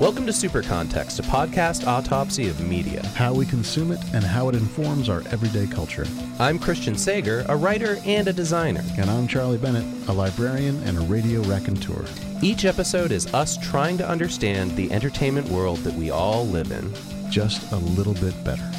Welcome 0.00 0.26
to 0.26 0.32
Super 0.32 0.62
Context, 0.62 1.18
a 1.18 1.22
podcast 1.22 1.84
autopsy 1.84 2.48
of 2.48 2.60
media. 2.60 3.04
how 3.16 3.34
we 3.34 3.44
consume 3.44 3.90
it, 3.90 3.98
and 4.14 4.22
how 4.22 4.48
it 4.48 4.54
informs 4.54 5.08
our 5.08 5.22
everyday 5.32 5.66
culture. 5.66 6.06
I'm 6.38 6.58
Christian 6.58 6.96
Sager, 6.96 7.44
a 7.48 7.56
writer 7.56 7.98
and 8.04 8.28
a 8.28 8.32
designer. 8.32 8.84
And 8.96 9.10
I'm 9.10 9.26
Charlie 9.26 9.58
Bennett, 9.58 10.08
a 10.08 10.12
librarian 10.12 10.80
and 10.84 10.96
a 10.96 11.00
radio 11.00 11.42
raconteur. 11.42 12.04
Each 12.40 12.64
episode 12.64 13.10
is 13.10 13.34
us 13.34 13.58
trying 13.58 13.98
to 13.98 14.08
understand 14.08 14.76
the 14.76 14.90
entertainment 14.92 15.48
world 15.48 15.78
that 15.78 15.94
we 15.94 16.10
all 16.10 16.46
live 16.46 16.70
in. 16.70 16.94
Just 17.28 17.72
a 17.72 17.76
little 17.76 18.14
bit 18.14 18.44
better. 18.44 18.70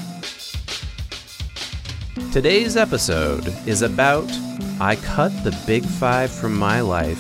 Today's 2.32 2.78
episode 2.78 3.48
is 3.66 3.82
about 3.82 4.32
I 4.80 4.98
Cut 4.98 5.32
the 5.44 5.60
Big 5.66 5.84
Five 5.84 6.30
from 6.30 6.56
My 6.56 6.80
Life. 6.80 7.20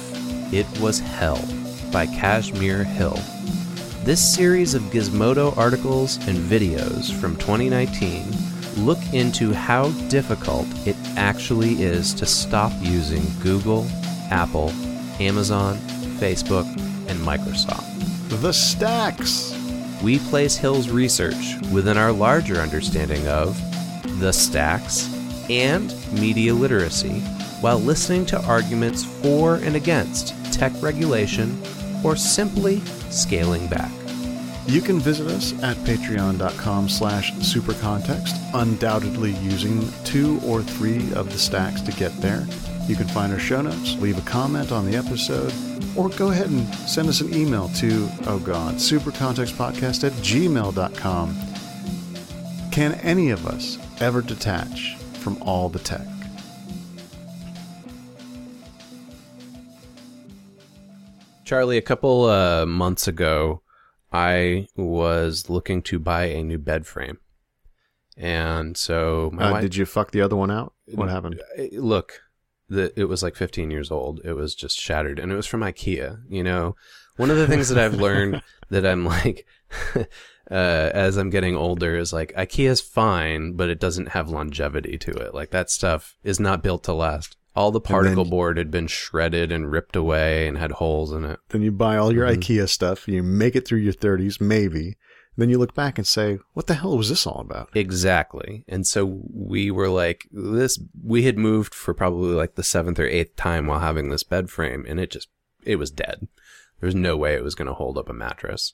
It 0.54 0.68
Was 0.80 1.00
Hell 1.00 1.44
by 1.92 2.06
Kashmir 2.06 2.84
Hill. 2.84 3.18
This 4.04 4.22
series 4.22 4.76
of 4.76 4.84
Gizmodo 4.84 5.58
articles 5.58 6.18
and 6.28 6.38
videos 6.38 7.12
from 7.12 7.36
2019 7.38 8.24
look 8.86 9.00
into 9.12 9.52
how 9.52 9.90
difficult 10.10 10.68
it 10.86 10.96
actually 11.18 11.82
is 11.82 12.14
to 12.14 12.28
stop 12.28 12.72
using 12.80 13.24
Google, 13.42 13.88
Apple, 14.30 14.70
Amazon, 15.20 15.78
Facebook, 16.20 16.68
and 17.10 17.20
Microsoft. 17.22 17.84
The 18.42 18.54
Stacks! 18.54 19.56
We 20.04 20.20
place 20.20 20.56
Hill's 20.56 20.90
research 20.92 21.56
within 21.74 21.98
our 21.98 22.12
larger 22.12 22.58
understanding 22.58 23.28
of 23.28 23.60
the 24.20 24.32
stacks 24.32 25.10
and 25.50 25.94
media 26.14 26.54
literacy 26.54 27.20
while 27.62 27.80
listening 27.80 28.26
to 28.28 28.42
arguments 28.46 29.04
for 29.04 29.56
and 29.56 29.76
against 29.76 30.34
tech 30.54 30.72
regulation 30.82 31.62
or 32.04 32.16
simply 32.16 32.80
scaling 33.10 33.68
back. 33.68 33.92
You 34.68 34.82
can 34.82 35.00
visit 35.00 35.28
us 35.28 35.52
at 35.64 35.78
patreon.com 35.78 36.90
slash 36.90 37.34
supercontext, 37.34 38.36
undoubtedly 38.54 39.32
using 39.38 39.92
two 40.04 40.40
or 40.46 40.62
three 40.62 41.12
of 41.14 41.32
the 41.32 41.40
stacks 41.40 41.82
to 41.82 41.92
get 41.92 42.16
there. 42.22 42.46
You 42.88 42.96
can 42.96 43.08
find 43.08 43.34
our 43.34 43.40
show 43.40 43.62
notes, 43.62 43.96
leave 43.98 44.20
a 44.20 44.30
comment 44.30 44.72
on 44.72 44.86
the 44.86 44.96
episode, 44.96 45.54
or 45.96 46.10
go 46.10 46.30
ahead 46.30 46.50
and 46.50 46.72
send 46.76 47.10
us 47.10 47.22
an 47.22 47.34
email 47.34 47.70
to, 47.70 48.10
oh 48.28 48.40
god, 48.40 48.76
supercontextpodcast 48.76 50.04
at 50.04 50.12
gmail.com. 50.14 51.36
Can 52.72 52.94
any 52.96 53.32
of 53.32 53.48
us 53.48 53.80
ever 54.02 54.22
detach 54.22 54.96
from 55.20 55.42
all 55.42 55.70
the 55.70 55.80
tech? 55.80 56.06
Charlie, 61.46 61.78
a 61.78 61.82
couple 61.82 62.26
uh, 62.26 62.66
months 62.66 63.08
ago, 63.08 63.62
I 64.12 64.68
was 64.76 65.50
looking 65.50 65.82
to 65.84 66.00
buy 66.00 66.26
a 66.26 66.44
new 66.44 66.60
bed 66.60 66.86
frame. 66.86 67.18
And 68.16 68.78
so 68.78 69.32
my 69.34 69.46
Uh, 69.46 69.52
wife, 69.54 69.62
did 69.62 69.76
you 69.76 69.86
fuck 69.86 70.12
the 70.12 70.22
other 70.22 70.36
one 70.36 70.52
out? 70.52 70.74
What 70.94 71.10
happened? 71.10 71.42
Uh, 71.58 71.64
look, 71.74 72.22
the, 72.68 72.92
it 73.00 73.06
was 73.06 73.24
like 73.24 73.36
15 73.36 73.72
years 73.72 73.90
old. 73.90 74.22
It 74.24 74.34
was 74.34 74.54
just 74.54 74.80
shattered, 74.80 75.18
and 75.20 75.32
it 75.32 75.36
was 75.36 75.48
from 75.48 75.62
IKEA. 75.62 76.20
You 76.30 76.44
know, 76.44 76.76
one 77.18 77.32
of 77.32 77.38
the 77.38 77.48
things 77.48 77.70
that 77.70 77.80
I've 77.84 77.96
learned 78.00 78.42
that 78.70 78.86
I'm 78.86 79.06
like, 79.06 79.48
uh, 80.52 80.90
as 80.94 81.18
I'm 81.18 81.30
getting 81.30 81.56
older, 81.56 81.96
is 81.98 82.12
like 82.14 82.34
IKEA's 82.34 82.82
fine, 82.82 83.54
but 83.54 83.70
it 83.70 83.80
doesn't 83.80 84.10
have 84.10 84.30
longevity 84.30 84.98
to 84.98 85.12
it. 85.12 85.34
Like 85.34 85.52
that 85.52 85.70
stuff 85.70 86.16
is 86.24 86.40
not 86.40 86.64
built 86.64 86.84
to 86.86 86.94
last. 86.94 87.36
All 87.56 87.72
the 87.72 87.82
particle 87.82 88.24
then- 88.24 88.32
board 88.32 88.58
had 88.58 88.72
been 88.72 88.88
shredded 88.88 89.52
and 89.52 89.72
ripped 89.72 89.96
away 89.96 90.48
and 90.48 90.58
had 90.58 90.72
holes 90.74 91.12
in 91.12 91.26
it. 91.26 91.40
Then 91.50 91.62
you 91.62 91.72
buy 91.72 91.98
all 91.98 92.14
your 92.14 92.28
Mhm. 92.28 92.38
IKEA 92.38 92.70
stuff, 92.70 93.08
you 93.08 93.22
make 93.24 93.56
it 93.56 93.68
through 93.68 93.80
your 93.80 93.94
30s, 93.94 94.40
maybe. 94.40 94.96
Then 95.36 95.50
you 95.50 95.58
look 95.58 95.74
back 95.74 95.98
and 95.98 96.06
say, 96.06 96.40
what 96.54 96.68
the 96.68 96.74
hell 96.76 96.98
was 96.98 97.10
this 97.10 97.26
all 97.26 97.40
about? 97.40 97.70
Exactly. 97.74 98.66
And 98.68 98.86
so 98.86 99.22
we 99.34 99.72
were 99.72 99.88
like, 99.90 100.28
this, 100.32 100.80
we 101.04 101.24
had 101.24 101.38
moved 101.38 101.74
for 101.74 101.94
probably 101.94 102.34
like 102.36 102.56
the 102.56 102.64
seventh 102.64 103.00
or 103.00 103.06
eighth 103.08 103.36
time 103.36 103.66
while 103.68 103.80
having 103.80 104.10
this 104.10 104.24
bed 104.24 104.50
frame, 104.50 104.86
and 104.88 105.00
it 105.00 105.12
just, 105.12 105.30
it 105.64 105.78
was 105.78 105.92
dead. 105.92 106.28
There 106.80 106.88
was 106.88 106.96
no 106.96 107.18
way 107.18 107.34
it 107.36 107.44
was 107.44 107.56
going 107.56 107.68
to 107.68 107.74
hold 107.74 107.98
up 107.98 108.10
a 108.10 108.14
mattress. 108.14 108.74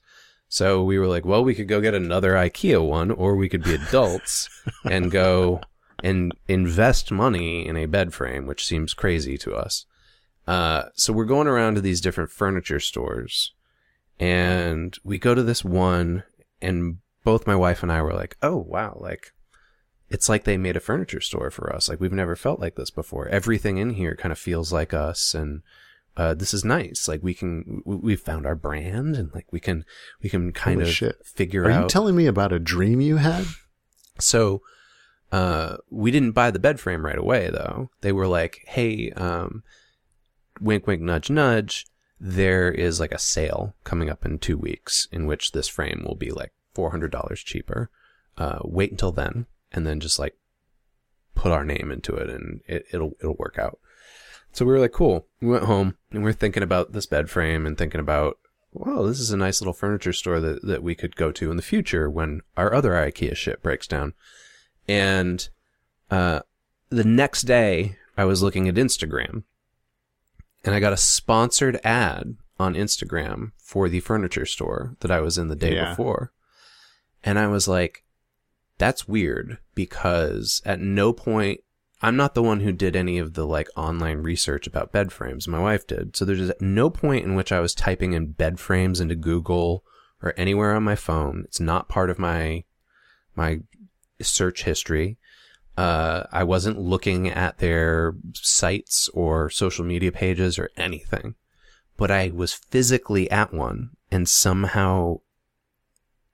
So 0.56 0.86
we 0.86 0.98
were 0.98 1.08
like, 1.08 1.26
well, 1.26 1.44
we 1.44 1.54
could 1.54 1.68
go 1.68 1.82
get 1.82 1.94
another 1.94 2.32
IKEA 2.32 2.82
one, 2.82 3.12
or 3.12 3.36
we 3.36 3.50
could 3.50 3.62
be 3.62 3.74
adults 3.74 4.48
and 4.86 5.12
go 5.12 5.60
and 6.02 6.34
invest 6.48 7.12
money 7.12 7.68
in 7.68 7.76
a 7.76 7.88
bed 7.88 8.14
frame, 8.14 8.48
which 8.48 8.66
seems 8.66 8.94
crazy 8.94 9.38
to 9.40 9.54
us. 9.54 9.86
Uh, 10.48 10.84
so 10.94 11.12
we're 11.12 11.26
going 11.26 11.48
around 11.48 11.76
to 11.76 11.82
these 11.82 12.00
different 12.00 12.32
furniture 12.32 12.80
stores, 12.80 13.52
and 14.18 14.98
we 15.04 15.18
go 15.18 15.36
to 15.36 15.44
this 15.44 15.66
one, 15.66 16.24
and 16.62 17.00
both 17.26 17.46
my 17.46 17.56
wife 17.58 17.84
and 17.84 17.92
I 17.92 18.02
were 18.02 18.14
like, 18.14 18.38
oh, 18.42 18.56
wow, 18.56 18.98
like, 19.02 19.34
it's 20.10 20.30
like 20.30 20.46
they 20.46 20.56
made 20.56 20.78
a 20.78 20.80
furniture 20.80 21.20
store 21.20 21.52
for 21.52 21.76
us. 21.76 21.90
Like, 21.90 22.00
we've 22.00 22.14
never 22.14 22.38
felt 22.38 22.62
like 22.62 22.76
this 22.76 22.92
before. 22.92 23.28
Everything 23.28 23.78
in 23.78 23.90
here 23.90 24.16
kind 24.16 24.32
of 24.32 24.40
feels 24.40 24.72
like 24.72 24.94
us, 24.94 25.34
and 25.34 25.64
uh, 26.18 26.34
this 26.34 26.54
is 26.54 26.64
nice. 26.64 27.08
Like, 27.08 27.22
we 27.24 27.34
can, 27.34 27.82
we- 27.86 27.96
we've 27.98 28.22
found 28.22 28.46
our 28.46 28.56
brand, 28.56 29.16
and 29.16 29.34
like, 29.34 29.48
we 29.52 29.60
can, 29.60 29.86
we 30.22 30.30
can 30.30 30.52
kind 30.52 30.80
Holy 30.80 30.90
of 30.90 30.96
shit. 30.96 31.26
figure 31.26 31.66
Are 31.66 31.72
out. 31.72 31.78
Are 31.78 31.82
you 31.84 31.88
telling 31.90 32.16
me 32.16 32.26
about 32.28 32.54
a 32.54 32.60
dream 32.60 33.02
you 33.02 33.18
had? 33.18 33.46
So, 34.20 34.62
uh, 35.32 35.78
we 35.90 36.12
didn't 36.12 36.32
buy 36.32 36.52
the 36.52 36.60
bed 36.60 36.80
frame 36.80 37.06
right 37.06 37.18
away, 37.18 37.50
though. 37.50 37.90
They 38.02 38.12
were 38.14 38.28
like, 38.28 38.64
"Hey, 38.68 39.12
um, 39.12 39.64
wink, 40.62 40.88
wink, 40.88 41.02
nudge, 41.02 41.30
nudge. 41.30 41.86
There 42.20 42.72
is 42.72 43.00
like 43.02 43.12
a 43.12 43.20
sale 43.20 43.76
coming 43.84 44.10
up 44.10 44.26
in 44.26 44.40
two 44.40 44.58
weeks, 44.58 45.08
in 45.12 45.26
which 45.26 45.52
this 45.52 45.68
frame 45.68 46.04
will 46.08 46.16
be 46.16 46.32
like 46.32 46.54
four 46.74 46.92
hundred 46.92 47.12
dollars 47.12 47.42
cheaper. 47.42 47.90
Uh, 48.38 48.60
wait 48.64 48.92
until 48.92 49.12
then, 49.12 49.48
and 49.74 49.86
then 49.86 50.00
just 50.00 50.18
like 50.20 50.36
put 51.34 51.52
our 51.52 51.66
name 51.66 51.92
into 51.92 52.16
it, 52.16 52.30
and 52.30 52.62
it, 52.68 52.86
it'll 52.94 53.12
it'll 53.20 53.36
work 53.36 53.58
out." 53.60 53.80
So 54.56 54.66
we 54.66 54.72
were 54.72 54.80
like, 54.80 54.94
"Cool." 54.94 55.28
We 55.42 55.50
went 55.50 55.66
home, 55.66 55.98
and 56.12 56.24
we 56.24 56.30
are 56.30 56.34
thinking 56.34 56.64
about 56.64 56.94
this 56.94 57.06
bed 57.06 57.30
frame, 57.30 57.66
and 57.66 57.78
thinking 57.78 58.00
about 58.00 58.38
well, 58.72 59.04
this 59.04 59.20
is 59.20 59.32
a 59.32 59.38
nice 59.38 59.62
little 59.62 59.74
furniture 59.74 60.12
store 60.14 60.40
that, 60.42 60.62
that 60.64 60.84
we 60.84 60.96
could 60.96 61.16
go 61.16 61.32
to 61.32 61.50
in 61.50 61.56
the 61.58 61.64
future 61.64 62.10
when 62.10 62.42
our 62.58 62.74
other 62.74 62.92
IKEA 62.92 63.36
shit 63.36 63.62
breaks 63.64 63.88
down. 63.88 64.14
And 64.86 65.48
uh, 66.12 66.42
the 66.90 67.06
next 67.06 67.44
day, 67.44 67.96
I 68.18 68.26
was 68.26 68.44
looking 68.44 68.68
at 68.68 68.76
Instagram 68.76 69.44
and 70.66 70.76
I 70.76 70.82
got 70.82 70.92
a 70.92 70.98
sponsored 70.98 71.80
ad 71.86 72.36
on 72.60 72.74
Instagram 72.76 73.54
for 73.58 73.88
the 73.88 74.02
furniture 74.02 74.46
store 74.46 74.98
that 75.00 75.12
I 75.12 75.22
was 75.22 75.38
in 75.38 75.48
the 75.48 75.56
day 75.56 75.76
Yeah. 75.76 75.92
before. 75.92 76.34
And 77.24 77.40
I 77.40 77.48
was 77.48 77.70
like, 77.70 78.04
that's 78.78 79.08
weird 79.08 79.58
because 79.74 80.62
at 80.66 80.82
no 80.82 81.14
point 81.14 81.62
I'm 82.06 82.16
not 82.16 82.36
the 82.36 82.44
one 82.44 82.60
who 82.60 82.72
did 82.72 82.96
any 82.96 83.18
of 83.18 83.34
the 83.34 83.48
like 83.48 83.68
online 83.76 84.20
research 84.20 84.68
about 84.68 84.92
bed 84.92 85.12
frames. 85.12 85.48
My 85.48 85.58
wife 85.58 85.88
did. 85.88 86.16
So 86.16 86.24
there's 86.24 86.52
no 86.62 86.92
point 86.92 87.26
in 87.26 87.34
which 87.34 87.52
I 87.52 87.60
was 87.60 87.74
typing 87.74 88.14
in 88.14 88.34
bed 88.34 88.60
frames 88.60 89.02
into 89.02 89.16
Google 89.16 89.84
or 90.22 90.36
anywhere 90.38 90.76
on 90.76 90.84
my 90.84 90.96
phone. 90.96 91.42
It's 91.46 91.60
not 91.60 91.90
part 91.90 92.12
of 92.12 92.20
my 92.20 92.64
my 93.36 93.62
search 94.22 94.66
history. 94.66 95.18
Uh, 95.80 96.26
I 96.32 96.44
wasn't 96.44 96.78
looking 96.78 97.28
at 97.28 97.58
their 97.58 98.14
sites 98.36 99.10
or 99.16 99.50
social 99.50 99.84
media 99.84 100.12
pages 100.12 100.60
or 100.60 100.70
anything, 100.78 101.34
but 101.98 102.12
I 102.12 102.30
was 102.32 102.54
physically 102.54 103.32
at 103.32 103.52
one 103.52 103.90
and 104.12 104.30
somehow 104.30 105.22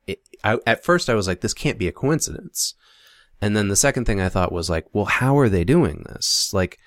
it, 0.05 0.19
I, 0.43 0.57
at 0.67 0.83
first 0.83 1.09
I 1.09 1.15
was 1.15 1.29
like, 1.29 1.39
this 1.39 1.53
can't 1.53 1.79
be 1.79 1.87
a 1.87 1.93
coincidence. 1.93 2.73
And 3.41 3.55
then 3.57 3.69
the 3.69 3.75
second 3.75 4.05
thing 4.05 4.21
I 4.21 4.29
thought 4.29 4.51
was 4.51 4.69
like, 4.69 4.85
well, 4.93 5.05
how 5.05 5.37
are 5.39 5.49
they 5.49 5.63
doing 5.63 6.05
this? 6.07 6.53
Like, 6.53 6.77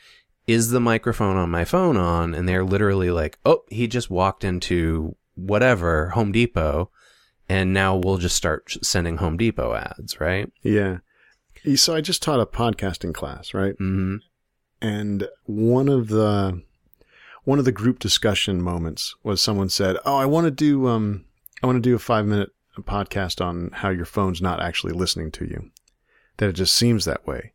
is 0.47 0.71
the 0.71 0.81
microphone 0.81 1.37
on 1.37 1.51
my 1.51 1.65
phone 1.65 1.97
on? 1.97 2.35
And 2.35 2.49
they're 2.49 2.65
literally 2.65 3.11
like, 3.11 3.39
oh, 3.45 3.65
he 3.71 3.89
just 3.89 4.11
walked 4.11 4.45
into 4.45 5.17
whatever, 5.35 6.11
Home 6.11 6.33
Depot, 6.33 6.91
and 7.49 7.73
now 7.75 7.97
we'll 7.97 8.19
just 8.19 8.37
start 8.37 8.77
sending 8.83 9.17
Home 9.17 9.37
Depot 9.37 9.75
ads, 9.75 10.21
right? 10.21 10.51
Yeah. 10.63 10.99
So 11.77 11.95
I 11.95 12.01
just 12.01 12.23
taught 12.23 12.41
a 12.41 12.47
podcasting 12.47 13.15
class, 13.15 13.55
right? 13.55 13.75
hmm 13.79 14.17
And 14.81 15.29
one 15.45 15.89
of 15.89 16.09
the 16.09 16.63
one 17.45 17.59
of 17.59 17.65
the 17.65 17.73
group 17.73 17.99
discussion 17.99 18.63
moments 18.63 19.15
was 19.23 19.41
someone 19.41 19.69
said, 19.69 19.97
"Oh, 20.05 20.17
I 20.17 20.27
want 20.27 20.47
to 20.47 20.51
do 20.51 20.87
um 20.89 21.25
I 21.63 21.67
want 21.67 21.77
to 21.77 21.81
do 21.89 21.95
a 21.95 21.99
5-minute 21.99 22.51
podcast 22.83 23.45
on 23.45 23.71
how 23.73 23.89
your 23.89 24.05
phone's 24.05 24.43
not 24.43 24.61
actually 24.61 24.93
listening 24.93 25.31
to 25.33 25.45
you. 25.47 25.71
That 26.39 26.49
it 26.49 26.55
just 26.55 26.75
seems 26.75 27.05
that 27.05 27.27
way." 27.27 27.53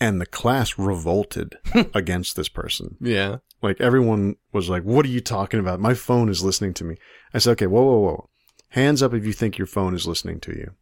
And 0.00 0.20
the 0.20 0.26
class 0.26 0.78
revolted 0.78 1.56
against 1.94 2.34
this 2.36 2.48
person. 2.48 2.96
Yeah. 3.00 3.36
Like 3.62 3.80
everyone 3.80 4.36
was 4.52 4.68
like, 4.68 4.82
"What 4.82 5.06
are 5.06 5.10
you 5.10 5.20
talking 5.20 5.60
about? 5.60 5.78
My 5.80 5.94
phone 5.94 6.28
is 6.28 6.42
listening 6.42 6.74
to 6.74 6.84
me." 6.84 6.96
I 7.32 7.38
said, 7.38 7.52
"Okay, 7.52 7.66
whoa, 7.68 7.82
whoa, 7.82 7.98
whoa. 8.00 8.28
Hands 8.70 9.02
up 9.02 9.14
if 9.14 9.24
you 9.24 9.32
think 9.32 9.58
your 9.58 9.66
phone 9.66 9.94
is 9.94 10.06
listening 10.06 10.40
to 10.40 10.52
you." 10.52 10.72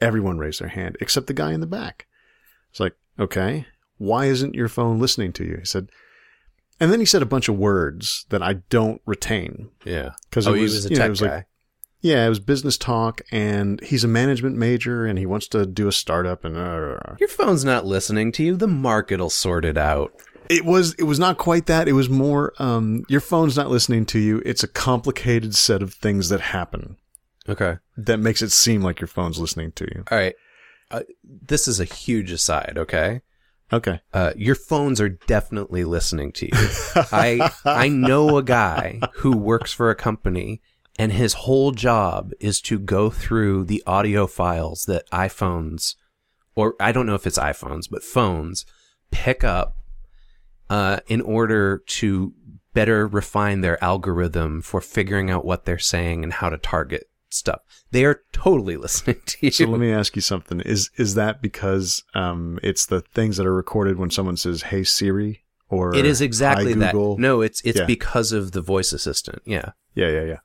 Everyone 0.00 0.38
raised 0.38 0.60
their 0.60 0.68
hand 0.68 0.96
except 1.00 1.26
the 1.26 1.34
guy 1.34 1.52
in 1.52 1.60
the 1.60 1.66
back. 1.66 2.06
It's 2.70 2.80
like, 2.80 2.94
"Okay, 3.18 3.66
why 3.96 4.26
isn't 4.26 4.54
your 4.54 4.68
phone 4.68 4.98
listening 4.98 5.32
to 5.34 5.44
you?" 5.44 5.56
He 5.58 5.64
said, 5.64 5.90
And 6.80 6.92
then 6.92 7.00
he 7.00 7.06
said 7.06 7.22
a 7.22 7.26
bunch 7.26 7.48
of 7.48 7.58
words 7.58 8.24
that 8.28 8.40
I 8.40 8.52
don't 8.70 9.02
retain 9.04 9.70
Yeah. 9.84 10.10
because 10.30 10.46
Oh, 10.46 10.52
it 10.54 10.58
he 10.58 10.62
was, 10.62 10.74
was 10.74 10.86
a 10.86 10.90
you 10.90 10.94
know, 10.94 11.00
tech 11.02 11.10
was 11.10 11.20
guy. 11.20 11.34
like 11.38 11.46
yeah, 12.00 12.24
it 12.24 12.28
was 12.28 12.40
business 12.40 12.76
talk, 12.78 13.22
and 13.32 13.80
he's 13.82 14.04
a 14.04 14.08
management 14.08 14.56
major, 14.56 15.04
and 15.06 15.18
he 15.18 15.26
wants 15.26 15.48
to 15.48 15.66
do 15.66 15.88
a 15.88 15.92
startup, 15.92 16.44
and 16.44 16.56
uh, 16.56 17.14
Your 17.18 17.28
phone's 17.28 17.64
not 17.64 17.84
listening 17.86 18.32
to 18.32 18.42
you. 18.42 18.56
The 18.56 18.66
market'll 18.68 19.30
sort 19.30 19.64
it 19.64 19.76
out. 19.76 20.12
it 20.48 20.64
was 20.64 20.94
it 20.94 21.02
was 21.04 21.18
not 21.18 21.38
quite 21.38 21.66
that. 21.66 21.88
It 21.88 21.92
was 21.92 22.08
more 22.08 22.52
um, 22.58 23.04
your 23.08 23.20
phone's 23.20 23.56
not 23.56 23.68
listening 23.70 24.06
to 24.06 24.18
you. 24.18 24.40
It's 24.46 24.62
a 24.62 24.68
complicated 24.68 25.54
set 25.54 25.82
of 25.82 25.92
things 25.94 26.28
that 26.30 26.40
happen 26.40 26.96
Okay. 27.48 27.78
that 27.96 28.18
makes 28.18 28.42
it 28.42 28.52
seem 28.52 28.80
like 28.82 29.00
your 29.00 29.08
phone's 29.08 29.38
listening 29.38 29.72
to 29.72 29.84
you. 29.94 30.04
All 30.10 30.18
right. 30.18 30.34
Uh, 30.90 31.02
this 31.22 31.68
is 31.68 31.80
a 31.80 31.84
huge 31.84 32.30
aside, 32.30 32.74
okay? 32.78 33.20
Okay, 33.70 34.00
Uh, 34.14 34.32
your 34.36 34.54
phones 34.54 34.98
are 35.02 35.10
definitely 35.10 35.84
listening 35.84 36.32
to 36.32 36.46
you. 36.46 36.52
I 37.12 37.50
I 37.66 37.88
know 37.90 38.38
a 38.38 38.42
guy 38.42 38.98
who 39.16 39.36
works 39.36 39.70
for 39.74 39.90
a 39.90 39.94
company 39.94 40.62
and 40.98 41.12
his 41.12 41.32
whole 41.34 41.70
job 41.72 42.32
is 42.40 42.60
to 42.62 42.78
go 42.78 43.08
through 43.10 43.64
the 43.64 43.82
audio 43.86 44.26
files 44.26 44.84
that 44.86 45.08
iPhones 45.10 45.94
or 46.54 46.74
I 46.80 46.90
don't 46.92 47.06
know 47.06 47.14
if 47.14 47.26
it's 47.26 47.38
iPhones, 47.38 47.84
but 47.88 48.02
phones 48.02 48.66
pick 49.12 49.44
up 49.44 49.76
uh, 50.68 50.98
in 51.06 51.20
order 51.20 51.78
to 51.86 52.34
better 52.74 53.06
refine 53.06 53.60
their 53.60 53.82
algorithm 53.82 54.60
for 54.62 54.80
figuring 54.80 55.30
out 55.30 55.44
what 55.44 55.64
they're 55.64 55.78
saying 55.78 56.24
and 56.24 56.32
how 56.32 56.48
to 56.48 56.58
target 56.58 57.08
stuff. 57.30 57.60
They 57.92 58.04
are 58.04 58.22
totally 58.32 58.76
listening 58.84 59.20
to 59.26 59.36
you. 59.46 59.50
so 59.52 59.64
let 59.66 59.80
me 59.80 59.92
ask 59.92 60.16
you 60.16 60.22
something: 60.22 60.60
is 60.60 60.90
is 60.96 61.14
that 61.14 61.40
because 61.40 62.02
um, 62.14 62.58
it's 62.62 62.86
the 62.86 63.00
things 63.00 63.36
that 63.36 63.46
are 63.46 63.54
recorded 63.54 63.98
when 63.98 64.10
someone 64.10 64.36
says 64.36 64.62
"Hey 64.62 64.82
Siri" 64.84 65.44
or 65.68 65.94
it 65.94 66.04
is 66.06 66.20
exactly 66.20 66.74
that. 66.74 66.94
No, 66.94 67.40
it's 67.40 67.60
it's 67.62 67.78
Yeah. 67.78 67.86
because 67.86 68.32
of 68.32 68.52
the 68.52 68.60
voice 68.62 68.92
assistant. 68.92 69.42
Yeah. 69.44 69.72
Yeah, 69.94 70.08
yeah, 70.08 70.24
yeah. 70.24 70.38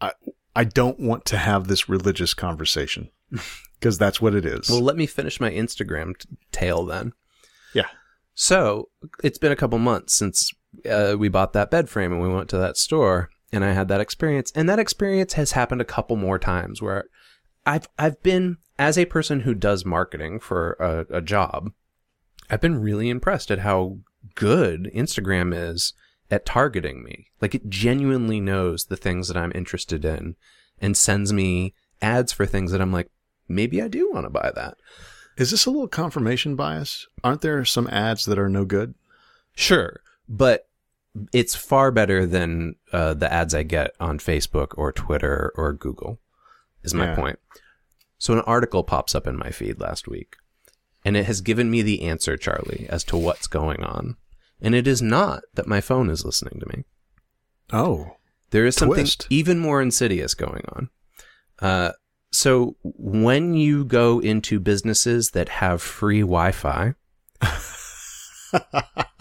I 0.00 0.12
I 0.54 0.64
don't 0.64 0.98
want 0.98 1.24
to 1.26 1.38
have 1.38 1.68
this 1.68 1.88
religious 1.88 2.34
conversation 2.34 3.10
because 3.78 3.98
that's 3.98 4.20
what 4.20 4.34
it 4.34 4.44
is. 4.44 4.68
Well, 4.68 4.80
let 4.80 4.96
me 4.96 5.06
finish 5.06 5.40
my 5.40 5.50
Instagram 5.50 6.18
t- 6.18 6.28
tale 6.52 6.84
then. 6.84 7.12
Yeah. 7.72 7.88
So 8.34 8.88
it's 9.22 9.38
been 9.38 9.52
a 9.52 9.56
couple 9.56 9.78
months 9.78 10.14
since 10.14 10.52
uh, 10.90 11.16
we 11.18 11.28
bought 11.28 11.52
that 11.52 11.70
bed 11.70 11.88
frame 11.88 12.12
and 12.12 12.20
we 12.20 12.28
went 12.28 12.48
to 12.50 12.58
that 12.58 12.76
store 12.76 13.30
and 13.52 13.64
I 13.64 13.72
had 13.72 13.88
that 13.88 14.00
experience. 14.00 14.52
And 14.54 14.68
that 14.68 14.78
experience 14.78 15.34
has 15.34 15.52
happened 15.52 15.80
a 15.80 15.86
couple 15.86 16.16
more 16.16 16.38
times 16.38 16.80
where 16.80 17.04
I've 17.66 17.88
I've 17.98 18.22
been 18.22 18.56
as 18.78 18.96
a 18.96 19.04
person 19.04 19.40
who 19.40 19.54
does 19.54 19.84
marketing 19.84 20.40
for 20.40 20.72
a, 20.74 21.18
a 21.18 21.20
job. 21.20 21.70
I've 22.48 22.60
been 22.60 22.80
really 22.80 23.08
impressed 23.08 23.50
at 23.50 23.60
how 23.60 23.98
good 24.34 24.90
Instagram 24.94 25.52
is 25.54 25.92
at 26.30 26.46
targeting 26.46 27.02
me. 27.02 27.26
Like 27.40 27.54
it 27.54 27.68
genuinely 27.68 28.40
knows 28.40 28.86
the 28.86 28.96
things 28.96 29.28
that 29.28 29.36
I'm 29.36 29.52
interested 29.54 30.04
in 30.04 30.36
and 30.80 30.96
sends 30.96 31.32
me 31.32 31.74
ads 32.00 32.32
for 32.32 32.46
things 32.46 32.72
that 32.72 32.80
I'm 32.80 32.92
like, 32.92 33.10
maybe 33.48 33.82
I 33.82 33.88
do 33.88 34.10
want 34.12 34.24
to 34.26 34.30
buy 34.30 34.52
that. 34.54 34.78
Is 35.36 35.50
this 35.50 35.66
a 35.66 35.70
little 35.70 35.88
confirmation 35.88 36.54
bias? 36.56 37.06
Aren't 37.24 37.40
there 37.40 37.64
some 37.64 37.86
ads 37.88 38.24
that 38.26 38.38
are 38.38 38.48
no 38.48 38.64
good? 38.64 38.94
Sure, 39.54 40.00
but 40.28 40.68
it's 41.32 41.54
far 41.56 41.90
better 41.90 42.24
than 42.26 42.76
uh, 42.92 43.14
the 43.14 43.32
ads 43.32 43.54
I 43.54 43.62
get 43.64 43.94
on 43.98 44.18
Facebook 44.18 44.68
or 44.76 44.92
Twitter 44.92 45.52
or 45.56 45.72
Google. 45.72 46.18
Is 46.82 46.94
my 46.94 47.06
Yeah. 47.06 47.16
point. 47.16 47.38
So 48.18 48.32
an 48.34 48.40
article 48.40 48.84
pops 48.84 49.14
up 49.14 49.26
in 49.26 49.36
my 49.36 49.50
feed 49.50 49.80
last 49.80 50.06
week, 50.08 50.36
and 51.04 51.16
it 51.16 51.24
has 51.26 51.40
given 51.40 51.70
me 51.70 51.82
the 51.82 52.02
answer, 52.02 52.36
Charlie, 52.36 52.86
as 52.88 53.02
to 53.04 53.16
what's 53.16 53.46
going 53.46 53.82
on. 53.82 54.16
And 54.62 54.74
it 54.74 54.86
is 54.86 55.00
not 55.00 55.42
that 55.54 55.66
my 55.66 55.80
phone 55.80 56.10
is 56.10 56.24
listening 56.24 56.60
to 56.60 56.66
me. 56.76 56.84
Oh, 57.72 58.16
There 58.50 58.66
is 58.66 58.74
something 58.76 59.04
Twist. 59.04 59.26
even 59.30 59.58
more 59.58 59.80
insidious 59.80 60.34
going 60.34 60.64
on. 60.70 60.90
Uh, 61.60 61.92
so 62.32 62.76
when 62.82 63.54
you 63.54 63.84
go 63.84 64.18
into 64.20 64.58
businesses 64.60 65.30
that 65.30 65.48
have 65.48 65.80
free 65.82 66.20
Wi-Fi 66.20 66.94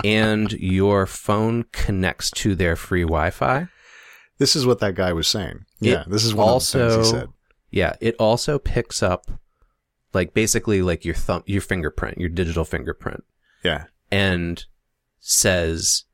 and 0.03 0.51
your 0.53 1.05
phone 1.05 1.65
connects 1.71 2.31
to 2.31 2.55
their 2.55 2.75
free 2.75 3.03
Wi-Fi, 3.03 3.67
this 4.37 4.55
is 4.55 4.65
what 4.65 4.79
that 4.79 4.95
guy 4.95 5.13
was 5.13 5.27
saying. 5.27 5.65
Yeah, 5.79 6.03
this 6.07 6.23
is 6.23 6.33
one 6.33 6.47
also, 6.47 6.85
of 6.85 6.89
the 6.91 6.95
things 6.97 7.07
he 7.11 7.17
said. 7.19 7.27
yeah, 7.71 7.95
it 8.01 8.15
also 8.19 8.57
picks 8.59 9.03
up 9.03 9.29
like 10.13 10.33
basically 10.33 10.81
like 10.81 11.05
your 11.05 11.15
thumb, 11.15 11.43
your 11.45 11.61
fingerprint, 11.61 12.17
your 12.17 12.29
digital 12.29 12.65
fingerprint, 12.65 13.23
Yeah, 13.63 13.85
and 14.11 14.63
says, 15.19 16.05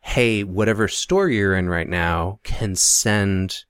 "Hey, 0.00 0.44
whatever 0.44 0.88
store 0.88 1.28
you're 1.28 1.56
in 1.56 1.68
right 1.68 1.88
now 1.88 2.40
can 2.42 2.76
send 2.76 3.64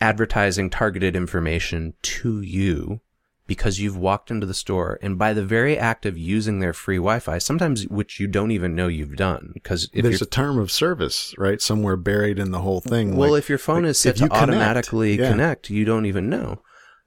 advertising 0.00 0.70
targeted 0.70 1.16
information 1.16 1.94
to 2.02 2.40
you 2.40 3.00
because 3.46 3.80
you've 3.80 3.96
walked 3.96 4.30
into 4.30 4.46
the 4.46 4.54
store 4.54 4.98
and 5.02 5.18
by 5.18 5.32
the 5.32 5.44
very 5.44 5.78
act 5.78 6.04
of 6.04 6.18
using 6.18 6.58
their 6.58 6.72
free 6.72 6.96
Wi-Fi, 6.96 7.38
sometimes 7.38 7.86
which 7.88 8.18
you 8.18 8.26
don't 8.26 8.50
even 8.50 8.74
know 8.74 8.88
you've 8.88 9.16
done 9.16 9.52
because 9.54 9.88
there's 9.92 10.22
a 10.22 10.26
term 10.26 10.58
of 10.58 10.70
service, 10.70 11.34
right, 11.38 11.60
somewhere 11.60 11.96
buried 11.96 12.38
in 12.38 12.50
the 12.50 12.60
whole 12.60 12.80
thing. 12.80 13.16
well, 13.16 13.32
like- 13.32 13.38
if 13.40 13.48
your 13.48 13.58
phone 13.58 13.82
like, 13.82 13.90
is 13.90 14.00
set 14.00 14.16
to 14.16 14.28
connect, 14.28 14.42
automatically 14.42 15.18
yeah. 15.18 15.30
connect, 15.30 15.70
you 15.70 15.84
don't 15.84 16.06
even 16.06 16.28
know. 16.28 16.60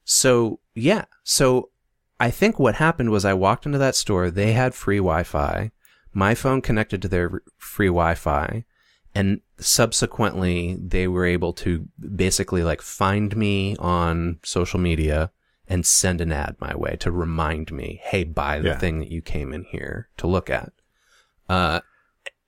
So, 0.06 0.60
yeah. 0.74 1.06
So, 1.24 1.70
I 2.20 2.32
think 2.32 2.58
what 2.60 2.76
happened 2.76 3.12
was 3.12 3.24
I 3.24 3.34
walked 3.34 3.66
into 3.66 3.78
that 3.78 3.96
store. 3.96 4.30
They 4.32 4.54
had 4.54 4.74
free 4.74 4.98
Wi 4.98 5.24
Fi. 5.24 5.72
My 6.14 6.36
phone 6.36 6.62
connected 6.62 7.02
to 7.02 7.08
their 7.08 7.42
free 7.58 7.88
Wi 7.88 8.16
Fi. 8.16 8.66
And 9.16 9.42
subsequently, 9.60 10.78
they 10.80 11.08
were 11.08 11.26
able 11.26 11.52
to 11.54 11.88
basically 12.16 12.64
like 12.64 12.82
find 12.82 13.36
me 13.36 13.76
on 13.78 14.40
social 14.44 14.80
media 14.80 15.32
and 15.68 15.86
send 15.86 16.22
an 16.22 16.32
ad 16.32 16.56
my 16.60 16.76
way 16.76 16.96
to 17.00 17.12
remind 17.12 17.72
me, 17.72 18.00
hey, 18.04 18.24
buy 18.24 18.60
the 18.60 18.70
Yeah. 18.70 18.78
thing 18.78 19.00
that 19.00 19.12
you 19.12 19.22
came 19.22 19.52
in 19.52 19.64
here 19.64 20.10
to 20.18 20.28
look 20.28 20.50
at. 20.50 20.72
Uh, 21.48 21.82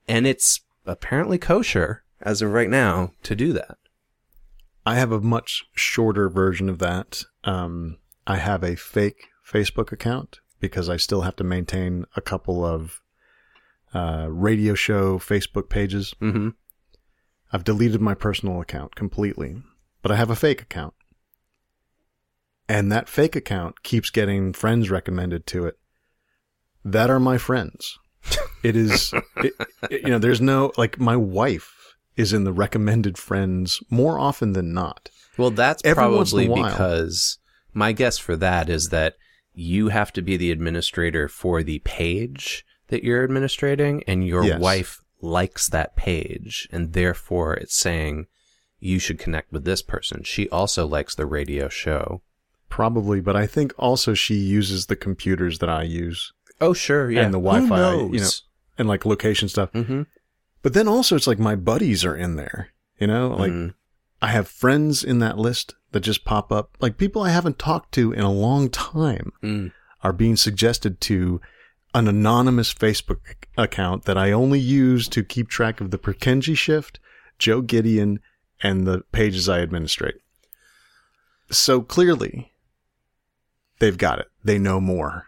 and 0.08 0.26
it's 0.26 0.60
apparently 0.86 1.36
kosher 1.38 2.04
as 2.20 2.42
of 2.42 2.52
right 2.52 2.70
now 2.70 3.12
to 3.24 3.34
do 3.34 3.52
that. 3.52 3.78
I 4.86 4.94
have 4.96 5.12
a 5.12 5.20
much 5.20 5.64
shorter 5.74 6.28
version 6.28 6.68
of 6.68 6.78
that. 6.78 7.24
Um, 7.44 7.98
I 8.26 8.36
have 8.36 8.62
a 8.64 8.76
fake 8.76 9.28
Facebook 9.44 9.90
account 9.92 10.40
because 10.60 10.88
I 10.88 10.96
still 10.96 11.22
have 11.22 11.36
to 11.36 11.44
maintain 11.44 12.06
a 12.16 12.20
couple 12.20 12.64
of 12.64 13.01
uh, 13.94 14.26
radio 14.30 14.74
show 14.74 15.18
Facebook 15.18 15.68
pages. 15.68 16.14
Mm-hmm. 16.20 16.50
I've 17.52 17.64
deleted 17.64 18.00
my 18.00 18.14
personal 18.14 18.60
account 18.60 18.94
completely, 18.94 19.56
but 20.02 20.10
I 20.10 20.16
have 20.16 20.30
a 20.30 20.36
fake 20.36 20.62
account. 20.62 20.94
And 22.68 22.90
that 22.90 23.08
fake 23.08 23.36
account 23.36 23.82
keeps 23.82 24.08
getting 24.10 24.52
friends 24.52 24.90
recommended 24.90 25.46
to 25.48 25.66
it 25.66 25.78
that 26.84 27.10
are 27.10 27.20
my 27.20 27.38
friends. 27.38 27.98
It 28.62 28.76
is, 28.76 29.12
it, 29.38 29.52
it- 29.90 30.02
you 30.02 30.08
know, 30.10 30.20
there's 30.20 30.40
no, 30.40 30.70
like, 30.76 30.96
my 31.00 31.16
wife 31.16 31.96
is 32.16 32.32
in 32.32 32.44
the 32.44 32.52
recommended 32.52 33.18
friends 33.18 33.82
more 33.90 34.20
often 34.20 34.52
than 34.52 34.72
not. 34.72 35.10
Well, 35.36 35.50
that's 35.50 35.82
Every 35.84 36.06
once 36.08 36.32
in 36.32 36.38
a 36.38 36.46
probably 36.46 36.62
because 36.70 37.38
my 37.74 37.90
guess 37.90 38.18
for 38.18 38.36
that 38.36 38.68
is 38.70 38.90
that 38.90 39.16
you 39.52 39.88
have 39.88 40.12
to 40.12 40.22
be 40.22 40.36
the 40.36 40.52
administrator 40.52 41.26
for 41.26 41.64
the 41.64 41.80
page 41.80 42.64
that 42.92 43.02
you're 43.02 43.24
administrating, 43.24 44.04
and 44.06 44.24
your 44.24 44.44
Yes. 44.44 44.60
wife 44.60 45.00
likes 45.20 45.68
that 45.68 45.96
page, 45.96 46.68
and 46.70 46.92
therefore 46.92 47.54
it's 47.54 47.74
saying 47.76 48.26
you 48.78 48.98
should 49.00 49.18
connect 49.18 49.50
with 49.52 49.64
this 49.64 49.82
person. 49.82 50.22
She 50.24 50.48
also 50.50 50.86
likes 50.86 51.14
the 51.14 51.26
radio 51.26 51.68
show. 51.68 52.22
Probably, 52.68 53.20
but 53.20 53.36
I 53.36 53.46
think 53.46 53.72
also 53.78 54.14
she 54.14 54.34
uses 54.36 54.86
the 54.86 54.96
computers 54.96 55.58
that 55.58 55.68
I 55.68 55.82
use 55.82 56.32
Oh, 56.60 56.72
sure, 56.72 57.10
yeah. 57.10 57.22
And 57.22 57.34
the 57.34 57.40
Wi-Fi, 57.40 57.94
you 58.12 58.20
know, 58.20 58.28
and 58.78 58.86
like 58.88 59.04
location 59.04 59.48
stuff. 59.48 59.72
mm-hmm. 59.72 60.02
But 60.62 60.74
then 60.74 60.86
also 60.86 61.16
it's 61.16 61.26
like 61.26 61.40
my 61.40 61.56
buddies 61.56 62.04
are 62.04 62.14
in 62.16 62.36
there, 62.36 62.68
you 63.00 63.08
know, 63.08 63.28
like 63.36 63.50
Mm. 63.52 63.74
I 64.20 64.28
have 64.28 64.46
friends 64.46 65.02
in 65.02 65.18
that 65.18 65.36
list 65.38 65.74
that 65.90 66.00
just 66.00 66.24
pop 66.24 66.52
up. 66.52 66.76
Like 66.80 66.96
people 66.98 67.22
I 67.22 67.30
haven't 67.30 67.58
talked 67.58 67.92
to 67.94 68.12
in 68.12 68.20
a 68.22 68.30
long 68.30 68.68
time 68.70 69.32
Mm. 69.42 69.72
are 70.04 70.12
being 70.12 70.36
suggested 70.36 71.00
to 71.02 71.40
an 71.94 72.08
anonymous 72.08 72.72
Facebook 72.72 73.18
account 73.56 74.04
that 74.04 74.16
I 74.16 74.32
only 74.32 74.60
use 74.60 75.08
to 75.08 75.22
keep 75.22 75.48
track 75.48 75.80
of 75.80 75.90
the 75.90 75.98
Perkenji 75.98 76.56
shift, 76.56 76.98
Joe 77.38 77.60
Gideon, 77.60 78.20
and 78.62 78.86
the 78.86 79.02
pages 79.12 79.48
I 79.48 79.60
administrate. 79.60 80.16
So 81.50 81.82
clearly 81.82 82.52
they've 83.78 83.98
got 83.98 84.18
it. 84.18 84.28
They 84.42 84.58
know 84.58 84.80
more. 84.80 85.26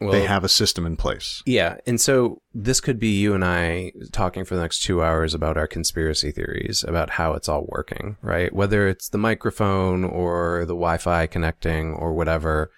Well, 0.00 0.12
they 0.12 0.24
have 0.24 0.44
a 0.44 0.48
system 0.48 0.86
in 0.86 0.96
place. 0.96 1.42
Yeah, 1.44 1.76
and 1.86 2.00
so 2.00 2.40
this 2.54 2.80
could 2.80 2.98
be 2.98 3.08
you 3.08 3.34
and 3.34 3.44
I 3.44 3.92
talking 4.12 4.46
for 4.46 4.54
the 4.54 4.62
next 4.62 4.82
two 4.82 5.02
hours 5.04 5.34
about 5.34 5.58
our 5.58 5.66
conspiracy 5.66 6.30
theories 6.30 6.82
about 6.82 7.10
how 7.10 7.34
it's 7.34 7.50
all 7.50 7.66
working, 7.68 8.16
right? 8.22 8.50
Whether 8.50 8.88
it's 8.88 9.10
the 9.10 9.18
microphone 9.18 10.04
or 10.04 10.60
the 10.60 10.72
Wi-Fi 10.72 11.26
connecting 11.26 11.92
or 11.92 12.14
whatever, 12.14 12.70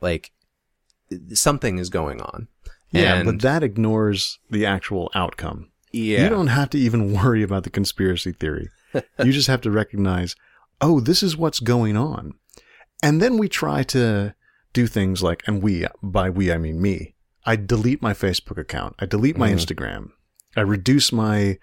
like 0.00 0.32
something 1.34 1.76
is 1.76 1.90
going 1.90 2.22
on. 2.22 2.48
Yeah, 2.92 3.22
but 3.22 3.40
that 3.42 3.62
ignores 3.62 4.38
the 4.50 4.66
actual 4.66 5.10
outcome. 5.14 5.70
Yeah. 5.92 6.24
You 6.24 6.28
don't 6.28 6.48
have 6.48 6.70
to 6.70 6.78
even 6.78 7.12
worry 7.22 7.42
about 7.42 7.64
the 7.64 7.70
conspiracy 7.70 8.32
theory. 8.32 8.68
you 9.24 9.32
just 9.32 9.48
have 9.48 9.60
to 9.62 9.70
recognize, 9.70 10.36
oh, 10.80 11.00
this 11.00 11.22
is 11.22 11.36
what's 11.36 11.60
going 11.60 11.96
on. 11.96 12.34
And 13.02 13.20
then 13.20 13.38
we 13.38 13.48
try 13.48 13.82
to 13.84 14.34
do 14.72 14.86
things 14.86 15.22
like, 15.22 15.42
and 15.46 15.62
we, 15.62 15.86
by 16.02 16.30
we, 16.30 16.52
I 16.52 16.58
mean 16.58 16.80
me. 16.80 17.14
I 17.44 17.56
delete 17.56 18.00
my 18.02 18.12
Facebook 18.14 18.58
account. 18.58 18.94
I 18.98 19.06
delete 19.06 19.36
my 19.36 19.50
Mhm. 19.50 19.54
Instagram. 19.56 20.10
I 20.56 20.60
reduce 20.60 21.10
my 21.12 21.58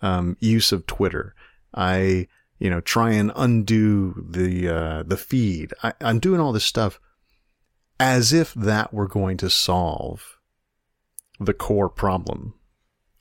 um, 0.00 0.36
use 0.40 0.70
of 0.70 0.86
Twitter. 0.86 1.34
I, 1.74 2.28
you 2.58 2.70
know, 2.70 2.80
try 2.80 3.12
and 3.12 3.32
undo 3.34 4.24
the 4.30 4.68
uh, 4.68 5.02
the 5.02 5.16
feed. 5.16 5.72
I, 5.82 5.94
I'm 6.00 6.18
doing 6.20 6.40
all 6.40 6.52
this 6.52 6.64
stuff 6.64 7.00
as 7.98 8.32
if 8.32 8.52
that 8.54 8.92
were 8.92 9.08
going 9.08 9.36
to 9.38 9.50
solve 9.50 10.33
the 11.40 11.54
core 11.54 11.88
problem 11.88 12.54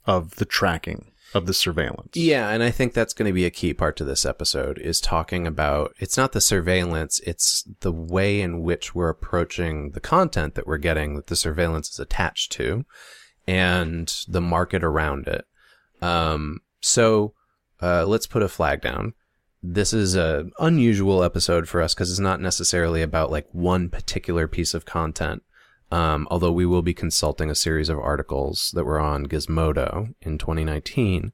of 0.05 0.35
the 0.35 0.45
tracking 0.45 1.11
of 1.33 1.47
the 1.47 1.53
surveillance. 1.53 2.15
Yeah, 2.15 2.49
and 2.49 2.61
I 2.61 2.69
think 2.69 2.93
that's 2.93 3.13
going 3.13 3.27
to 3.27 3.33
be 3.33 3.45
a 3.45 3.51
key 3.51 3.73
part 3.73 3.95
to 3.97 4.03
this 4.03 4.25
episode 4.25 4.77
is 4.77 5.01
talking 5.01 5.47
about 5.47 5.95
it's 5.99 6.17
not 6.17 6.31
the 6.31 6.41
surveillance, 6.41 7.19
it's 7.25 7.67
the 7.79 7.91
way 7.91 8.39
in 8.41 8.61
which 8.61 8.93
we're 8.93 9.09
approaching 9.09 9.91
the 9.91 9.99
content 9.99 10.55
that 10.55 10.67
we're 10.67 10.77
getting 10.77 11.15
that 11.15 11.27
the 11.27 11.35
surveillance 11.35 11.89
is 11.89 11.99
attached 11.99 12.51
to 12.53 12.85
and 13.47 14.23
the 14.27 14.41
market 14.41 14.83
around 14.83 15.27
it. 15.27 15.45
Um, 16.01 16.61
so 16.81 17.33
uh, 17.81 18.05
let's 18.05 18.27
put 18.27 18.43
a 18.43 18.49
flag 18.49 18.81
down. 18.81 19.13
This 19.61 19.93
is 19.93 20.15
a 20.15 20.49
unusual 20.59 21.23
episode 21.23 21.67
for 21.67 21.81
us 21.81 21.93
because 21.93 22.11
it's 22.11 22.19
not 22.19 22.41
necessarily 22.41 23.01
about 23.01 23.31
like 23.31 23.47
one 23.51 23.89
particular 23.89 24.47
piece 24.47 24.73
of 24.73 24.85
content. 24.85 25.41
Um, 25.93 26.27
although 26.31 26.51
we 26.51 26.65
will 26.65 26.81
be 26.81 26.95
consulting 26.95 27.51
a 27.51 27.55
series 27.55 27.87
of 27.87 27.99
articles 27.99 28.71
that 28.73 28.83
were 28.83 28.99
on 28.99 29.27
Gizmodo 29.27 30.15
in 30.21 30.39
2019. 30.39 31.33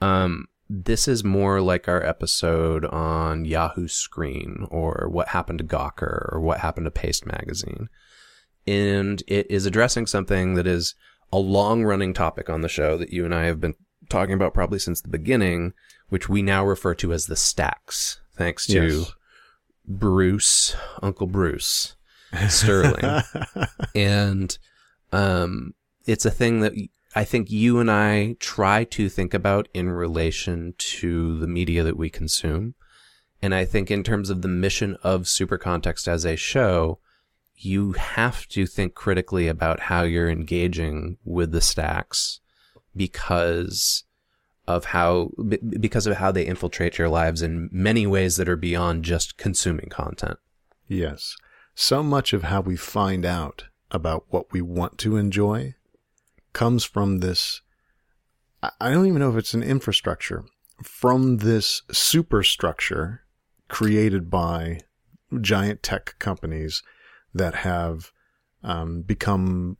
Um, 0.00 0.46
this 0.70 1.08
is 1.08 1.24
more 1.24 1.60
like 1.60 1.88
our 1.88 2.00
episode 2.06 2.84
on 2.84 3.44
Yahoo 3.44 3.88
Screen 3.88 4.68
or 4.70 5.08
what 5.10 5.28
happened 5.28 5.58
to 5.58 5.64
Gawker 5.64 6.32
or 6.32 6.40
what 6.40 6.60
happened 6.60 6.84
to 6.84 6.92
Paste 6.92 7.26
Magazine. 7.26 7.88
And 8.68 9.20
it 9.26 9.50
is 9.50 9.66
addressing 9.66 10.06
something 10.06 10.54
that 10.54 10.68
is 10.68 10.94
a 11.32 11.38
long 11.40 11.82
running 11.82 12.14
topic 12.14 12.48
on 12.48 12.60
the 12.60 12.68
show 12.68 12.98
that 12.98 13.12
you 13.12 13.24
and 13.24 13.34
I 13.34 13.46
have 13.46 13.60
been 13.60 13.74
talking 14.08 14.34
about 14.34 14.54
probably 14.54 14.78
since 14.78 15.00
the 15.00 15.08
beginning, 15.08 15.72
which 16.08 16.28
we 16.28 16.40
now 16.40 16.64
refer 16.64 16.94
to 16.94 17.12
as 17.12 17.26
the 17.26 17.34
stacks, 17.34 18.20
thanks 18.36 18.64
to 18.68 18.98
Yes. 18.98 19.12
Bruce, 19.88 20.76
Uncle 21.02 21.26
Bruce 21.26 21.96
Sterling 22.48 23.22
and 23.94 24.58
um, 25.12 25.74
it's 26.06 26.24
a 26.24 26.30
thing 26.30 26.60
that 26.60 26.72
I 27.14 27.24
think 27.24 27.50
you 27.50 27.80
and 27.80 27.90
I 27.90 28.36
try 28.38 28.84
to 28.84 29.08
think 29.08 29.34
about 29.34 29.68
in 29.72 29.90
relation 29.90 30.74
to 30.78 31.38
the 31.38 31.46
media 31.46 31.82
that 31.82 31.96
we 31.96 32.10
consume. 32.10 32.74
And 33.40 33.54
I 33.54 33.64
think 33.64 33.90
in 33.90 34.02
terms 34.02 34.30
of 34.30 34.42
the 34.42 34.48
mission 34.48 34.96
of 35.02 35.28
Super 35.28 35.58
Context 35.58 36.08
as 36.08 36.24
a 36.24 36.36
show, 36.36 36.98
you 37.56 37.92
have 37.92 38.46
to 38.48 38.66
think 38.66 38.94
critically 38.94 39.48
about 39.48 39.80
how 39.80 40.02
you're 40.02 40.30
engaging 40.30 41.18
with 41.24 41.52
the 41.52 41.60
stacks 41.60 42.40
because 42.94 44.04
of 44.66 44.86
how 44.86 45.30
b- 45.48 45.58
because 45.80 46.06
of 46.06 46.18
how 46.18 46.30
they 46.30 46.46
infiltrate 46.46 46.98
your 46.98 47.08
lives 47.08 47.42
in 47.42 47.68
many 47.72 48.06
ways 48.06 48.36
that 48.36 48.48
are 48.48 48.56
beyond 48.56 49.04
just 49.04 49.36
consuming 49.38 49.88
content. 49.88 50.38
Yes. 50.86 51.36
So 51.80 52.02
much 52.02 52.32
of 52.32 52.42
how 52.42 52.60
we 52.60 52.74
find 52.74 53.24
out 53.24 53.66
about 53.92 54.24
what 54.30 54.52
we 54.52 54.60
want 54.60 54.98
to 54.98 55.16
enjoy 55.16 55.76
comes 56.52 56.82
from 56.82 57.18
this. 57.18 57.62
I- 58.60 58.90
don't 58.90 59.06
even 59.06 59.20
know 59.20 59.30
if 59.30 59.36
it's 59.36 59.54
an 59.54 59.62
infrastructure, 59.62 60.44
from 60.82 61.36
this 61.36 61.82
superstructure 61.92 63.22
created 63.68 64.28
by 64.28 64.80
giant 65.40 65.84
tech 65.84 66.16
companies 66.18 66.82
that 67.32 67.54
have 67.54 68.10
um, 68.64 69.02
become 69.02 69.76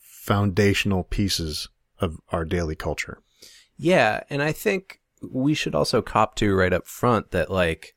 foundational 0.00 1.04
pieces 1.04 1.68
of 2.00 2.18
our 2.30 2.44
daily 2.44 2.74
culture. 2.74 3.22
Yeah, 3.76 4.24
and 4.28 4.42
I 4.42 4.50
think 4.50 5.00
we 5.22 5.54
should 5.54 5.76
also 5.76 6.02
cop 6.02 6.34
to 6.34 6.52
right 6.56 6.72
up 6.72 6.88
front 6.88 7.30
that 7.30 7.48
like 7.48 7.94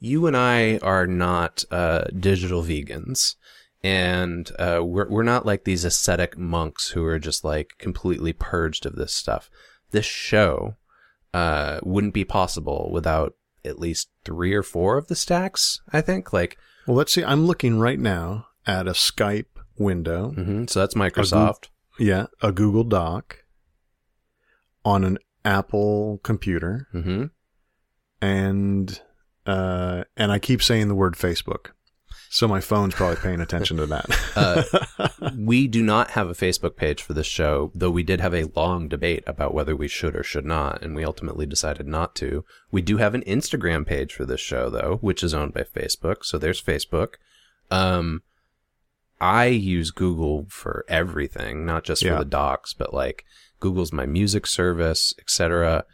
you 0.00 0.26
and 0.26 0.36
I 0.36 0.78
are 0.78 1.06
not 1.06 1.64
uh, 1.70 2.04
digital 2.18 2.62
vegans, 2.62 3.36
and 3.84 4.50
uh, 4.58 4.80
we're 4.82 5.08
we're 5.08 5.22
not 5.22 5.46
like 5.46 5.64
these 5.64 5.84
ascetic 5.84 6.36
monks 6.36 6.90
who 6.90 7.04
are 7.04 7.18
just 7.18 7.44
like 7.44 7.74
completely 7.78 8.32
purged 8.32 8.86
of 8.86 8.96
this 8.96 9.14
stuff. 9.14 9.48
This 9.90 10.06
show 10.06 10.76
uh, 11.34 11.80
wouldn't 11.82 12.14
be 12.14 12.24
possible 12.24 12.90
without 12.92 13.34
at 13.64 13.78
least 13.78 14.08
three 14.24 14.54
or 14.54 14.62
four 14.62 14.96
of 14.96 15.08
the 15.08 15.16
stacks. 15.16 15.80
I 15.92 16.00
think 16.00 16.32
like 16.32 16.56
Well, 16.86 16.96
let's 16.96 17.12
see. 17.12 17.22
I'm 17.24 17.46
looking 17.46 17.78
right 17.78 17.98
now 18.00 18.46
at 18.66 18.88
a 18.88 18.92
Skype 18.92 19.46
window. 19.78 20.32
mhm, 20.32 20.68
so 20.68 20.80
that's 20.80 20.94
Microsoft. 20.94 21.68
Yeah, 21.98 22.26
a 22.40 22.52
Google 22.52 22.84
Doc 22.84 23.44
on 24.84 25.04
an 25.04 25.18
Apple 25.44 26.20
computer, 26.22 26.88
hmm 26.92 27.26
and 28.22 29.00
uh, 29.46 30.04
and 30.16 30.30
I 30.32 30.38
keep 30.38 30.62
saying 30.62 30.88
the 30.88 30.94
word 30.94 31.14
Facebook, 31.14 31.70
so 32.28 32.46
my 32.46 32.60
phone's 32.60 32.94
probably 32.94 33.16
paying 33.16 33.40
attention 33.40 33.76
to 33.78 33.86
that. 33.86 34.06
Uh, 34.36 34.62
we 35.36 35.66
do 35.66 35.82
not 35.82 36.12
have 36.12 36.28
a 36.28 36.34
Facebook 36.34 36.76
page 36.76 37.02
for 37.02 37.12
this 37.12 37.26
show, 37.26 37.70
though 37.74 37.90
we 37.90 38.02
did 38.02 38.20
have 38.20 38.34
a 38.34 38.48
long 38.56 38.88
debate 38.88 39.22
about 39.26 39.52
whether 39.52 39.74
we 39.76 39.88
should 39.88 40.14
or 40.16 40.22
should 40.22 40.46
not, 40.46 40.82
and 40.82 40.94
we 40.94 41.04
ultimately 41.04 41.44
decided 41.46 41.86
not 41.86 42.14
to. 42.14 42.44
We 42.70 42.80
do 42.80 42.96
have 42.98 43.14
an 43.14 43.22
Instagram 43.24 43.84
page 43.86 44.14
for 44.14 44.24
this 44.24 44.40
show, 44.40 44.70
though, 44.70 44.98
which 45.00 45.22
is 45.22 45.34
owned 45.34 45.52
by 45.52 45.62
Facebook. 45.64 46.24
So 46.24 46.38
there's 46.38 46.62
Facebook. 46.62 47.14
Um, 47.70 48.22
I 49.20 49.46
use 49.46 49.90
Google 49.90 50.46
for 50.48 50.84
everything, 50.88 51.66
not 51.66 51.84
just 51.84 52.02
Yeah. 52.02 52.12
for 52.12 52.18
the 52.24 52.30
docs, 52.30 52.72
but 52.72 52.94
like 52.94 53.24
Google's 53.58 53.92
my 53.92 54.06
music 54.06 54.46
service, 54.46 55.12
etc. 55.18 55.84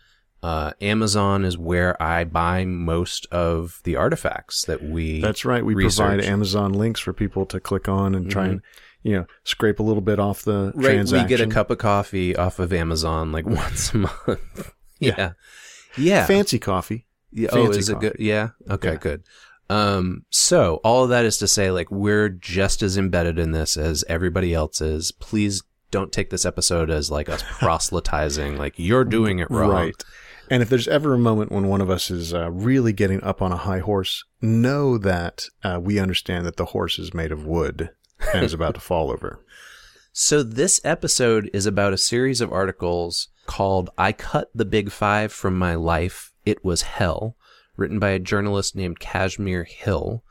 Uh, 0.42 0.72
Amazon 0.80 1.44
is 1.44 1.58
where 1.58 2.00
I 2.00 2.24
buy 2.24 2.64
most 2.64 3.26
of 3.32 3.80
the 3.84 3.96
artifacts 3.96 4.64
that 4.66 4.82
we. 4.82 5.20
That's 5.20 5.44
right. 5.44 5.64
We 5.64 5.74
research. 5.74 6.06
provide 6.06 6.24
Amazon 6.24 6.72
links 6.72 7.00
for 7.00 7.12
people 7.12 7.46
to 7.46 7.58
click 7.58 7.88
on 7.88 8.14
and 8.14 8.30
try 8.30 8.46
and 8.46 8.62
you 9.02 9.12
know 9.16 9.26
scrape 9.44 9.80
a 9.80 9.82
little 9.82 10.02
bit 10.02 10.18
off 10.20 10.42
the 10.42 10.72
Right, 10.74 10.94
transaction. 10.94 11.24
we 11.24 11.28
get 11.28 11.40
a 11.40 11.46
cup 11.50 11.70
of 11.70 11.78
coffee 11.78 12.36
off 12.36 12.58
of 12.58 12.72
Amazon 12.72 13.32
like 13.32 13.46
once 13.46 13.92
a 13.94 13.98
month. 13.98 14.72
yeah, 15.00 15.32
yeah. 15.96 16.26
fancy 16.26 16.58
coffee. 16.58 17.06
Yeah, 17.32 17.48
oh, 17.52 17.64
fancy 17.64 17.78
is 17.80 17.88
it 17.88 17.98
good? 18.00 18.16
Yeah. 18.18 18.50
Okay, 18.70 18.92
Yeah. 18.92 18.96
good. 18.96 19.22
Um, 19.68 20.24
so 20.30 20.76
all 20.84 21.02
of 21.02 21.10
that 21.10 21.24
is 21.24 21.38
to 21.38 21.48
say, 21.48 21.72
like, 21.72 21.90
we're 21.90 22.28
just 22.28 22.82
as 22.82 22.96
embedded 22.96 23.36
in 23.36 23.50
this 23.50 23.76
as 23.76 24.04
everybody 24.08 24.54
else 24.54 24.80
is. 24.80 25.10
Please 25.10 25.64
don't 25.90 26.12
take 26.12 26.30
this 26.30 26.46
episode 26.46 26.88
as 26.88 27.10
like 27.10 27.28
us 27.28 27.42
proselytizing, 27.58 28.56
like 28.56 28.74
you're 28.76 29.04
doing 29.04 29.38
it 29.40 29.50
wrong. 29.50 29.70
Right. 29.70 30.04
And 30.50 30.62
if 30.62 30.68
there's 30.68 30.88
ever 30.88 31.14
a 31.14 31.18
moment 31.18 31.50
when 31.50 31.68
one 31.68 31.80
of 31.80 31.90
us 31.90 32.10
is 32.10 32.32
uh, 32.32 32.50
really 32.50 32.92
getting 32.92 33.22
up 33.24 33.42
on 33.42 33.52
a 33.52 33.56
high 33.56 33.80
horse, 33.80 34.24
know 34.40 34.96
that 34.98 35.46
uh, 35.64 35.80
we 35.82 35.98
understand 35.98 36.46
that 36.46 36.56
the 36.56 36.66
horse 36.66 36.98
is 36.98 37.12
made 37.12 37.32
of 37.32 37.46
wood 37.46 37.90
and 38.32 38.44
is 38.44 38.54
about 38.54 38.74
to 38.74 38.80
fall 38.82 39.10
over. 39.10 39.40
So 40.12 40.42
this 40.42 40.80
episode 40.84 41.50
is 41.52 41.66
about 41.66 41.92
a 41.92 41.98
series 41.98 42.40
of 42.40 42.52
articles 42.52 43.28
called 43.46 43.90
I 43.98 44.12
Cut 44.12 44.50
the 44.54 44.64
Big 44.64 44.90
Five 44.90 45.32
from 45.32 45.58
My 45.58 45.74
Life. 45.74 46.32
It 46.44 46.64
Was 46.64 46.82
Hell, 46.82 47.36
written 47.76 47.98
by 47.98 48.10
a 48.10 48.18
journalist 48.18 48.76
named 48.76 49.00
Kashmir 49.00 49.64
Hill. 49.64 50.22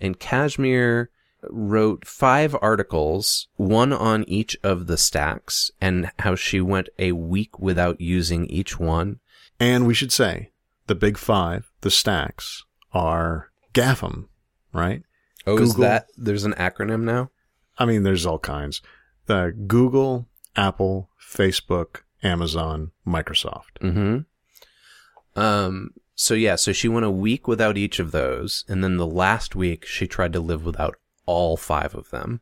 And 0.00 0.18
Kashmir 0.18 1.10
wrote 1.42 2.06
five 2.06 2.56
articles, 2.60 3.48
one 3.56 3.92
on 3.92 4.24
each 4.28 4.56
of 4.62 4.86
the 4.86 4.96
stacks, 4.96 5.70
and 5.80 6.10
how 6.20 6.34
she 6.34 6.60
went 6.60 6.88
a 6.98 7.12
week 7.12 7.58
without 7.58 8.00
using 8.00 8.46
each 8.46 8.78
one. 8.78 9.20
And 9.60 9.86
we 9.86 9.94
should 9.94 10.12
say 10.12 10.52
the 10.86 10.94
big 10.94 11.18
five, 11.18 11.70
the 11.80 11.90
stacks, 11.90 12.64
are 12.92 13.50
GAFM, 13.74 14.28
right? 14.72 15.02
Oh, 15.46 15.58
is 15.58 15.76
that 15.76 16.06
there's 16.16 16.44
an 16.44 16.54
acronym 16.54 17.02
now? 17.02 17.30
I 17.78 17.84
mean, 17.84 18.02
there's 18.02 18.26
all 18.26 18.38
kinds. 18.38 18.82
Uh, 19.28 19.50
Google, 19.66 20.26
Apple, 20.56 21.10
Facebook, 21.20 22.02
Amazon, 22.22 22.92
Microsoft. 23.06 23.78
Mm-hmm. 23.80 25.40
Um. 25.40 25.90
So 26.14 26.34
yeah. 26.34 26.56
So 26.56 26.72
she 26.72 26.88
went 26.88 27.06
a 27.06 27.10
week 27.10 27.46
without 27.46 27.78
each 27.78 27.98
of 27.98 28.10
those, 28.10 28.64
and 28.68 28.82
then 28.82 28.96
the 28.96 29.06
last 29.06 29.54
week 29.54 29.86
she 29.86 30.06
tried 30.06 30.32
to 30.32 30.40
live 30.40 30.64
without 30.64 30.96
all 31.26 31.56
five 31.56 31.94
of 31.94 32.10
them. 32.10 32.40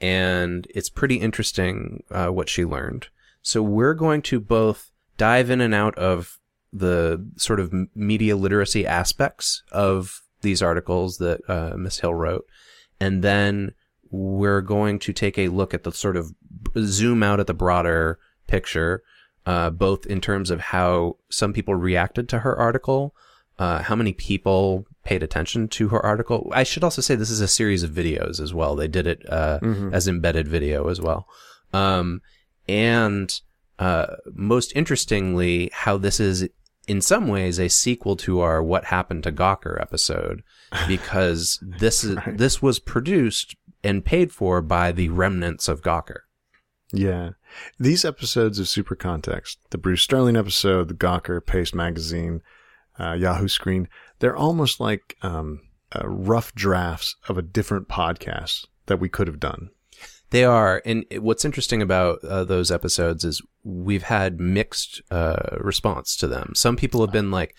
And 0.00 0.66
it's 0.70 0.88
pretty 0.88 1.16
interesting 1.16 2.02
uh, 2.10 2.28
what 2.28 2.48
she 2.48 2.64
learned. 2.64 3.08
So 3.42 3.62
we're 3.62 3.94
going 3.94 4.22
to 4.22 4.40
both 4.40 4.90
dive 5.20 5.50
in 5.50 5.60
and 5.60 5.74
out 5.74 5.94
of 5.98 6.38
the 6.72 7.22
sort 7.36 7.60
of 7.60 7.74
media 7.94 8.34
literacy 8.34 8.86
aspects 8.86 9.62
of 9.70 10.22
these 10.40 10.62
articles 10.62 11.18
that 11.18 11.40
uh, 11.46 11.76
Miss 11.76 11.98
Hill 11.98 12.14
wrote, 12.14 12.46
and 12.98 13.22
then 13.22 13.74
we're 14.10 14.62
going 14.62 14.98
to 15.00 15.12
take 15.12 15.36
a 15.36 15.48
look 15.48 15.74
at 15.74 15.84
the 15.84 15.92
sort 15.92 16.16
of 16.16 16.32
zoom 16.78 17.22
out 17.22 17.38
at 17.38 17.46
the 17.46 17.52
broader 17.52 18.18
picture, 18.46 19.02
uh, 19.44 19.68
both 19.68 20.06
in 20.06 20.22
terms 20.22 20.50
of 20.50 20.60
how 20.60 21.16
some 21.30 21.52
people 21.52 21.74
reacted 21.74 22.26
to 22.30 22.38
her 22.38 22.56
article, 22.56 23.14
uh, 23.58 23.82
how 23.82 23.94
many 23.94 24.14
people 24.14 24.86
paid 25.04 25.22
attention 25.22 25.68
to 25.68 25.88
her 25.88 26.00
article. 26.04 26.50
I 26.54 26.62
should 26.62 26.82
also 26.82 27.02
say 27.02 27.14
this 27.14 27.30
is 27.30 27.42
a 27.42 27.48
series 27.48 27.82
of 27.82 27.90
videos 27.90 28.40
as 28.40 28.54
well. 28.54 28.74
They 28.74 28.88
did 28.88 29.06
it 29.06 29.28
uh, 29.28 29.58
as 29.92 30.08
embedded 30.08 30.48
video 30.48 30.88
as 30.88 30.98
well. 30.98 31.28
Um, 31.74 32.22
and 32.66 33.30
uh, 33.80 34.16
most 34.34 34.72
interestingly, 34.76 35.70
how 35.72 35.96
this 35.96 36.20
is 36.20 36.48
in 36.86 37.00
some 37.00 37.28
ways 37.28 37.58
a 37.58 37.68
sequel 37.68 38.14
to 38.16 38.40
our 38.40 38.62
"What 38.62 38.84
Happened 38.84 39.24
to 39.24 39.32
Gawker" 39.32 39.80
episode, 39.80 40.42
because 40.86 41.58
this 41.62 42.04
is 42.04 42.18
this 42.26 42.62
was 42.62 42.78
produced 42.78 43.56
and 43.82 44.04
paid 44.04 44.30
for 44.30 44.60
by 44.60 44.92
the 44.92 45.08
remnants 45.08 45.66
of 45.66 45.82
Gawker. 45.82 46.20
Yeah. 46.92 47.30
These 47.78 48.04
episodes 48.04 48.58
of 48.58 48.68
Super 48.68 48.94
Context, 48.94 49.58
the 49.70 49.78
Bruce 49.78 50.02
Sterling 50.02 50.36
episode, 50.36 50.88
the 50.88 50.94
Gawker, 50.94 51.44
Paste 51.44 51.74
Magazine, 51.74 52.42
uh, 52.98 53.12
Yahoo 53.12 53.48
Screen, 53.48 53.88
they're 54.18 54.36
almost 54.36 54.80
like 54.80 55.16
um, 55.22 55.60
uh, 55.94 56.06
rough 56.06 56.54
drafts 56.54 57.16
of 57.28 57.38
a 57.38 57.42
different 57.42 57.88
podcast 57.88 58.66
that 58.86 59.00
we 59.00 59.08
could 59.08 59.26
have 59.26 59.40
done. 59.40 59.70
They 60.30 60.44
are, 60.44 60.80
and 60.84 61.04
what's 61.18 61.44
interesting 61.44 61.82
about 61.82 62.22
uh, 62.24 62.44
those 62.44 62.70
episodes 62.70 63.24
is 63.24 63.42
we've 63.64 64.04
had 64.04 64.40
mixed 64.40 65.02
uh, 65.10 65.56
response 65.58 66.16
to 66.16 66.28
them. 66.28 66.52
Some 66.54 66.76
people 66.76 67.00
have 67.00 67.10
been 67.12 67.30
like, 67.30 67.54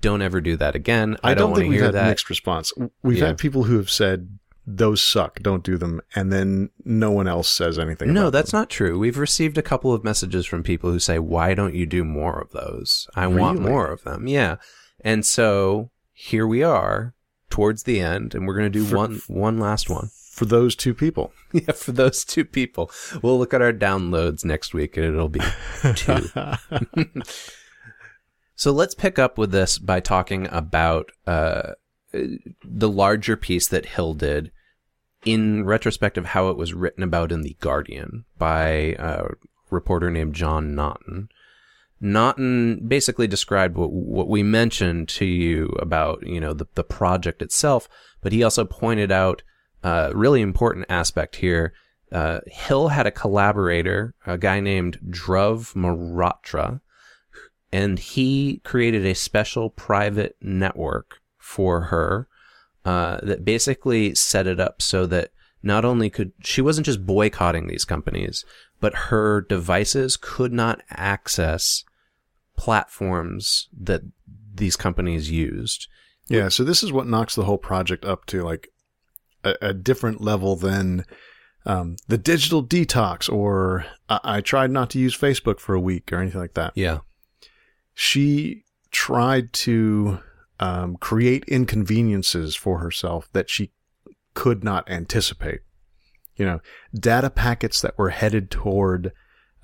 "Don't 0.00 0.22
ever 0.22 0.40
do 0.40 0.56
that 0.56 0.74
again." 0.74 1.16
I, 1.22 1.30
I, 1.30 1.34
don't, 1.34 1.38
don't, 1.38 1.50
want 1.50 1.54
to 1.56 1.60
think 1.62 1.70
we've 1.70 1.78
hear 1.78 1.84
had 1.86 1.94
that. 1.94 2.08
mixed 2.08 2.28
response. 2.28 2.72
We've 3.02 3.18
Yeah. 3.18 3.26
had 3.28 3.38
people 3.38 3.64
who 3.64 3.76
have 3.76 3.90
said, 3.90 4.38
those 4.68 5.00
suck, 5.00 5.38
don't 5.42 5.62
do 5.62 5.78
them. 5.78 6.00
And 6.16 6.32
then 6.32 6.70
no 6.84 7.12
one 7.12 7.28
else 7.28 7.48
says 7.48 7.78
anything. 7.78 8.12
No, 8.12 8.30
that's 8.30 8.50
them. 8.50 8.62
not 8.62 8.70
true. 8.70 8.98
We've 8.98 9.16
received 9.18 9.56
a 9.56 9.62
couple 9.62 9.92
of 9.92 10.02
messages 10.02 10.44
from 10.44 10.64
people 10.64 10.90
who 10.90 10.98
say, 10.98 11.20
"Why 11.20 11.54
don't 11.54 11.76
you 11.76 11.86
do 11.86 12.02
more 12.02 12.40
of 12.40 12.50
those? 12.50 13.06
I 13.14 13.28
want 13.28 13.60
more 13.60 13.86
of 13.86 14.02
them." 14.02 14.26
Yeah, 14.26 14.56
and 15.02 15.24
so 15.24 15.90
here 16.12 16.48
we 16.48 16.64
are 16.64 17.14
towards 17.48 17.84
the 17.84 18.00
end, 18.00 18.34
and 18.34 18.44
we're 18.44 18.56
going 18.58 18.72
to 18.72 18.78
do 18.78 18.84
For- 18.84 18.96
one 18.96 19.20
one 19.28 19.58
last 19.60 19.88
one. 19.88 20.08
For 20.36 20.44
those 20.44 20.76
two 20.76 20.92
people. 20.92 21.32
yeah, 21.52 21.72
for 21.72 21.92
those 21.92 22.24
two 22.24 22.44
people, 22.44 22.90
we'll 23.22 23.38
look 23.38 23.54
at 23.54 23.62
our 23.62 23.72
downloads 23.72 24.44
next 24.44 24.74
week, 24.74 24.96
and 24.96 25.06
it'll 25.06 25.28
be 25.28 25.40
two. 25.94 26.30
So 28.58 28.72
let's 28.72 28.94
pick 28.94 29.18
up 29.18 29.36
with 29.36 29.52
this 29.52 29.78
by 29.78 30.00
talking 30.00 30.48
about 30.50 31.12
uh, 31.26 31.72
the 32.12 32.88
larger 32.88 33.36
piece 33.36 33.68
that 33.68 33.84
Hill 33.84 34.14
did 34.14 34.50
in 35.26 35.66
retrospect 35.66 36.16
of 36.16 36.24
how 36.24 36.48
it 36.48 36.56
was 36.56 36.72
written 36.72 37.02
about 37.02 37.32
in 37.32 37.42
The 37.42 37.56
Guardian 37.60 38.24
by 38.38 38.96
a 38.98 39.26
reporter 39.68 40.10
named 40.10 40.34
John 40.34 40.74
Naughton. 40.74 41.28
Naughton 42.00 42.88
basically 42.88 43.26
described 43.26 43.76
what, 43.76 43.92
what 43.92 44.28
we 44.28 44.42
mentioned 44.42 45.08
to 45.10 45.26
you 45.26 45.66
about, 45.78 46.26
you 46.26 46.40
know, 46.40 46.54
the, 46.54 46.66
the 46.76 46.84
project 46.84 47.42
itself, 47.42 47.90
but 48.22 48.32
he 48.32 48.42
also 48.42 48.64
pointed 48.64 49.12
out 49.12 49.42
a 49.86 50.10
really 50.14 50.40
important 50.40 50.86
aspect 50.88 51.36
here. 51.36 51.72
Uh, 52.10 52.40
Hill 52.46 52.88
had 52.88 53.06
a 53.06 53.12
collaborator, 53.12 54.14
a 54.26 54.36
guy 54.36 54.58
named 54.58 54.98
Dhruv 55.08 55.74
Mehrotra, 55.74 56.80
and 57.72 57.98
he 57.98 58.60
created 58.64 59.06
a 59.06 59.14
special 59.14 59.70
private 59.70 60.36
network 60.40 61.20
for 61.38 61.82
her 61.82 62.26
uh, 62.84 63.18
that 63.22 63.44
basically 63.44 64.14
set 64.14 64.46
it 64.46 64.58
up 64.58 64.82
so 64.82 65.06
that 65.06 65.30
not 65.62 65.84
only 65.84 66.10
could 66.10 66.32
she 66.42 66.60
wasn't 66.60 66.86
just 66.86 67.06
boycotting 67.06 67.66
these 67.66 67.84
companies, 67.84 68.44
but 68.80 68.94
her 68.94 69.40
devices 69.40 70.16
could 70.16 70.52
not 70.52 70.82
access 70.90 71.84
platforms 72.56 73.68
that 73.78 74.02
these 74.54 74.76
companies 74.76 75.30
used. 75.30 75.86
Yeah, 76.28 76.48
so 76.48 76.64
this 76.64 76.82
is 76.82 76.92
what 76.92 77.06
knocks 77.06 77.36
the 77.36 77.44
whole 77.44 77.58
project 77.58 78.04
up 78.04 78.26
to 78.26 78.42
like 78.42 78.72
a, 79.46 79.68
a 79.68 79.74
different 79.74 80.20
level 80.20 80.56
than 80.56 81.04
um, 81.64 81.96
the 82.06 82.18
digital 82.18 82.64
detox 82.64 83.30
or 83.32 83.86
I, 84.08 84.20
I 84.24 84.40
tried 84.40 84.70
not 84.70 84.90
to 84.90 84.98
use 84.98 85.16
Facebook 85.16 85.60
for 85.60 85.74
a 85.74 85.80
week 85.80 86.12
or 86.12 86.20
anything 86.20 86.40
like 86.40 86.54
that. 86.54 86.72
Yeah. 86.74 86.98
She 87.94 88.64
tried 88.90 89.52
to 89.52 90.20
um, 90.60 90.96
create 90.96 91.44
inconveniences 91.46 92.54
for 92.54 92.78
herself 92.78 93.28
that 93.32 93.50
she 93.50 93.72
could 94.34 94.62
not 94.62 94.88
anticipate. 94.88 95.60
You 96.36 96.44
know, 96.44 96.60
data 96.94 97.30
packets 97.30 97.80
that 97.80 97.96
were 97.98 98.10
headed 98.10 98.50
toward 98.50 99.12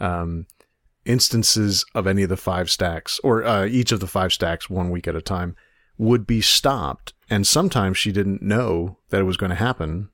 um, 0.00 0.46
instances 1.04 1.84
of 1.94 2.06
any 2.06 2.22
of 2.22 2.28
the 2.28 2.36
five 2.36 2.70
stacks 2.70 3.20
or 3.22 3.44
uh, 3.44 3.66
each 3.66 3.92
of 3.92 4.00
the 4.00 4.06
five 4.06 4.32
stacks 4.32 4.70
one 4.70 4.90
week 4.90 5.06
at 5.06 5.16
a 5.16 5.22
time 5.22 5.54
would 6.02 6.26
be 6.26 6.40
stopped. 6.40 7.14
And 7.30 7.46
sometimes 7.46 7.96
she 7.96 8.12
didn't 8.12 8.42
know 8.42 8.98
that 9.10 9.20
it 9.20 9.24
was 9.24 9.36
going 9.36 9.50
to 9.50 9.56
happen 9.56 10.10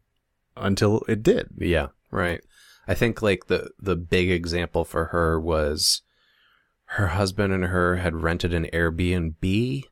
until 0.57 1.03
it 1.09 1.22
did. 1.22 1.48
Yeah, 1.57 1.88
right. 2.11 2.42
I 2.87 2.94
think 2.94 3.22
like 3.22 3.46
the 3.46 3.70
the 3.79 3.96
big 3.96 4.31
example 4.31 4.85
for 4.85 5.07
her 5.07 5.40
was 5.40 6.03
her 6.92 7.09
husband 7.09 7.53
and 7.53 7.64
her 7.64 7.96
had 7.96 8.22
rented 8.22 8.55
an 8.55 8.66
Airbnb 8.72 9.85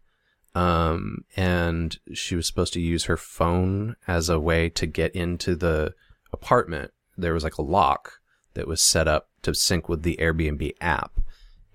um 0.55 1.25
and 1.37 1.99
she 2.15 2.35
was 2.35 2.47
supposed 2.47 2.73
to 2.73 2.81
use 2.81 3.05
her 3.05 3.19
phone 3.19 3.97
as 4.09 4.31
a 4.31 4.41
way 4.41 4.71
to 4.71 4.87
get 4.87 5.15
into 5.15 5.55
the 5.55 5.93
apartment. 6.33 6.93
There 7.19 7.35
was 7.35 7.45
like 7.45 7.59
a 7.59 7.63
lock 7.63 8.21
that 8.55 8.67
was 8.67 8.83
set 8.83 9.07
up 9.07 9.29
to 9.43 9.55
sync 9.55 9.91
with 9.91 10.03
the 10.03 10.17
Airbnb 10.19 10.73
app 10.81 11.21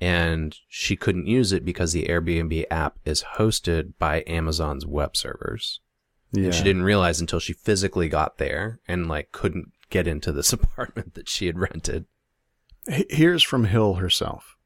and 0.01 0.57
she 0.67 0.95
couldn't 0.95 1.27
use 1.27 1.53
it 1.53 1.63
because 1.63 1.93
the 1.93 2.07
Airbnb 2.07 2.65
app 2.71 2.97
is 3.05 3.23
hosted 3.37 3.93
by 3.99 4.23
Amazon's 4.25 4.85
web 4.85 5.15
servers. 5.15 5.79
Yeah. 6.33 6.45
And 6.45 6.55
she 6.55 6.63
didn't 6.63 6.83
realize 6.83 7.21
until 7.21 7.39
she 7.39 7.53
physically 7.53 8.09
got 8.09 8.39
there 8.39 8.79
and 8.87 9.07
like 9.07 9.31
couldn't 9.31 9.71
get 9.91 10.07
into 10.07 10.31
this 10.31 10.51
apartment 10.53 11.13
that 11.13 11.29
she 11.29 11.45
had 11.45 11.59
rented. 11.59 12.05
Here's 12.87 13.43
from 13.43 13.65
Hill 13.65 13.95
herself. 13.95 14.57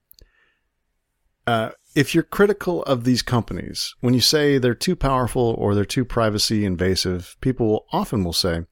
Uh, 1.45 1.71
if 1.95 2.15
you're 2.15 2.24
critical 2.24 2.82
of 2.84 3.04
these 3.04 3.21
companies, 3.21 3.93
when 4.00 4.13
you 4.13 4.21
say 4.21 4.58
they're 4.58 4.74
too 4.74 4.95
powerful 4.95 5.54
or 5.58 5.76
they're 5.76 5.86
too 5.86 6.06
privacy 6.06 6.65
invasive, 6.65 7.36
people 7.41 7.67
will, 7.67 7.86
often 7.91 8.24
will 8.24 8.34
say, 8.34 8.65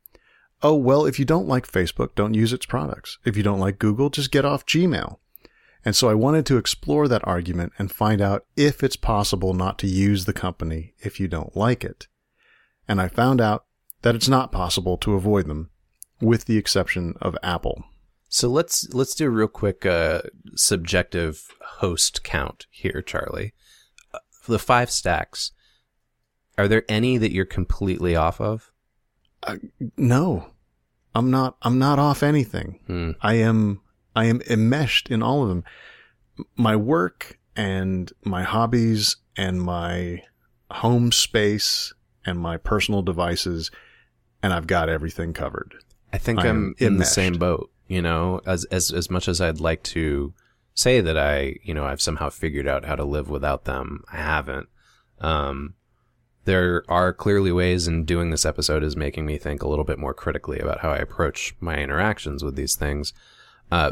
"Oh 0.64 0.76
well, 0.76 1.06
if 1.06 1.20
you 1.20 1.26
don't 1.26 1.48
like 1.48 1.70
Facebook, 1.70 2.16
don't 2.16 2.34
use 2.34 2.52
its 2.52 2.66
products. 2.66 3.20
If 3.26 3.38
you 3.38 3.44
don't 3.44 3.60
like 3.60 3.78
Google, 3.78 4.10
just 4.10 4.32
get 4.32 4.46
off 4.46 4.66
Gmail." 4.66 5.20
And 5.86 5.96
so 5.96 6.10
I 6.10 6.14
wanted 6.14 6.46
to 6.48 6.58
explore 6.58 7.08
that 7.08 7.28
argument 7.28 7.74
and 7.78 7.92
find 7.92 8.22
out 8.22 8.46
if 8.56 8.84
it's 8.84 8.96
possible 8.96 9.54
not 9.54 9.78
to 9.80 9.88
use 9.88 10.26
the 10.26 10.34
company 10.34 10.94
if 11.00 11.20
you 11.20 11.28
don't 11.28 11.56
like 11.58 11.84
it. 11.84 12.08
And 12.88 13.02
I 13.02 13.08
found 13.08 13.42
out 13.42 13.66
that 14.02 14.16
it's 14.16 14.30
not 14.30 14.52
possible 14.52 14.98
to 14.98 15.14
avoid 15.14 15.48
them, 15.48 15.70
with 16.22 16.46
the 16.46 16.58
exception 16.58 17.16
of 17.22 17.38
Apple. 17.44 17.84
So 18.30 18.50
let's 18.50 18.92
let's 18.94 19.14
do 19.14 19.28
a 19.28 19.30
real 19.30 19.48
quick 19.48 19.86
uh, 19.86 20.22
subjective 20.56 21.50
host 21.62 22.24
count 22.24 22.66
here, 22.72 23.02
Charlie. 23.02 23.54
Uh, 24.14 24.20
For 24.32 24.54
the 24.54 24.60
five 24.60 24.90
stacks, 24.90 25.52
are 26.58 26.68
there 26.68 26.84
any 26.90 27.18
that 27.18 27.32
you're 27.32 27.46
completely 27.46 28.16
off 28.16 28.42
of? 28.42 28.72
No, 29.98 30.48
I'm 31.14 31.30
not. 31.30 31.58
I'm 31.62 31.78
not 31.78 32.00
off 32.00 32.24
anything. 32.24 32.80
Hmm. 32.88 33.12
I 33.22 33.36
am. 33.36 33.82
I 34.16 34.26
am 34.26 34.42
enmeshed 34.50 35.10
in 35.10 35.24
all 35.24 35.44
of 35.44 35.50
them. 35.50 35.64
My 36.56 36.76
work 36.76 37.40
and 37.56 38.12
my 38.24 38.44
hobbies 38.44 39.18
and 39.38 39.62
my 39.62 40.24
home 40.72 41.12
space 41.12 41.94
and 42.26 42.40
my 42.40 42.58
personal 42.58 43.02
devices, 43.02 43.72
and 44.42 44.54
I've 44.54 44.68
got 44.68 44.90
everything 44.90 45.34
covered. 45.34 45.76
I 46.12 46.18
think 46.18 46.40
I 46.40 46.48
I'm 46.48 46.50
am 46.50 46.76
in 46.78 46.98
the 46.98 47.06
same 47.06 47.34
boat. 47.34 47.70
You 47.88 48.02
know, 48.02 48.42
as 48.46 48.66
as 48.66 48.92
as 48.92 49.10
much 49.10 49.28
as 49.28 49.42
I'd 49.42 49.60
like 49.60 49.84
to 49.84 50.34
say 50.74 51.02
that 51.02 51.18
I, 51.18 51.58
you 51.64 51.74
know, 51.74 51.86
I've 51.86 52.02
somehow 52.02 52.30
figured 52.30 52.68
out 52.68 52.86
how 52.86 52.96
to 52.96 53.04
live 53.04 53.30
without 53.30 53.66
them, 53.66 54.04
I 54.12 54.18
haven't. 54.18 54.70
Um, 55.20 55.76
there 56.46 56.84
are 56.90 57.14
clearly 57.14 57.52
ways, 57.52 57.88
and 57.88 58.06
doing 58.06 58.30
this 58.30 58.46
episode 58.46 58.84
is 58.84 58.96
making 58.96 59.26
me 59.26 59.38
think 59.38 59.62
a 59.62 59.68
little 59.68 59.86
bit 59.86 60.00
more 60.00 60.14
critically 60.14 60.60
about 60.60 60.80
how 60.80 60.92
I 60.92 60.98
approach 60.98 61.56
my 61.60 61.78
interactions 61.78 62.44
with 62.44 62.56
these 62.56 62.76
things. 62.76 63.14
Uh, 63.74 63.92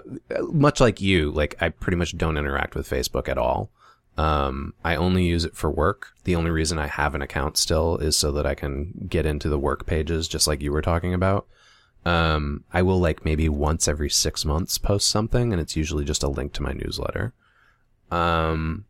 much 0.51 0.79
like 0.79 1.01
you, 1.01 1.31
like 1.31 1.55
I 1.59 1.69
pretty 1.69 1.97
much 1.97 2.15
don't 2.15 2.37
interact 2.37 2.75
with 2.75 2.87
Facebook 2.87 3.27
at 3.27 3.39
all. 3.39 3.71
Um, 4.15 4.75
I 4.85 4.95
only 4.95 5.25
use 5.25 5.43
it 5.43 5.55
for 5.55 5.71
work. 5.71 6.09
The 6.23 6.35
only 6.35 6.51
reason 6.51 6.77
I 6.77 6.85
have 6.85 7.15
an 7.15 7.23
account 7.23 7.57
still 7.57 7.97
is 7.97 8.15
so 8.15 8.31
that 8.33 8.45
I 8.45 8.53
can 8.53 9.07
get 9.09 9.25
into 9.25 9.49
the 9.49 9.57
work 9.57 9.87
pages, 9.87 10.27
just 10.27 10.47
like 10.47 10.61
you 10.61 10.71
were 10.71 10.83
talking 10.83 11.15
about. 11.15 11.47
Um, 12.05 12.63
I 12.71 12.83
will 12.83 12.99
like 12.99 13.25
maybe 13.25 13.49
once 13.49 13.87
every 13.87 14.11
six 14.11 14.45
months 14.45 14.77
post 14.77 15.09
something, 15.09 15.51
and 15.51 15.59
it's 15.59 15.75
usually 15.75 16.05
just 16.05 16.21
a 16.21 16.27
link 16.27 16.53
to 16.53 16.61
my 16.61 16.73
newsletter. 16.73 17.33
Um, 18.11 18.85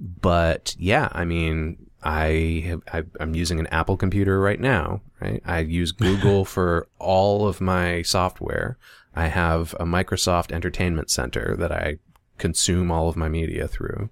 but 0.00 0.74
yeah, 0.78 1.10
I 1.12 1.26
mean, 1.26 1.90
I, 2.02 2.64
have, 2.64 2.82
I 2.90 3.02
I'm 3.20 3.34
using 3.34 3.60
an 3.60 3.66
Apple 3.66 3.98
computer 3.98 4.40
right 4.40 4.60
now. 4.60 5.02
Right, 5.20 5.42
I 5.44 5.58
use 5.58 5.92
Google 5.92 6.44
for 6.56 6.88
all 6.98 7.46
of 7.46 7.60
my 7.60 8.00
software. 8.00 8.78
I 9.14 9.28
have 9.28 9.74
a 9.78 9.84
Microsoft 9.84 10.52
Entertainment 10.52 11.10
Center 11.10 11.54
that 11.56 11.70
I 11.72 11.98
consume 12.38 12.90
all 12.90 13.08
of 13.08 13.16
my 13.16 13.28
media 13.28 13.68
through. 13.68 14.10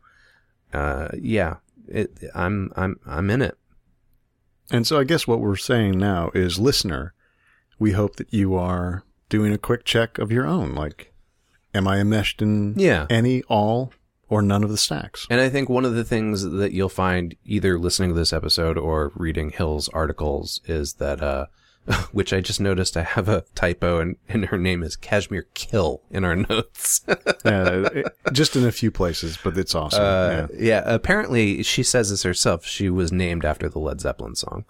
Uh, 0.72 1.08
yeah, 1.18 1.56
it, 1.88 2.18
I'm 2.34 2.70
I'm 2.76 3.00
I'm 3.06 3.30
in 3.30 3.42
it. 3.42 3.56
And 4.70 4.86
so 4.86 4.98
I 5.00 5.04
guess 5.04 5.26
what 5.26 5.40
we're 5.40 5.56
saying 5.56 5.98
now 5.98 6.30
is, 6.34 6.58
listener, 6.60 7.12
we 7.78 7.92
hope 7.92 8.16
that 8.16 8.32
you 8.32 8.54
are 8.54 9.02
doing 9.28 9.52
a 9.52 9.58
quick 9.58 9.84
check 9.84 10.18
of 10.18 10.30
your 10.30 10.46
own. 10.46 10.74
Like, 10.76 11.12
am 11.74 11.88
I 11.88 11.98
enmeshed 11.98 12.40
in 12.40 12.74
Yeah. 12.78 13.06
any, 13.10 13.42
all, 13.44 13.92
or 14.28 14.42
none 14.42 14.62
of 14.62 14.70
the 14.70 14.76
stacks? 14.76 15.26
And 15.28 15.40
I 15.40 15.48
think 15.48 15.68
one 15.68 15.84
of 15.84 15.94
the 15.94 16.04
things 16.04 16.42
that 16.44 16.70
you'll 16.72 16.88
find 16.88 17.34
either 17.44 17.80
listening 17.80 18.10
to 18.10 18.14
this 18.14 18.32
episode 18.32 18.78
or 18.78 19.10
reading 19.16 19.50
Hill's 19.50 19.88
articles 19.88 20.60
is 20.66 20.94
that, 20.94 21.20
uh, 21.20 21.46
which 22.12 22.32
I 22.32 22.40
just 22.40 22.60
noticed 22.60 22.96
I 22.96 23.02
have 23.02 23.28
a 23.28 23.44
typo 23.54 23.98
and, 24.00 24.16
and 24.28 24.46
her 24.46 24.58
name 24.58 24.82
is 24.82 24.96
Kashmir 24.96 25.46
Kill 25.54 26.02
in 26.10 26.24
our 26.24 26.36
notes. 26.50 27.00
yeah, 27.44 27.88
it- 27.92 28.16
just 28.32 28.54
in 28.56 28.64
a 28.66 28.72
few 28.72 28.90
places, 28.90 29.38
but 29.42 29.56
it's 29.58 29.74
awesome. 29.74 30.02
Uh, 30.02 30.30
yeah. 30.30 30.46
yeah. 30.58 30.82
apparently 30.84 31.62
she 31.62 31.82
says 31.82 32.10
this 32.10 32.22
herself. 32.22 32.64
She 32.66 32.90
was 32.90 33.10
named 33.12 33.44
after 33.44 33.68
the 33.68 33.78
Led 33.78 34.00
Zeppelin 34.00 34.34
song. 34.36 34.64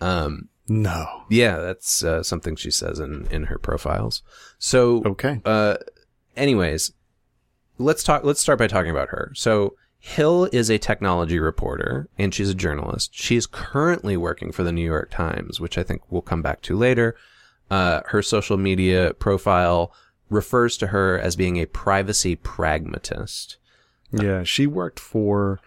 Um, 0.00 0.48
No. 0.68 1.22
yeah, 1.28 1.58
that's 1.58 2.02
uh, 2.02 2.22
something 2.22 2.56
she 2.56 2.70
says 2.70 2.98
in, 2.98 3.26
in 3.30 3.44
her 3.44 3.58
profiles. 3.58 4.22
So, 4.58 5.02
Okay. 5.04 5.40
uh, 5.44 5.76
anyways, 6.36 6.92
let's 7.78 8.02
talk. 8.02 8.24
Let's 8.24 8.40
start 8.40 8.58
by 8.58 8.66
talking 8.68 8.90
about 8.90 9.08
her. 9.10 9.32
So 9.34 9.76
Hill 9.98 10.48
is 10.52 10.70
a 10.70 10.78
technology 10.78 11.38
reporter 11.38 12.08
and 12.16 12.32
she's 12.32 12.50
a 12.50 12.54
journalist. 12.54 13.10
She's 13.12 13.46
currently 13.46 14.16
working 14.16 14.52
for 14.52 14.62
the 14.62 14.72
New 14.72 14.84
York 14.84 15.10
Times, 15.10 15.60
which 15.60 15.76
I 15.76 15.82
think 15.82 16.02
we'll 16.08 16.22
come 16.22 16.42
back 16.42 16.62
to 16.62 16.76
later. 16.76 17.16
Uh, 17.70 18.00
her 18.06 18.22
social 18.22 18.56
media 18.56 19.12
profile 19.14 19.92
refers 20.30 20.76
to 20.78 20.88
her 20.88 21.18
as 21.18 21.36
being 21.36 21.56
a 21.56 21.66
privacy 21.66 22.36
pragmatist. 22.36 23.56
Yeah, 24.10 24.42
she 24.44 24.66
worked 24.66 25.00
for 25.00 25.60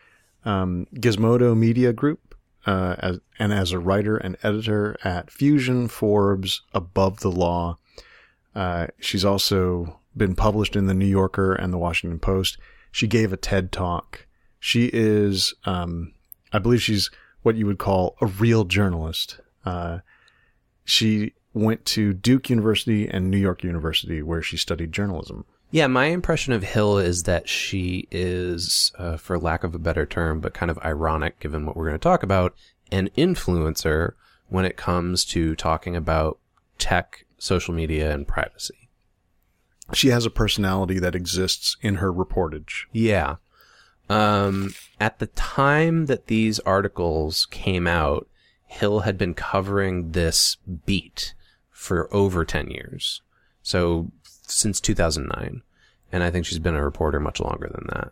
um, 0.46 0.88
Gizmodo 0.96 1.56
Media 1.56 1.94
Group 1.94 2.36
uh, 2.66 2.96
as, 3.00 3.20
and 3.38 3.54
as 3.54 3.72
a 3.72 3.80
writer 3.80 4.18
and 4.18 4.38
editor 4.44 4.98
at 5.04 5.32
Fusion, 5.32 5.88
Forbes, 5.88 6.62
Above 6.74 7.20
the 7.20 7.32
Law. 7.32 7.78
Uh, 8.56 8.88
she's 9.00 9.26
also 9.26 10.00
been 10.16 10.36
published 10.36 10.76
in 10.76 10.88
the 10.88 10.94
New 10.94 11.06
Yorker 11.06 11.54
and 11.54 11.72
the 11.72 11.78
Washington 11.78 12.20
Post. 12.20 12.58
She 12.92 13.08
gave 13.08 13.32
a 13.34 13.38
TED 13.38 13.72
talk. 13.72 14.28
She 14.60 14.90
is, 14.94 15.54
um, 15.66 16.14
I 16.54 16.60
believe, 16.60 16.82
she's 16.82 17.10
what 17.42 17.56
you 17.56 17.66
would 17.66 17.80
call 17.80 18.16
a 18.22 18.28
real 18.28 18.66
journalist. 18.66 19.40
Uh, 19.66 20.00
she 20.84 21.34
went 21.54 21.86
to 21.86 22.14
Duke 22.14 22.50
University 22.50 23.08
and 23.08 23.32
New 23.32 23.38
York 23.38 23.64
University, 23.64 24.22
where 24.22 24.42
she 24.42 24.58
studied 24.58 24.92
journalism. 24.92 25.46
Yeah, 25.72 25.88
my 25.88 26.06
impression 26.08 26.54
of 26.54 26.64
Hill 26.64 26.98
is 26.98 27.24
that 27.24 27.48
she 27.48 28.08
is, 28.12 28.92
uh, 28.98 29.16
for 29.18 29.40
lack 29.40 29.64
of 29.64 29.74
a 29.74 29.80
better 29.80 30.06
term, 30.06 30.42
but 30.42 30.54
kind 30.54 30.70
of 30.70 30.78
ironic 30.80 31.40
given 31.40 31.66
what 31.66 31.78
we're 31.78 31.88
going 31.88 32.00
to 32.00 32.00
talk 32.00 32.24
about, 32.24 32.54
an 32.92 33.10
influencer 33.18 34.14
when 34.50 34.66
it 34.66 34.76
comes 34.76 35.24
to 35.26 35.56
talking 35.56 35.96
about 35.96 36.40
tech, 36.78 37.26
social 37.38 37.74
media, 37.74 38.14
and 38.14 38.28
privacy. 38.28 38.90
She 39.94 40.10
has 40.10 40.26
a 40.26 40.32
personality 40.32 41.00
that 41.00 41.16
exists 41.16 41.78
in 41.82 41.96
her 41.96 42.12
reportage. 42.12 42.86
Yeah. 42.92 43.38
Um, 44.10 44.74
at 45.00 45.20
the 45.20 45.28
time 45.28 46.08
that 46.08 46.28
these 46.28 46.60
articles 46.60 47.48
came 47.50 47.88
out, 47.88 48.28
Hill 48.66 49.02
had 49.02 49.18
been 49.18 49.34
covering 49.34 50.12
this 50.12 50.58
beat 50.86 51.34
for 51.70 52.14
over 52.14 52.46
10 52.46 52.70
years. 52.70 53.22
So 53.64 54.12
since 54.24 54.80
2009. 54.82 55.62
And 56.12 56.24
I 56.24 56.30
think 56.30 56.46
she's 56.46 56.60
been 56.60 56.76
a 56.76 56.84
reporter 56.84 57.20
much 57.20 57.40
longer 57.40 57.70
than 57.74 57.88
that. 57.94 58.12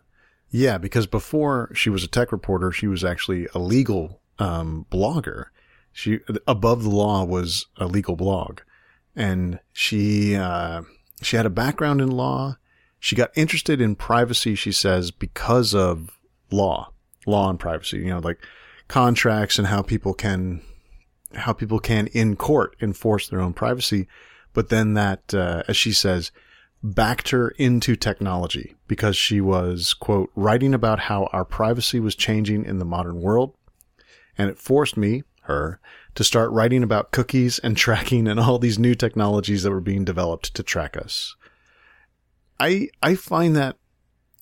Yeah, 0.50 0.78
because 0.78 1.06
before 1.06 1.70
she 1.74 1.90
was 1.90 2.02
a 2.02 2.08
tech 2.08 2.32
reporter, 2.32 2.72
she 2.72 2.86
was 2.86 3.04
actually 3.04 3.46
a 3.54 3.58
legal 3.58 4.20
um, 4.38 4.86
blogger. 4.90 5.46
She 5.92 6.20
above 6.46 6.82
the 6.82 6.90
law 6.90 7.24
was 7.24 7.66
a 7.76 7.86
legal 7.86 8.16
blog, 8.16 8.60
and 9.14 9.60
she 9.72 10.34
uh, 10.34 10.82
she 11.22 11.36
had 11.36 11.46
a 11.46 11.50
background 11.50 12.00
in 12.00 12.10
law. 12.10 12.56
She 12.98 13.16
got 13.16 13.30
interested 13.34 13.80
in 13.80 13.94
privacy. 13.96 14.54
She 14.54 14.72
says 14.72 15.10
because 15.10 15.74
of 15.74 16.18
law, 16.50 16.92
law 17.26 17.50
and 17.50 17.58
privacy. 17.58 17.98
You 17.98 18.10
know, 18.10 18.18
like 18.18 18.38
contracts 18.88 19.58
and 19.58 19.68
how 19.68 19.82
people 19.82 20.14
can 20.14 20.62
how 21.34 21.52
people 21.52 21.78
can 21.78 22.08
in 22.08 22.36
court 22.36 22.76
enforce 22.80 23.28
their 23.28 23.40
own 23.40 23.52
privacy. 23.52 24.08
But 24.52 24.68
then 24.68 24.94
that, 24.94 25.32
uh, 25.32 25.62
as 25.68 25.76
she 25.76 25.92
says, 25.92 26.32
backed 26.82 27.30
her 27.30 27.50
into 27.50 27.94
technology 27.94 28.74
because 28.88 29.16
she 29.16 29.40
was, 29.40 29.94
quote, 29.94 30.30
writing 30.34 30.74
about 30.74 30.98
how 31.00 31.28
our 31.32 31.44
privacy 31.44 32.00
was 32.00 32.14
changing 32.14 32.64
in 32.64 32.78
the 32.78 32.84
modern 32.84 33.20
world. 33.20 33.54
And 34.36 34.50
it 34.50 34.58
forced 34.58 34.96
me, 34.96 35.22
her, 35.42 35.80
to 36.14 36.24
start 36.24 36.50
writing 36.50 36.82
about 36.82 37.12
cookies 37.12 37.58
and 37.60 37.76
tracking 37.76 38.26
and 38.28 38.38
all 38.38 38.58
these 38.58 38.78
new 38.78 38.94
technologies 38.94 39.62
that 39.62 39.70
were 39.70 39.80
being 39.80 40.04
developed 40.04 40.54
to 40.54 40.62
track 40.62 40.96
us. 40.96 41.34
I, 42.58 42.88
I 43.02 43.14
find 43.14 43.56
that, 43.56 43.76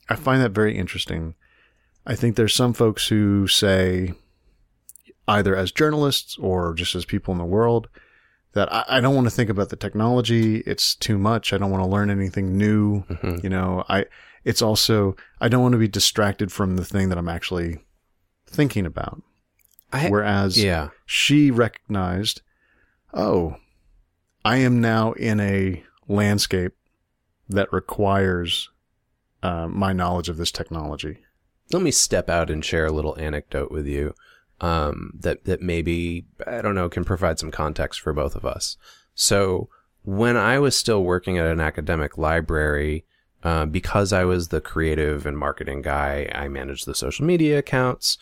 I 0.08 0.16
find 0.16 0.42
that 0.42 0.50
very 0.50 0.76
interesting. 0.76 1.34
I 2.06 2.14
think 2.14 2.36
there's 2.36 2.54
some 2.54 2.72
folks 2.72 3.08
who 3.08 3.46
say, 3.46 4.14
either 5.28 5.54
as 5.54 5.70
journalists 5.70 6.36
or 6.38 6.74
just 6.74 6.94
as 6.94 7.04
people 7.04 7.32
in 7.32 7.38
the 7.38 7.44
world, 7.44 7.88
that 8.54 8.72
I, 8.72 8.84
I 8.88 9.00
don't 9.00 9.14
want 9.14 9.26
to 9.26 9.30
think 9.30 9.50
about 9.50 9.68
the 9.68 9.76
technology. 9.76 10.58
It's 10.60 10.94
too 10.94 11.18
much. 11.18 11.52
I 11.52 11.58
don't 11.58 11.70
want 11.70 11.84
to 11.84 11.90
learn 11.90 12.10
anything 12.10 12.56
new. 12.56 13.02
Mhm. 13.02 13.44
You 13.44 13.50
know, 13.50 13.84
I, 13.88 14.06
it's 14.44 14.62
also, 14.62 15.14
I 15.40 15.48
don't 15.48 15.62
want 15.62 15.72
to 15.72 15.78
be 15.78 15.86
distracted 15.86 16.50
from 16.50 16.76
the 16.76 16.84
thing 16.84 17.10
that 17.10 17.18
I'm 17.18 17.28
actually 17.28 17.78
thinking 18.48 18.86
about. 18.86 19.22
I, 19.92 20.08
Whereas 20.08 20.62
yeah. 20.62 20.88
she 21.06 21.50
recognized, 21.50 22.42
oh, 23.14 23.56
I 24.44 24.58
am 24.58 24.80
now 24.80 25.12
in 25.12 25.40
a 25.40 25.82
landscape 26.06 26.74
that 27.48 27.72
requires 27.72 28.70
uh, 29.42 29.66
my 29.68 29.92
knowledge 29.92 30.28
of 30.28 30.36
this 30.36 30.52
technology. 30.52 31.18
Let 31.72 31.82
me 31.82 31.90
step 31.90 32.28
out 32.28 32.50
and 32.50 32.64
share 32.64 32.86
a 32.86 32.92
little 32.92 33.18
anecdote 33.18 33.70
with 33.70 33.86
you 33.86 34.14
um, 34.60 35.12
that 35.18 35.44
that 35.44 35.62
maybe 35.62 36.26
I 36.46 36.60
don't 36.60 36.74
know 36.74 36.88
can 36.88 37.04
provide 37.04 37.38
some 37.38 37.50
context 37.50 38.00
for 38.00 38.12
both 38.12 38.34
of 38.34 38.44
us. 38.44 38.76
So 39.14 39.68
when 40.02 40.36
I 40.36 40.58
was 40.58 40.76
still 40.76 41.02
working 41.02 41.38
at 41.38 41.46
an 41.46 41.60
academic 41.60 42.16
library, 42.16 43.04
uh, 43.42 43.66
because 43.66 44.12
I 44.12 44.24
was 44.24 44.48
the 44.48 44.60
creative 44.60 45.26
and 45.26 45.38
marketing 45.38 45.82
guy, 45.82 46.30
I 46.34 46.48
managed 46.48 46.86
the 46.86 46.94
social 46.94 47.24
media 47.24 47.58
accounts. 47.58 48.18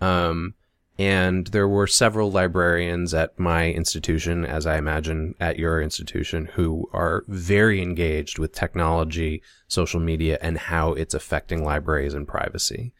Um, 0.00 0.54
and 1.00 1.46
there 1.46 1.66
were 1.66 1.86
several 1.86 2.30
librarians 2.30 3.14
at 3.14 3.38
my 3.38 3.70
institution, 3.70 4.44
as 4.44 4.66
I 4.66 4.76
imagine 4.76 5.34
at 5.40 5.58
your 5.58 5.80
institution, 5.80 6.44
who 6.44 6.90
are 6.92 7.24
very 7.26 7.80
engaged 7.80 8.38
with 8.38 8.52
technology, 8.52 9.42
social 9.66 9.98
media, 9.98 10.36
and 10.42 10.58
how 10.58 10.92
it's 10.92 11.14
affecting 11.14 11.64
libraries 11.64 12.12
and 12.12 12.28
privacy. 12.28 12.92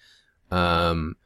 Um, 0.50 1.16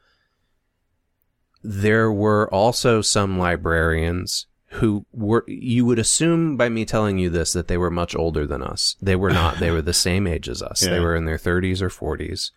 there 1.63 2.11
were 2.11 2.53
also 2.53 3.01
some 3.01 3.39
librarians 3.39 4.47
who 4.71 5.05
were, 5.13 5.45
you 5.47 5.85
would 5.85 5.97
assume 5.97 6.57
by 6.57 6.67
me 6.67 6.83
telling 6.83 7.17
you 7.17 7.29
this 7.29 7.53
that 7.53 7.69
they 7.69 7.77
were 7.77 7.89
much 7.89 8.17
older 8.17 8.45
than 8.45 8.61
us. 8.61 8.97
They 9.01 9.15
were 9.15 9.31
not. 9.31 9.59
they 9.59 9.71
were 9.71 9.81
the 9.81 9.93
same 9.93 10.27
age 10.27 10.49
as 10.49 10.61
us. 10.61 10.81
They 10.81 10.99
were 10.99 11.15
in 11.15 11.23
their 11.23 11.37
30s 11.37 11.81
or 11.81 11.87
40s 11.87 12.51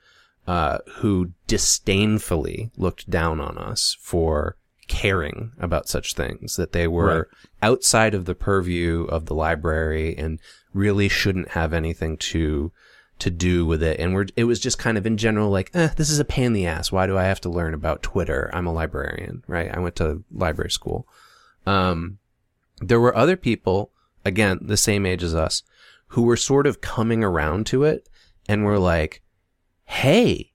uh, 0.48 0.78
who 1.00 1.30
disdainfully 1.46 2.70
looked 2.76 3.08
down 3.10 3.38
on 3.40 3.58
us 3.58 3.96
for 4.00 4.56
caring 4.88 5.52
about 5.60 5.86
such 5.88 6.14
things, 6.14 6.56
that 6.56 6.72
they 6.72 6.88
were 6.88 7.06
Right. 7.18 7.24
outside 7.62 8.14
of 8.14 8.24
the 8.24 8.34
purview 8.34 9.04
of 9.04 9.26
the 9.26 9.34
library 9.34 10.16
and 10.16 10.40
really 10.72 11.08
shouldn't 11.08 11.50
have 11.50 11.72
anything 11.74 12.16
to 12.16 12.72
to 13.18 13.30
do 13.30 13.66
with 13.66 13.82
it. 13.82 13.98
And 13.98 14.14
we're 14.14 14.26
it 14.36 14.44
was 14.44 14.60
just 14.60 14.78
kind 14.78 14.96
of 14.96 15.04
in 15.04 15.16
general 15.16 15.50
like, 15.50 15.70
eh, 15.74 15.88
this 15.96 16.08
is 16.08 16.20
a 16.20 16.24
pain 16.24 16.44
in 16.46 16.52
the 16.52 16.66
ass. 16.66 16.92
Why 16.92 17.06
do 17.06 17.18
I 17.18 17.24
have 17.24 17.40
to 17.42 17.48
learn 17.50 17.74
about 17.74 18.02
Twitter? 18.02 18.48
I'm 18.54 18.66
a 18.68 18.72
librarian, 18.72 19.42
right? 19.48 19.70
I 19.74 19.80
went 19.80 19.96
to 19.96 20.22
library 20.32 20.70
school. 20.70 21.06
Um, 21.66 22.18
there 22.80 23.00
were 23.00 23.14
other 23.16 23.36
people, 23.36 23.90
again, 24.24 24.60
the 24.62 24.76
same 24.76 25.04
age 25.04 25.24
as 25.24 25.34
us, 25.34 25.62
who 26.12 26.22
were 26.22 26.36
sort 26.36 26.66
of 26.66 26.80
coming 26.80 27.24
around 27.24 27.66
to 27.66 27.82
it 27.82 28.08
and 28.48 28.64
were 28.64 28.78
like, 28.78 29.20
hey, 29.88 30.52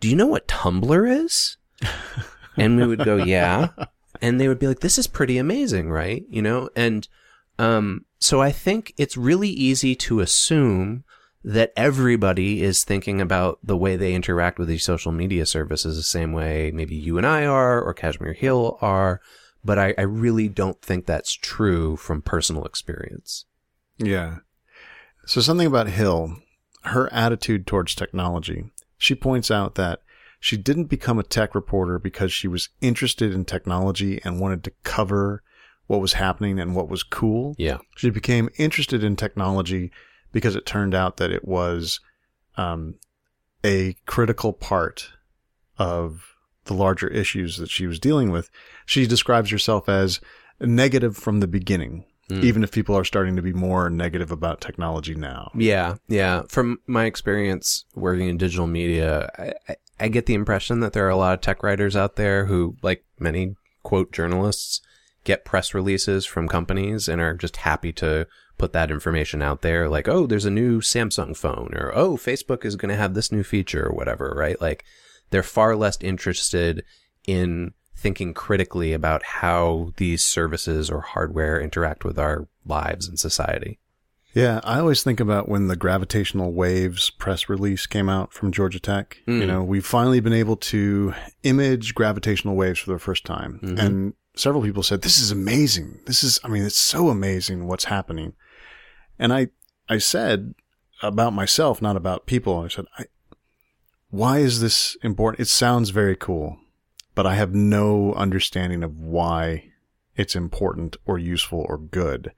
do 0.00 0.08
you 0.08 0.16
know 0.16 0.26
what 0.26 0.48
Tumblr 0.48 1.24
is? 1.24 1.56
and 2.56 2.76
we 2.76 2.86
would 2.86 3.04
go, 3.04 3.16
yeah. 3.16 3.68
And 4.20 4.40
they 4.40 4.48
would 4.48 4.58
be 4.58 4.66
like, 4.66 4.80
this 4.80 4.98
is 4.98 5.06
pretty 5.06 5.38
amazing, 5.38 5.90
right? 5.90 6.24
You 6.28 6.42
know? 6.42 6.68
And, 6.74 7.06
um, 7.60 8.04
so 8.18 8.42
I 8.42 8.50
think 8.50 8.92
it's 8.96 9.16
really 9.16 9.48
easy 9.48 9.94
to 9.94 10.18
assume 10.18 11.04
that 11.44 11.72
everybody 11.76 12.62
is 12.64 12.82
thinking 12.82 13.20
about 13.20 13.60
the 13.62 13.76
way 13.76 13.94
they 13.94 14.12
interact 14.12 14.58
with 14.58 14.66
these 14.66 14.82
social 14.82 15.12
media 15.12 15.46
services 15.46 15.96
the 15.96 16.02
same 16.02 16.32
way 16.32 16.72
maybe 16.74 16.96
you 16.96 17.16
and 17.16 17.26
I 17.26 17.46
are 17.46 17.80
or 17.80 17.94
Kashmir 17.94 18.32
Hill 18.32 18.76
are, 18.80 19.20
but 19.64 19.78
I, 19.78 19.94
I 19.96 20.02
really 20.02 20.48
don't 20.48 20.82
think 20.82 21.06
that's 21.06 21.32
true 21.32 21.96
from 21.96 22.22
personal 22.22 22.64
experience. 22.64 23.44
Yeah. 23.98 24.38
So 25.26 25.40
something 25.40 25.66
about 25.66 25.88
Hill, 25.88 26.38
her 26.82 27.12
attitude 27.12 27.66
towards 27.66 27.94
technology. 27.94 28.70
She 28.96 29.14
points 29.14 29.50
out 29.50 29.74
that 29.76 30.02
she 30.40 30.56
didn't 30.56 30.84
become 30.84 31.18
a 31.18 31.24
tech 31.24 31.54
reporter 31.54 31.98
because 31.98 32.32
she 32.32 32.48
was 32.48 32.68
interested 32.80 33.32
in 33.32 33.44
technology 33.44 34.20
and 34.24 34.40
wanted 34.40 34.62
to 34.64 34.72
cover 34.84 35.42
what 35.86 36.00
was 36.00 36.12
happening 36.14 36.60
and 36.60 36.74
what 36.74 36.88
was 36.88 37.02
cool. 37.02 37.54
Yeah. 37.58 37.78
She 37.96 38.10
became 38.10 38.48
interested 38.56 39.02
in 39.02 39.16
technology 39.16 39.90
because 40.32 40.54
it 40.54 40.66
turned 40.66 40.94
out 40.94 41.16
that 41.16 41.32
it 41.32 41.46
was 41.46 42.00
um, 42.56 42.96
a 43.64 43.96
critical 44.06 44.52
part 44.52 45.10
of 45.78 46.34
the 46.64 46.74
larger 46.74 47.08
issues 47.08 47.56
that 47.56 47.70
she 47.70 47.86
was 47.86 47.98
dealing 47.98 48.30
with. 48.30 48.50
She 48.86 49.06
describes 49.06 49.50
herself 49.50 49.88
as 49.88 50.20
negative 50.60 51.16
from 51.16 51.40
the 51.40 51.46
beginning, 51.46 52.04
Mm. 52.28 52.44
even 52.44 52.62
if 52.62 52.70
people 52.70 52.94
are 52.96 53.04
starting 53.04 53.36
to 53.36 53.42
be 53.42 53.54
more 53.54 53.88
negative 53.88 54.30
about 54.30 54.60
technology 54.60 55.14
now. 55.14 55.50
Yeah, 55.54 55.96
yeah. 56.08 56.42
From 56.48 56.78
my 56.86 57.06
experience 57.06 57.86
working 57.94 58.28
in 58.28 58.36
digital 58.36 58.66
media, 58.66 59.30
I, 59.38 59.52
I, 59.68 59.76
I 60.00 60.08
get 60.08 60.26
the 60.26 60.34
impression 60.34 60.80
that 60.80 60.92
there 60.92 61.06
are 61.06 61.10
a 61.10 61.16
lot 61.16 61.32
of 61.32 61.40
tech 61.40 61.62
writers 61.62 61.96
out 61.96 62.16
there 62.16 62.44
who, 62.44 62.76
like 62.82 63.04
many 63.18 63.56
quote 63.82 64.12
journalists, 64.12 64.82
get 65.24 65.46
press 65.46 65.72
releases 65.72 66.26
from 66.26 66.48
companies 66.48 67.08
and 67.08 67.20
are 67.20 67.34
just 67.34 67.58
happy 67.58 67.92
to 67.94 68.26
put 68.58 68.74
that 68.74 68.90
information 68.90 69.40
out 69.40 69.62
there. 69.62 69.88
Like, 69.88 70.06
oh, 70.06 70.26
there's 70.26 70.44
a 70.44 70.50
new 70.50 70.80
Samsung 70.80 71.34
phone, 71.34 71.70
or 71.74 71.92
oh, 71.94 72.16
Facebook 72.16 72.64
is 72.64 72.76
going 72.76 72.90
to 72.90 72.96
have 72.96 73.14
this 73.14 73.32
new 73.32 73.42
feature, 73.42 73.86
or 73.86 73.94
whatever, 73.94 74.34
right? 74.36 74.60
Like, 74.60 74.84
they're 75.30 75.42
far 75.42 75.76
less 75.76 75.96
interested 76.02 76.84
in 77.26 77.72
thinking 77.98 78.32
critically 78.32 78.92
about 78.92 79.22
how 79.24 79.92
these 79.96 80.24
services 80.24 80.88
or 80.90 81.00
hardware 81.00 81.60
interact 81.60 82.04
with 82.04 82.18
our 82.18 82.46
lives 82.64 83.08
and 83.08 83.18
society. 83.18 83.78
Yeah, 84.34 84.60
I 84.62 84.78
always 84.78 85.02
think 85.02 85.18
about 85.20 85.48
when 85.48 85.66
the 85.66 85.74
gravitational 85.74 86.52
waves 86.52 87.10
press 87.10 87.48
release 87.48 87.86
came 87.86 88.08
out 88.08 88.32
from 88.32 88.52
Georgia 88.52 88.78
Tech. 88.78 89.18
You 89.26 89.40
Mm. 89.40 89.46
know, 89.48 89.64
we've 89.64 89.86
finally 89.86 90.20
been 90.20 90.32
able 90.34 90.56
to 90.56 91.12
image 91.42 91.94
gravitational 91.94 92.54
waves 92.54 92.78
for 92.78 92.92
the 92.92 92.98
first 93.00 93.24
time. 93.24 93.58
Mhm. 93.64 93.78
And 93.80 94.12
several 94.36 94.62
people 94.62 94.84
said, 94.84 95.02
this 95.02 95.18
is 95.18 95.32
amazing. 95.32 95.98
This 96.06 96.22
is, 96.22 96.38
I 96.44 96.48
mean, 96.48 96.62
it's 96.62 96.78
so 96.78 97.08
amazing 97.08 97.66
what's 97.66 97.84
happening. 97.84 98.34
And 99.18 99.32
I, 99.32 99.48
I 99.88 99.98
said 99.98 100.54
about 101.02 101.32
myself, 101.32 101.82
not 101.82 101.96
about 101.96 102.26
people. 102.26 102.60
I 102.60 102.68
said, 102.68 102.84
I, 102.98 103.06
why 104.10 104.38
is 104.38 104.60
this 104.60 104.96
important? 105.02 105.40
It 105.40 105.48
sounds 105.50 105.90
very 105.90 106.14
cool, 106.16 106.58
but 107.18 107.26
I 107.26 107.34
have 107.34 107.52
no 107.52 108.12
understanding 108.12 108.84
of 108.84 109.00
why 109.00 109.72
it's 110.14 110.36
important 110.36 110.96
or 111.04 111.18
useful 111.18 111.66
or 111.68 111.76
good. 111.76 112.32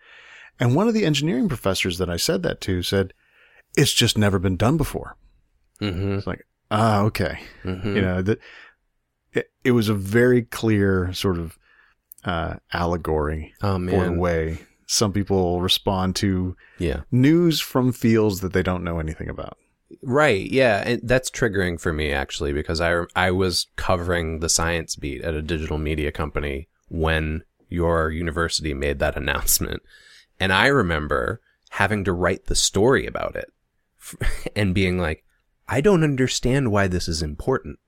And 0.59 0.75
one 0.75 0.89
of 0.89 0.95
the 0.95 1.05
engineering 1.05 1.51
professors 1.51 1.99
that 1.99 2.09
I 2.09 2.17
said 2.17 2.43
that 2.45 2.63
to 2.63 2.83
said, 2.83 3.13
it's 3.77 3.93
just 3.93 4.17
never 4.17 4.39
been 4.39 4.57
done 4.57 4.79
before. 4.79 5.19
Mm-hmm. 5.83 6.15
It's 6.15 6.27
like, 6.27 6.47
ah, 6.71 7.01
okay. 7.01 7.41
mm-hmm. 7.63 7.95
You 7.95 8.01
know, 8.01 8.23
that 8.23 8.39
it, 9.35 9.51
it 9.65 9.73
was 9.73 9.91
a 9.91 9.95
very 9.95 10.45
clear 10.45 11.13
sort 11.13 11.37
of, 11.37 11.59
uh, 12.25 12.55
allegory 12.73 13.53
oh 13.61 13.87
for 13.87 14.05
the 14.07 14.13
way 14.13 14.61
some 14.87 15.13
people 15.13 15.61
respond 15.61 16.17
to 16.17 16.57
yeah. 16.79 17.03
news 17.13 17.61
from 17.61 17.93
fields 17.93 18.41
that 18.41 18.55
they 18.55 18.63
don't 18.63 18.83
know 18.83 18.99
anything 18.99 19.29
about. 19.29 19.59
Right. 20.03 20.51
Yeah. 20.51 20.83
And 20.87 21.01
that's 21.03 21.31
triggering 21.31 21.81
for 21.81 21.93
me 21.93 22.13
actually, 22.13 22.53
because 22.53 22.81
I, 22.81 23.05
I 23.17 23.31
was 23.31 23.67
covering 23.77 24.41
the 24.41 24.49
science 24.49 24.97
beat 24.97 25.23
at 25.23 25.35
a 25.35 25.43
digital 25.43 25.79
media 25.79 26.13
company 26.13 26.69
when 26.89 27.43
your 27.69 28.11
university 28.11 28.75
made 28.75 28.99
that 28.99 29.17
announcement. 29.17 29.83
And 30.39 30.53
I 30.53 30.67
remember 30.67 31.41
having 31.71 32.05
to 32.05 32.13
write 32.13 32.47
the 32.47 32.55
story 32.55 33.07
about 33.07 33.37
it 33.37 33.53
and 34.57 34.75
being 34.75 34.99
like, 34.99 35.25
I 35.69 35.81
don't 35.81 36.03
understand 36.03 36.73
why 36.73 36.89
this 36.89 37.07
is 37.07 37.23
important. 37.23 37.79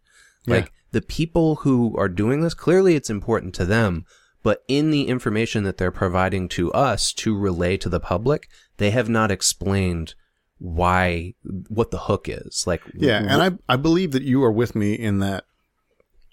Yeah. 0.46 0.56
Like 0.56 0.72
the 0.92 1.02
people 1.02 1.56
who 1.56 1.96
are 1.96 2.08
doing 2.08 2.40
this, 2.42 2.54
clearly 2.54 2.94
it's 2.94 3.10
important 3.10 3.54
to 3.56 3.64
them, 3.64 4.04
but 4.42 4.62
in 4.68 4.90
the 4.90 5.08
information 5.08 5.64
that 5.64 5.78
they're 5.78 5.90
providing 5.90 6.48
to 6.50 6.72
us 6.72 7.12
to 7.14 7.36
relay 7.36 7.76
to 7.78 7.88
the 7.88 8.00
public, 8.00 8.48
they 8.76 8.90
have 8.90 9.08
not 9.08 9.30
explained 9.30 10.14
why, 10.62 11.34
what 11.68 11.90
the 11.90 11.98
hook 11.98 12.28
is. 12.28 12.66
Like, 12.66 12.82
Yeah, 12.94 13.20
wh- 13.20 13.30
and 13.32 13.42
I 13.68 13.74
I 13.74 13.76
believe 13.76 14.12
that 14.12 14.22
you 14.22 14.44
are 14.44 14.52
with 14.52 14.74
me 14.76 14.94
in 14.94 15.18
that 15.18 15.44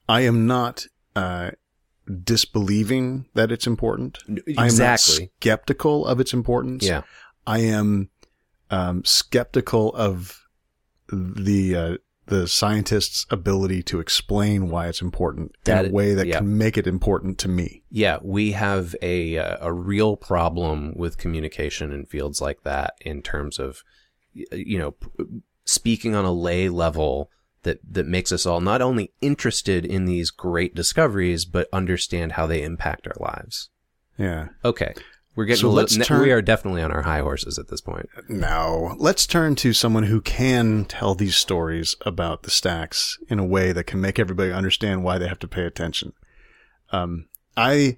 I 0.07 0.21
am 0.21 0.45
not 0.45 0.85
uh, 1.15 1.51
disbelieving 2.23 3.25
that 3.33 3.51
it's 3.51 3.67
important. 3.67 4.19
I 4.27 4.31
am 4.31 4.43
not 4.57 4.65
exactly. 4.65 5.31
skeptical 5.41 6.05
of 6.05 6.19
its 6.19 6.33
importance. 6.33 6.85
Yeah. 6.85 7.01
I 7.47 7.59
am 7.59 8.09
um, 8.69 9.03
skeptical 9.03 9.93
of 9.95 10.45
the 11.11 11.75
uh, 11.75 11.97
the 12.27 12.47
scientists' 12.47 13.25
ability 13.31 13.81
to 13.81 13.99
explain 13.99 14.69
why 14.69 14.87
it's 14.87 15.01
important 15.01 15.53
That- 15.63 15.85
in 15.85 15.91
a 15.91 15.93
way 15.93 16.13
that 16.13 16.27
yeah. 16.27 16.37
can 16.37 16.57
make 16.57 16.77
it 16.77 16.85
important 16.85 17.39
to 17.39 17.47
me. 17.47 17.81
Yeah, 17.89 18.19
we 18.21 18.51
have 18.51 18.95
a 19.01 19.37
uh, 19.39 19.57
a 19.61 19.73
real 19.73 20.15
problem 20.17 20.93
with 20.95 21.17
communication 21.17 21.91
in 21.91 22.05
fields 22.05 22.39
like 22.41 22.61
that 22.63 22.93
in 23.01 23.21
terms 23.23 23.57
of 23.57 23.83
you 24.33 24.77
know 24.77 24.95
speaking 25.65 26.15
on 26.15 26.25
a 26.25 26.31
lay 26.31 26.69
level 26.69 27.29
that 27.63 27.79
that 27.89 28.05
makes 28.07 28.31
us 28.31 28.45
all 28.45 28.61
not 28.61 28.81
only 28.81 29.11
interested 29.21 29.85
in 29.85 30.05
these 30.05 30.31
great 30.31 30.73
discoveries 30.75 31.45
but 31.45 31.67
understand 31.73 32.33
how 32.33 32.47
they 32.47 32.63
impact 32.63 33.07
our 33.07 33.17
lives. 33.19 33.69
Yeah. 34.17 34.49
Okay. 34.63 34.93
We're 35.35 35.45
getting 35.45 35.61
So 35.61 35.69
a 35.69 35.71
let's 35.71 35.93
little, 35.93 36.05
turn- 36.17 36.21
we 36.23 36.31
are 36.31 36.41
definitely 36.41 36.81
on 36.81 36.91
our 36.91 37.03
high 37.03 37.19
horses 37.19 37.57
at 37.57 37.69
this 37.69 37.79
point. 37.81 38.09
No. 38.27 38.95
Let's 38.97 39.25
turn 39.25 39.55
to 39.57 39.71
someone 39.73 40.03
who 40.03 40.19
can 40.19 40.83
tell 40.85 41.15
these 41.15 41.37
stories 41.37 41.95
about 42.05 42.43
the 42.43 42.49
stacks 42.49 43.17
in 43.29 43.39
a 43.39 43.45
way 43.45 43.71
that 43.71 43.85
can 43.85 44.01
make 44.01 44.19
everybody 44.19 44.51
understand 44.51 45.03
why 45.03 45.17
they 45.17 45.27
have 45.27 45.39
to 45.39 45.47
pay 45.47 45.63
attention. 45.63 46.11
Um, 46.91 47.27
I, 47.55 47.95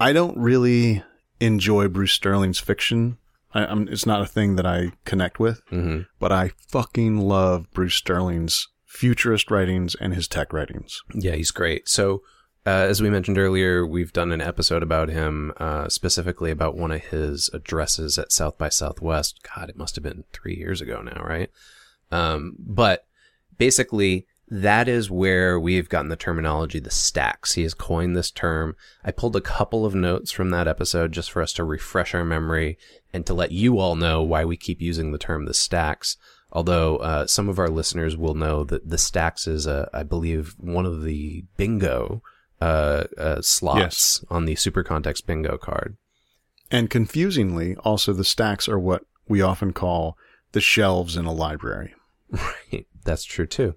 I 0.00 0.12
don't 0.12 0.36
really 0.36 1.04
enjoy 1.38 1.86
Bruce 1.88 2.12
Sterling's 2.12 2.58
fiction. 2.58 3.18
I, 3.54 3.66
I'm, 3.66 3.88
it's 3.88 4.06
not 4.06 4.20
a 4.22 4.26
thing 4.26 4.56
that 4.56 4.66
I 4.66 4.92
connect 5.04 5.38
with, 5.38 5.62
hmm 5.70 6.00
but 6.18 6.32
I 6.32 6.52
fucking 6.68 7.18
love 7.18 7.70
Bruce 7.72 7.94
Sterling's 7.94 8.68
futurist 8.86 9.50
writings 9.50 9.94
and 9.94 10.14
his 10.14 10.28
tech 10.28 10.52
writings. 10.52 11.02
Yeah, 11.14 11.32
he's 11.32 11.50
great. 11.50 11.88
So, 11.88 12.22
uh, 12.66 12.70
as 12.70 13.02
we 13.02 13.10
mentioned 13.10 13.36
earlier, 13.36 13.86
we've 13.86 14.12
done 14.12 14.32
an 14.32 14.40
episode 14.40 14.82
about 14.82 15.08
him, 15.10 15.52
uh, 15.58 15.88
specifically 15.88 16.50
about 16.50 16.76
one 16.76 16.92
of 16.92 17.02
his 17.06 17.50
addresses 17.52 18.18
at 18.18 18.32
South 18.32 18.56
by 18.56 18.70
Southwest. 18.70 19.40
God, 19.54 19.68
it 19.68 19.76
must 19.76 19.96
have 19.96 20.04
been 20.04 20.24
three 20.32 20.56
years 20.56 20.80
ago 20.80 21.02
now, 21.02 21.22
right? 21.22 21.50
Um, 22.10 22.56
but 22.58 23.06
basically, 23.58 24.26
that 24.62 24.88
is 24.88 25.10
where 25.10 25.58
we've 25.58 25.88
gotten 25.88 26.10
the 26.10 26.16
terminology, 26.16 26.78
the 26.78 26.90
stacks. 26.90 27.54
He 27.54 27.62
has 27.64 27.74
coined 27.74 28.16
this 28.16 28.30
term. 28.30 28.76
I 29.04 29.10
pulled 29.10 29.34
a 29.34 29.40
couple 29.40 29.84
of 29.84 29.94
notes 29.94 30.30
from 30.30 30.50
that 30.50 30.68
episode 30.68 31.10
just 31.12 31.30
for 31.32 31.42
us 31.42 31.52
to 31.54 31.64
refresh 31.64 32.14
our 32.14 32.24
memory 32.24 32.78
and 33.12 33.26
to 33.26 33.34
let 33.34 33.50
you 33.50 33.78
all 33.78 33.96
know 33.96 34.22
why 34.22 34.44
we 34.44 34.56
keep 34.56 34.80
using 34.80 35.10
the 35.10 35.18
term 35.18 35.46
the 35.46 35.54
stacks. 35.54 36.16
Although 36.52 36.98
uh, 36.98 37.26
some 37.26 37.48
of 37.48 37.58
our 37.58 37.68
listeners 37.68 38.16
will 38.16 38.34
know 38.34 38.62
that 38.64 38.88
the 38.88 38.98
stacks 38.98 39.48
is, 39.48 39.66
uh, 39.66 39.88
I 39.92 40.04
believe, 40.04 40.54
one 40.58 40.86
of 40.86 41.02
the 41.02 41.44
bingo 41.56 42.22
uh, 42.60 43.04
uh, 43.18 43.42
slots 43.42 43.80
Yes. 43.80 44.24
on 44.30 44.44
the 44.44 44.54
Super 44.54 44.84
Context 44.84 45.26
bingo 45.26 45.58
card. 45.58 45.96
And 46.70 46.88
confusingly, 46.88 47.74
also 47.76 48.12
the 48.12 48.24
stacks 48.24 48.68
are 48.68 48.78
what 48.78 49.04
we 49.26 49.42
often 49.42 49.72
call 49.72 50.16
the 50.52 50.60
shelves 50.60 51.16
in 51.16 51.24
a 51.24 51.32
library. 51.32 51.94
Right. 52.32 52.86
That's 53.04 53.24
true 53.24 53.46
too. 53.46 53.74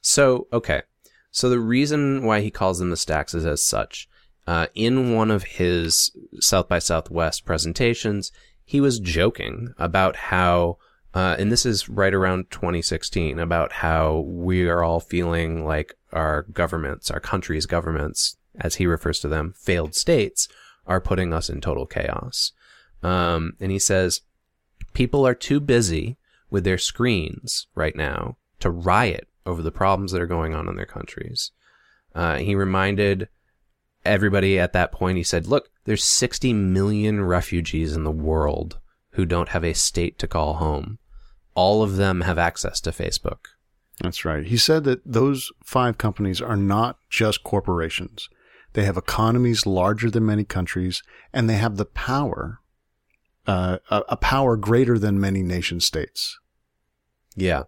So, 0.00 0.46
okay. 0.52 0.82
So 1.30 1.48
the 1.48 1.60
reason 1.60 2.24
why 2.24 2.40
he 2.40 2.50
calls 2.50 2.78
them 2.78 2.90
the 2.90 2.96
stacks 2.96 3.34
is 3.34 3.46
as 3.46 3.62
such. 3.62 4.08
Uh, 4.46 4.66
in 4.74 5.14
one 5.14 5.30
of 5.30 5.44
his 5.44 6.10
South 6.40 6.68
by 6.68 6.78
Southwest 6.78 7.44
presentations, 7.44 8.32
he 8.64 8.80
was 8.80 8.98
joking 8.98 9.74
about 9.78 10.16
how, 10.16 10.78
uh, 11.12 11.36
and 11.38 11.52
this 11.52 11.66
is 11.66 11.88
right 11.88 12.14
around 12.14 12.50
2016, 12.50 13.38
about 13.38 13.72
how 13.72 14.20
we 14.26 14.66
are 14.66 14.82
all 14.82 15.00
feeling 15.00 15.66
like 15.66 15.94
our 16.12 16.42
governments, 16.52 17.10
our 17.10 17.20
country's 17.20 17.66
governments, 17.66 18.36
as 18.58 18.76
he 18.76 18.86
refers 18.86 19.20
to 19.20 19.28
them, 19.28 19.52
failed 19.54 19.94
states, 19.94 20.48
are 20.86 21.00
putting 21.00 21.34
us 21.34 21.50
in 21.50 21.60
total 21.60 21.86
chaos. 21.86 22.52
Um, 23.02 23.52
and 23.60 23.70
he 23.70 23.78
says, 23.78 24.22
people 24.94 25.26
are 25.26 25.34
too 25.34 25.60
busy 25.60 26.16
with 26.50 26.64
their 26.64 26.78
screens 26.78 27.66
right 27.74 27.94
now 27.94 28.36
to 28.60 28.70
riot 28.70 29.28
over 29.48 29.62
the 29.62 29.72
problems 29.72 30.12
that 30.12 30.22
are 30.22 30.26
going 30.36 30.54
on 30.54 30.68
in 30.68 30.76
their 30.76 30.86
countries. 30.98 31.50
Uh, 32.14 32.36
he 32.36 32.54
reminded 32.54 33.28
everybody 34.04 34.58
at 34.58 34.72
that 34.72 34.92
point, 34.92 35.16
he 35.16 35.22
said, 35.24 35.46
look, 35.46 35.70
there's 35.84 36.04
60 36.04 36.52
million 36.52 37.24
refugees 37.24 37.94
in 37.96 38.04
the 38.04 38.10
world 38.28 38.78
who 39.12 39.24
don't 39.24 39.50
have 39.50 39.64
a 39.64 39.72
state 39.74 40.18
to 40.18 40.28
call 40.28 40.54
home. 40.54 40.98
all 41.54 41.82
of 41.82 41.96
them 41.96 42.20
have 42.20 42.38
access 42.38 42.80
to 42.80 42.90
Facebook. 42.90 43.40
That's 44.00 44.24
right. 44.24 44.44
He 44.46 44.56
said 44.56 44.84
that 44.84 45.00
those 45.04 45.50
five 45.64 45.98
companies 45.98 46.40
are 46.40 46.56
not 46.56 46.98
just 47.10 47.42
corporations. 47.42 48.28
They 48.74 48.84
have 48.84 48.96
economies 48.96 49.66
larger 49.66 50.08
than 50.08 50.24
many 50.24 50.44
countries, 50.44 51.02
and 51.32 51.50
they 51.50 51.56
have 51.56 51.76
the 51.76 51.84
power, 51.84 52.60
uh, 53.48 53.78
a, 53.90 54.02
a 54.10 54.16
power 54.16 54.56
greater 54.56 55.00
than 55.00 55.18
many 55.18 55.42
nation 55.42 55.80
states. 55.80 56.38
Yeah. 57.34 57.64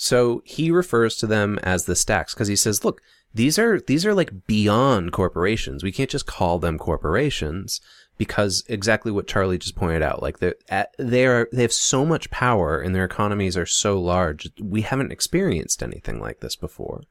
So 0.00 0.42
he 0.44 0.70
refers 0.70 1.16
to 1.16 1.26
them 1.26 1.58
as 1.64 1.84
the 1.84 1.96
stacks 1.96 2.32
because 2.32 2.46
he 2.46 2.54
says, 2.54 2.84
look, 2.84 3.02
these 3.34 3.58
are 3.58 3.80
these 3.80 4.06
are 4.06 4.14
like 4.14 4.46
beyond 4.46 5.10
corporations. 5.12 5.82
We 5.82 5.90
can't 5.90 6.08
just 6.08 6.24
call 6.24 6.60
them 6.60 6.78
corporations 6.78 7.80
because 8.16 8.62
exactly 8.68 9.10
what 9.10 9.26
Charlie 9.26 9.58
just 9.58 9.74
pointed 9.74 10.02
out, 10.02 10.22
like 10.22 10.38
they 10.38 10.54
they 10.98 11.26
are 11.26 11.48
they 11.52 11.62
have 11.62 11.72
so 11.72 12.06
much 12.06 12.30
power 12.30 12.80
and 12.80 12.94
their 12.94 13.04
economies 13.04 13.56
are 13.56 13.66
so 13.66 14.00
large. 14.00 14.48
We 14.62 14.82
haven't 14.82 15.12
experienced 15.12 15.82
anything 15.82 16.20
like 16.20 16.38
this 16.38 16.54
before. 16.54 17.02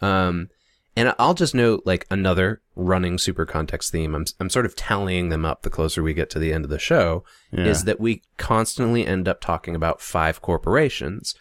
Um, 0.00 0.50
and 0.96 1.14
I'll 1.20 1.34
just 1.34 1.54
note 1.54 1.82
like 1.84 2.04
another 2.10 2.62
running 2.74 3.16
super 3.18 3.46
context 3.46 3.92
theme. 3.92 4.12
I'm 4.12 4.26
I'm 4.40 4.50
sort 4.50 4.66
of 4.66 4.74
tallying 4.74 5.28
them 5.28 5.44
up 5.44 5.62
the 5.62 5.70
closer 5.70 6.02
we 6.02 6.14
get 6.14 6.30
to 6.30 6.40
the 6.40 6.52
end 6.52 6.64
of 6.64 6.70
the 6.70 6.80
show. 6.80 7.22
Yeah. 7.52 7.66
Is 7.66 7.84
that 7.84 8.00
we 8.00 8.22
constantly 8.38 9.06
end 9.06 9.28
up 9.28 9.40
talking 9.40 9.76
about 9.76 10.00
five 10.00 10.42
corporations 10.42 11.36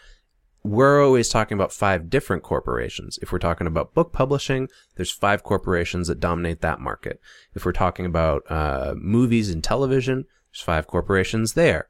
we're 0.64 1.04
always 1.04 1.28
talking 1.30 1.56
about 1.56 1.74
five 1.74 2.10
different 2.10 2.42
corporations. 2.44 3.20
If 3.22 3.32
we're 3.32 3.40
talking 3.40 3.68
about 3.68 3.94
book 3.94 4.14
publishing, 4.14 4.70
there's 4.96 5.12
five 5.12 5.44
corporations 5.44 6.08
that 6.08 6.20
dominate 6.20 6.62
that 6.62 6.80
market. 6.80 7.20
If 7.54 7.66
we're 7.66 7.74
talking 7.74 8.06
about 8.06 8.50
uh, 8.50 8.94
movies 8.98 9.50
and 9.50 9.64
television, 9.64 10.26
there's 10.52 10.62
five 10.62 10.88
corporations 10.88 11.54
there. 11.54 11.88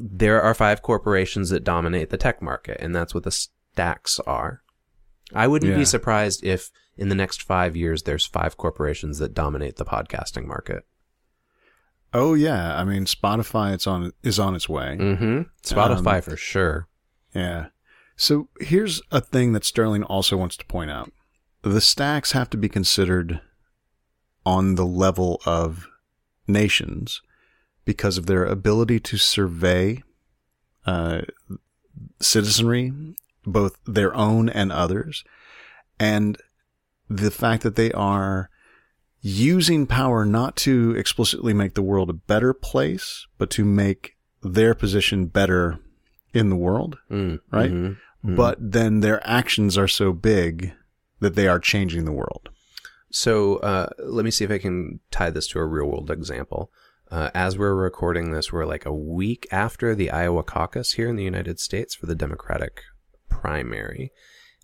There 0.00 0.40
are 0.40 0.54
five 0.54 0.82
corporations 0.82 1.50
that 1.50 1.64
dominate 1.64 2.10
the 2.10 2.16
tech 2.16 2.40
market, 2.40 2.78
and 2.80 2.94
that's 2.94 3.14
what 3.14 3.24
the 3.24 3.30
stacks 3.32 4.18
are. 4.20 4.62
I 5.34 5.46
wouldn't 5.46 5.72
Yeah. 5.72 5.78
be 5.78 5.84
surprised 5.84 6.44
if 6.44 6.70
in 6.96 7.08
the 7.08 7.14
next 7.14 7.42
five 7.42 7.76
years 7.76 8.04
there's 8.04 8.26
five 8.26 8.56
corporations 8.56 9.18
that 9.18 9.34
dominate 9.34 9.76
the 9.76 9.84
podcasting 9.84 10.46
market. 10.46 10.84
Oh 12.12 12.34
yeah, 12.34 12.76
I 12.76 12.84
mean 12.84 13.04
Spotify 13.04 13.72
it's 13.74 13.86
on 13.86 14.12
is 14.22 14.38
on 14.38 14.54
its 14.56 14.68
way. 14.68 14.96
Mm-hmm. 14.98 15.42
Spotify 15.64 16.16
Um, 16.16 16.22
for 16.22 16.36
sure. 16.36 16.88
Yeah. 17.34 17.66
So 18.16 18.48
here's 18.60 19.00
a 19.10 19.20
thing 19.20 19.52
that 19.52 19.64
Sterling 19.64 20.02
also 20.04 20.36
wants 20.36 20.56
to 20.58 20.66
point 20.66 20.90
out. 20.90 21.12
The 21.62 21.80
stacks 21.80 22.32
have 22.32 22.50
to 22.50 22.56
be 22.56 22.68
considered 22.68 23.40
on 24.44 24.74
the 24.74 24.86
level 24.86 25.40
of 25.44 25.86
nations 26.46 27.22
because 27.84 28.18
of 28.18 28.26
their 28.26 28.44
ability 28.44 29.00
to 29.00 29.16
survey 29.16 30.02
uh, 30.86 31.22
citizenry, 32.20 32.92
both 33.44 33.78
their 33.86 34.14
own 34.14 34.48
and 34.48 34.72
others, 34.72 35.24
and 35.98 36.38
the 37.08 37.30
fact 37.30 37.62
that 37.62 37.76
they 37.76 37.92
are 37.92 38.50
using 39.20 39.86
power 39.86 40.24
not 40.24 40.56
to 40.56 40.94
explicitly 40.96 41.52
make 41.52 41.74
the 41.74 41.82
world 41.82 42.08
a 42.08 42.14
better 42.14 42.54
place, 42.54 43.26
but 43.38 43.50
to 43.50 43.64
make 43.64 44.16
their 44.42 44.74
position 44.74 45.26
better 45.26 45.78
in 46.32 46.48
the 46.48 46.56
world 46.56 46.98
Mm, 47.10 47.40
right? 47.50 47.70
mhm, 47.70 47.96
mhm. 48.24 48.36
but 48.36 48.56
then 48.60 49.00
their 49.00 49.20
actions 49.26 49.76
are 49.76 49.88
so 49.88 50.12
big 50.12 50.72
that 51.20 51.34
they 51.34 51.48
are 51.48 51.58
changing 51.58 52.04
the 52.04 52.12
world. 52.12 52.48
So 53.10 53.56
uh, 53.56 53.88
let 53.98 54.24
me 54.24 54.30
see 54.30 54.44
if 54.44 54.50
I 54.50 54.58
can 54.58 55.00
tie 55.10 55.30
this 55.30 55.48
to 55.48 55.58
a 55.58 55.64
real 55.66 55.86
world 55.86 56.10
example. 56.10 56.70
Uh, 57.10 57.28
as 57.34 57.58
we're 57.58 57.74
recording 57.74 58.30
this, 58.30 58.52
we're 58.52 58.64
like 58.64 58.86
a 58.86 58.94
week 58.94 59.48
after 59.50 59.94
the 59.96 60.10
Iowa 60.12 60.44
caucus 60.44 60.92
here 60.92 61.08
in 61.08 61.16
the 61.16 61.24
United 61.24 61.58
States 61.58 61.94
for 61.94 62.06
the 62.06 62.14
Democratic 62.14 62.82
primary. 63.28 64.12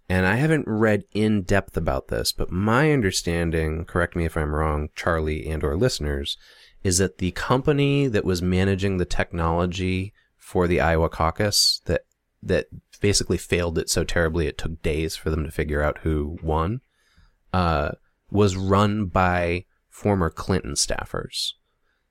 And 0.08 0.24
I 0.26 0.36
haven't 0.36 0.68
read 0.68 1.02
in 1.12 1.42
depth 1.42 1.76
about 1.76 2.06
this, 2.08 2.30
but 2.30 2.52
my 2.52 2.92
understanding, 2.92 3.84
correct 3.84 4.14
me 4.14 4.24
if 4.24 4.36
I'm 4.36 4.54
wrong, 4.54 4.90
Charlie 4.94 5.48
and 5.48 5.64
or 5.64 5.76
listeners, 5.76 6.38
is 6.84 6.98
that 6.98 7.18
the 7.18 7.32
company 7.32 8.06
that 8.06 8.24
was 8.24 8.40
managing 8.40 8.98
the 8.98 9.04
technology 9.04 10.12
for 10.46 10.68
the 10.68 10.80
Iowa 10.80 11.08
caucus 11.08 11.80
that 11.86 12.02
that 12.40 12.66
basically 13.00 13.36
failed 13.36 13.78
it 13.78 13.90
so 13.90 14.04
terribly 14.04 14.46
it 14.46 14.56
took 14.56 14.80
days 14.80 15.16
for 15.16 15.28
them 15.28 15.42
to 15.42 15.50
figure 15.50 15.82
out 15.82 15.98
who 16.04 16.38
won 16.40 16.82
uh, 17.52 17.90
was 18.30 18.54
run 18.54 19.06
by 19.06 19.64
former 19.88 20.30
Clinton 20.30 20.74
staffers. 20.74 21.54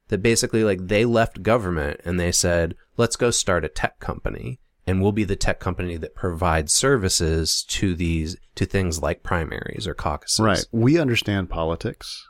That 0.09 0.21
basically, 0.21 0.65
like, 0.65 0.87
they 0.87 1.05
left 1.05 1.43
government 1.43 2.01
and 2.03 2.19
they 2.19 2.33
said, 2.33 2.75
let's 2.97 3.15
go 3.15 3.31
start 3.31 3.63
a 3.63 3.69
tech 3.69 3.99
company 4.01 4.59
and 4.85 5.01
we'll 5.01 5.13
be 5.13 5.23
the 5.23 5.37
tech 5.37 5.61
company 5.61 5.95
that 5.95 6.13
provides 6.13 6.73
services 6.73 7.63
to 7.69 7.95
these, 7.95 8.35
to 8.55 8.65
things 8.65 9.01
like 9.01 9.23
primaries 9.23 9.87
or 9.87 9.93
caucuses. 9.93 10.41
Right. 10.41 10.65
We 10.73 10.99
understand 10.99 11.49
politics. 11.49 12.27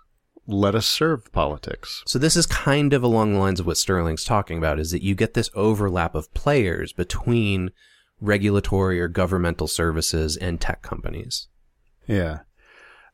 Let 0.47 0.75
us 0.75 0.86
serve 0.86 1.31
politics. 1.31 2.03
So 2.05 2.19
this 2.19 2.36
is 2.36 2.45
kind 2.45 2.93
of 2.93 3.01
along 3.03 3.34
the 3.34 3.39
lines 3.39 3.60
of 3.60 3.65
what 3.65 3.77
Sterling's 3.77 4.23
talking 4.23 4.58
about 4.58 4.79
is 4.79 4.91
that 4.91 5.01
you 5.03 5.15
get 5.15 5.34
this 5.34 5.49
overlap 5.55 6.13
of 6.13 6.31
players 6.34 6.93
between 6.93 7.71
regulatory 8.21 9.01
or 9.01 9.08
governmental 9.08 9.67
services 9.67 10.38
and 10.38 10.62
tech 10.62 10.81
companies. 10.81 11.47
Yeah. 12.08 12.39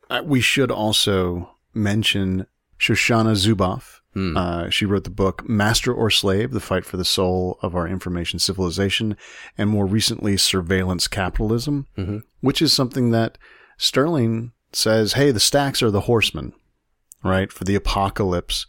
Uh, 0.09 0.21
we 0.25 0.41
should 0.41 0.71
also 0.71 1.55
mention 1.73 2.45
Shoshana 2.79 3.33
Zuboff. 3.35 3.99
Hmm. 4.13 4.35
Uh, 4.35 4.69
she 4.69 4.85
wrote 4.85 5.05
the 5.05 5.09
book 5.09 5.47
Master 5.47 5.93
or 5.93 6.09
Slave, 6.09 6.51
The 6.51 6.59
Fight 6.59 6.83
for 6.83 6.97
the 6.97 7.05
Soul 7.05 7.57
of 7.61 7.75
Our 7.75 7.87
Information 7.87 8.39
Civilization, 8.39 9.15
and 9.57 9.69
more 9.69 9.85
recently, 9.85 10.35
Surveillance 10.35 11.07
Capitalism, 11.07 11.87
Mhm. 11.97 12.23
which 12.41 12.61
is 12.61 12.73
something 12.73 13.11
that 13.11 13.37
Sterling 13.77 14.51
says, 14.73 15.13
hey, 15.13 15.31
the 15.31 15.39
stacks 15.39 15.81
are 15.81 15.91
the 15.91 16.01
horsemen, 16.01 16.51
right? 17.23 17.51
For 17.51 17.63
the 17.63 17.75
apocalypse 17.75 18.65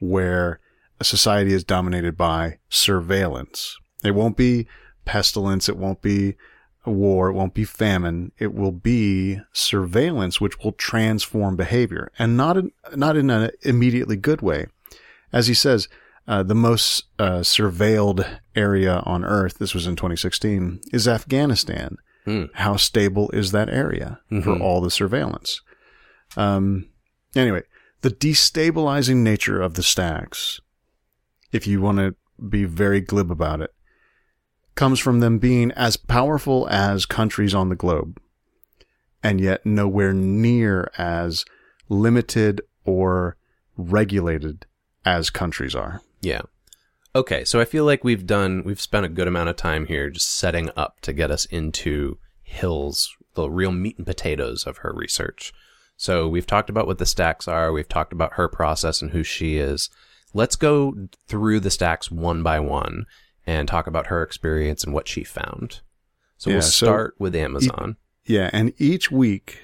where 0.00 0.60
a 1.00 1.04
society 1.04 1.52
is 1.52 1.64
dominated 1.64 2.16
by 2.16 2.58
surveillance. 2.68 3.76
It 4.04 4.14
won't 4.14 4.36
be 4.36 4.66
pestilence. 5.04 5.68
It 5.68 5.76
won't 5.76 6.02
be 6.02 6.36
war. 6.84 7.28
It 7.28 7.34
won't 7.34 7.54
be 7.54 7.64
famine. 7.64 8.32
It 8.38 8.54
will 8.54 8.72
be 8.72 9.40
surveillance, 9.52 10.40
which 10.40 10.58
will 10.60 10.72
transform 10.72 11.56
behavior 11.56 12.10
and 12.18 12.36
not 12.36 12.56
in, 12.56 12.70
not 12.94 13.16
in 13.16 13.28
an 13.30 13.50
immediately 13.62 14.16
good 14.16 14.40
way. 14.40 14.66
As 15.32 15.48
he 15.48 15.54
says, 15.54 15.88
uh, 16.28 16.42
the 16.42 16.54
most 16.54 17.04
uh, 17.18 17.40
surveilled 17.40 18.26
area 18.54 19.02
on 19.04 19.24
earth, 19.24 19.58
this 19.58 19.74
was 19.74 19.86
in 19.86 19.96
2016, 19.96 20.80
is 20.92 21.06
Afghanistan. 21.08 21.96
Hmm. 22.24 22.44
How 22.54 22.76
stable 22.76 23.30
is 23.30 23.52
that 23.52 23.68
area 23.68 24.18
for 24.28 24.56
Mhm. 24.56 24.60
all 24.60 24.80
the 24.80 24.90
surveillance? 24.90 25.60
Um, 26.36 26.88
anyway, 27.36 27.62
the 28.02 28.10
destabilizing 28.10 29.16
nature 29.16 29.60
of 29.60 29.74
the 29.74 29.82
stacks, 29.82 30.60
if 31.52 31.66
you 31.66 31.80
want 31.80 31.98
to 31.98 32.14
be 32.48 32.64
very 32.64 33.00
glib 33.00 33.30
about 33.30 33.60
it, 33.60 33.74
comes 34.74 35.00
from 35.00 35.20
them 35.20 35.38
being 35.38 35.72
as 35.72 35.96
powerful 35.96 36.68
as 36.68 37.06
countries 37.06 37.54
on 37.54 37.68
the 37.68 37.76
globe, 37.76 38.20
and 39.22 39.40
yet 39.40 39.64
nowhere 39.64 40.12
near 40.12 40.90
as 40.98 41.44
limited 41.88 42.60
or 42.84 43.36
regulated 43.76 44.66
as 45.04 45.30
countries 45.30 45.74
are. 45.74 46.02
Yeah. 46.20 46.42
Okay, 47.14 47.44
so 47.44 47.60
I 47.60 47.64
feel 47.64 47.84
like 47.84 48.04
we've 48.04 48.26
done 48.26 48.62
we've 48.64 48.80
spent 48.80 49.06
a 49.06 49.10
good 49.10 49.26
amount 49.26 49.48
of 49.48 49.56
time 49.56 49.86
here 49.86 50.10
just 50.10 50.30
setting 50.30 50.70
up 50.76 51.00
to 51.00 51.14
get 51.14 51.30
us 51.30 51.46
into 51.46 52.18
Hill's 52.42 53.16
the 53.34 53.48
real 53.48 53.72
meat 53.72 53.96
and 53.96 54.06
potatoes 54.06 54.64
of 54.64 54.78
her 54.78 54.92
research. 54.94 55.52
So 55.96 56.28
we've 56.28 56.46
talked 56.46 56.70
about 56.70 56.86
what 56.86 56.98
the 56.98 57.06
stacks 57.06 57.48
are, 57.48 57.72
we've 57.72 57.88
talked 57.88 58.12
about 58.12 58.34
her 58.34 58.48
process 58.48 59.00
and 59.00 59.12
who 59.12 59.22
she 59.22 59.56
is. 59.56 59.90
Let's 60.34 60.56
go 60.56 61.08
through 61.28 61.60
the 61.60 61.70
stacks 61.70 62.10
one 62.10 62.42
by 62.42 62.60
one 62.60 63.06
and 63.46 63.66
talk 63.66 63.86
about 63.86 64.08
her 64.08 64.22
experience 64.22 64.84
and 64.84 64.92
what 64.92 65.08
she 65.08 65.24
found. 65.24 65.80
So 66.36 66.50
Yeah, 66.50 66.56
we'll 66.56 66.62
so 66.62 66.86
start 66.86 67.14
with 67.18 67.34
Amazon. 67.34 67.96
Yeah, 68.26 68.50
and 68.52 68.72
each 68.76 69.10
week 69.10 69.60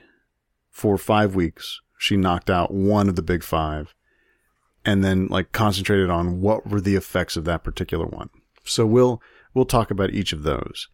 for 0.71 0.97
five 0.97 1.35
weeks, 1.35 1.81
she 1.99 2.17
knocked 2.17 2.49
out 2.49 2.73
one 2.73 3.09
of 3.09 3.17
the 3.17 3.23
big 3.23 3.43
five 3.43 3.95
and 4.85 5.05
then 5.05 5.27
like 5.29 5.53
concentrated 5.53 6.11
on 6.11 6.41
what 6.41 6.67
were 6.67 6.81
the 6.81 6.97
effects 6.97 7.37
of 7.37 7.45
that 7.45 7.65
particular 7.65 8.07
one. 8.07 8.31
So 8.65 8.87
we'll 8.87 9.21
we'll 9.55 9.65
talk 9.65 9.91
about 9.91 10.11
each 10.11 10.33
of 10.33 10.43
those. 10.43 10.89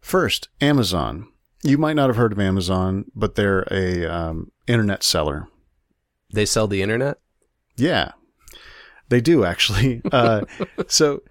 First, 0.00 0.48
Amazon. 0.60 1.28
You 1.62 1.78
might 1.78 1.96
not 1.96 2.08
have 2.08 2.16
heard 2.16 2.32
of 2.32 2.38
Amazon, 2.38 3.06
but 3.14 3.34
they're 3.34 3.66
a 3.70 4.04
um, 4.06 4.52
internet 4.66 5.02
seller. 5.02 5.48
They 6.32 6.46
sell 6.46 6.66
the 6.66 6.82
internet? 6.82 7.18
Yeah, 7.76 8.12
they 9.08 9.20
do 9.20 9.44
actually. 9.44 10.02
Uh, 10.12 10.44
so 10.86 11.22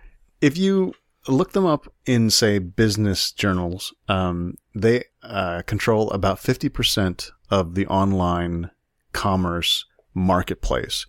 if 0.42 0.58
you 0.58 0.94
look 1.28 1.52
them 1.54 1.66
up 1.66 1.92
in, 2.06 2.30
say, 2.30 2.60
business 2.60 3.32
journals, 3.32 3.94
um, 4.08 4.56
they 4.74 5.04
uh, 5.24 5.62
control 5.64 6.10
about 6.12 6.38
50% 6.38 7.32
of 7.50 7.76
the 7.76 7.88
online 7.88 8.72
commerce 9.14 9.86
marketplace, 10.14 11.06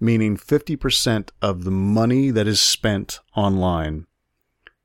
meaning 0.00 0.36
50% 0.36 1.30
of 1.40 1.64
the 1.64 1.70
money 1.70 2.30
that 2.30 2.46
is 2.46 2.60
spent 2.60 3.20
online 3.36 4.06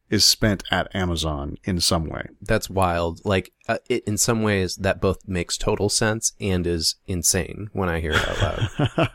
is 0.09 0.25
spent 0.25 0.63
at 0.71 0.93
Amazon 0.95 1.57
in 1.63 1.79
some 1.79 2.05
way. 2.05 2.27
That's 2.41 2.69
wild. 2.69 3.19
Like, 3.25 3.51
uh, 3.67 3.79
it, 3.89 4.03
in 4.05 4.17
some 4.17 4.41
ways, 4.41 4.77
that 4.77 5.01
both 5.01 5.27
makes 5.27 5.57
total 5.57 5.89
sense 5.89 6.33
and 6.39 6.65
is 6.65 6.95
insane 7.05 7.69
when 7.73 7.89
I 7.89 7.99
hear 7.99 8.13
it 8.13 8.27
out 8.27 8.41
loud. 8.41 9.09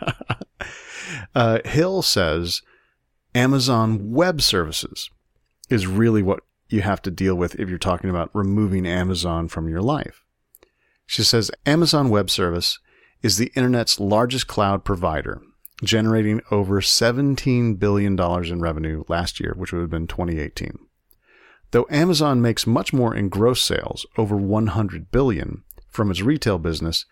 uh, 1.34 1.59
Hill 1.64 2.03
says 2.03 2.62
Amazon 3.34 4.12
Web 4.12 4.43
Services 4.43 5.09
is 5.70 5.86
really 5.86 6.22
what 6.22 6.40
you 6.68 6.82
have 6.82 7.03
to 7.03 7.11
deal 7.11 7.34
with 7.34 7.55
if 7.59 7.68
you're 7.68 7.78
talking 7.78 8.11
about 8.11 8.30
removing 8.34 8.86
Amazon 8.86 9.49
from 9.49 9.68
your 9.68 9.82
life. 9.82 10.24
She 11.07 11.22
says 11.22 11.51
Amazon 11.66 12.09
Web 12.09 12.30
Service 12.30 12.78
is 13.22 13.36
the 13.36 13.53
internet's 13.55 14.01
largest 14.01 14.47
cloud 14.47 14.84
provider, 14.84 15.43
generating 15.83 16.41
over 16.51 16.80
$17 16.80 17.78
billion 17.78 18.18
in 18.18 18.61
revenue 18.61 19.05
last 19.09 19.41
year, 19.41 19.55
which 19.57 19.72
would 19.72 19.80
have 19.80 19.91
been 19.91 20.07
2018. 20.07 20.78
Though 21.72 21.87
Amazon 21.91 22.43
makes 22.43 22.66
much 22.66 22.93
more 22.93 23.14
in 23.14 23.28
gross 23.28 23.62
sales, 23.62 24.07
over 24.16 24.37
100 24.37 25.11
billion, 25.11 25.64
from 25.89 26.11
its 26.11 26.22
retail 26.22 26.59
business, 26.59 27.05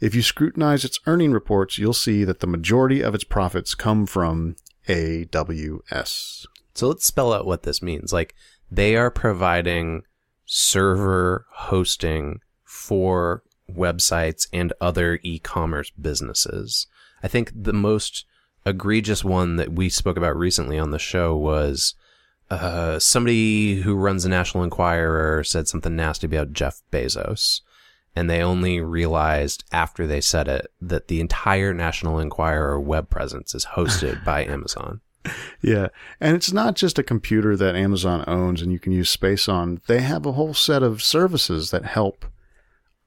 if 0.00 0.14
you 0.14 0.22
scrutinize 0.22 0.84
its 0.84 1.00
earning 1.06 1.32
reports, 1.32 1.78
you'll 1.78 1.92
see 1.92 2.24
that 2.24 2.40
the 2.40 2.46
majority 2.46 3.00
of 3.00 3.14
its 3.14 3.24
profits 3.24 3.74
come 3.74 4.06
from 4.06 4.56
AWS. 4.88 6.46
So 6.74 6.88
let's 6.88 7.06
spell 7.06 7.32
out 7.32 7.46
what 7.46 7.62
this 7.62 7.82
means. 7.82 8.12
Like, 8.12 8.34
they 8.70 8.96
are 8.96 9.10
providing 9.10 10.02
server 10.44 11.46
hosting 11.52 12.40
for 12.64 13.42
websites 13.70 14.46
and 14.52 14.72
other 14.80 15.20
e-commerce 15.22 15.90
businesses. 15.90 16.86
I 17.24 17.28
think 17.28 17.52
the 17.54 17.72
most 17.72 18.26
egregious 18.66 19.24
one 19.24 19.56
that 19.56 19.72
we 19.72 19.88
spoke 19.88 20.18
about 20.18 20.36
recently 20.36 20.78
on 20.78 20.90
the 20.90 20.98
show 20.98 21.34
was 21.34 21.94
uh, 22.50 22.98
somebody 22.98 23.76
who 23.76 23.94
runs 23.94 24.24
the 24.24 24.28
National 24.28 24.62
Enquirer 24.62 25.42
said 25.42 25.66
something 25.66 25.96
nasty 25.96 26.26
about 26.26 26.52
Jeff 26.52 26.82
Bezos. 26.92 27.62
And 28.14 28.28
they 28.28 28.42
only 28.42 28.80
realized 28.80 29.64
after 29.72 30.06
they 30.06 30.20
said 30.20 30.48
it 30.48 30.66
that 30.82 31.08
the 31.08 31.20
entire 31.20 31.72
National 31.72 32.18
Enquirer 32.18 32.78
web 32.78 33.08
presence 33.08 33.54
is 33.54 33.64
hosted 33.74 34.22
by 34.22 34.44
Amazon. 34.44 35.00
Yeah. 35.62 35.88
And 36.20 36.36
it's 36.36 36.52
not 36.52 36.76
just 36.76 36.98
a 36.98 37.02
computer 37.02 37.56
that 37.56 37.74
Amazon 37.74 38.22
owns 38.26 38.60
and 38.60 38.70
you 38.70 38.78
can 38.78 38.92
use 38.92 39.08
space 39.08 39.48
on. 39.48 39.80
They 39.88 40.02
have 40.02 40.26
a 40.26 40.32
whole 40.32 40.52
set 40.52 40.82
of 40.82 41.02
services 41.02 41.70
that 41.70 41.86
help 41.86 42.26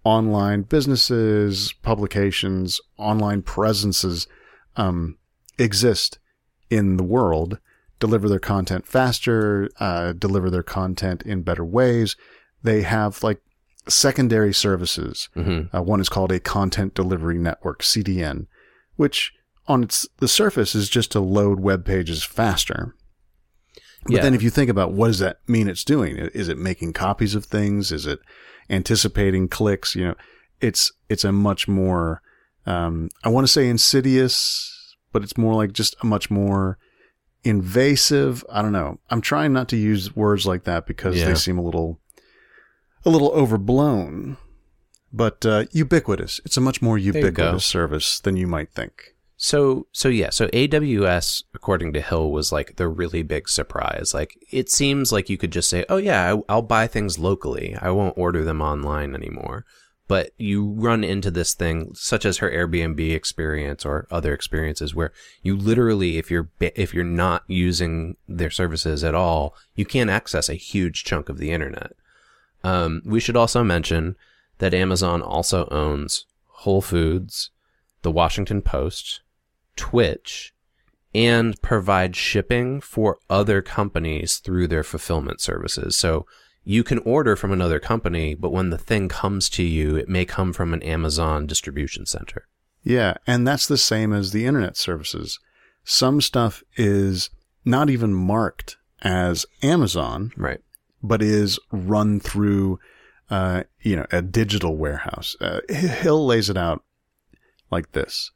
online 0.08 0.62
businesses, 0.62 1.74
publications, 1.82 2.80
online 2.98 3.42
presences 3.42 4.26
um, 4.78 5.18
exist 5.60 6.18
in 6.70 6.96
the 6.96 7.04
world, 7.04 7.60
deliver 8.00 8.30
their 8.30 8.40
content 8.40 8.88
faster, 8.88 9.70
uh, 9.82 10.14
deliver 10.14 10.50
their 10.50 10.64
content 10.64 11.24
in 11.24 11.42
better 11.42 11.66
ways. 11.66 12.16
They 12.64 12.84
have 12.84 13.22
like 13.22 13.42
secondary 13.90 14.54
services. 14.54 15.28
Mm-hmm. 15.36 15.76
Uh, 15.76 15.82
one 15.82 16.00
is 16.00 16.08
called 16.08 16.32
a 16.32 16.40
content 16.40 16.94
delivery 16.94 17.38
network, 17.38 17.82
CDN, 17.82 18.48
which 18.96 19.34
on 19.68 19.84
its 19.84 20.08
the 20.20 20.30
surface 20.30 20.74
is 20.74 20.88
just 20.88 21.12
to 21.12 21.20
load 21.20 21.60
web 21.60 21.84
pages 21.84 22.24
faster. 22.24 22.96
But 24.04 24.14
Yeah. 24.14 24.22
then 24.22 24.36
if 24.36 24.42
you 24.42 24.50
think 24.52 24.70
about 24.70 24.94
what 24.94 25.08
does 25.08 25.20
that 25.20 25.40
mean 25.50 25.68
it's 25.68 25.84
doing? 25.84 26.16
Is 26.16 26.48
it 26.48 26.58
making 26.58 26.94
copies 26.94 27.36
of 27.36 27.44
things? 27.44 27.92
Is 27.92 28.06
it 28.06 28.20
anticipating 28.70 29.48
clicks? 29.48 29.96
You 29.96 30.08
know, 30.10 30.16
it's 30.62 30.92
it's 31.10 31.24
a 31.24 31.32
much 31.32 31.68
more 31.68 32.22
um, 32.66 33.10
I 33.24 33.30
want 33.30 33.48
to 33.48 33.52
say 33.52 33.70
insidious, 33.70 34.96
but 35.14 35.24
it's 35.24 35.38
more 35.38 35.54
like 35.54 35.72
just 35.72 35.96
a 36.02 36.06
much 36.06 36.30
more 36.30 36.78
invasive. 37.44 38.44
I 38.52 38.62
don't 38.62 38.74
know. 38.74 39.00
I'm 39.10 39.22
trying 39.22 39.54
not 39.54 39.70
to 39.70 39.78
use 39.78 40.16
words 40.16 40.46
like 40.46 40.66
that 40.66 40.86
because 40.86 41.16
Yeah. 41.18 41.28
they 41.30 41.36
seem 41.36 41.58
a 41.58 41.62
little 41.64 42.00
a 43.06 43.10
little 43.10 43.32
overblown. 43.32 44.38
But 45.14 45.46
uh, 45.46 45.66
ubiquitous. 45.72 46.42
It's 46.44 46.58
a 46.58 46.62
much 46.62 46.82
more 46.82 46.98
ubiquitous 46.98 47.66
service 47.66 48.20
than 48.20 48.36
you 48.36 48.46
might 48.46 48.72
think. 48.74 49.16
So, 49.40 49.86
so 49.92 50.10
yeah, 50.10 50.32
so 50.32 50.48
AWS, 50.48 51.44
according 51.54 51.94
to 51.94 52.02
Hill, 52.02 52.32
was 52.32 52.52
like 52.52 52.78
the 52.78 52.88
really 52.88 53.22
big 53.22 53.48
surprise. 53.48 54.12
Like, 54.12 54.36
it 54.52 54.70
seems 54.70 55.12
like 55.12 55.30
you 55.30 55.38
could 55.38 55.52
just 55.52 55.70
say, 55.70 55.86
oh, 55.90 55.98
yeah, 55.98 56.38
I'll 56.50 56.64
buy 56.64 56.88
things 56.88 57.20
locally. 57.20 57.78
I 57.80 57.92
won't 57.92 58.18
order 58.18 58.44
them 58.44 58.64
online 58.64 59.14
anymore. 59.14 59.64
But 60.08 60.32
you 60.38 60.66
run 60.66 61.04
into 61.04 61.30
this 61.30 61.54
thing, 61.54 61.92
such 61.94 62.26
as 62.26 62.38
her 62.38 62.50
Airbnb 62.50 63.14
experience 63.14 63.86
or 63.86 64.08
other 64.10 64.34
experiences, 64.34 64.96
where 64.96 65.12
you 65.44 65.56
literally, 65.56 66.18
if 66.18 66.32
you're 66.32 66.50
if 66.60 66.94
you're 66.94 67.04
not 67.04 67.44
using 67.48 68.16
their 68.28 68.50
services 68.50 69.04
at 69.04 69.14
all, 69.14 69.54
you 69.76 69.86
can't 69.86 70.10
access 70.10 70.48
a 70.48 70.54
huge 70.56 71.04
chunk 71.04 71.28
of 71.28 71.40
the 71.40 71.52
internet. 71.52 71.92
Um, 72.64 73.02
we 73.06 73.20
should 73.20 73.36
also 73.36 73.66
mention 73.66 74.16
that 74.60 74.74
Amazon 74.74 75.22
also 75.22 75.68
owns 75.70 76.26
Whole 76.46 76.82
Foods, 76.82 77.52
the 78.02 78.12
Washington 78.12 78.62
Post, 78.62 79.20
Twitch, 79.78 80.54
and 81.16 81.60
provide 81.62 82.16
shipping 82.16 82.82
for 82.82 83.18
other 83.30 83.62
companies 83.62 84.38
through 84.38 84.68
their 84.68 84.84
fulfillment 84.84 85.40
services. 85.40 85.98
So 85.98 86.26
you 86.64 86.84
can 86.84 87.00
order 87.00 87.36
from 87.38 87.54
another 87.54 87.80
company, 87.80 88.36
but 88.36 88.52
when 88.52 88.70
the 88.72 88.78
thing 88.78 89.08
comes 89.08 89.50
to 89.52 89.64
you, 89.64 89.96
it 89.96 90.10
may 90.10 90.26
come 90.26 90.52
from 90.52 90.74
an 90.74 90.84
Amazon 90.84 91.48
distribution 91.48 92.06
center. 92.06 92.46
Yeah, 92.84 93.16
and 93.26 93.48
that's 93.48 93.68
the 93.68 93.78
same 93.78 94.12
as 94.14 94.32
the 94.32 94.46
internet 94.46 94.76
services. 94.78 95.40
Some 95.86 96.20
stuff 96.20 96.64
is 96.76 97.30
not 97.64 97.90
even 97.90 98.14
marked 98.14 98.78
as 99.02 99.46
Amazon, 99.64 100.32
Right. 100.36 100.60
but 101.02 101.22
is 101.22 101.58
run 101.72 102.20
through, 102.20 102.80
uh, 103.30 103.64
you 103.82 103.96
know, 103.96 104.06
a 104.12 104.22
digital 104.22 104.76
warehouse. 104.76 105.36
Uh, 105.40 105.62
Hill 105.70 106.26
lays 106.26 106.50
it 106.50 106.58
out 106.58 106.84
like 107.72 107.94
this. 107.94 108.32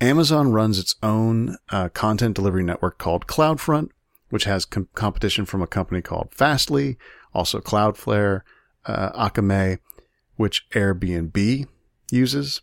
Amazon 0.00 0.52
runs 0.52 0.78
its 0.78 0.94
own 1.02 1.56
uh, 1.70 1.88
content 1.88 2.34
delivery 2.34 2.62
network 2.62 2.98
called 2.98 3.26
CloudFront, 3.26 3.88
which 4.28 4.44
has 4.44 4.64
com- 4.64 4.88
competition 4.94 5.46
from 5.46 5.62
a 5.62 5.66
company 5.66 6.02
called 6.02 6.28
Fastly, 6.32 6.98
also 7.32 7.60
Cloudflare, 7.60 8.42
uh, 8.84 9.28
Akamai, 9.28 9.78
which 10.36 10.68
Airbnb 10.70 11.66
uses. 12.10 12.60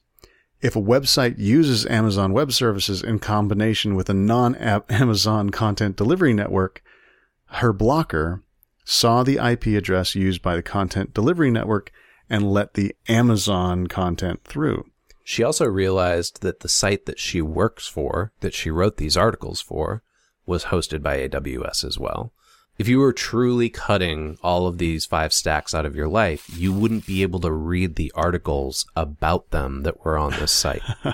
If 0.61 0.75
a 0.75 0.81
website 0.81 1.39
uses 1.39 1.86
Amazon 1.88 2.34
Web 2.34 2.51
Services 2.53 3.03
in 3.03 3.19
combination 3.19 3.95
with 3.95 4.09
a 4.09 4.13
non-Amazon 4.13 5.49
content 5.51 5.95
delivery 5.97 6.34
network, 6.34 6.81
her 7.47 7.73
blocker 7.73 8.43
saw 8.86 9.23
the 9.23 9.38
IP 9.43 9.67
address 9.67 10.15
used 10.15 10.41
by 10.41 10.55
the 10.55 10.63
content 10.63 11.13
delivery 11.13 11.51
network 11.51 11.91
and 12.29 12.51
let 12.51 12.75
the 12.75 12.95
Amazon 13.07 13.88
content 13.88 14.43
through. 14.43 14.86
She 15.24 15.43
also 15.43 15.65
realized 15.65 16.41
that 16.41 16.59
the 16.59 16.69
site 16.69 17.05
that 17.05 17.19
she 17.19 17.41
works 17.41 17.88
for, 17.88 18.34
that 18.41 18.53
she 18.53 18.69
wrote 18.69 18.97
these 18.97 19.17
articles 19.17 19.61
for, 19.61 20.03
was 20.45 20.65
hosted 20.65 21.01
by 21.01 21.17
AWS 21.28 21.86
as 21.86 21.97
well. 21.97 22.34
If 22.78 22.88
you 22.88 22.99
were 22.99 23.13
truly 23.13 23.69
cutting 23.69 24.38
all 24.41 24.67
of 24.67 24.80
these 24.80 25.05
five 25.05 25.32
stacks 25.32 25.74
out 25.74 25.86
of 25.86 25.95
your 25.95 26.09
life, 26.09 26.49
you 26.57 26.74
wouldn't 26.74 27.05
be 27.05 27.21
able 27.21 27.39
to 27.41 27.51
read 27.51 27.95
the 27.95 28.11
articles 28.15 28.86
about 28.95 29.51
them 29.51 29.84
that 29.84 30.03
were 30.03 30.17
on 30.17 30.32
this 30.32 30.51
site. 30.51 30.82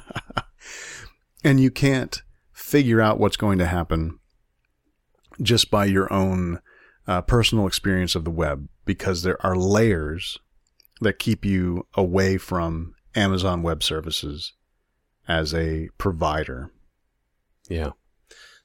And 1.43 1.59
you 1.59 1.71
can't 1.71 2.21
figure 2.51 3.01
out 3.01 3.19
what's 3.19 3.37
going 3.37 3.59
to 3.59 3.65
happen 3.65 4.19
just 5.41 5.71
by 5.71 5.85
your 5.85 6.11
own 6.11 6.59
uh, 7.07 7.21
personal 7.21 7.65
experience 7.65 8.13
of 8.15 8.25
the 8.25 8.31
web 8.31 8.67
because 8.85 9.23
there 9.23 9.43
are 9.45 9.55
layers 9.55 10.37
that 11.01 11.17
keep 11.17 11.45
you 11.45 11.87
away 11.93 12.37
from 12.37 12.93
Amazon 13.15 13.63
Web 13.63 13.83
Services 13.83 14.53
as 15.27 15.53
a 15.53 15.89
provider. 15.97 16.71
Yeah. 17.69 17.91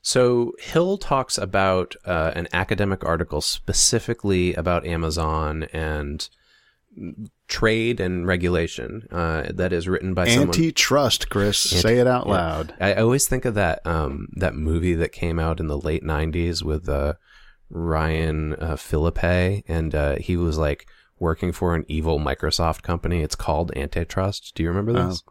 So 0.02 0.52
Hill 0.58 0.98
talks 0.98 1.38
about 1.38 1.94
uh, 2.04 2.32
an 2.34 2.48
academic 2.52 3.04
article 3.04 3.40
specifically 3.40 4.54
about 4.54 4.86
Amazon 4.86 5.64
and 5.72 6.28
trade 7.48 8.00
and 8.00 8.26
regulation 8.26 9.06
uh, 9.10 9.44
that 9.52 9.72
is 9.72 9.88
written 9.88 10.14
by 10.14 10.28
someone. 10.28 10.48
Antitrust, 10.48 11.30
Chris. 11.30 11.58
Say 11.58 11.98
it 11.98 12.06
out 12.06 12.28
loud. 12.28 12.74
I 12.80 12.94
I 12.94 13.00
always 13.00 13.26
think 13.26 13.44
of 13.44 13.54
that 13.54 13.86
um, 13.86 14.28
that 14.34 14.54
movie 14.54 14.94
that 14.94 15.12
came 15.12 15.38
out 15.38 15.60
in 15.60 15.66
the 15.66 15.78
late 15.78 16.04
'90s 16.04 16.62
with 16.62 16.88
uh, 16.88 17.14
Ryan 17.70 18.54
uh, 18.54 18.76
Phillippe, 18.76 19.64
and 19.68 19.94
uh, 19.94 20.16
he 20.16 20.36
was 20.36 20.58
like 20.58 20.86
working 21.18 21.52
for 21.52 21.74
an 21.74 21.84
evil 21.88 22.18
Microsoft 22.18 22.82
company. 22.82 23.22
It's 23.22 23.34
called 23.36 23.72
Antitrust. 23.76 24.52
Do 24.54 24.62
you 24.62 24.68
remember 24.68 24.96
Uh, 24.98 25.08
this? 25.08 25.22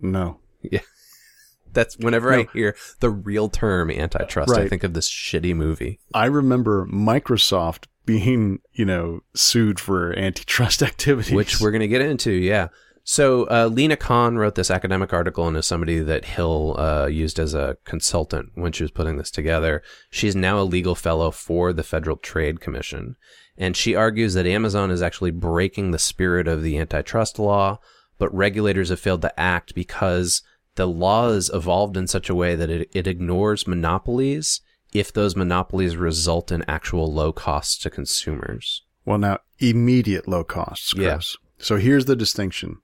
no. 0.00 0.40
Yeah. 0.62 0.80
That's 1.72 1.96
whenever 1.98 2.32
I 2.32 2.46
hear 2.52 2.74
the 3.00 3.10
real 3.10 3.48
term 3.50 3.90
antitrust, 3.90 4.56
I 4.56 4.66
think 4.68 4.84
of 4.84 4.94
this 4.94 5.08
shitty 5.08 5.54
movie. 5.54 6.00
I 6.14 6.24
remember 6.24 6.86
Microsoft 6.86 7.84
being, 8.06 8.60
you 8.72 8.86
know, 8.86 9.20
sued 9.34 9.78
for 9.78 10.18
antitrust 10.18 10.82
activities. 10.90 11.34
which 11.34 11.60
we're 11.60 11.70
going 11.70 11.80
to 11.82 11.88
get 11.88 12.00
into. 12.00 12.32
Yeah. 12.32 12.68
So 13.04 13.44
uh, 13.50 13.66
Lina 13.72 13.96
Khan 13.96 14.36
wrote 14.36 14.54
this 14.54 14.70
academic 14.70 15.12
article 15.12 15.46
and 15.46 15.56
is 15.58 15.66
somebody 15.66 15.98
that 16.00 16.24
Hill 16.24 16.74
uh, 16.78 17.06
used 17.06 17.38
as 17.38 17.54
a 17.54 17.76
consultant 17.84 18.50
when 18.54 18.72
she 18.72 18.82
was 18.82 18.90
putting 18.90 19.16
this 19.18 19.30
together. 19.30 19.82
She's 20.10 20.34
now 20.34 20.60
a 20.60 20.64
legal 20.64 20.94
fellow 20.94 21.30
for 21.30 21.72
the 21.74 21.82
Federal 21.82 22.16
Trade 22.16 22.60
Commission, 22.60 23.16
and 23.58 23.76
she 23.76 23.96
argues 23.96 24.34
that 24.34 24.46
Amazon 24.46 24.90
is 24.90 25.02
actually 25.02 25.32
breaking 25.32 25.90
the 25.90 25.98
spirit 25.98 26.46
of 26.46 26.62
the 26.62 26.78
antitrust 26.78 27.40
law, 27.40 27.80
but 28.16 28.34
regulators 28.34 28.88
have 28.88 29.00
failed 29.00 29.22
to 29.22 29.40
act 29.40 29.74
because 29.74 30.42
the 30.76 30.86
law 30.86 31.32
has 31.32 31.50
evolved 31.52 31.96
in 31.96 32.06
such 32.06 32.30
a 32.30 32.34
way 32.36 32.54
that 32.54 32.70
it, 32.70 32.88
it 32.94 33.08
ignores 33.08 33.66
monopolies 33.66 34.60
if 34.92 35.12
those 35.12 35.34
monopolies 35.36 35.96
result 35.96 36.52
in 36.52 36.64
actual 36.68 37.12
low 37.12 37.32
costs 37.32 37.76
to 37.78 37.90
consumers. 37.90 38.84
Well, 39.04 39.18
now 39.18 39.40
immediate 39.58 40.28
low 40.28 40.44
costs, 40.44 40.92
Chris. 40.92 41.36
Yeah. 41.40 41.48
So 41.58 41.76
here's 41.76 42.04
the 42.04 42.16
distinction. 42.16 42.78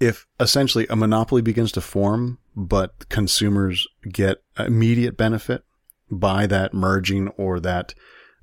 If 0.00 0.26
essentially 0.40 0.86
a 0.88 0.96
monopoly 0.96 1.42
begins 1.42 1.70
to 1.72 1.80
form, 1.82 2.38
but 2.56 3.08
consumers 3.10 3.86
get 4.10 4.38
immediate 4.58 5.16
benefit 5.16 5.64
by 6.10 6.46
that 6.46 6.72
merging 6.72 7.28
or 7.30 7.60
that 7.60 7.94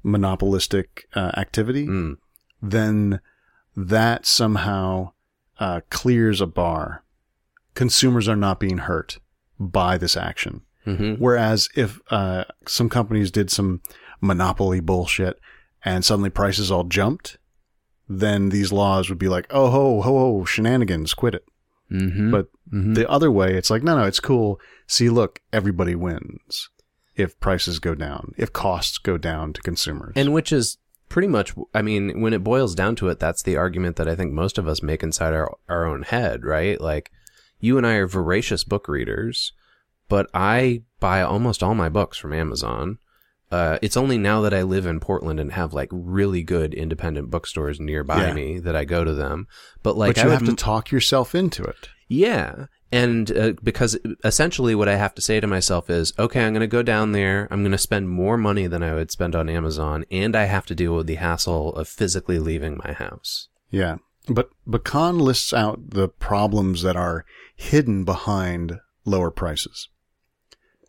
monopolistic 0.03 1.07
uh, 1.13 1.31
activity, 1.37 1.87
Mm. 1.87 2.17
then 2.61 3.19
that 3.75 4.25
somehow 4.25 5.11
uh, 5.59 5.81
clears 5.89 6.41
a 6.41 6.47
bar. 6.47 7.03
Consumers 7.75 8.27
are 8.27 8.35
not 8.35 8.59
being 8.59 8.79
hurt 8.79 9.19
by 9.59 9.97
this 9.97 10.15
action. 10.17 10.61
hmm 10.85 11.13
Whereas 11.15 11.69
if 11.75 11.99
uh, 12.09 12.45
some 12.67 12.89
companies 12.89 13.31
did 13.31 13.51
some 13.51 13.81
monopoly 14.21 14.79
bullshit 14.79 15.39
and 15.83 16.03
suddenly 16.03 16.29
prices 16.29 16.71
all 16.71 16.83
jumped, 16.85 17.37
then 18.07 18.49
these 18.49 18.71
laws 18.71 19.09
would 19.09 19.19
be 19.19 19.27
like, 19.29 19.45
oh 19.49 19.69
ho 19.69 20.01
ho 20.01 20.17
ho 20.19 20.45
shenanigans, 20.45 21.13
quit 21.13 21.35
it. 21.35 21.45
hmm 21.89 22.31
But 22.31 22.47
Mhm. 22.73 22.95
the 22.95 23.09
other 23.09 23.31
way, 23.31 23.55
it's 23.55 23.69
like, 23.69 23.83
no 23.83 23.97
no, 23.97 24.03
it's 24.05 24.19
cool. 24.19 24.59
See, 24.87 25.09
look, 25.09 25.41
everybody 25.51 25.95
wins 25.95 26.69
if 27.19 27.39
prices 27.39 27.79
go 27.79 27.95
down, 27.95 28.33
if 28.37 28.51
costs 28.53 28.97
go 28.97 29.17
down 29.17 29.53
to 29.53 29.61
consumers. 29.61 30.13
And 30.15 30.33
which 30.33 30.51
is 30.51 30.77
pretty 31.09 31.27
much, 31.27 31.53
I 31.73 31.81
mean, 31.81 32.21
when 32.21 32.33
it 32.33 32.43
boils 32.43 32.75
down 32.75 32.95
to 32.97 33.09
it, 33.09 33.19
that's 33.19 33.43
the 33.43 33.57
argument 33.57 33.95
that 33.97 34.07
I 34.07 34.15
think 34.15 34.31
most 34.33 34.57
of 34.57 34.67
us 34.67 34.81
make 34.83 35.03
inside 35.03 35.33
our, 35.33 35.55
our 35.67 35.85
own 35.85 36.03
head, 36.03 36.43
right? 36.45 36.79
Like, 36.79 37.11
you 37.59 37.77
and 37.77 37.85
I 37.85 37.95
are 37.95 38.07
voracious 38.07 38.63
book 38.63 38.87
readers, 38.87 39.51
but 40.07 40.29
I 40.33 40.83
buy 40.99 41.21
almost 41.21 41.61
all 41.61 41.75
my 41.75 41.89
books 41.89 42.17
from 42.17 42.33
Amazon. 42.33 42.99
Uh, 43.51 43.79
it's 43.81 43.97
only 43.97 44.17
now 44.17 44.41
that 44.41 44.53
I 44.53 44.61
live 44.61 44.85
in 44.85 44.99
Portland 44.99 45.39
and 45.39 45.51
have 45.53 45.73
like 45.73 45.89
really 45.91 46.43
good 46.43 46.73
independent 46.73 47.31
bookstores 47.31 47.79
nearby 47.79 48.27
Yeah. 48.27 48.33
me 48.33 48.59
that 48.59 48.75
I 48.75 48.85
go 48.85 49.03
to 49.03 49.13
them. 49.13 49.47
But 49.81 49.97
like, 49.97 50.15
but 50.15 50.23
you 50.23 50.29
would 50.29 50.39
have 50.39 50.47
to 50.49 50.55
talk 50.55 50.91
yourself 50.91 51.33
into 51.33 51.63
it. 51.63 51.89
yeah. 52.07 52.67
And 52.91 53.31
uh, 53.37 53.53
because 53.61 53.97
essentially 54.23 54.73
what 54.73 54.89
I 54.89 54.95
have 54.95 55.13
to 55.15 55.21
say 55.21 55.39
to 55.39 55.47
myself 55.47 55.89
is, 55.89 56.13
okay, 56.17 56.43
I'm 56.43 56.53
going 56.53 56.61
to 56.61 56.67
go 56.67 56.81
down 56.81 57.11
there. 57.11 57.47
I'm 57.51 57.61
going 57.61 57.71
to 57.71 57.77
spend 57.77 58.09
more 58.09 58.37
money 58.37 58.65
than 58.65 58.81
I 58.81 58.95
would 58.95 59.11
spend 59.11 59.35
on 59.35 59.47
Amazon. 59.47 60.05
And 60.09 60.35
I 60.35 60.45
have 60.45 60.65
to 60.67 60.75
deal 60.75 60.95
with 60.95 61.07
the 61.07 61.15
hassle 61.15 61.75
of 61.75 61.87
physically 61.87 62.39
leaving 62.39 62.81
my 62.83 62.93
house. 62.93 63.49
Yeah. 63.69 63.97
But 64.27 64.49
but 64.65 64.83
Khan 64.83 65.19
lists 65.19 65.53
out 65.53 65.91
the 65.91 66.07
problems 66.07 66.81
that 66.81 66.95
are 66.95 67.25
hidden 67.55 68.05
behind 68.05 68.79
lower 69.05 69.31
prices. 69.31 69.89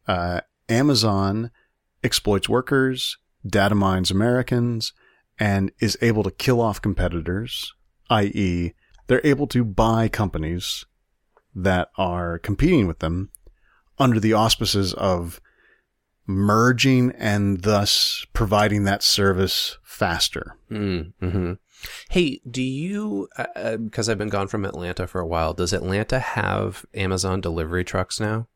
Uh, 0.07 0.41
Amazon 0.69 1.51
exploits 2.03 2.49
workers, 2.49 3.17
data 3.47 3.75
mines 3.75 4.11
Americans, 4.11 4.93
and 5.39 5.73
is 5.81 5.97
able 6.01 6.23
to 6.23 6.31
kill 6.31 6.61
off 6.61 6.83
competitors, 6.83 7.73
i.e., 8.11 8.73
they're 9.07 9.21
able 9.25 9.47
to 9.49 9.65
buy 9.65 10.09
companies 10.09 10.85
that 11.55 11.89
are 11.97 12.39
competing 12.39 12.87
with 12.87 13.01
them 13.01 13.31
under 13.99 14.21
the 14.21 14.33
auspices 14.33 14.95
of 14.95 15.41
merging 16.27 17.11
and 17.13 17.63
thus 17.63 18.25
providing 18.33 18.85
that 18.85 19.03
service 19.03 19.79
faster. 19.83 20.57
Mm-hmm. 20.71 21.55
Hey, 22.11 22.41
do 22.49 22.63
you, 22.63 23.29
because 23.83 24.09
I've 24.09 24.19
been 24.19 24.29
gone 24.29 24.49
from 24.49 24.65
Atlanta 24.65 25.07
for 25.07 25.21
a 25.21 25.27
while, 25.27 25.55
does 25.55 25.73
Atlanta 25.73 26.19
have 26.19 26.85
Amazon 26.95 27.41
delivery 27.41 27.85
trucks 27.85 28.21
now? 28.21 28.49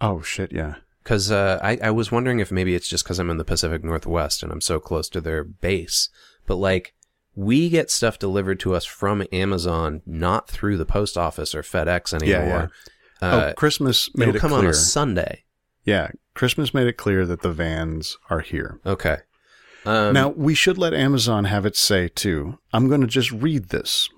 Oh 0.00 0.22
shit, 0.22 0.52
yeah. 0.52 0.76
Because 1.02 1.30
uh, 1.32 1.58
I, 1.62 1.78
I 1.82 1.90
was 1.90 2.12
wondering 2.12 2.38
if 2.38 2.52
maybe 2.52 2.74
it's 2.74 2.88
just 2.88 3.04
because 3.04 3.18
I'm 3.18 3.30
in 3.30 3.36
the 3.36 3.44
Pacific 3.44 3.82
Northwest 3.82 4.42
and 4.42 4.52
I'm 4.52 4.60
so 4.60 4.78
close 4.78 5.08
to 5.10 5.20
their 5.20 5.42
base. 5.42 6.08
But 6.46 6.56
like, 6.56 6.94
we 7.34 7.68
get 7.68 7.90
stuff 7.90 8.18
delivered 8.18 8.60
to 8.60 8.74
us 8.74 8.84
from 8.84 9.24
Amazon, 9.32 10.02
not 10.04 10.48
through 10.48 10.76
the 10.76 10.84
post 10.84 11.16
office 11.16 11.54
or 11.54 11.62
FedEx 11.62 12.12
anymore. 12.12 12.70
Uh, 13.20 13.50
oh, 13.50 13.54
Christmas 13.54 14.10
made 14.14 14.28
it'll 14.28 14.36
it 14.36 14.40
come 14.40 14.50
clear. 14.50 14.64
on 14.64 14.66
a 14.66 14.74
Sunday. 14.74 15.44
yeah, 15.84 16.10
Christmas 16.34 16.74
made 16.74 16.86
it 16.86 16.96
clear 16.96 17.24
that 17.26 17.42
the 17.42 17.52
vans 17.52 18.18
are 18.28 18.40
here. 18.40 18.80
Okay. 18.84 19.18
Um, 19.84 20.12
now, 20.12 20.28
we 20.28 20.54
should 20.54 20.78
let 20.78 20.94
Amazon 20.94 21.44
have 21.44 21.64
its 21.66 21.80
say 21.80 22.08
too. 22.08 22.58
I'm 22.72 22.88
going 22.88 23.00
to 23.00 23.06
just 23.06 23.32
read 23.32 23.70
this. 23.70 24.08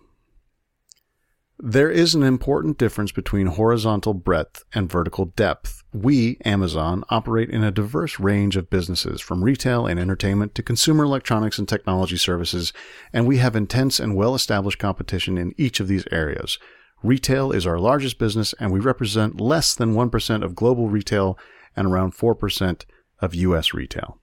There 1.59 1.91
is 1.91 2.15
an 2.15 2.23
important 2.25 2.79
difference 2.79 3.13
between 3.13 3.47
horizontal 3.47 4.13
breadth 4.13 4.65
and 4.75 4.91
vertical 4.91 5.27
depth. 5.27 5.84
We, 5.95 6.39
Amazon, 6.45 7.05
operate 7.09 7.51
in 7.51 7.63
a 7.63 7.71
diverse 7.71 8.19
range 8.19 8.57
of 8.57 8.69
businesses, 8.69 9.21
from 9.21 9.45
retail 9.45 9.87
and 9.87 10.01
entertainment 10.01 10.53
to 10.57 10.63
consumer 10.63 11.05
electronics 11.05 11.57
and 11.57 11.69
technology 11.69 12.17
services, 12.17 12.73
and 13.13 13.29
we 13.29 13.39
have 13.39 13.55
intense 13.55 14.01
and 14.01 14.17
well 14.17 14.35
established 14.35 14.81
competition 14.81 15.39
in 15.39 15.55
each 15.57 15.79
of 15.79 15.87
these 15.87 16.05
areas. 16.11 16.59
Retail 17.05 17.53
is 17.53 17.65
our 17.65 17.79
largest 17.79 18.19
business, 18.19 18.55
and 18.59 18.73
we 18.73 18.81
represent 18.81 19.41
less 19.41 19.73
than 19.73 19.95
1% 19.95 20.43
of 20.43 20.57
global 20.57 20.89
retail 20.89 21.39
and 21.77 21.87
around 21.87 22.15
4% 22.15 22.85
of 23.21 23.35
U.S. 23.37 23.73
retail. 23.73 24.21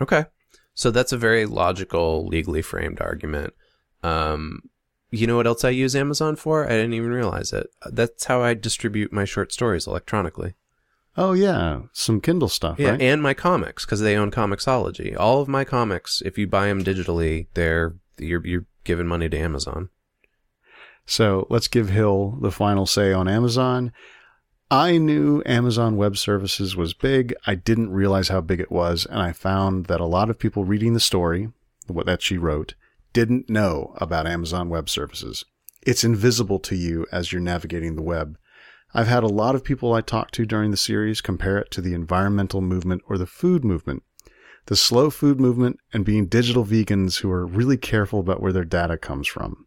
Okay. 0.00 0.24
So 0.72 0.90
that's 0.90 1.12
a 1.12 1.18
very 1.18 1.44
logical, 1.44 2.26
legally 2.26 2.62
framed 2.62 2.98
argument. 3.02 3.52
Um, 4.02 4.60
you 5.10 5.26
know 5.26 5.36
what 5.36 5.46
else 5.46 5.64
I 5.64 5.70
use 5.70 5.94
Amazon 5.94 6.34
for? 6.34 6.64
I 6.64 6.70
didn't 6.70 6.94
even 6.94 7.10
realize 7.10 7.52
it. 7.52 7.66
That's 7.90 8.24
how 8.24 8.40
I 8.40 8.54
distribute 8.54 9.12
my 9.12 9.26
short 9.26 9.52
stories 9.52 9.86
electronically. 9.86 10.54
Oh, 11.16 11.32
yeah, 11.34 11.82
some 11.92 12.20
Kindle 12.20 12.48
stuff, 12.48 12.78
Yeah, 12.78 12.92
right? 12.92 13.02
and 13.02 13.20
my 13.22 13.34
comics 13.34 13.84
because 13.84 14.00
they 14.00 14.16
own 14.16 14.30
Comixology. 14.30 15.14
All 15.18 15.42
of 15.42 15.48
my 15.48 15.62
comics, 15.64 16.22
if 16.24 16.38
you 16.38 16.46
buy 16.46 16.68
them 16.68 16.82
digitally, 16.82 17.48
they're 17.54 17.94
you're 18.18 18.44
you're 18.46 18.64
giving 18.84 19.06
money 19.06 19.28
to 19.28 19.38
Amazon. 19.38 19.90
So 21.04 21.46
let's 21.50 21.68
give 21.68 21.88
Hill 21.90 22.38
the 22.40 22.50
final 22.52 22.86
say 22.86 23.12
on 23.12 23.28
Amazon. 23.28 23.92
I 24.70 24.96
knew 24.96 25.42
Amazon 25.44 25.96
Web 25.96 26.16
Services 26.16 26.74
was 26.76 26.94
big. 26.94 27.34
I 27.46 27.56
didn't 27.56 27.90
realize 27.90 28.28
how 28.28 28.40
big 28.40 28.60
it 28.60 28.70
was, 28.72 29.04
and 29.04 29.20
I 29.20 29.32
found 29.32 29.86
that 29.86 30.00
a 30.00 30.06
lot 30.06 30.30
of 30.30 30.38
people 30.38 30.64
reading 30.64 30.94
the 30.94 31.00
story, 31.00 31.50
what 31.88 32.06
that 32.06 32.22
she 32.22 32.38
wrote, 32.38 32.74
didn't 33.12 33.50
know 33.50 33.92
about 33.98 34.26
Amazon 34.26 34.70
Web 34.70 34.88
Services. 34.88 35.44
It's 35.82 36.04
invisible 36.04 36.58
to 36.60 36.74
you 36.76 37.06
as 37.12 37.32
you're 37.32 37.40
navigating 37.42 37.96
the 37.96 38.02
web. 38.02 38.38
I've 38.94 39.06
had 39.08 39.22
a 39.22 39.28
lot 39.28 39.54
of 39.54 39.64
people 39.64 39.94
I 39.94 40.00
talked 40.02 40.34
to 40.34 40.44
during 40.46 40.70
the 40.70 40.76
series 40.76 41.20
compare 41.20 41.58
it 41.58 41.70
to 41.72 41.80
the 41.80 41.94
environmental 41.94 42.60
movement 42.60 43.02
or 43.08 43.16
the 43.16 43.26
food 43.26 43.64
movement. 43.64 44.02
The 44.66 44.76
slow 44.76 45.10
food 45.10 45.40
movement 45.40 45.78
and 45.92 46.04
being 46.04 46.26
digital 46.26 46.64
vegans 46.64 47.20
who 47.20 47.30
are 47.30 47.46
really 47.46 47.76
careful 47.76 48.20
about 48.20 48.40
where 48.40 48.52
their 48.52 48.64
data 48.64 48.96
comes 48.96 49.26
from. 49.26 49.66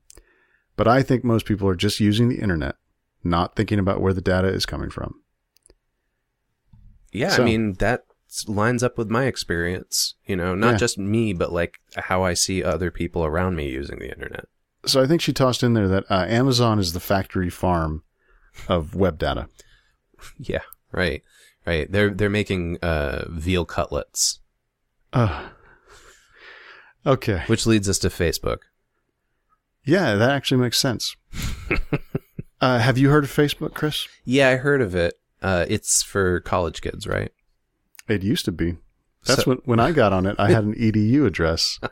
But 0.78 0.88
I 0.88 1.02
think 1.04 1.24
most 1.24 1.46
people 1.46 1.68
are 1.68 1.76
just 1.76 2.00
using 2.00 2.30
the 2.30 2.40
internet, 2.40 2.76
not 3.24 3.56
thinking 3.56 3.80
about 3.80 4.00
where 4.00 4.14
the 4.14 4.22
data 4.22 4.48
is 4.48 4.66
coming 4.66 4.90
from. 4.90 5.22
Yeah, 7.12 7.30
So- 7.30 7.42
I 7.44 7.46
mean 7.46 7.74
that 7.80 8.04
lines 8.48 8.84
up 8.84 8.98
with 8.98 9.10
my 9.10 9.26
experience. 9.26 10.16
You 10.26 10.36
know, 10.36 10.56
not 10.56 10.72
Yeah. 10.72 10.78
just 10.78 10.98
me, 10.98 11.34
but 11.34 11.52
like 11.52 11.76
how 11.96 12.24
I 12.24 12.34
see 12.34 12.64
other 12.64 12.92
people 12.92 13.26
around 13.26 13.56
me 13.56 13.70
using 13.70 14.00
the 14.00 14.12
internet. 14.12 14.48
So 14.86 15.02
I 15.02 15.08
think 15.08 15.22
she 15.22 15.34
tossed 15.34 15.64
in 15.64 15.74
there 15.74 15.88
that 15.88 16.06
uh, 16.10 16.26
Amazon 16.28 16.78
is 16.80 16.94
the 16.94 17.00
factory 17.00 17.50
farm 17.50 18.04
of 18.68 18.96
web 18.96 19.18
data. 19.18 19.48
Yeah, 20.38 20.62
right, 20.92 21.22
right. 21.66 21.92
They're 21.92 22.10
they're 22.10 22.30
making 22.30 22.78
uh, 22.82 23.26
veal 23.30 23.66
cutlets, 23.66 24.40
Uh, 25.14 25.50
okay. 27.06 27.44
which 27.48 27.66
leads 27.66 27.88
us 27.90 28.00
to 28.00 28.10
Facebook. 28.10 28.60
Yeah, 29.84 30.16
that 30.16 30.32
actually 30.32 30.62
makes 30.62 30.80
sense. 30.80 31.16
uh, 32.62 32.80
have 32.80 32.98
you 32.98 33.10
heard 33.10 33.24
of 33.24 33.30
Facebook, 33.32 33.74
Chris? 33.76 34.08
Yeah, 34.24 34.50
I 34.50 34.56
heard 34.56 34.82
of 34.82 34.96
it. 34.96 35.20
Uh, 35.42 35.66
it's 35.70 36.02
for 36.02 36.40
college 36.40 36.82
kids, 36.82 37.06
right? 37.06 37.32
It 38.08 38.24
used 38.24 38.46
to 38.46 38.52
be. 38.52 38.78
That's 39.26 39.44
So- 39.44 39.52
when 39.52 39.58
when 39.66 39.80
I 39.80 39.92
got 39.92 40.14
on 40.14 40.26
it. 40.26 40.36
I 40.40 40.50
had 40.52 40.64
an 40.64 40.76
edu 40.76 41.26
address. 41.26 41.80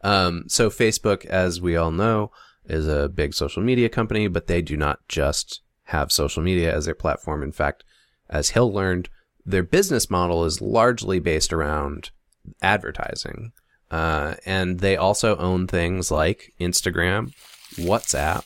Um, 0.00 0.44
so 0.46 0.70
Facebook, 0.70 1.24
as 1.26 1.60
we 1.60 1.74
all 1.74 1.90
know, 1.90 2.30
is 2.68 2.86
a 2.86 3.08
big 3.08 3.34
social 3.34 3.62
media 3.62 3.88
company, 3.88 4.28
but 4.28 4.46
they 4.46 4.62
do 4.62 4.76
not 4.76 5.00
just 5.08 5.62
have 5.84 6.12
social 6.12 6.42
media 6.42 6.74
as 6.74 6.84
their 6.84 6.94
platform. 6.94 7.42
In 7.42 7.52
fact, 7.52 7.84
as 8.28 8.50
Hill 8.50 8.72
learned, 8.72 9.08
their 9.44 9.62
business 9.62 10.10
model 10.10 10.44
is 10.44 10.60
largely 10.60 11.18
based 11.18 11.52
around 11.52 12.10
advertising. 12.60 13.52
Uh, 13.90 14.34
and 14.44 14.80
they 14.80 14.96
also 14.96 15.36
own 15.38 15.66
things 15.66 16.10
like 16.10 16.52
Instagram, 16.60 17.34
WhatsApp, 17.76 18.44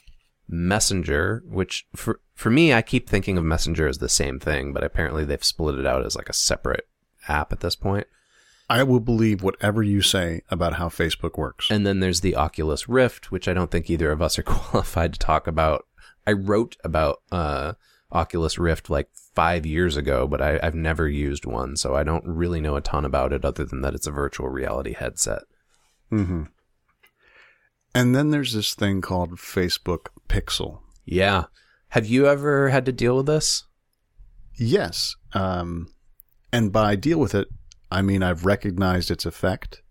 Messenger, 0.48 1.42
which 1.46 1.86
for 1.96 2.20
for 2.34 2.50
me, 2.50 2.72
I 2.72 2.82
keep 2.82 3.08
thinking 3.08 3.38
of 3.38 3.44
Messenger 3.44 3.86
as 3.86 3.98
the 3.98 4.08
same 4.08 4.38
thing, 4.38 4.72
but 4.72 4.84
apparently 4.84 5.24
they've 5.24 5.42
split 5.44 5.78
it 5.78 5.86
out 5.86 6.04
as 6.04 6.16
like 6.16 6.28
a 6.28 6.34
separate 6.34 6.86
app 7.28 7.52
at 7.52 7.60
this 7.60 7.76
point. 7.76 8.06
I 8.72 8.84
will 8.84 9.00
believe 9.00 9.42
whatever 9.42 9.82
you 9.82 10.00
say 10.00 10.40
about 10.50 10.76
how 10.76 10.88
Facebook 10.88 11.36
works. 11.36 11.70
And 11.70 11.86
then 11.86 12.00
there's 12.00 12.22
the 12.22 12.36
Oculus 12.36 12.88
Rift, 12.88 13.30
which 13.30 13.46
I 13.46 13.52
don't 13.52 13.70
think 13.70 13.90
either 13.90 14.10
of 14.10 14.22
us 14.22 14.38
are 14.38 14.42
qualified 14.44 15.12
to 15.12 15.18
talk 15.18 15.46
about. 15.46 15.86
I 16.26 16.32
wrote 16.32 16.78
about 16.82 17.20
uh, 17.30 17.74
Oculus 18.10 18.56
Rift 18.58 18.88
like 18.88 19.10
five 19.34 19.66
years 19.66 19.98
ago, 19.98 20.26
but 20.26 20.40
I, 20.40 20.58
I've 20.62 20.74
never 20.74 21.06
used 21.06 21.44
one, 21.44 21.76
so 21.76 21.94
I 21.94 22.02
don't 22.02 22.24
really 22.26 22.62
know 22.62 22.76
a 22.76 22.80
ton 22.80 23.04
about 23.04 23.34
it 23.34 23.44
other 23.44 23.66
than 23.66 23.82
that 23.82 23.94
it's 23.94 24.06
a 24.06 24.10
virtual 24.10 24.48
reality 24.48 24.94
headset. 24.94 25.42
Mm-hmm. 26.10 26.44
And 27.94 28.16
then 28.16 28.30
there's 28.30 28.54
this 28.54 28.74
thing 28.74 29.02
called 29.02 29.32
Facebook 29.32 30.06
Pixel. 30.30 30.78
Yeah. 31.04 31.44
Have 31.88 32.06
you 32.06 32.26
ever 32.26 32.70
had 32.70 32.86
to 32.86 32.92
deal 32.92 33.18
with 33.18 33.26
this? 33.26 33.64
Yes. 34.54 35.14
Um, 35.34 35.92
and 36.50 36.72
by 36.72 36.96
deal 36.96 37.18
with 37.18 37.34
it, 37.34 37.48
I 37.92 38.02
mean 38.02 38.22
I've 38.22 38.44
recognized 38.44 39.10
its 39.10 39.26
effect. 39.26 39.82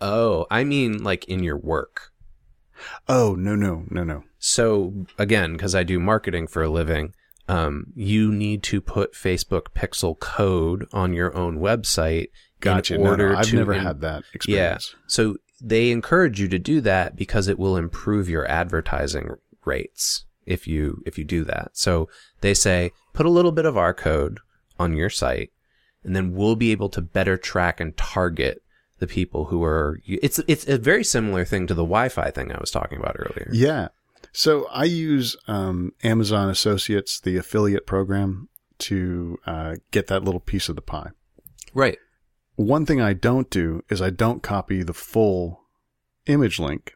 Oh, 0.00 0.46
I 0.50 0.64
mean 0.64 1.02
like 1.02 1.24
in 1.26 1.42
your 1.42 1.56
work. 1.56 2.12
Oh, 3.08 3.34
no, 3.38 3.54
no, 3.54 3.84
no, 3.90 4.04
no. 4.04 4.24
So 4.38 5.06
again, 5.18 5.52
because 5.54 5.74
I 5.74 5.82
do 5.82 5.98
marketing 5.98 6.46
for 6.46 6.62
a 6.62 6.68
living, 6.68 7.14
um, 7.48 7.86
you 7.94 8.30
need 8.30 8.62
to 8.64 8.80
put 8.82 9.14
Facebook 9.14 9.68
Pixel 9.74 10.18
code 10.18 10.86
on 10.92 11.14
your 11.14 11.34
own 11.34 11.58
website 11.58 12.28
Gotcha. 12.60 12.96
in 12.96 13.02
No, 13.02 13.16
no, 13.16 13.34
I've 13.34 13.46
to 13.46 13.56
never 13.56 13.72
in- 13.72 13.82
had 13.82 14.00
that 14.02 14.24
Yeah. 14.24 14.30
experience. 14.34 14.94
So 15.06 15.36
they 15.60 15.90
encourage 15.90 16.38
you 16.38 16.48
to 16.48 16.58
do 16.58 16.82
that 16.82 17.16
because 17.16 17.48
it 17.48 17.58
will 17.58 17.76
improve 17.78 18.28
your 18.28 18.46
advertising 18.50 19.30
rates 19.64 20.26
if 20.44 20.66
you 20.66 21.02
if 21.06 21.16
you 21.16 21.24
do 21.24 21.44
that. 21.44 21.70
So 21.72 22.08
they 22.42 22.52
say 22.52 22.92
put 23.14 23.24
a 23.26 23.30
little 23.30 23.52
bit 23.52 23.64
of 23.64 23.76
our 23.78 23.94
code 23.94 24.40
on 24.78 24.94
your 24.94 25.08
site 25.10 25.50
and 26.06 26.16
then 26.16 26.32
we'll 26.32 26.56
be 26.56 26.72
able 26.72 26.88
to 26.90 27.00
better 27.02 27.36
track 27.36 27.80
and 27.80 27.96
target 27.96 28.62
the 28.98 29.06
people 29.06 29.46
who 29.46 29.62
are 29.62 30.00
it's 30.06 30.38
it's 30.48 30.66
a 30.66 30.78
very 30.78 31.04
similar 31.04 31.44
thing 31.44 31.66
to 31.66 31.74
the 31.74 31.82
Wi-Fi 31.82 32.30
thing 32.30 32.50
I 32.50 32.58
was 32.58 32.70
talking 32.70 32.98
about 32.98 33.16
earlier. 33.18 33.50
Yeah. 33.52 33.88
So 34.32 34.66
I 34.70 34.84
use 34.84 35.36
um, 35.46 35.92
Amazon 36.02 36.48
Associates, 36.48 37.20
the 37.20 37.36
affiliate 37.36 37.86
program, 37.86 38.48
to 38.78 39.38
uh, 39.46 39.76
get 39.90 40.06
that 40.08 40.24
little 40.24 40.40
piece 40.40 40.68
of 40.68 40.76
the 40.76 40.82
pie. 40.82 41.10
Right. 41.74 41.98
One 42.56 42.86
thing 42.86 43.00
I 43.00 43.12
don't 43.12 43.50
do 43.50 43.82
is 43.90 44.00
I 44.00 44.10
don't 44.10 44.42
copy 44.42 44.82
the 44.82 44.94
full 44.94 45.60
image 46.26 46.58
link. 46.58 46.94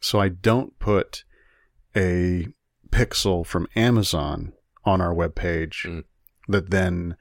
So 0.00 0.20
I 0.20 0.28
don't 0.28 0.78
put 0.78 1.24
a 1.96 2.48
pixel 2.90 3.44
from 3.44 3.68
Amazon 3.74 4.52
on 4.84 5.00
our 5.00 5.14
webpage 5.14 5.84
Mm. 5.86 6.04
that 6.48 6.70
then 6.70 7.16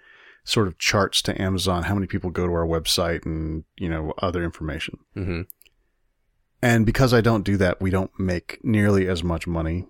sort 0.47 0.67
of 0.67 0.77
charts 0.77 1.21
to 1.21 1.39
Amazon 1.41 1.83
how 1.83 1.93
many 1.93 2.07
people 2.07 2.29
go 2.29 2.47
to 2.47 2.53
our 2.53 2.65
website 2.65 3.25
and, 3.25 3.65
you 3.77 3.89
know, 3.89 4.13
other 4.19 4.43
information. 4.45 4.97
Mhm. 5.15 5.45
And 6.61 6.85
because 6.85 7.13
I 7.13 7.19
don't 7.19 7.43
do 7.43 7.57
that, 7.57 7.81
we 7.81 7.89
don't 7.89 8.17
make 8.17 8.59
nearly 8.63 9.09
as 9.09 9.23
much 9.25 9.45
money 9.45 9.87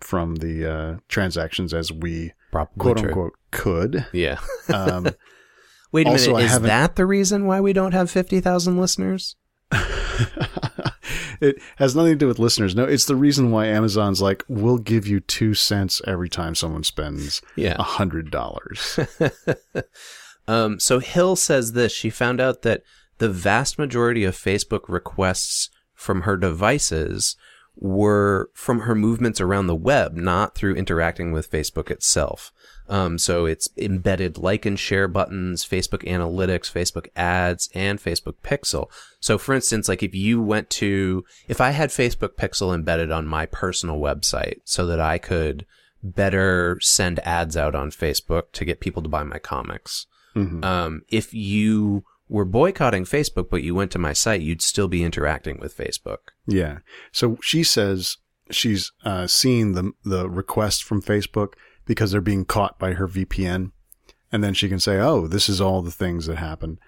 from 0.00 0.36
the 0.36 0.64
uh, 0.64 0.96
transactions 1.08 1.74
as 1.74 1.90
we 1.92 2.32
Probably 2.52 2.78
quote 2.78 2.98
true. 2.98 3.08
unquote 3.08 3.32
could. 3.50 4.06
Yeah. 4.12 4.38
Um, 4.72 5.08
Wait 5.92 6.06
a 6.06 6.10
Also, 6.10 6.34
minute. 6.36 6.52
Is 6.52 6.60
that 6.60 6.94
the 6.96 7.04
reason 7.06 7.46
why 7.46 7.60
we 7.60 7.72
don't 7.72 7.92
have 7.92 8.08
50,000 8.10 8.78
listeners? 8.78 9.34
it 11.40 11.56
has 11.76 11.94
nothing 11.94 12.12
to 12.12 12.16
do 12.18 12.26
with 12.26 12.38
listeners. 12.38 12.74
No, 12.74 12.84
it's 12.84 13.04
the 13.06 13.16
reason 13.16 13.50
why 13.50 13.66
Amazon's 13.66 14.20
like, 14.22 14.44
we'll 14.48 14.78
give 14.78 15.06
you 15.06 15.20
two 15.20 15.54
cents 15.54 16.00
every 16.06 16.28
time 16.28 16.54
someone 16.54 16.84
spends 16.84 17.42
Yeah. 17.56 17.76
a 17.78 17.82
hundred 17.82 18.30
dollars. 18.30 18.98
um, 20.48 20.78
so 20.78 20.98
Hill 20.98 21.36
says 21.36 21.72
this. 21.72 21.92
She 21.92 22.10
found 22.10 22.40
out 22.40 22.62
that 22.62 22.82
the 23.18 23.28
vast 23.28 23.78
majority 23.78 24.24
of 24.24 24.34
Facebook 24.36 24.82
requests 24.88 25.70
from 25.94 26.22
her 26.22 26.36
devices 26.36 27.36
were 27.78 28.50
from 28.54 28.80
her 28.80 28.94
movements 28.94 29.40
around 29.40 29.66
the 29.66 29.74
web, 29.74 30.14
not 30.14 30.54
through 30.54 30.74
interacting 30.74 31.32
with 31.32 31.50
Facebook 31.50 31.90
itself. 31.90 32.52
Um, 32.88 33.18
so 33.18 33.46
it's 33.46 33.68
embedded 33.76 34.38
like 34.38 34.64
and 34.64 34.78
share 34.78 35.08
buttons, 35.08 35.64
Facebook 35.64 36.04
analytics, 36.06 36.72
Facebook 36.72 37.08
ads, 37.16 37.68
and 37.74 38.00
Facebook 38.00 38.36
pixel. 38.44 38.90
So 39.20 39.38
for 39.38 39.54
instance, 39.54 39.88
like 39.88 40.02
if 40.02 40.14
you 40.14 40.40
went 40.40 40.70
to, 40.70 41.24
if 41.48 41.60
I 41.60 41.70
had 41.70 41.90
Facebook 41.90 42.36
pixel 42.36 42.74
embedded 42.74 43.10
on 43.10 43.26
my 43.26 43.46
personal 43.46 43.98
website 43.98 44.60
so 44.64 44.86
that 44.86 45.00
I 45.00 45.18
could 45.18 45.66
better 46.02 46.78
send 46.80 47.18
ads 47.20 47.56
out 47.56 47.74
on 47.74 47.90
Facebook 47.90 48.52
to 48.52 48.64
get 48.64 48.80
people 48.80 49.02
to 49.02 49.08
buy 49.08 49.24
my 49.24 49.38
comics. 49.38 50.06
Mhm. 50.36 50.64
Um, 50.64 51.02
if 51.08 51.34
you 51.34 52.04
were 52.28 52.44
boycotting 52.44 53.04
Facebook, 53.04 53.48
but 53.50 53.62
you 53.62 53.74
went 53.74 53.90
to 53.92 53.98
my 53.98 54.12
site, 54.12 54.42
you'd 54.42 54.62
still 54.62 54.88
be 54.88 55.02
interacting 55.02 55.58
with 55.58 55.76
Facebook. 55.76 56.18
Yeah. 56.46 56.78
So 57.12 57.38
she 57.42 57.64
says 57.64 58.18
she's 58.50 58.92
uh, 59.04 59.26
seeing 59.26 59.72
the 59.72 59.92
the 60.04 60.28
request 60.28 60.84
from 60.84 61.02
Facebook 61.02 61.54
because 61.86 62.10
they're 62.10 62.20
being 62.20 62.44
caught 62.44 62.78
by 62.78 62.92
her 62.92 63.06
VPN, 63.08 63.72
and 64.30 64.44
then 64.44 64.54
she 64.54 64.68
can 64.68 64.80
say, 64.80 64.98
"Oh, 64.98 65.26
this 65.26 65.48
is 65.48 65.60
all 65.60 65.82
the 65.82 65.90
things 65.90 66.26
that 66.26 66.36
happen," 66.36 66.78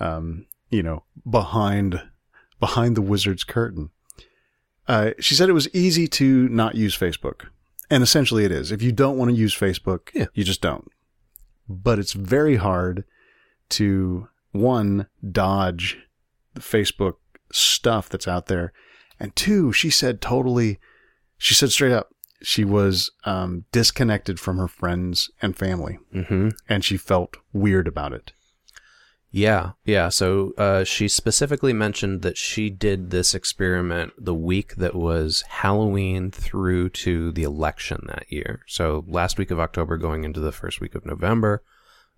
um, 0.00 0.46
you 0.70 0.82
know, 0.82 1.04
behind 1.28 2.02
behind 2.60 2.96
the 2.96 3.02
wizard's 3.02 3.44
curtain. 3.44 3.90
Uh, 4.86 5.10
she 5.18 5.34
said 5.34 5.48
it 5.48 5.52
was 5.54 5.72
easy 5.74 6.06
to 6.06 6.48
not 6.48 6.74
use 6.74 6.96
Facebook, 6.96 7.46
and 7.90 8.02
essentially 8.02 8.44
it 8.44 8.52
is. 8.52 8.70
If 8.70 8.82
you 8.82 8.92
don't 8.92 9.16
want 9.18 9.30
to 9.30 9.36
use 9.36 9.54
Facebook, 9.54 10.10
Yeah. 10.14 10.26
you 10.34 10.44
just 10.44 10.60
don't. 10.60 10.90
But 11.68 11.98
it's 11.98 12.12
very 12.12 12.56
hard 12.56 13.04
to 13.70 14.28
one 14.52 15.06
dodge 15.32 15.98
the 16.52 16.60
Facebook 16.60 17.14
stuff 17.50 18.08
that's 18.08 18.28
out 18.28 18.46
there. 18.46 18.72
And 19.18 19.34
two, 19.34 19.72
she 19.72 19.90
said 19.90 20.20
totally, 20.20 20.78
she 21.38 21.54
said 21.54 21.70
straight 21.72 21.92
up, 21.92 22.13
she 22.44 22.64
was 22.64 23.10
um, 23.24 23.64
disconnected 23.72 24.38
from 24.38 24.58
her 24.58 24.68
friends 24.68 25.30
and 25.42 25.56
family, 25.56 25.98
Mm-hmm. 26.14 26.50
and 26.68 26.84
she 26.84 26.96
felt 26.96 27.36
weird 27.52 27.88
about 27.88 28.12
it. 28.12 28.32
Yeah, 29.30 29.72
yeah. 29.84 30.10
So 30.10 30.52
uh, 30.56 30.84
she 30.84 31.08
specifically 31.08 31.72
mentioned 31.72 32.22
that 32.22 32.36
she 32.38 32.70
did 32.70 33.10
this 33.10 33.34
experiment 33.34 34.12
the 34.16 34.34
week 34.34 34.76
that 34.76 34.94
was 34.94 35.42
Halloween 35.48 36.30
through 36.30 36.90
to 36.90 37.32
the 37.32 37.42
election 37.42 38.04
that 38.06 38.30
year. 38.30 38.60
So 38.68 39.04
last 39.08 39.36
week 39.36 39.50
of 39.50 39.58
October, 39.58 39.96
going 39.96 40.22
into 40.22 40.38
the 40.38 40.52
first 40.52 40.80
week 40.80 40.94
of 40.94 41.04
November, 41.04 41.64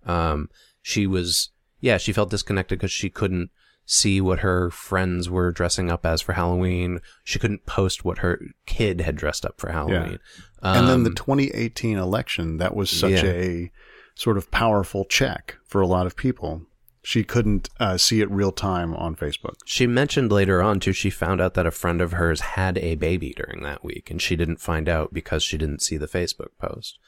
um, 0.05 0.49
she 0.83 1.07
was 1.07 1.49
yeah 1.79 1.97
she 1.97 2.13
felt 2.13 2.29
disconnected 2.29 2.77
because 2.77 2.91
she 2.91 3.09
couldn't 3.09 3.49
see 3.89 4.19
what 4.21 4.39
her 4.39 4.69
friends 4.69 5.29
were 5.29 5.51
dressing 5.51 5.89
up 5.89 6.05
as 6.05 6.21
for 6.21 6.33
Halloween. 6.33 6.99
She 7.23 7.39
couldn't 7.39 7.65
post 7.65 8.03
what 8.05 8.19
her 8.19 8.39
kid 8.65 9.01
had 9.01 9.15
dressed 9.15 9.45
up 9.45 9.59
for 9.59 9.71
Halloween. 9.71 10.19
and 10.61 10.87
then 10.87 11.03
the 11.03 11.09
Um, 11.09 11.15
2018 11.15 11.97
election, 11.97 12.57
that 12.57 12.75
was 12.75 12.89
such 12.89 13.11
yeah. 13.23 13.25
a 13.31 13.71
sort 14.13 14.37
of 14.37 14.51
powerful 14.51 15.05
check 15.05 15.55
for 15.65 15.79
a 15.81 15.87
lot 15.87 16.05
of 16.05 16.15
people. 16.17 16.63
She 17.01 17.23
couldn't 17.23 17.69
uh, 17.79 17.95
see 17.97 18.19
it 18.19 18.29
real 18.29 18.51
time 18.51 18.93
on 18.93 19.15
Facebook. 19.15 19.55
She 19.65 19.87
mentioned 19.87 20.29
later 20.29 20.61
on 20.61 20.81
too, 20.81 20.91
she 20.91 21.09
found 21.09 21.39
out 21.39 21.53
that 21.53 21.65
a 21.65 21.71
friend 21.71 22.01
of 22.01 22.11
hers 22.11 22.41
had 22.41 22.77
a 22.79 22.95
baby 22.95 23.33
during 23.33 23.63
that 23.63 23.81
week, 23.85 24.11
and 24.11 24.21
she 24.21 24.35
didn't 24.35 24.59
find 24.59 24.89
out 24.89 25.13
because 25.13 25.41
she 25.43 25.57
didn't 25.57 25.81
see 25.81 25.95
the 25.95 26.07
Facebook 26.07 26.49
post. 26.59 26.99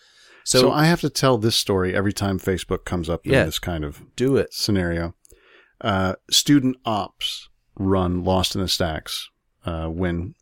So, 0.46 0.62
So, 0.62 0.72
I 0.72 0.86
have 0.86 1.02
to 1.02 1.10
tell 1.10 1.38
this 1.38 1.58
story 1.58 1.94
every 1.94 2.14
time 2.14 2.40
Facebook 2.40 2.86
comes 2.86 3.10
up 3.10 3.26
in 3.26 3.34
this 3.34 3.60
kind 3.60 3.84
of 3.84 4.02
do 4.16 4.38
it. 4.38 4.54
scenario. 4.54 5.16
Uh, 5.82 6.16
student 6.30 6.76
ops 6.86 7.50
run 7.76 8.24
Lost 8.24 8.56
in 8.56 8.62
the 8.62 8.68
Stacks 8.68 9.30
uh, 9.66 9.88
when 9.88 10.36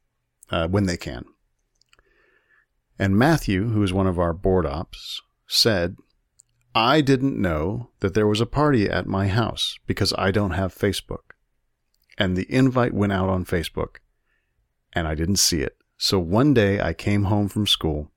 uh, 0.49 0.67
when 0.67 0.85
they 0.85 0.97
can. 0.97 1.25
And 2.97 3.17
Matthew, 3.17 3.69
who 3.69 3.83
is 3.83 3.93
one 3.93 4.07
of 4.07 4.17
our 4.17 4.33
board 4.33 4.65
ops, 4.65 5.21
said, 5.45 5.97
"I 6.73 7.01
didn't 7.01 7.39
know 7.39 7.89
that 7.99 8.15
there 8.15 8.27
was 8.27 8.41
a 8.41 8.47
party 8.47 8.89
at 8.89 9.05
my 9.05 9.27
house 9.27 9.77
because 9.85 10.13
I 10.17 10.31
don't 10.31 10.51
have 10.51 10.73
Facebook, 10.73 11.35
and 12.17 12.35
the 12.35 12.51
invite 12.51 12.93
went 12.93 13.13
out 13.13 13.29
on 13.29 13.45
Facebook, 13.45 13.97
and 14.93 15.07
I 15.07 15.13
didn't 15.13 15.37
see 15.37 15.61
it. 15.61 15.77
So 15.97 16.19
one 16.19 16.53
day 16.53 16.79
I 16.81 16.93
came 16.93 17.25
home 17.25 17.49
from 17.49 17.67
school, 17.67 18.11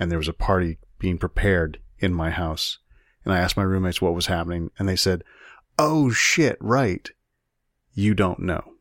and 0.00 0.10
there 0.10 0.18
was 0.18 0.28
a 0.28 0.32
party 0.32 0.78
being 0.98 1.18
prepared 1.18 1.78
in 1.98 2.12
my 2.12 2.30
house." 2.30 2.78
And 3.24 3.34
I 3.34 3.38
asked 3.38 3.56
my 3.56 3.64
roommates 3.64 4.00
what 4.00 4.14
was 4.14 4.26
happening, 4.26 4.70
and 4.78 4.88
they 4.88 4.94
said, 4.94 5.24
Oh 5.78 6.10
shit, 6.10 6.56
right. 6.60 7.08
You 7.94 8.14
don't 8.14 8.40
know. 8.40 8.74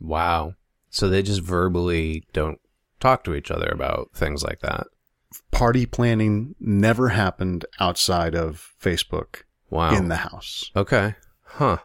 Wow. 0.00 0.54
So 0.90 1.08
they 1.08 1.22
just 1.22 1.42
verbally 1.42 2.24
don't 2.32 2.60
talk 3.00 3.24
to 3.24 3.34
each 3.34 3.50
other 3.50 3.68
about 3.68 4.10
things 4.14 4.42
like 4.42 4.60
that. 4.60 4.86
Party 5.50 5.86
planning 5.86 6.54
never 6.60 7.08
happened 7.10 7.64
outside 7.80 8.34
of 8.34 8.72
Facebook 8.80 9.42
Wow. 9.70 9.94
in 9.96 10.08
the 10.08 10.16
house. 10.16 10.70
okay. 10.76 11.14
Huh. 11.44 11.78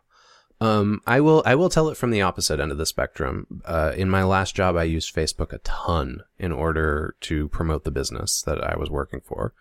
Um, 0.61 1.01
I 1.07 1.21
will 1.21 1.41
I 1.45 1.55
will 1.55 1.69
tell 1.69 1.87
it 1.89 1.95
from 1.95 2.11
the 2.11 2.21
opposite 2.21 2.59
end 2.59 2.71
of 2.71 2.77
the 2.77 2.85
spectrum. 2.85 3.61
Uh, 3.65 3.93
in 3.95 4.09
my 4.09 4.23
last 4.23 4.55
job, 4.55 4.75
I 4.75 4.83
used 4.83 5.15
Facebook 5.15 5.53
a 5.53 5.59
ton 5.59 6.21
in 6.37 6.51
order 6.51 7.15
to 7.21 7.47
promote 7.49 7.85
the 7.85 7.91
business 7.91 8.41
that 8.41 8.61
I 8.61 8.75
was 8.77 8.89
working 8.89 9.21
for. 9.21 9.53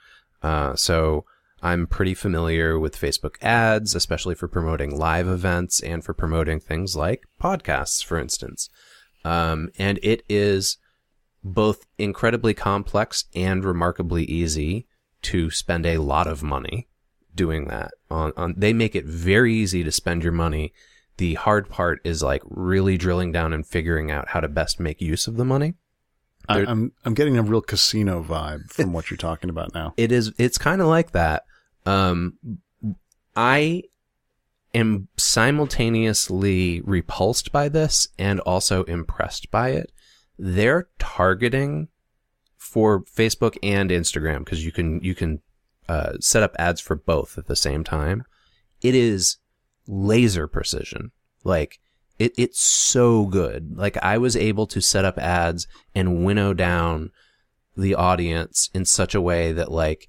Uh, 0.43 0.75
so 0.75 1.25
I'm 1.63 1.87
pretty 1.87 2.15
familiar 2.15 2.79
with 2.79 2.99
Facebook 2.99 3.37
ads, 3.43 3.95
especially 3.95 4.35
for 4.35 4.49
promoting 4.49 4.97
live 4.97 5.29
events 5.29 5.81
and 5.81 6.05
for 6.05 6.15
promoting 6.15 6.61
things 6.61 6.97
like 6.97 7.25
podcasts, 7.43 8.05
for 8.05 8.19
instance. 8.19 8.71
Um, 9.25 9.71
and 9.79 9.99
it 10.03 10.23
is 10.29 10.79
both 11.43 11.87
incredibly 11.99 12.55
complex 12.55 13.25
and 13.35 13.65
remarkably 13.65 14.25
easy 14.25 14.87
to 15.23 15.51
spend 15.51 15.87
a 15.87 15.99
lot 15.99 16.27
of 16.27 16.43
money 16.43 16.89
doing 17.35 17.67
that 17.69 17.93
on, 18.11 18.33
on 18.37 18.55
they 18.57 18.73
make 18.73 18.95
it 18.95 19.05
very 19.05 19.55
easy 19.55 19.85
to 19.85 19.93
spend 19.93 20.23
your 20.23 20.33
money 20.33 20.73
the 21.19 21.35
hard 21.35 21.69
part 21.69 22.01
is 22.05 22.23
like 22.23 22.43
really 22.45 22.97
drilling 22.97 23.31
down 23.31 23.53
and 23.53 23.67
figuring 23.67 24.11
out 24.11 24.29
how 24.31 24.41
to 24.41 24.49
best 24.49 24.81
make 24.81 25.01
use 25.01 25.27
of 25.27 25.37
the 25.37 25.45
money 25.45 25.75
I, 26.49 26.61
I'm 26.61 26.93
I'm 27.05 27.15
getting 27.15 27.37
a 27.37 27.43
real 27.43 27.61
casino 27.61 28.23
vibe 28.23 28.71
from 28.71 28.93
what 28.93 29.11
you're 29.11 29.19
talking 29.19 29.51
about 29.51 29.75
now. 29.75 29.93
it 29.99 30.11
is 30.11 30.33
it's 30.39 30.57
kind 30.57 30.81
of 30.81 30.89
like 30.89 31.13
that 31.13 31.45
um 31.89 32.39
i 33.37 33.83
am 34.75 35.09
simultaneously 35.17 36.81
repulsed 36.83 37.53
by 37.53 37.69
this 37.69 38.09
and 38.19 38.41
also 38.41 38.85
impressed 38.85 39.51
by 39.51 39.71
it. 39.71 39.93
They're 40.39 40.89
targeting 40.99 41.89
for 42.57 43.03
facebook 43.03 43.57
and 43.63 43.91
instagram 43.91 44.41
because 44.41 44.65
you 44.65 44.73
can 44.73 45.01
you 45.03 45.15
can 45.15 45.41
uh, 45.89 46.13
set 46.21 46.43
up 46.43 46.55
ads 46.59 46.83
for 46.83 46.97
both 46.97 47.39
at 47.39 47.47
the 47.47 47.57
same 47.57 47.83
time. 47.83 48.25
It 48.83 48.95
is 48.95 49.39
laser 49.87 50.47
precision. 50.47 51.13
Like 51.45 51.81
it, 52.19 52.33
it's 52.37 52.61
so 52.61 53.25
good. 53.27 53.77
Like 53.77 53.97
i 53.99 54.19
was 54.19 54.37
able 54.37 54.67
to 54.69 54.81
set 54.81 55.05
up 55.05 55.19
ads 55.19 55.67
and 55.95 56.25
winnow 56.25 56.53
down 56.53 57.11
the 57.77 57.95
audience 57.95 58.71
in 58.75 58.85
such 58.85 59.15
a 59.15 59.21
way 59.21 59.53
that 59.53 59.73
like 59.73 60.09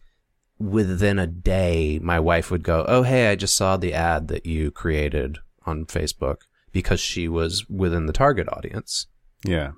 within 0.59 1.17
a 1.17 1.25
day 1.27 1.99
my 2.03 2.19
wife 2.19 2.51
would 2.51 2.63
go 2.63 2.83
oh 2.87 3.03
hey 3.03 3.29
i 3.31 3.35
just 3.35 3.55
saw 3.55 3.77
the 3.77 3.93
ad 3.93 4.27
that 4.27 4.45
you 4.45 4.69
created 4.69 5.37
on 5.65 5.85
facebook 5.85 6.37
because 6.73 6.99
she 6.99 7.27
was 7.27 7.67
within 7.69 8.05
the 8.07 8.13
target 8.13 8.47
audience 8.51 9.07
Yeah. 9.45 9.71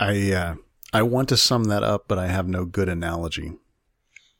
I 0.00 0.32
uh, 0.32 0.54
I 0.92 1.02
want 1.02 1.28
to 1.30 1.36
sum 1.36 1.64
that 1.64 1.82
up, 1.82 2.04
but 2.08 2.18
I 2.18 2.26
have 2.26 2.46
no 2.48 2.64
good 2.64 2.88
analogy. 2.88 3.52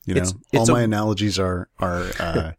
You 0.04 0.14
know, 0.14 0.20
It's- 0.22 0.34
it's 0.52 0.68
all 0.68 0.76
a- 0.76 0.78
my 0.78 0.82
analogies 0.82 1.38
are 1.38 1.68
are 1.78 2.10
uh, 2.20 2.52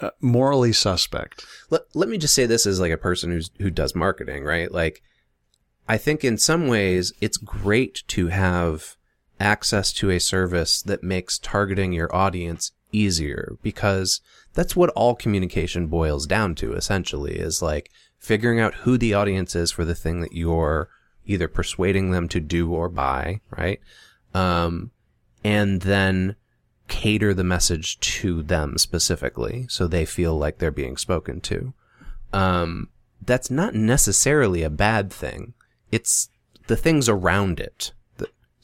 uh, 0.00 0.10
morally 0.20 0.72
suspect. 0.72 1.44
let, 1.70 1.82
let 1.94 2.08
me 2.08 2.18
just 2.18 2.34
say 2.34 2.46
this 2.46 2.66
as 2.66 2.80
like 2.80 2.92
a 2.92 2.96
person 2.98 3.30
who's 3.30 3.50
who 3.60 3.70
does 3.70 3.94
marketing 3.94 4.42
right 4.44 4.72
like 4.72 5.02
i 5.88 5.96
think 5.96 6.24
in 6.24 6.36
some 6.36 6.66
ways 6.66 7.12
it's 7.20 7.36
great 7.36 8.02
to 8.08 8.26
have 8.26 8.96
access 9.44 9.92
to 9.92 10.10
a 10.10 10.18
service 10.18 10.82
that 10.82 11.02
makes 11.02 11.38
targeting 11.38 11.92
your 11.92 12.14
audience 12.14 12.72
easier 12.92 13.56
because 13.62 14.20
that's 14.54 14.76
what 14.76 14.90
all 14.90 15.14
communication 15.14 15.86
boils 15.86 16.26
down 16.26 16.54
to 16.54 16.72
essentially 16.74 17.36
is 17.36 17.60
like 17.60 17.90
figuring 18.18 18.60
out 18.60 18.74
who 18.74 18.96
the 18.96 19.12
audience 19.12 19.54
is 19.54 19.70
for 19.70 19.84
the 19.84 19.94
thing 19.94 20.20
that 20.20 20.32
you're 20.32 20.88
either 21.26 21.48
persuading 21.48 22.10
them 22.10 22.28
to 22.28 22.40
do 22.40 22.72
or 22.72 22.88
buy 22.88 23.40
right 23.50 23.80
um 24.32 24.90
and 25.42 25.82
then 25.82 26.36
cater 26.88 27.32
the 27.34 27.44
message 27.44 27.98
to 28.00 28.42
them 28.42 28.76
specifically 28.78 29.66
so 29.68 29.86
they 29.86 30.04
feel 30.04 30.36
like 30.36 30.58
they're 30.58 30.70
being 30.70 30.96
spoken 30.96 31.40
to. 31.40 31.72
Um, 32.32 32.88
that's 33.24 33.50
not 33.50 33.74
necessarily 33.74 34.62
a 34.62 34.70
bad 34.70 35.12
thing. 35.12 35.54
It's 35.90 36.28
the 36.66 36.76
things 36.76 37.08
around 37.08 37.60
it, 37.60 37.92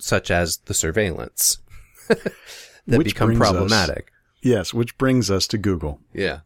such 0.01 0.31
as 0.31 0.59
the 0.67 0.75
surveillance, 0.75 1.59
that 2.09 2.33
Which 2.87 3.09
become 3.09 3.29
brings 3.29 3.41
us- 3.43 3.51
problematic. 3.51 4.11
Yes, 4.43 4.73
which 4.73 4.97
brings 4.97 5.31
us 5.31 5.47
to 5.49 5.59
Google. 5.59 6.01
Yeah. 6.15 6.41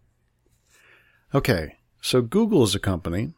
Okay, 1.34 1.76
so 2.00 2.22
Google 2.22 2.62
is 2.64 2.74
a 2.74 2.80
company. 2.80 3.34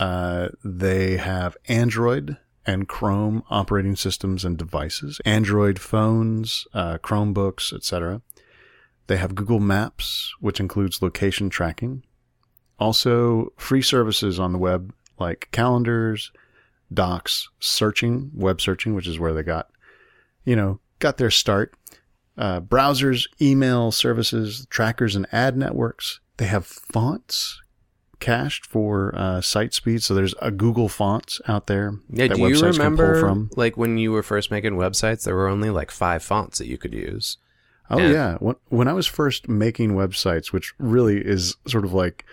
Uh, 0.00 0.48
they 0.64 1.16
have 1.16 1.56
Android 1.68 2.36
and 2.66 2.88
Chrome 2.88 3.42
operating 3.50 3.96
systems 3.96 4.44
and 4.44 4.56
devices, 4.56 5.20
Android 5.24 5.78
phones, 5.78 6.66
uh, 6.74 6.98
Chromebooks, 6.98 7.72
etc. 7.72 8.20
They 9.08 9.16
have 9.16 9.34
Google 9.34 9.60
Maps, 9.60 10.32
which 10.40 10.60
includes 10.60 11.02
location 11.02 11.50
tracking. 11.50 12.04
Also, 12.78 13.52
free 13.56 13.82
services 13.82 14.38
on 14.40 14.52
the 14.52 14.58
web 14.58 14.92
like 15.18 15.48
calendars, 15.52 16.32
docs, 16.94 17.48
searching, 17.60 18.30
web 18.34 18.60
searching, 18.60 18.94
which 18.94 19.06
is 19.06 19.18
where 19.18 19.32
they 19.32 19.42
got, 19.42 19.70
you 20.44 20.56
know, 20.56 20.80
got 20.98 21.16
their 21.18 21.30
start. 21.30 21.74
Uh, 22.38 22.60
browsers, 22.60 23.28
email 23.40 23.90
services, 23.92 24.66
trackers, 24.70 25.14
and 25.14 25.26
ad 25.32 25.56
networks. 25.56 26.20
They 26.38 26.46
have 26.46 26.64
fonts 26.66 27.60
cached 28.20 28.64
for 28.66 29.12
uh, 29.16 29.40
site 29.40 29.74
speed. 29.74 30.02
So 30.02 30.14
there's 30.14 30.34
a 30.40 30.50
Google 30.50 30.88
fonts 30.88 31.40
out 31.48 31.66
there 31.66 31.92
Yeah. 32.08 32.28
that 32.28 32.36
do 32.36 32.40
you 32.42 32.46
websites 32.54 32.60
can 32.60 32.60
pull 32.72 32.78
remember, 33.06 33.20
from. 33.20 33.50
like, 33.56 33.76
when 33.76 33.98
you 33.98 34.12
were 34.12 34.22
first 34.22 34.50
making 34.50 34.74
websites, 34.74 35.24
there 35.24 35.34
were 35.34 35.48
only 35.48 35.70
like 35.70 35.90
five 35.90 36.22
fonts 36.22 36.58
that 36.58 36.68
you 36.68 36.78
could 36.78 36.94
use? 36.94 37.36
Oh 37.90 37.98
Yeah. 37.98 38.10
yeah. 38.10 38.36
When, 38.38 38.54
when 38.68 38.88
I 38.88 38.92
was 38.94 39.06
first 39.06 39.48
making 39.48 39.90
websites, 39.92 40.52
which 40.52 40.72
really 40.78 41.18
is 41.20 41.56
sort 41.66 41.84
of 41.84 41.92
like 41.92 42.24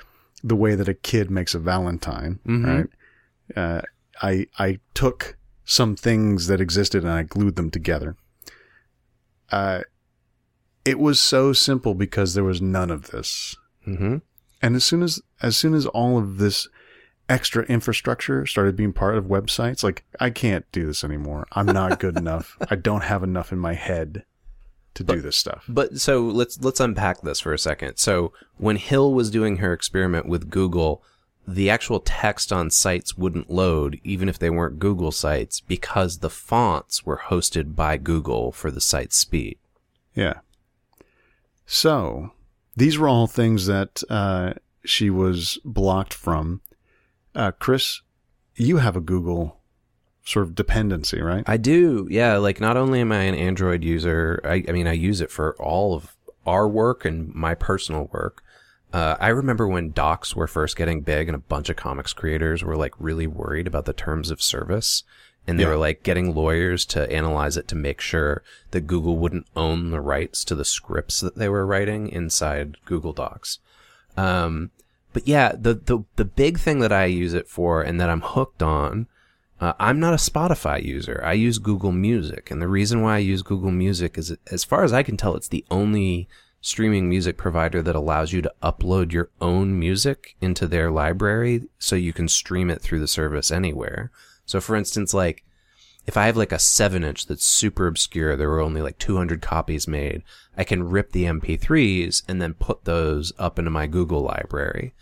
the 0.44 0.56
way 0.56 0.76
that 0.76 0.88
a 0.88 0.94
kid 0.94 1.30
makes 1.30 1.54
a 1.56 1.60
Valentine, 1.60 2.40
Mhm. 2.48 2.66
right? 2.66 3.58
Uh, 3.58 3.82
I 4.22 4.48
I 4.58 4.80
took 4.94 5.38
some 5.66 5.96
things 5.96 6.48
that 6.48 6.62
existed 6.62 7.04
and 7.04 7.12
I 7.12 7.24
glued 7.24 7.56
them 7.56 7.70
together. 7.70 8.16
Uh, 9.52 9.82
it 10.86 11.00
was 11.00 11.20
so 11.20 11.54
simple 11.54 11.94
because 11.94 12.34
there 12.34 12.44
was 12.44 12.62
none 12.62 12.90
of 12.90 13.12
this. 13.12 13.56
Mm-hmm. 13.88 14.18
And 14.62 14.76
as 14.76 14.84
soon 14.84 15.04
as 15.04 15.22
as 15.42 15.58
soon 15.58 15.74
as 15.74 15.86
all 15.86 16.18
of 16.18 16.38
this 16.38 16.68
extra 17.28 17.64
infrastructure 17.66 18.46
started 18.46 18.76
being 18.76 18.94
part 18.94 19.16
of 19.16 19.26
websites, 19.26 19.84
like 19.84 20.04
I 20.20 20.32
can't 20.32 20.66
do 20.72 20.88
this 20.88 21.04
anymore. 21.04 21.48
I'm 21.52 21.68
not 21.68 22.00
good 22.00 22.18
enough. 22.24 22.58
I 22.70 22.76
don't 22.76 23.04
have 23.04 23.24
enough 23.24 23.52
in 23.52 23.60
my 23.60 23.74
head 23.74 24.26
to 24.96 25.04
do 25.04 25.22
this 25.22 25.38
stuff. 25.38 25.66
But 25.70 26.00
so 26.00 26.22
let's 26.24 26.60
let's 26.60 26.80
unpack 26.80 27.22
this 27.22 27.40
for 27.40 27.54
a 27.54 27.60
second. 27.60 27.98
So 27.98 28.34
when 28.58 28.76
Hill 28.76 29.14
was 29.14 29.30
doing 29.30 29.58
her 29.58 29.72
experiment 29.72 30.28
with 30.28 30.50
Google, 30.50 31.04
the 31.54 31.70
actual 31.70 32.00
text 32.00 32.52
on 32.52 32.70
sites 32.70 33.18
wouldn't 33.18 33.50
load 33.50 34.00
even 34.04 34.30
if 34.30 34.38
they 34.38 34.50
weren't 34.50 34.80
Google 34.80 35.12
sites 35.12 35.62
because 35.62 36.20
the 36.20 36.30
fonts 36.30 37.06
were 37.06 37.24
hosted 37.26 37.76
by 37.76 37.98
Google 37.98 38.52
for 38.52 38.72
the 38.72 38.82
site 38.82 39.14
speed. 39.14 39.58
Yeah. 40.14 40.40
So 41.66 42.32
these 42.76 42.98
were 42.98 43.08
all 43.08 43.28
things 43.28 43.66
that 43.68 44.04
uh, 44.10 44.54
she 44.84 45.10
was 45.10 45.60
blocked 45.64 46.14
from. 46.14 46.62
Uh, 47.36 47.52
Chris, 47.52 48.02
you 48.56 48.78
have 48.78 48.96
a 48.96 49.02
Google 49.02 49.60
sort 50.24 50.46
of 50.46 50.56
dependency, 50.56 51.22
right? 51.22 51.44
I 51.48 51.58
do. 51.58 52.08
Yeah, 52.10 52.38
like 52.38 52.60
not 52.60 52.78
only 52.78 53.02
am 53.02 53.12
I 53.12 53.24
an 53.24 53.36
Android 53.36 53.84
user, 53.84 54.42
I, 54.44 54.64
I 54.68 54.72
mean 54.72 54.88
I 54.88 54.94
use 54.94 55.22
it 55.22 55.32
for 55.32 55.56
all 55.62 55.94
of 55.94 56.16
our 56.46 56.68
work 56.68 57.06
and 57.06 57.34
my 57.34 57.56
personal 57.56 58.10
work. 58.12 58.44
Uh, 58.92 59.16
I 59.20 59.28
remember 59.30 59.68
when 59.68 59.92
docs 59.92 60.36
were 60.36 60.48
first 60.48 60.76
getting 60.76 61.02
big 61.02 61.28
and 61.28 61.36
a 61.36 61.40
bunch 61.40 61.70
of 61.70 61.76
comics 61.76 62.14
creators 62.14 62.64
were 62.64 62.76
like 62.76 62.94
really 62.98 63.28
worried 63.28 63.68
about 63.68 63.86
the 63.86 63.94
terms 63.94 64.32
of 64.32 64.42
service. 64.42 65.04
And 65.48 65.58
they 65.60 65.64
Yeah. 65.64 65.70
were 65.70 65.78
like 65.78 66.04
getting 66.04 66.36
lawyers 66.36 66.86
to 66.88 67.12
analyze 67.12 67.56
it 67.58 67.68
to 67.70 67.76
make 67.76 68.02
sure 68.02 68.44
that 68.72 68.82
Google 68.88 69.18
wouldn't 69.18 69.48
own 69.56 69.92
the 69.92 70.02
rights 70.02 70.44
to 70.46 70.56
the 70.56 70.66
scripts 70.66 71.22
that 71.22 71.36
they 71.38 71.50
were 71.50 71.66
writing 71.66 72.08
inside 72.10 72.78
Google 72.86 73.14
Docs. 73.14 73.60
Um, 74.18 74.72
but 75.14 75.28
yeah, 75.28 75.54
the, 75.58 75.74
the, 75.74 76.00
the 76.18 76.26
big 76.26 76.60
thing 76.60 76.80
that 76.80 76.92
I 76.92 77.06
use 77.06 77.34
it 77.34 77.48
for 77.48 77.82
and 77.82 78.00
that 78.00 78.10
I'm 78.10 78.22
hooked 78.22 78.62
on, 78.62 79.08
uh, 79.60 79.74
I'm 79.80 80.00
not 80.00 80.14
a 80.14 80.18
Spotify 80.18 80.84
user. 80.84 81.22
I 81.24 81.34
use 81.34 81.58
Google 81.58 81.92
Music. 81.92 82.52
And 82.52 82.62
the 82.62 82.68
reason 82.68 83.02
why 83.02 83.16
I 83.16 83.20
use 83.20 83.42
Google 83.42 83.72
Music 83.72 84.18
is, 84.18 84.36
as 84.52 84.64
far 84.64 84.84
as 84.84 84.94
I 84.94 85.04
can 85.04 85.18
tell, 85.18 85.36
it's 85.36 85.48
the 85.48 85.66
only 85.72 86.28
streaming 86.62 87.08
music 87.08 87.38
provider 87.38 87.82
that 87.82 87.96
allows 87.96 88.34
you 88.34 88.42
to 88.42 88.54
upload 88.62 89.12
your 89.12 89.30
own 89.40 89.80
music 89.80 90.36
into 90.42 90.68
their 90.68 90.92
library 90.92 91.64
so 91.78 91.96
you 91.96 92.14
can 92.14 92.28
stream 92.28 92.70
it 92.70 92.82
through 92.82 93.00
the 93.00 93.08
service 93.08 93.52
anywhere. 93.52 94.12
So 94.46 94.60
for 94.60 94.76
instance, 94.76 95.14
like, 95.14 95.44
if 96.06 96.18
I 96.18 96.26
have 96.26 96.38
like 96.38 96.52
a 96.52 96.60
7 96.60 97.04
inch 97.04 97.28
that's 97.28 97.46
super 97.46 97.86
obscure, 97.86 98.36
there 98.36 98.50
were 98.50 98.62
only 98.62 98.82
like 98.82 98.98
200 98.98 99.42
copies 99.42 99.88
made, 99.88 100.24
I 100.58 100.64
can 100.64 100.90
rip 100.90 101.12
the 101.12 101.26
MP3s 101.26 102.24
and 102.28 102.42
then 102.42 102.56
put 102.56 102.86
those 102.86 103.32
up 103.38 103.60
into 103.60 103.72
my 103.72 103.86
Google 103.86 104.22
library. 104.22 104.94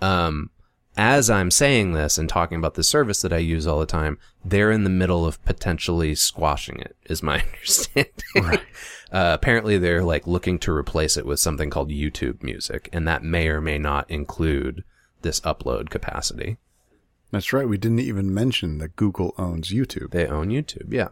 Um, 0.00 0.50
as 0.96 1.30
I'm 1.30 1.50
saying 1.50 1.92
this 1.92 2.18
and 2.18 2.28
talking 2.28 2.58
about 2.58 2.74
the 2.74 2.82
service 2.82 3.22
that 3.22 3.32
I 3.32 3.38
use 3.38 3.66
all 3.66 3.80
the 3.80 3.86
time, 3.86 4.18
they're 4.44 4.70
in 4.70 4.84
the 4.84 4.90
middle 4.90 5.24
of 5.24 5.42
potentially 5.44 6.14
squashing 6.14 6.78
it, 6.80 6.96
is 7.06 7.22
my 7.22 7.40
understanding. 7.52 8.12
Right. 8.36 8.62
Uh, 9.12 9.36
apparently, 9.38 9.76
they're 9.76 10.02
like 10.02 10.26
looking 10.26 10.58
to 10.58 10.72
replace 10.72 11.18
it 11.18 11.26
with 11.26 11.38
something 11.38 11.68
called 11.68 11.90
YouTube 11.90 12.42
Music, 12.42 12.88
and 12.94 13.06
that 13.06 13.22
may 13.22 13.46
or 13.48 13.60
may 13.60 13.76
not 13.76 14.10
include 14.10 14.84
this 15.20 15.38
upload 15.42 15.90
capacity. 15.90 16.56
That's 17.30 17.52
right. 17.52 17.68
We 17.68 17.76
didn't 17.76 18.00
even 18.00 18.32
mention 18.32 18.78
that 18.78 18.96
Google 18.96 19.34
owns 19.36 19.70
YouTube. 19.70 20.12
They 20.12 20.26
own 20.26 20.48
YouTube, 20.48 20.90
yeah. 20.90 21.08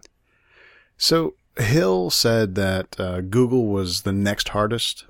So 0.97 1.35
Hill 1.59 2.11
said 2.11 2.55
that 2.55 2.99
uh, 2.99 3.21
Google 3.21 3.67
was 3.67 4.03
the 4.03 4.13
next 4.13 4.51
hardest 4.51 5.07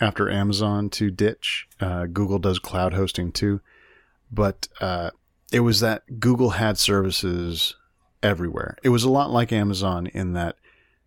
after 0.00 0.30
Amazon 0.30 0.90
to 0.90 1.10
ditch. 1.10 1.66
Uh, 1.80 2.06
Google 2.06 2.38
does 2.38 2.58
cloud 2.58 2.94
hosting 2.94 3.32
too, 3.32 3.60
but 4.30 4.68
uh, 4.80 5.10
it 5.52 5.60
was 5.60 5.80
that 5.80 6.20
Google 6.20 6.50
had 6.50 6.78
services 6.78 7.74
everywhere. 8.22 8.76
It 8.82 8.90
was 8.90 9.04
a 9.04 9.10
lot 9.10 9.30
like 9.30 9.52
Amazon 9.52 10.06
in 10.08 10.32
that 10.34 10.56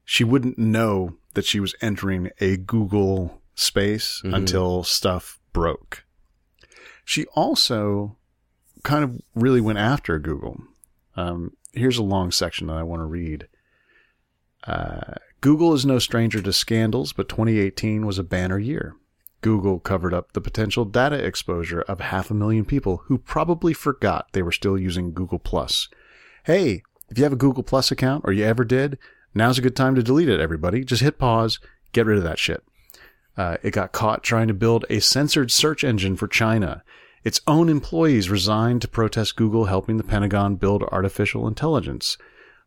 she 0.05 0.23
wouldn't 0.23 0.57
know 0.57 1.15
that 1.33 1.45
she 1.45 1.59
was 1.59 1.75
entering 1.81 2.29
a 2.39 2.57
Google 2.57 3.41
space 3.55 4.21
Mhm. 4.23 4.35
until 4.35 4.83
stuff 4.83 5.39
broke. 5.53 6.03
She 7.05 7.25
also 7.35 8.17
kind 8.83 9.03
of 9.03 9.21
really 9.35 9.61
went 9.61 9.79
after 9.79 10.19
Google. 10.19 10.61
Um, 11.15 11.51
here's 11.71 11.97
a 11.97 12.03
long 12.03 12.31
section 12.31 12.67
that 12.67 12.77
I 12.77 12.83
want 12.83 12.99
to 13.01 13.05
read. 13.05 13.47
Uh, 14.65 15.15
Google 15.41 15.73
is 15.73 15.85
no 15.85 15.99
stranger 15.99 16.41
to 16.41 16.53
scandals, 16.53 17.13
but 17.13 17.27
2018 17.29 18.05
was 18.05 18.17
a 18.17 18.23
banner 18.23 18.57
year. 18.59 18.95
Google 19.43 19.79
covered 19.79 20.13
up 20.13 20.31
the 20.31 20.41
potential 20.41 20.85
data 20.85 21.23
exposure 21.23 21.81
of 21.81 21.99
half 21.99 22.31
a 22.31 22.33
million 22.33 22.65
people 22.65 23.03
who 23.05 23.19
probably 23.19 23.73
forgot 23.73 24.29
they 24.31 24.41
were 24.41 24.51
still 24.51 24.77
using 24.77 25.13
Google 25.13 25.37
Plus. 25.37 25.89
Hey, 26.45 26.81
if 27.09 27.17
you 27.17 27.25
have 27.25 27.33
a 27.33 27.35
Google 27.35 27.61
Plus 27.61 27.91
account 27.91 28.23
or 28.25 28.33
you 28.33 28.45
ever 28.45 28.63
did, 28.63 28.97
now's 29.35 29.59
a 29.59 29.61
good 29.61 29.75
time 29.75 29.93
to 29.95 30.01
delete 30.01 30.29
it, 30.29 30.39
everybody. 30.39 30.83
Just 30.83 31.03
hit 31.03 31.19
pause, 31.19 31.59
get 31.91 32.05
rid 32.05 32.17
of 32.17 32.23
that 32.23 32.39
shit. 32.39 32.63
Uh, 33.35 33.57
it 33.61 33.71
got 33.71 33.91
caught 33.91 34.23
trying 34.23 34.47
to 34.47 34.53
build 34.53 34.85
a 34.89 34.99
censored 34.99 35.51
search 35.51 35.83
engine 35.83 36.15
for 36.15 36.27
China. 36.27 36.81
Its 37.23 37.41
own 37.45 37.67
employees 37.67 38.29
resigned 38.29 38.81
to 38.81 38.87
protest 38.87 39.35
Google 39.35 39.65
helping 39.65 39.97
the 39.97 40.03
Pentagon 40.03 40.55
build 40.55 40.83
artificial 40.83 41.47
intelligence. 41.47 42.17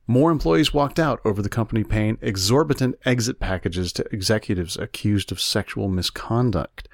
More 0.06 0.30
employees 0.30 0.72
walked 0.72 0.98
out 1.00 1.20
over 1.24 1.42
the 1.42 1.48
company 1.48 1.82
paying 1.82 2.18
exorbitant 2.20 2.96
exit 3.04 3.40
packages 3.40 3.92
to 3.94 4.06
executives 4.14 4.76
accused 4.76 5.32
of 5.32 5.40
sexual 5.40 5.88
misconduct. 5.88 6.88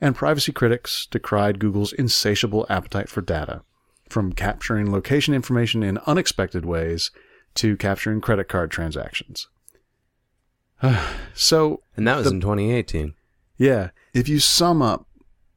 And 0.00 0.14
privacy 0.14 0.52
critics 0.52 1.06
decried 1.10 1.58
Google's 1.58 1.92
insatiable 1.94 2.66
appetite 2.68 3.08
for 3.08 3.22
data, 3.22 3.62
from 4.10 4.32
capturing 4.34 4.92
location 4.92 5.32
information 5.32 5.82
in 5.82 5.98
unexpected 6.06 6.66
ways 6.66 7.10
to 7.54 7.76
capturing 7.78 8.20
credit 8.20 8.48
card 8.48 8.70
transactions. 8.70 9.48
so, 11.34 11.80
And 11.96 12.06
that 12.06 12.16
was 12.16 12.24
The- 12.26 12.32
in 12.32 12.40
2018. 12.40 13.14
yeah, 13.56 13.90
if 14.12 14.28
you 14.28 14.38
sum 14.40 14.82
up 14.82 15.06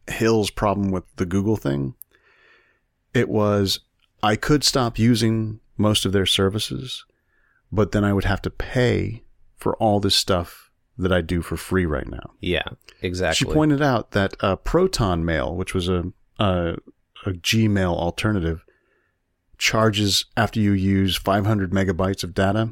Hill's 0.07 0.49
problem 0.51 0.89
with 0.91 1.03
the 1.17 1.25
Google 1.25 1.57
thing, 1.57 1.95
it 3.13 3.27
was 3.27 3.81
I 4.23 4.35
could 4.37 4.63
stop 4.63 4.97
using 4.97 5.59
most 5.77 6.05
of 6.05 6.11
their 6.11 6.25
services, 6.25 7.05
but 7.71 7.91
then 7.91 8.03
I 8.03 8.13
would 8.13 8.25
have 8.25 8.41
to 8.43 8.49
pay 8.49 9.23
for 9.55 9.75
all 9.77 9.99
this 9.99 10.15
stuff 10.15 10.71
that 10.97 11.11
I 11.11 11.21
do 11.21 11.41
for 11.41 11.57
free 11.57 11.85
right 11.85 12.07
now. 12.07 12.31
Yeah, 12.39 12.63
exactly. 13.01 13.35
She 13.35 13.53
pointed 13.53 13.81
out 13.81 14.11
that 14.11 14.35
uh, 14.39 14.55
Proton 14.55 15.23
Mail, 15.23 15.55
which 15.55 15.73
was 15.73 15.87
a, 15.87 16.11
a 16.39 16.77
a 17.25 17.31
Gmail 17.31 17.95
alternative, 17.95 18.63
charges 19.57 20.25
after 20.35 20.59
you 20.59 20.71
use 20.71 21.17
500 21.17 21.71
megabytes 21.71 22.23
of 22.23 22.33
data, 22.33 22.71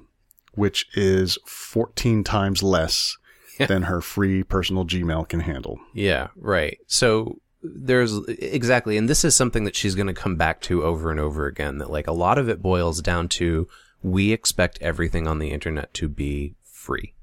which 0.54 0.88
is 0.96 1.38
14 1.46 2.24
times 2.24 2.64
less 2.64 3.18
than 3.68 3.84
her 3.84 4.02
free 4.02 4.44
personal 4.44 4.86
Gmail 4.86 5.28
can 5.28 5.42
handle. 5.42 5.80
Yeah, 5.94 6.28
right. 6.36 6.78
So 6.88 7.40
there's 7.74 8.18
exactly, 8.28 8.98
and 8.98 9.10
this 9.10 9.24
is 9.24 9.36
something 9.36 9.64
that 9.64 9.76
she's 9.76 9.96
going 9.96 10.08
to 10.08 10.14
come 10.14 10.36
back 10.36 10.62
to 10.62 10.84
over 10.84 11.12
and 11.12 11.20
over 11.20 11.48
again. 11.48 11.78
That 11.80 11.90
like 11.90 12.08
a 12.08 12.14
lot 12.14 12.38
of 12.38 12.50
it 12.50 12.62
boils 12.62 13.02
down 13.02 13.28
to 13.30 13.68
we 14.02 14.32
expect 14.32 14.78
everything 14.82 15.28
on 15.28 15.40
the 15.40 15.52
internet 15.52 15.94
to 15.96 16.08
be 16.08 16.56
free, 16.64 17.14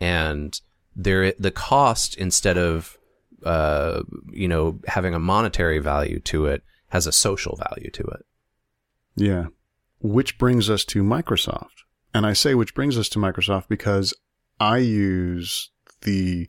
and 0.00 0.60
there 0.94 1.32
the 1.38 1.50
cost 1.50 2.16
instead 2.16 2.58
of 2.58 2.98
uh 3.44 4.02
you 4.30 4.46
know 4.46 4.78
having 4.86 5.14
a 5.14 5.18
monetary 5.18 5.78
value 5.78 6.20
to 6.20 6.46
it 6.46 6.62
has 6.92 7.06
a 7.06 7.12
social 7.12 7.56
value 7.56 7.90
to 7.90 8.02
it. 8.02 8.26
Yeah. 9.16 9.46
Which 10.00 10.36
brings 10.36 10.68
us 10.68 10.84
to 10.86 11.02
Microsoft. 11.02 11.84
And 12.14 12.26
I 12.26 12.34
say 12.34 12.54
which 12.54 12.74
brings 12.74 12.98
us 12.98 13.08
to 13.10 13.18
Microsoft 13.18 13.68
because 13.68 14.12
I 14.60 14.78
use 14.78 15.70
the, 16.02 16.48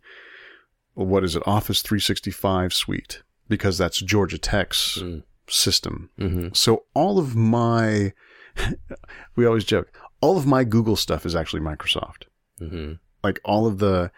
what 0.93 1.23
is 1.23 1.35
it, 1.35 1.43
Office 1.45 1.81
365 1.81 2.73
suite 2.73 3.23
because 3.49 3.77
that's 3.77 3.99
Georgia 3.99 4.37
Tech's 4.37 4.97
Mm. 4.99 5.23
system. 5.47 6.09
hmm 6.17 6.47
So 6.53 6.85
all 6.93 7.19
of 7.19 7.35
my, 7.35 8.13
we 9.35 9.45
always 9.45 9.65
joke, 9.65 9.91
all 10.21 10.37
of 10.37 10.45
my 10.45 10.63
Google 10.63 10.95
stuff 10.95 11.25
is 11.25 11.35
actually 11.35 11.61
Microsoft. 11.61 12.23
hmm 12.59 12.93
Like 13.23 13.39
all 13.43 13.67
of 13.67 13.79
the 13.79 14.11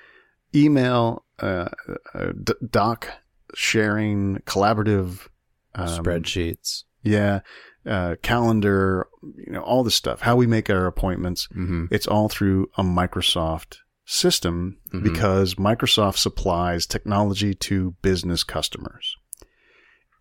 email, 0.54 1.26
uh, 1.40 1.70
uh, 2.14 2.32
d- 2.44 2.54
doc 2.70 3.10
sharing, 3.54 4.38
collaborative, 4.46 5.28
um, 5.74 5.88
Spreadsheets. 5.88 6.84
yeah, 7.04 7.40
uh, 7.86 8.16
calendar, 8.22 9.08
you 9.38 9.52
know, 9.52 9.62
all 9.62 9.84
this 9.84 9.96
stuff, 9.96 10.22
how 10.22 10.36
we 10.36 10.48
make 10.48 10.70
our 10.70 10.86
appointments. 10.86 11.48
hmm 11.54 11.86
It's 11.92 12.08
all 12.08 12.30
through 12.30 12.70
a 12.78 12.84
Microsoft 12.84 13.78
system 14.06 14.78
Mhm. 14.94 15.04
because 15.04 15.56
Microsoft 15.56 16.18
supplies 16.18 16.86
technology 16.86 17.54
to 17.54 17.96
business 18.02 18.44
customers. 18.44 19.18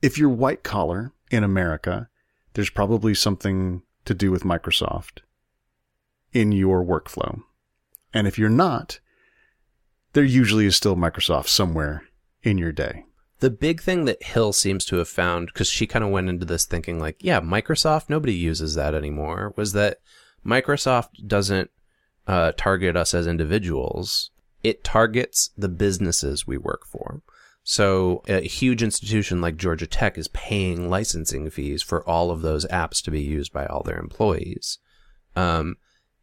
If 0.02 0.18
you're 0.18 0.30
white 0.30 0.62
collar 0.62 1.12
in 1.30 1.44
America, 1.44 2.08
there's 2.54 2.70
probably 2.70 3.14
something 3.14 3.82
to 4.04 4.14
do 4.14 4.30
with 4.30 4.42
Microsoft 4.42 5.20
in 6.32 6.52
your 6.52 6.84
workflow. 6.84 7.42
And 8.12 8.26
if 8.26 8.38
you're 8.38 8.48
not, 8.48 9.00
there 10.12 10.24
usually 10.24 10.66
is 10.66 10.76
still 10.76 10.96
Microsoft 10.96 11.48
somewhere 11.48 12.04
in 12.42 12.58
your 12.58 12.72
day. 12.72 13.04
The 13.40 13.50
big 13.50 13.82
thing 13.82 14.04
that 14.04 14.22
Hill 14.22 14.52
seems 14.52 14.84
to 14.86 14.96
have 14.96 15.08
found, 15.08 15.48
because 15.48 15.68
she 15.68 15.86
kind 15.86 16.04
of 16.04 16.10
went 16.10 16.28
into 16.28 16.46
this 16.46 16.64
thinking 16.64 16.98
like, 16.98 17.16
yeah, 17.20 17.40
Microsoft, 17.40 18.08
nobody 18.08 18.34
uses 18.34 18.74
that 18.74 18.94
anymore, 18.94 19.52
was 19.56 19.72
that 19.72 19.98
Microsoft 20.46 21.26
doesn't 21.26 21.70
uh, 22.26 22.52
target 22.56 22.96
us 22.96 23.14
as 23.14 23.26
individuals. 23.26 24.30
It 24.62 24.84
targets 24.84 25.50
the 25.56 25.68
businesses 25.68 26.46
we 26.46 26.56
work 26.56 26.86
for. 26.86 27.22
So 27.64 28.22
a 28.28 28.40
huge 28.40 28.82
institution 28.82 29.40
like 29.40 29.56
Georgia 29.56 29.86
Tech 29.86 30.18
is 30.18 30.28
paying 30.28 30.90
licensing 30.90 31.48
fees 31.48 31.82
for 31.82 32.06
all 32.08 32.30
of 32.30 32.42
those 32.42 32.66
apps 32.66 33.02
to 33.02 33.10
be 33.10 33.22
used 33.22 33.52
by 33.52 33.66
all 33.66 33.82
their 33.82 33.98
employees. 33.98 34.78
Um, 35.34 35.76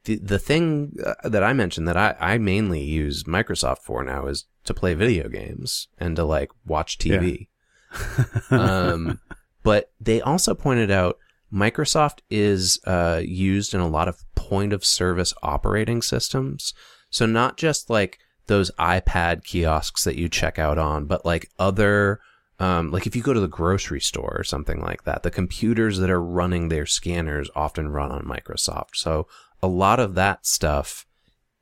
the 0.04 0.18
the 0.18 0.40
thing 0.40 0.96
uh, 1.04 1.28
that 1.28 1.44
I 1.44 1.54
mentioned 1.54 1.88
that 1.88 1.98
I, 1.98 2.16
I 2.20 2.38
mainly 2.38 2.82
use 2.82 3.24
Microsoft 3.24 3.80
for 3.80 4.04
now 4.04 4.28
is 4.28 4.46
to 4.66 4.74
play 4.74 4.94
video 4.94 5.30
games 5.30 5.88
and 5.98 6.16
to 6.16 6.24
like 6.24 6.52
watch 6.66 7.00
TV. 7.00 7.48
um, 8.52 9.20
but 9.64 9.92
they 10.00 10.22
also 10.22 10.54
pointed 10.54 10.92
out 10.92 11.18
Microsoft 11.54 12.20
is 12.30 12.80
uh, 12.86 13.22
used 13.24 13.74
in 13.74 13.80
a 13.80 13.88
lot 13.88 14.08
of 14.08 14.24
point 14.36 14.74
of 14.74 14.86
service 14.86 15.34
operating 15.44 16.02
systems. 16.02 16.74
So 17.10 17.26
not 17.26 17.58
just 17.58 17.90
like 17.90 18.20
those 18.48 18.72
iPad 18.80 19.44
kiosks 19.44 20.04
that 20.06 20.16
you 20.16 20.30
check 20.30 20.58
out 20.58 20.78
on, 20.78 21.06
but 21.06 21.26
like 21.26 21.50
other, 21.60 22.20
um, 22.60 22.92
like 22.92 23.06
if 23.06 23.16
you 23.16 23.22
go 23.22 23.34
to 23.34 23.40
the 23.40 23.48
grocery 23.48 24.00
store 24.00 24.36
or 24.38 24.44
something 24.44 24.82
like 24.82 25.04
that, 25.04 25.24
the 25.24 25.32
computers 25.32 25.98
that 26.00 26.10
are 26.10 26.22
running 26.24 26.70
their 26.70 26.86
scanners 26.86 27.50
often 27.56 27.90
run 27.90 28.12
on 28.12 28.24
Microsoft. 28.24 28.96
So 28.96 29.28
a 29.62 29.68
lot 29.68 30.00
of 30.00 30.16
that 30.16 30.46
stuff, 30.46 31.06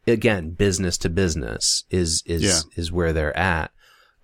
again, 0.06 0.52
business 0.52 0.98
to 1.00 1.10
business 1.10 1.84
is, 1.90 2.24
is, 2.26 2.44
Yeah. 2.44 2.60
is 2.76 2.92
where 2.92 3.12
they're 3.14 3.38
at. 3.38 3.72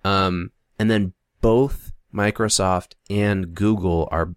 Um, 0.04 0.52
and 0.78 0.90
then 0.90 1.12
both 1.40 1.92
Microsoft 2.14 2.92
and 3.10 3.54
Google 3.54 4.08
are 4.12 4.34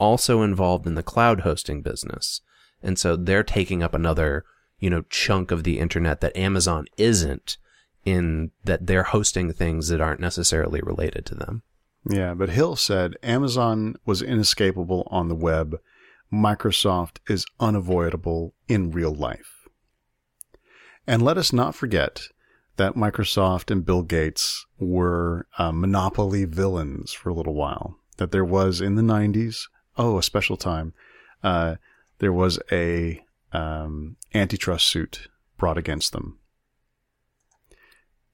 also 0.00 0.42
involved 0.42 0.86
in 0.86 0.96
the 0.96 1.02
cloud 1.02 1.40
hosting 1.40 1.82
business. 1.82 2.40
And 2.82 2.98
so 2.98 3.14
they're 3.14 3.44
taking 3.44 3.82
up 3.82 3.94
another, 3.94 4.44
you 4.78 4.90
know, 4.90 5.02
chunk 5.10 5.50
of 5.50 5.62
the 5.62 5.78
internet 5.78 6.20
that 6.22 6.36
Amazon 6.36 6.86
isn't 6.96 7.58
in 8.04 8.50
that 8.64 8.86
they're 8.86 9.04
hosting 9.04 9.52
things 9.52 9.88
that 9.88 10.00
aren't 10.00 10.20
necessarily 10.20 10.80
related 10.80 11.26
to 11.26 11.34
them. 11.34 11.62
Yeah, 12.08 12.32
but 12.32 12.48
Hill 12.48 12.76
said 12.76 13.16
Amazon 13.22 13.96
was 14.06 14.22
inescapable 14.22 15.06
on 15.10 15.28
the 15.28 15.34
web. 15.34 15.78
Microsoft 16.32 17.18
is 17.28 17.44
unavoidable 17.58 18.54
in 18.68 18.90
real 18.90 19.14
life. 19.14 19.68
And 21.06 21.20
let 21.20 21.36
us 21.36 21.52
not 21.52 21.74
forget 21.74 22.22
that 22.76 22.94
Microsoft 22.94 23.70
and 23.70 23.84
Bill 23.84 24.02
Gates 24.02 24.64
were 24.78 25.46
uh, 25.58 25.72
monopoly 25.72 26.46
villains 26.46 27.12
for 27.12 27.28
a 27.28 27.34
little 27.34 27.54
while. 27.54 27.96
that 28.16 28.32
there 28.32 28.44
was 28.44 28.82
in 28.82 28.96
the 28.96 29.02
90s, 29.02 29.62
oh, 29.96 30.18
a 30.18 30.22
special 30.22 30.56
time, 30.56 30.92
uh, 31.42 31.76
there 32.18 32.32
was 32.32 32.58
a 32.70 33.24
um, 33.52 34.16
antitrust 34.34 34.86
suit 34.86 35.28
brought 35.56 35.78
against 35.78 36.12
them. 36.12 36.38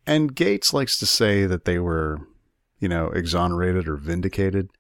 And 0.07 0.35
Gates 0.35 0.73
likes 0.73 0.99
to 0.99 1.07
say 1.07 1.47
that 1.47 1.65
they 1.65 1.79
were, 1.79 2.21
you 2.79 2.89
know, 2.89 3.09
exonerated 3.09 3.89
or 3.89 3.97
vindicated, 3.97 4.71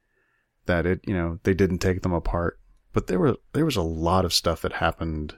that 0.66 0.86
it, 0.86 1.00
you 1.06 1.14
know, 1.14 1.40
they 1.42 1.54
didn't 1.54 1.78
take 1.78 2.02
them 2.02 2.12
apart. 2.12 2.60
But 2.92 3.08
there 3.08 3.18
were 3.18 3.36
there 3.52 3.64
was 3.64 3.76
a 3.76 3.82
lot 3.82 4.24
of 4.24 4.32
stuff 4.32 4.62
that 4.62 4.74
happened 4.74 5.34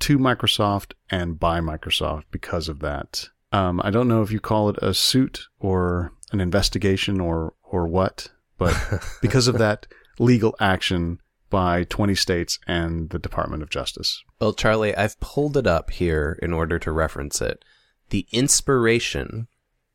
to 0.00 0.18
Microsoft 0.18 0.94
and 1.10 1.38
by 1.38 1.60
Microsoft 1.60 2.24
because 2.30 2.68
of 2.68 2.80
that. 2.80 3.28
Um, 3.52 3.80
I 3.84 3.90
don't 3.90 4.08
know 4.08 4.22
if 4.22 4.32
you 4.32 4.40
call 4.40 4.70
it 4.70 4.78
a 4.82 4.94
suit 4.94 5.46
or 5.58 6.12
an 6.32 6.40
investigation 6.40 7.20
or 7.20 7.54
or 7.62 7.86
what, 7.86 8.28
but 8.58 8.74
because 9.22 9.46
of 9.46 9.58
that 9.58 9.86
legal 10.20 10.54
action 10.60 11.18
by 11.48 11.84
20 11.84 12.14
states 12.14 12.58
and 12.68 13.10
the 13.10 13.18
Department 13.18 13.62
of 13.62 13.70
Justice. 13.70 14.22
Well, 14.40 14.52
Charlie, 14.52 14.94
I've 14.94 15.18
pulled 15.18 15.56
it 15.56 15.66
up 15.66 15.90
here 15.90 16.38
in 16.40 16.52
order 16.52 16.78
to 16.78 16.92
reference 16.92 17.40
it. 17.40 17.64
The 18.10 18.26
inspiration 18.30 19.48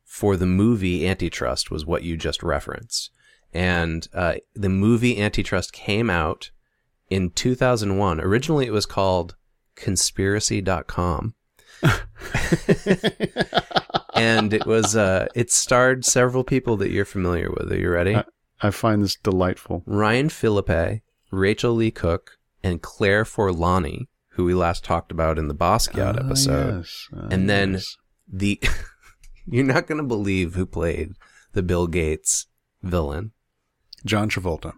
for 0.04 0.36
the 0.36 0.46
movie 0.46 1.08
Antitrust 1.08 1.70
was 1.70 1.86
what 1.86 2.02
you 2.02 2.16
just 2.16 2.42
referenced. 2.42 3.10
And 3.54 4.06
uh, 4.12 4.34
the 4.54 4.68
movie 4.68 5.20
Antitrust 5.20 5.72
came 5.72 6.10
out 6.10 6.50
in 7.08 7.30
2001. 7.30 8.20
Originally, 8.20 8.66
it 8.66 8.72
was 8.72 8.86
called 8.86 9.36
Conspiracy.com. 9.76 11.34
and 14.14 14.54
it 14.54 14.66
was 14.66 14.96
uh, 14.96 15.26
it 15.34 15.50
starred 15.50 16.04
several 16.04 16.42
people 16.42 16.76
that 16.78 16.90
you're 16.90 17.04
familiar 17.04 17.50
with. 17.50 17.70
Are 17.70 17.78
you 17.78 17.90
ready? 17.90 18.16
I, 18.16 18.24
I 18.62 18.70
find 18.70 19.02
this 19.02 19.16
delightful. 19.16 19.82
Ryan 19.86 20.28
Phillippe, 20.28 21.02
Rachael 21.30 21.74
Leigh 21.74 21.90
Cook, 21.90 22.38
and 22.62 22.80
Claire 22.82 23.24
Forlani, 23.24 24.06
who 24.30 24.44
we 24.44 24.54
last 24.54 24.84
talked 24.84 25.12
about 25.12 25.38
in 25.38 25.48
the 25.48 25.54
Basquiat 25.54 26.16
Ah, 26.18 26.24
episode. 26.26 26.78
yes. 26.78 27.08
Ah, 27.14 27.28
And 27.30 27.48
then- 27.50 27.74
yes. 27.74 27.96
The 28.28 28.60
you're 29.46 29.64
not 29.64 29.86
going 29.86 29.98
to 30.00 30.06
believe 30.06 30.54
who 30.54 30.66
played 30.66 31.12
the 31.52 31.62
Bill 31.62 31.86
Gates 31.86 32.46
villain, 32.82 33.30
John 34.04 34.28
Travolta. 34.28 34.72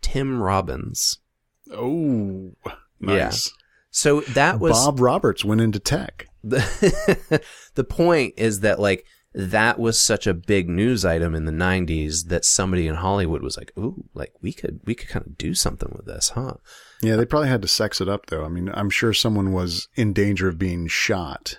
Tim 0.00 0.40
Robbins. 0.40 1.18
Oh, 1.72 2.52
nice. 3.00 3.50
So 3.90 4.20
that 4.20 4.60
was 4.60 4.72
Bob 4.72 5.00
Roberts 5.00 5.44
went 5.44 5.60
into 5.60 5.78
tech. 5.80 6.26
the 6.44 7.42
the 7.74 7.84
point 7.84 8.34
is 8.36 8.60
that 8.60 8.78
like 8.78 9.04
that 9.34 9.78
was 9.78 9.98
such 9.98 10.26
a 10.26 10.34
big 10.34 10.68
news 10.68 11.04
item 11.04 11.34
in 11.34 11.46
the 11.46 11.52
90s 11.52 12.28
that 12.28 12.44
somebody 12.44 12.86
in 12.86 12.96
Hollywood 12.96 13.42
was 13.42 13.56
like, 13.56 13.72
"Ooh, 13.78 14.04
like 14.14 14.32
we 14.42 14.52
could 14.52 14.80
we 14.84 14.94
could 14.94 15.08
kind 15.08 15.26
of 15.26 15.38
do 15.38 15.54
something 15.54 15.90
with 15.96 16.06
this, 16.06 16.30
huh?" 16.30 16.54
Yeah, 17.00 17.16
they 17.16 17.24
probably 17.24 17.48
had 17.48 17.62
to 17.62 17.68
sex 17.68 18.00
it 18.00 18.08
up 18.08 18.26
though. 18.26 18.44
I 18.44 18.48
mean, 18.48 18.70
I'm 18.74 18.90
sure 18.90 19.12
someone 19.12 19.52
was 19.52 19.88
in 19.94 20.12
danger 20.12 20.48
of 20.48 20.58
being 20.58 20.86
shot. 20.86 21.58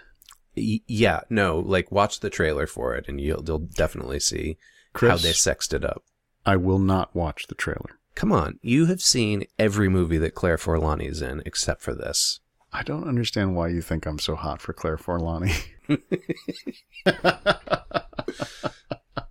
Y- 0.55 0.81
yeah, 0.87 1.21
no, 1.29 1.59
like 1.59 1.91
watch 1.91 2.19
the 2.19 2.29
trailer 2.29 2.67
for 2.67 2.95
it 2.95 3.05
and 3.07 3.19
you'll 3.19 3.43
you'll 3.45 3.59
definitely 3.59 4.19
see 4.19 4.57
Chris, 4.93 5.11
how 5.11 5.17
they 5.17 5.33
sexed 5.33 5.73
it 5.73 5.83
up. 5.83 6.03
I 6.45 6.57
will 6.57 6.79
not 6.79 7.15
watch 7.15 7.47
the 7.47 7.55
trailer. 7.55 7.99
Come 8.15 8.31
on, 8.31 8.59
you 8.61 8.85
have 8.85 9.01
seen 9.01 9.45
every 9.57 9.89
movie 9.89 10.19
that 10.19 10.35
Claire 10.35 10.57
Forlani 10.57 11.09
is 11.09 11.21
in 11.21 11.41
except 11.45 11.81
for 11.81 11.95
this. 11.95 12.39
I 12.71 12.83
don't 12.83 13.07
understand 13.07 13.55
why 13.55 13.69
you 13.69 13.81
think 13.81 14.05
I'm 14.05 14.19
so 14.19 14.35
hot 14.35 14.61
for 14.61 14.73
Claire 14.73 14.97
Forlani. 14.97 15.53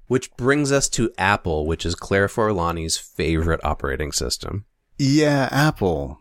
Which 0.07 0.31
brings 0.37 0.71
us 0.71 0.89
to 0.91 1.11
Apple, 1.17 1.65
which 1.67 1.87
is 1.87 1.95
Claire 1.95 2.27
Forlani's 2.29 2.99
favorite 2.99 3.61
operating 3.65 4.13
system. 4.13 4.67
yeah, 4.99 5.49
Apple. 5.51 6.21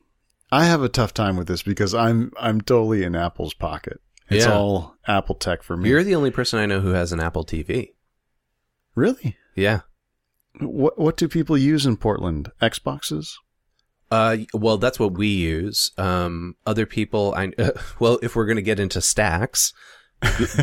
I 0.50 0.66
have 0.66 0.82
a 0.82 0.90
tough 0.90 1.14
time 1.14 1.36
with 1.38 1.48
this 1.48 1.62
because 1.64 1.94
I'm 1.94 2.32
I'm 2.40 2.62
totally 2.62 3.04
in 3.04 3.16
Apple's 3.16 3.54
pocket. 3.54 4.00
It's 4.30 4.46
Yeah. 4.46 4.54
all 4.54 4.96
Apple 5.08 5.36
tech 5.36 5.62
for 5.64 5.76
me. 5.78 5.90
You're 5.90 6.04
the 6.06 6.16
only 6.16 6.32
person 6.32 6.60
I 6.60 6.66
know 6.66 6.80
who 6.80 6.90
has 6.92 7.12
an 7.12 7.20
Apple 7.20 7.44
TV. 7.46 7.90
really? 8.96 9.36
Yeah. 9.56 9.82
What 10.60 10.98
what 10.98 11.18
do 11.18 11.28
people 11.28 11.58
use 11.58 11.86
in 11.86 11.98
Portland? 11.98 12.50
Xboxes? 12.62 13.34
Uh, 14.10 14.38
well, 14.54 14.78
that's 14.78 15.00
what 15.00 15.14
we 15.18 15.28
use. 15.28 15.92
Um, 15.98 16.56
other 16.66 16.86
people, 16.86 17.34
I 17.36 17.52
well, 18.00 18.20
if 18.22 18.36
we're 18.38 18.46
gonna 18.46 18.62
get 18.62 18.80
into 18.80 19.02
stacks, 19.02 19.74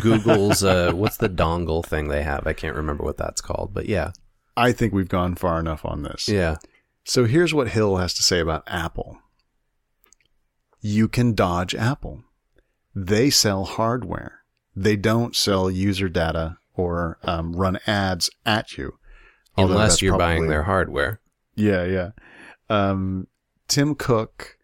Google's 0.00 0.62
uh, 0.62 0.92
what's 0.92 1.16
the 1.16 1.28
dongle 1.28 1.84
thing 1.84 2.09
they 2.09 2.22
have? 2.22 2.46
I 2.46 2.52
can't 2.52 2.76
remember 2.76 3.04
what 3.04 3.16
that's 3.16 3.40
called, 3.40 3.70
but 3.72 3.86
yeah, 3.86 4.12
I 4.56 4.72
think 4.72 4.92
we've 4.92 5.09
gone 5.09 5.34
far 5.34 5.59
enough 5.61 5.84
on 5.84 6.02
this. 6.02 6.28
yeah. 6.28 6.56
So 7.04 7.24
here's 7.24 7.54
what 7.54 7.68
Hill 7.68 7.96
has 7.96 8.12
to 8.14 8.22
say 8.22 8.38
about 8.38 8.64
Apple. 8.66 9.18
You 10.82 11.09
can 11.09 11.34
dodge 11.34 11.74
Apple. 11.74 12.22
They 12.94 13.30
sell 13.30 13.64
hardware. 13.64 14.40
They 14.76 14.94
don't 14.96 15.34
sell 15.34 15.70
user 15.70 16.11
data 16.11 16.59
or 16.74 17.18
um, 17.22 17.56
run 17.56 17.78
ads 17.86 18.28
at 18.44 18.76
you. 18.76 18.98
Unless 19.56 20.02
you're 20.02 20.18
buying 20.18 20.48
their 20.48 20.64
hardware. 20.64 21.20
Yeah, 21.56 21.84
yeah. 21.84 22.11
Um, 22.70 23.26
Tim 23.66 23.94
Cook 23.94 24.56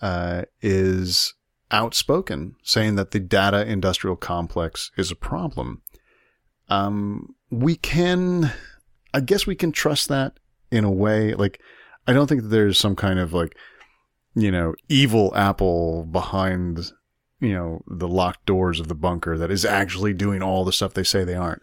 uh, 0.00 0.42
is 0.62 1.34
outspoken, 1.72 2.54
saying 2.62 2.96
that 2.96 3.10
the 3.10 3.20
data 3.20 3.66
industrial 3.66 4.16
complex 4.16 4.90
is 4.96 5.10
a 5.10 5.16
problem. 5.16 5.82
Um, 6.68 7.34
we 7.50 7.76
can, 7.76 8.52
I 9.12 9.20
guess, 9.20 9.46
we 9.46 9.54
can 9.56 9.72
trust 9.72 10.08
that 10.08 10.34
in 10.70 10.84
a 10.84 10.90
way. 10.90 11.34
Like, 11.34 11.60
I 12.06 12.12
don't 12.12 12.26
think 12.26 12.44
there's 12.44 12.78
some 12.78 12.96
kind 12.96 13.18
of 13.18 13.32
like, 13.32 13.56
you 14.34 14.50
know, 14.50 14.74
evil 14.88 15.32
Apple 15.36 16.04
behind, 16.04 16.92
you 17.40 17.52
know, 17.52 17.82
the 17.86 18.08
locked 18.08 18.46
doors 18.46 18.80
of 18.80 18.88
the 18.88 18.94
bunker 18.94 19.36
that 19.36 19.50
is 19.50 19.64
actually 19.64 20.14
doing 20.14 20.42
all 20.42 20.64
the 20.64 20.72
stuff 20.72 20.94
they 20.94 21.02
say 21.04 21.24
they 21.24 21.34
aren't. 21.34 21.62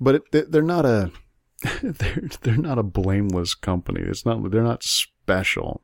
But 0.00 0.16
it, 0.16 0.22
they- 0.32 0.42
they're 0.42 0.62
not 0.62 0.84
a, 0.84 1.10
they're 1.82 2.28
they're 2.42 2.56
not 2.56 2.78
a 2.78 2.82
blameless 2.82 3.54
company. 3.54 4.00
It's 4.02 4.26
not 4.26 4.50
they're 4.50 4.62
not 4.62 4.82
special. 4.82 5.82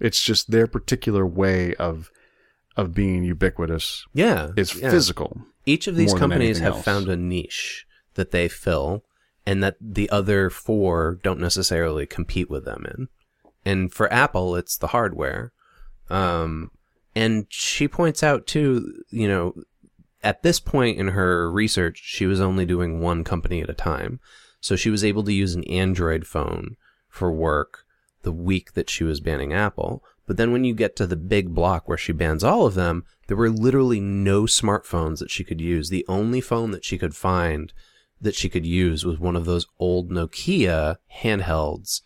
It's 0.00 0.20
just 0.22 0.50
their 0.50 0.66
particular 0.66 1.24
way 1.26 1.74
of 1.74 2.10
of 2.76 2.94
being 2.94 3.24
ubiquitous. 3.24 4.06
Yeah, 4.12 4.50
It's 4.56 4.74
yeah. 4.74 4.90
physical. 4.90 5.40
Each 5.64 5.86
of 5.86 5.96
these 5.96 6.14
companies 6.14 6.58
have 6.58 6.74
else. 6.74 6.84
found 6.84 7.08
a 7.08 7.16
niche 7.16 7.86
that 8.14 8.30
they 8.30 8.48
fill, 8.48 9.04
and 9.44 9.62
that 9.62 9.76
the 9.80 10.08
other 10.10 10.50
four 10.50 11.18
don't 11.22 11.40
necessarily 11.40 12.06
compete 12.06 12.50
with 12.50 12.64
them 12.64 12.86
in. 12.96 13.08
And 13.64 13.92
for 13.92 14.12
Apple, 14.12 14.54
it's 14.56 14.76
the 14.76 14.88
hardware. 14.88 15.52
Um, 16.08 16.70
and 17.14 17.46
she 17.48 17.88
points 17.88 18.22
out 18.22 18.46
too, 18.46 19.02
you 19.10 19.26
know, 19.26 19.54
at 20.22 20.42
this 20.42 20.60
point 20.60 20.98
in 20.98 21.08
her 21.08 21.50
research, 21.50 22.00
she 22.04 22.26
was 22.26 22.40
only 22.40 22.64
doing 22.64 23.00
one 23.00 23.24
company 23.24 23.60
at 23.60 23.70
a 23.70 23.74
time. 23.74 24.20
So 24.60 24.76
she 24.76 24.90
was 24.90 25.04
able 25.04 25.22
to 25.24 25.32
use 25.32 25.54
an 25.54 25.64
Android 25.64 26.26
phone 26.26 26.76
for 27.08 27.32
work 27.32 27.84
the 28.22 28.32
week 28.32 28.72
that 28.74 28.90
she 28.90 29.04
was 29.04 29.20
banning 29.20 29.52
Apple. 29.52 30.02
But 30.26 30.36
then 30.36 30.52
when 30.52 30.64
you 30.64 30.74
get 30.74 30.96
to 30.96 31.06
the 31.06 31.16
big 31.16 31.54
block 31.54 31.88
where 31.88 31.98
she 31.98 32.12
bans 32.12 32.42
all 32.42 32.66
of 32.66 32.74
them, 32.74 33.04
there 33.28 33.36
were 33.36 33.50
literally 33.50 34.00
no 34.00 34.42
smartphones 34.42 35.18
that 35.20 35.30
she 35.30 35.44
could 35.44 35.60
use. 35.60 35.88
The 35.88 36.04
only 36.08 36.40
phone 36.40 36.72
that 36.72 36.84
she 36.84 36.98
could 36.98 37.14
find 37.14 37.72
that 38.20 38.34
she 38.34 38.48
could 38.48 38.66
use 38.66 39.04
was 39.04 39.18
one 39.18 39.36
of 39.36 39.44
those 39.44 39.66
old 39.78 40.10
Nokia 40.10 40.96
handhelds 41.22 42.00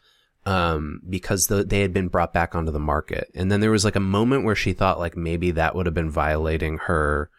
um, 0.44 1.00
because 1.08 1.46
the, 1.46 1.64
they 1.64 1.80
had 1.80 1.92
been 1.92 2.08
brought 2.08 2.32
back 2.32 2.54
onto 2.54 2.72
the 2.72 2.78
market. 2.78 3.30
And 3.34 3.50
then 3.50 3.60
there 3.60 3.70
was 3.70 3.84
like 3.84 3.96
a 3.96 4.00
moment 4.00 4.44
where 4.44 4.56
she 4.56 4.72
thought 4.72 4.98
like 4.98 5.16
maybe 5.16 5.50
that 5.52 5.74
would 5.74 5.86
have 5.86 5.94
been 5.94 6.10
violating 6.10 6.78
her 6.78 7.30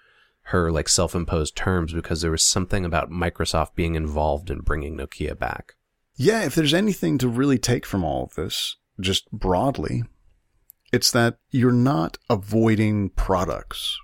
her 0.45 0.71
like 0.71 0.89
self-imposed 0.89 1.55
terms 1.55 1.93
because 1.93 2.21
there 2.21 2.31
was 2.31 2.43
something 2.43 2.83
about 2.83 3.11
Microsoft 3.11 3.75
being 3.75 3.95
involved 3.95 4.49
in 4.49 4.59
bringing 4.59 4.97
Nokia 4.97 5.37
back. 5.37 5.75
Yeah, 6.15 6.43
if 6.43 6.55
there's 6.55 6.73
anything 6.73 7.17
to 7.19 7.27
really 7.27 7.57
take 7.57 7.85
from 7.85 8.03
all 8.03 8.23
of 8.23 8.35
this, 8.35 8.75
just 8.99 9.31
broadly, 9.31 10.03
it's 10.91 11.11
that 11.11 11.37
you're 11.49 11.71
not 11.71 12.17
avoiding 12.29 13.09
products. 13.09 13.97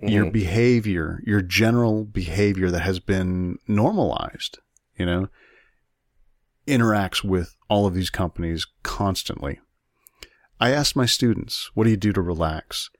Your 0.00 0.30
behavior, 0.30 1.20
your 1.26 1.42
general 1.42 2.04
behavior 2.04 2.70
that 2.70 2.82
has 2.82 3.00
been 3.00 3.58
normalized, 3.66 4.58
you 4.96 5.04
know, 5.04 5.28
interacts 6.68 7.24
with 7.24 7.56
all 7.68 7.84
of 7.84 7.94
these 7.94 8.08
companies 8.08 8.64
constantly. 8.84 9.58
I 10.60 10.70
asked 10.70 10.94
my 10.94 11.06
students, 11.06 11.70
what 11.74 11.84
do 11.84 11.90
you 11.90 11.96
do 11.96 12.12
to 12.12 12.20
relax? 12.20 12.90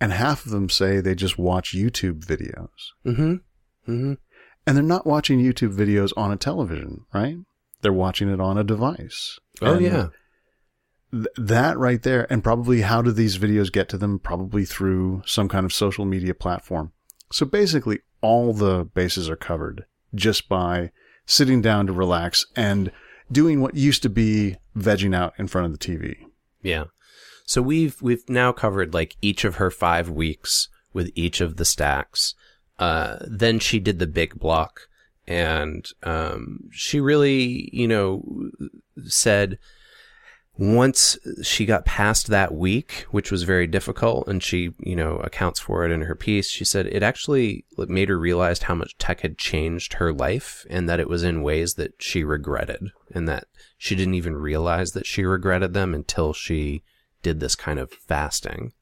And 0.00 0.12
half 0.12 0.44
of 0.44 0.50
them 0.50 0.68
say 0.68 1.00
they 1.00 1.14
just 1.14 1.38
watch 1.38 1.74
YouTube 1.74 2.26
videos. 2.26 2.68
Mm-hmm. 3.06 3.32
Mm-hmm. 3.90 4.12
And 4.66 4.76
they're 4.76 4.82
not 4.82 5.06
watching 5.06 5.38
YouTube 5.38 5.74
videos 5.74 6.12
on 6.16 6.30
a 6.30 6.36
television, 6.36 7.06
right? 7.14 7.36
They're 7.80 7.92
watching 7.92 8.28
it 8.28 8.40
on 8.40 8.58
a 8.58 8.64
device. 8.64 9.38
Oh 9.60 9.74
And 9.74 9.84
yeah. 9.84 10.08
Th- 11.12 11.26
that 11.36 11.78
right 11.78 12.02
there, 12.02 12.26
and 12.30 12.42
probably 12.42 12.80
how 12.80 13.02
do 13.02 13.12
these 13.12 13.38
videos 13.38 13.72
get 13.72 13.88
to 13.90 13.98
them? 13.98 14.18
Probably 14.18 14.64
through 14.64 15.22
some 15.26 15.48
kind 15.48 15.64
of 15.64 15.72
social 15.72 16.04
media 16.04 16.34
platform. 16.34 16.92
So 17.30 17.46
basically, 17.46 18.00
all 18.20 18.52
the 18.52 18.84
bases 18.94 19.28
are 19.30 19.36
covered 19.36 19.84
just 20.14 20.48
by 20.48 20.90
sitting 21.26 21.62
down 21.62 21.86
to 21.86 21.92
relax 21.92 22.44
and 22.56 22.90
doing 23.30 23.60
what 23.60 23.74
used 23.74 24.02
to 24.02 24.10
be 24.10 24.56
vegging 24.76 25.14
out 25.14 25.32
in 25.38 25.46
front 25.46 25.66
of 25.66 25.72
the 25.72 25.78
TV. 25.78 26.16
Yeah. 26.62 26.84
So 27.46 27.62
we've 27.62 28.00
we've 28.00 28.28
now 28.28 28.52
covered 28.52 28.94
like 28.94 29.16
each 29.20 29.44
of 29.44 29.56
her 29.56 29.70
five 29.70 30.08
weeks 30.08 30.68
with 30.92 31.10
each 31.14 31.40
of 31.40 31.56
the 31.56 31.64
stacks. 31.64 32.34
Uh, 32.78 33.18
then 33.26 33.58
she 33.58 33.78
did 33.78 33.98
the 33.98 34.06
big 34.06 34.38
block, 34.38 34.88
and 35.26 35.86
um, 36.02 36.68
she 36.70 37.00
really, 37.00 37.70
you 37.72 37.86
know, 37.86 38.24
said 39.04 39.58
once 40.58 41.16
she 41.42 41.64
got 41.64 41.86
past 41.86 42.26
that 42.26 42.54
week, 42.54 43.06
which 43.10 43.30
was 43.30 43.44
very 43.44 43.66
difficult, 43.66 44.28
and 44.28 44.42
she, 44.42 44.70
you 44.80 44.94
know, 44.94 45.16
accounts 45.18 45.58
for 45.58 45.84
it 45.84 45.90
in 45.90 46.02
her 46.02 46.14
piece, 46.14 46.50
she 46.50 46.64
said 46.64 46.86
it 46.86 47.02
actually 47.02 47.64
made 47.78 48.10
her 48.10 48.18
realize 48.18 48.62
how 48.62 48.74
much 48.74 48.98
tech 48.98 49.20
had 49.20 49.38
changed 49.38 49.94
her 49.94 50.12
life 50.12 50.66
and 50.68 50.88
that 50.88 51.00
it 51.00 51.08
was 51.08 51.22
in 51.22 51.42
ways 51.42 51.74
that 51.74 51.94
she 51.98 52.22
regretted 52.22 52.90
and 53.14 53.26
that 53.28 53.44
she 53.78 53.94
didn't 53.94 54.14
even 54.14 54.36
realize 54.36 54.92
that 54.92 55.06
she 55.06 55.24
regretted 55.24 55.72
them 55.72 55.94
until 55.94 56.34
she 56.34 56.82
did 57.22 57.40
this 57.40 57.56
kind 57.56 57.78
of 57.78 57.90
fasting. 57.90 58.72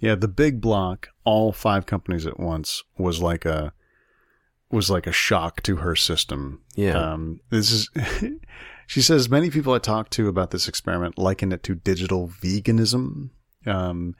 Yeah, 0.00 0.14
the 0.14 0.28
big 0.28 0.60
block, 0.60 1.08
all 1.24 1.52
five 1.52 1.84
companies 1.84 2.26
at 2.26 2.40
once, 2.40 2.84
was 2.96 3.20
like 3.20 3.44
a 3.44 3.72
was 4.70 4.90
like 4.90 5.06
a 5.06 5.12
shock 5.12 5.62
to 5.62 5.76
her 5.76 5.96
system. 5.96 6.62
Yeah. 6.74 7.12
Um, 7.12 7.40
this 7.50 7.70
is. 7.70 7.90
she 8.88 9.02
says 9.02 9.28
many 9.28 9.50
people 9.50 9.74
I 9.74 9.80
talked 9.80 10.12
to 10.14 10.28
about 10.28 10.50
this 10.50 10.66
experiment 10.66 11.18
liken 11.18 11.52
it 11.52 11.62
to 11.64 11.74
digital 11.74 12.26
veganism. 12.26 13.28
Um, 13.66 14.16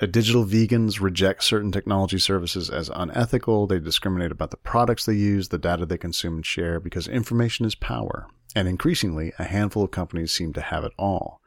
uh, 0.00 0.06
digital 0.06 0.46
vegans 0.46 1.02
reject 1.02 1.44
certain 1.44 1.70
technology 1.70 2.18
services 2.18 2.70
as 2.70 2.88
unethical. 2.88 3.66
They 3.66 3.78
discriminate 3.78 4.32
about 4.32 4.52
the 4.52 4.56
products 4.56 5.04
they 5.04 5.12
use, 5.12 5.50
the 5.50 5.58
data 5.58 5.84
they 5.84 5.98
consume 5.98 6.36
and 6.36 6.46
share, 6.46 6.80
because 6.80 7.06
information 7.06 7.66
is 7.66 7.74
power. 7.74 8.26
And 8.54 8.66
increasingly, 8.66 9.34
a 9.38 9.44
handful 9.44 9.84
of 9.84 9.90
companies 9.90 10.32
seem 10.32 10.54
to 10.54 10.62
have 10.62 10.82
it 10.82 10.92
all. 10.98 11.42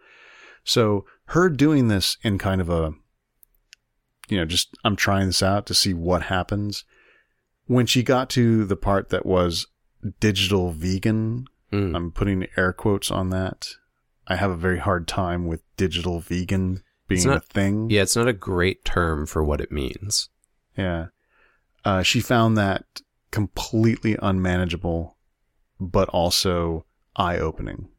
So 0.64 1.08
her 1.30 1.50
doing 1.50 1.88
this 1.88 2.18
in 2.22 2.38
kind 2.38 2.62
of 2.62 2.70
a, 2.70 2.94
you 4.28 4.38
know, 4.38 4.46
just 4.46 4.78
I'm 4.84 4.96
trying 4.96 5.26
this 5.26 5.42
out 5.42 5.66
to 5.66 5.74
see 5.74 5.96
what 5.96 6.22
happens. 6.22 6.86
When 7.66 7.88
she 7.88 8.04
got 8.04 8.30
to 8.32 8.64
the 8.64 8.76
part 8.76 9.10
that 9.10 9.26
was 9.26 9.66
digital 10.20 10.70
vegan, 10.70 11.48
Mm. 11.72 11.96
I'm 11.96 12.12
putting 12.12 12.48
air 12.58 12.74
quotes 12.74 13.12
on 13.12 13.30
that. 13.30 13.68
I 14.28 14.36
have 14.36 14.52
a 14.52 14.56
very 14.58 14.80
hard 14.80 15.08
time 15.08 15.48
with 15.48 15.62
digital 15.78 16.20
vegan 16.20 16.84
being 17.08 17.28
not- 17.28 17.38
a 17.38 17.42
thing. 17.42 17.90
Yeah, 17.90 18.04
it's 18.04 18.16
not 18.16 18.28
a 18.28 18.34
great 18.34 18.86
term 18.86 19.26
for 19.26 19.44
what 19.44 19.62
it 19.62 19.72
means. 19.72 20.30
Yeah. 20.78 21.08
Uh, 21.84 22.04
she 22.04 22.22
found 22.22 22.58
that 22.58 22.84
completely 23.32 24.18
unmanageable, 24.22 25.18
but 25.80 26.10
also 26.10 26.86
eye 27.16 27.38
opening. 27.38 27.90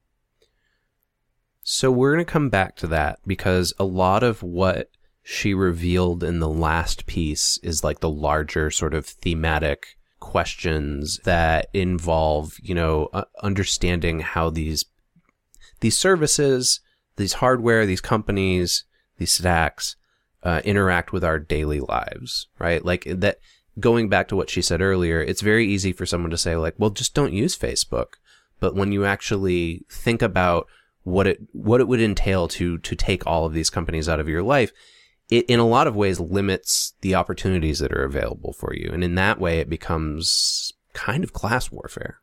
So 1.63 1.91
we're 1.91 2.15
going 2.15 2.25
to 2.25 2.33
come 2.33 2.49
back 2.49 2.77
to 2.77 2.87
that 2.89 3.21
because 3.27 3.73
a 3.79 3.85
lot 3.85 4.23
of 4.23 4.43
what 4.43 4.91
she 5.23 5.55
revealed 5.55 6.25
in 6.25 6.41
the 6.41 6.49
last 6.49 7.07
piece 7.07 7.59
is 7.63 7.85
like 7.85 8.01
the 8.01 8.11
larger 8.11 8.71
sort 8.71 8.95
of 8.95 9.07
thematic 9.07 9.97
questions 10.21 11.19
that 11.25 11.69
involve, 11.73 12.57
you 12.63 12.75
know, 12.75 13.09
uh, 13.13 13.25
understanding 13.43 14.21
how 14.21 14.51
these 14.51 14.85
these 15.81 15.99
services, 15.99 16.81
these 17.17 17.35
hardware, 17.35 17.87
these 17.87 18.03
companies, 18.03 18.85
these 19.19 19.33
stacks 19.33 19.97
uh, 20.43 20.61
interact 20.65 21.13
with 21.13 21.25
our 21.25 21.39
daily 21.39 21.81
lives, 21.81 22.49
right? 22.59 22.85
Like 22.85 23.05
that 23.07 23.39
going 23.79 24.09
back 24.09 24.29
to 24.29 24.37
what 24.37 24.51
she 24.51 24.63
said 24.63 24.81
earlier, 24.81 25.21
it's 25.21 25.41
very 25.41 25.67
easy 25.67 25.93
for 25.93 26.07
someone 26.07 26.31
to 26.31 26.39
say 26.39 26.57
like, 26.57 26.75
well, 26.79 26.91
just 26.91 27.15
don't 27.15 27.33
use 27.33 27.57
Facebook. 27.57 28.15
But 28.59 28.75
when 28.75 28.93
you 28.93 29.05
actually 29.05 29.85
think 29.91 30.23
about 30.23 30.67
what 31.03 31.27
it 31.27 31.41
what 31.53 31.81
it 31.81 31.89
would 31.89 32.01
entail 32.01 32.47
to 32.47 32.79
to 32.79 32.95
take 32.95 33.27
all 33.27 33.47
of 33.47 33.55
these 33.55 33.71
companies 33.71 34.09
out 34.09 34.21
of 34.21 34.29
your 34.29 34.43
life, 34.43 34.71
it 35.31 35.47
in 35.47 35.59
a 35.59 35.67
lot 35.67 35.87
of 35.87 35.97
ways 35.97 36.21
limits 36.21 36.95
the 37.01 37.15
opportunities 37.15 37.79
that 37.79 37.93
are 37.93 38.05
available 38.05 38.53
for 38.53 38.75
you. 38.75 38.91
And 38.93 39.05
in 39.05 39.15
that 39.15 39.41
way 39.41 39.59
it 39.59 39.71
becomes 39.71 40.73
kind 40.93 41.25
of 41.25 41.33
class 41.33 41.71
warfare. 41.71 42.21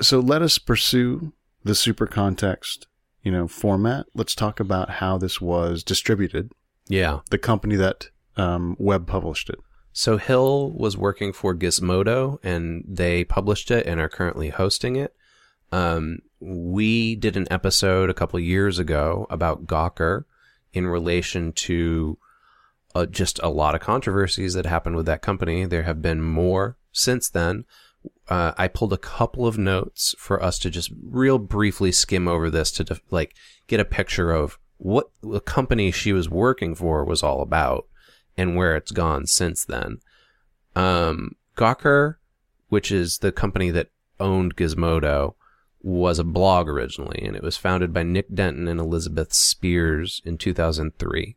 So 0.00 0.20
let 0.20 0.42
us 0.42 0.58
pursue 0.58 1.32
the 1.64 1.74
super 1.74 2.06
context, 2.06 2.86
you 3.22 3.30
know, 3.30 3.48
format. 3.48 4.06
Let's 4.14 4.34
talk 4.34 4.60
about 4.60 4.90
how 4.90 5.18
this 5.18 5.40
was 5.40 5.82
distributed. 5.84 6.52
Yeah. 6.88 7.20
The 7.30 7.38
company 7.38 7.76
that 7.76 8.08
um, 8.36 8.76
web 8.78 9.06
published 9.06 9.50
it. 9.50 9.58
So 9.92 10.16
Hill 10.16 10.72
was 10.72 10.96
working 10.96 11.32
for 11.32 11.54
Gizmodo 11.54 12.38
and 12.42 12.84
they 12.88 13.24
published 13.24 13.70
it 13.70 13.86
and 13.86 14.00
are 14.00 14.08
currently 14.08 14.48
hosting 14.48 14.96
it. 14.96 15.14
Um, 15.70 16.18
we 16.40 17.14
did 17.14 17.36
an 17.36 17.46
episode 17.50 18.10
a 18.10 18.14
couple 18.14 18.38
years 18.40 18.78
ago 18.78 19.26
about 19.30 19.66
Gawker 19.66 20.24
in 20.72 20.86
relation 20.86 21.52
to 21.52 22.18
uh, 22.94 23.06
just 23.06 23.40
a 23.42 23.48
lot 23.48 23.74
of 23.74 23.80
controversies 23.80 24.54
that 24.54 24.66
happened 24.66 24.96
with 24.96 25.06
that 25.06 25.22
company. 25.22 25.64
There 25.64 25.82
have 25.82 26.02
been 26.02 26.22
more 26.22 26.76
since 26.92 27.28
then. 27.28 27.64
Uh, 28.28 28.52
I 28.58 28.68
pulled 28.68 28.92
a 28.92 28.98
couple 28.98 29.46
of 29.46 29.58
notes 29.58 30.14
for 30.18 30.42
us 30.42 30.58
to 30.60 30.70
just 30.70 30.90
real 31.02 31.38
briefly 31.38 31.92
skim 31.92 32.26
over 32.26 32.50
this 32.50 32.70
to 32.72 32.84
def- 32.84 33.02
like 33.10 33.34
get 33.66 33.80
a 33.80 33.84
picture 33.84 34.32
of 34.32 34.58
what 34.78 35.10
the 35.22 35.40
company 35.40 35.90
she 35.90 36.12
was 36.12 36.28
working 36.28 36.74
for 36.74 37.04
was 37.04 37.22
all 37.22 37.40
about 37.40 37.86
and 38.36 38.56
where 38.56 38.74
it's 38.74 38.90
gone 38.90 39.26
since 39.26 39.64
then. 39.64 39.98
Um, 40.74 41.36
Gawker, 41.56 42.16
which 42.68 42.90
is 42.90 43.18
the 43.18 43.32
company 43.32 43.70
that 43.70 43.90
owned 44.18 44.56
Gizmodo, 44.56 45.34
was 45.82 46.18
a 46.18 46.24
blog 46.24 46.68
originally, 46.68 47.22
and 47.22 47.36
it 47.36 47.42
was 47.42 47.56
founded 47.56 47.92
by 47.92 48.02
Nick 48.02 48.34
Denton 48.34 48.68
and 48.68 48.80
Elizabeth 48.80 49.32
Spiers 49.32 50.22
in 50.24 50.38
2003. 50.38 51.36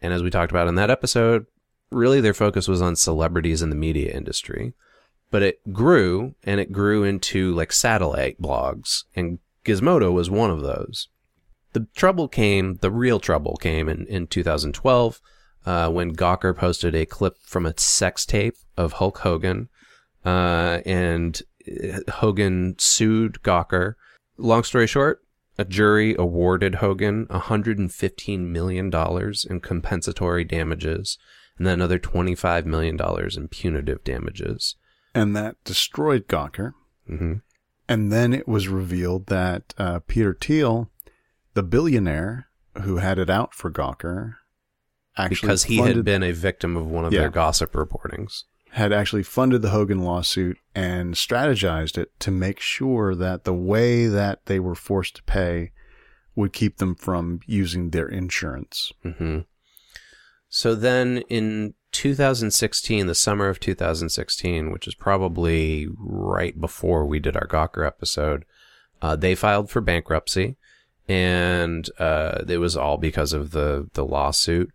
And 0.00 0.12
as 0.12 0.22
we 0.22 0.30
talked 0.30 0.52
about 0.52 0.68
in 0.68 0.74
that 0.76 0.90
episode, 0.90 1.46
really 1.90 2.20
their 2.20 2.34
focus 2.34 2.68
was 2.68 2.82
on 2.82 2.96
celebrities 2.96 3.62
in 3.62 3.70
the 3.70 3.76
media 3.76 4.12
industry. 4.12 4.74
But 5.30 5.42
it 5.42 5.72
grew, 5.72 6.34
and 6.44 6.60
it 6.60 6.72
grew 6.72 7.04
into 7.04 7.54
like 7.54 7.72
satellite 7.72 8.40
blogs, 8.40 9.04
and 9.14 9.38
Gizmodo 9.64 10.12
was 10.12 10.30
one 10.30 10.50
of 10.50 10.62
those. 10.62 11.08
The 11.74 11.86
trouble 11.94 12.28
came, 12.28 12.76
the 12.76 12.90
real 12.90 13.20
trouble 13.20 13.56
came 13.56 13.88
in, 13.88 14.06
in 14.06 14.26
2012 14.26 15.20
uh, 15.66 15.90
when 15.90 16.16
Gawker 16.16 16.56
posted 16.56 16.94
a 16.94 17.04
clip 17.04 17.36
from 17.42 17.66
a 17.66 17.78
sex 17.78 18.24
tape 18.24 18.56
of 18.76 18.94
Hulk 18.94 19.18
Hogan, 19.18 19.68
uh, 20.24 20.80
and 20.86 21.42
Hogan 22.10 22.74
sued 22.78 23.40
Gawker. 23.42 23.94
Long 24.36 24.62
story 24.62 24.86
short, 24.86 25.22
a 25.58 25.64
jury 25.64 26.14
awarded 26.18 26.76
Hogan 26.76 27.26
$115 27.26 28.38
million 28.40 28.92
in 29.50 29.60
compensatory 29.60 30.44
damages 30.44 31.18
and 31.56 31.66
then 31.66 31.74
another 31.74 31.98
$25 31.98 32.64
million 32.64 32.98
in 33.36 33.48
punitive 33.48 34.04
damages. 34.04 34.76
And 35.14 35.34
that 35.36 35.56
destroyed 35.64 36.28
Gawker. 36.28 36.74
Mm-hmm. 37.10 37.34
And 37.88 38.12
then 38.12 38.32
it 38.32 38.46
was 38.46 38.68
revealed 38.68 39.26
that 39.26 39.74
uh, 39.78 40.00
Peter 40.06 40.36
Thiel, 40.38 40.90
the 41.54 41.62
billionaire 41.62 42.48
who 42.82 42.98
had 42.98 43.18
it 43.18 43.28
out 43.30 43.54
for 43.54 43.70
Gawker, 43.70 44.34
actually 45.16 45.46
Because 45.48 45.64
he 45.64 45.78
had 45.78 46.04
been 46.04 46.22
a 46.22 46.32
victim 46.32 46.76
of 46.76 46.86
one 46.86 47.04
of 47.04 47.12
Yeah. 47.12 47.20
their 47.20 47.30
gossip 47.30 47.72
reportings. 47.72 48.44
Had 48.78 48.92
actually 48.92 49.24
funded 49.24 49.60
the 49.60 49.70
Hogan 49.70 49.98
lawsuit 49.98 50.56
and 50.72 51.14
strategized 51.14 51.98
it 51.98 52.12
to 52.20 52.30
make 52.30 52.60
sure 52.60 53.14
that 53.16 53.42
the 53.42 53.52
way 53.52 54.06
that 54.06 54.46
they 54.46 54.60
were 54.60 54.76
forced 54.76 55.16
to 55.16 55.22
pay 55.24 55.72
would 56.36 56.52
keep 56.52 56.76
them 56.76 56.94
from 56.94 57.40
using 57.44 57.90
their 57.90 58.06
insurance. 58.06 58.92
hmm 59.02 59.40
So 60.48 60.76
then 60.76 61.18
in 61.28 61.74
2016, 61.90 63.08
the 63.08 63.14
summer 63.16 63.48
of 63.48 63.58
2016, 63.58 64.70
which 64.70 64.86
is 64.86 64.94
probably 64.94 65.88
right 65.98 66.58
before 66.60 67.04
we 67.04 67.18
did 67.18 67.36
our 67.36 67.48
Gawker 67.48 67.84
episode, 67.84 68.44
uh, 69.02 69.16
they 69.16 69.34
filed 69.34 69.70
for 69.70 69.80
bankruptcy, 69.80 70.56
and 71.08 71.90
uh, 71.98 72.44
it 72.46 72.58
was 72.58 72.76
all 72.76 72.96
because 72.96 73.32
of 73.32 73.50
the 73.50 73.88
the 73.94 74.04
lawsuit. 74.04 74.70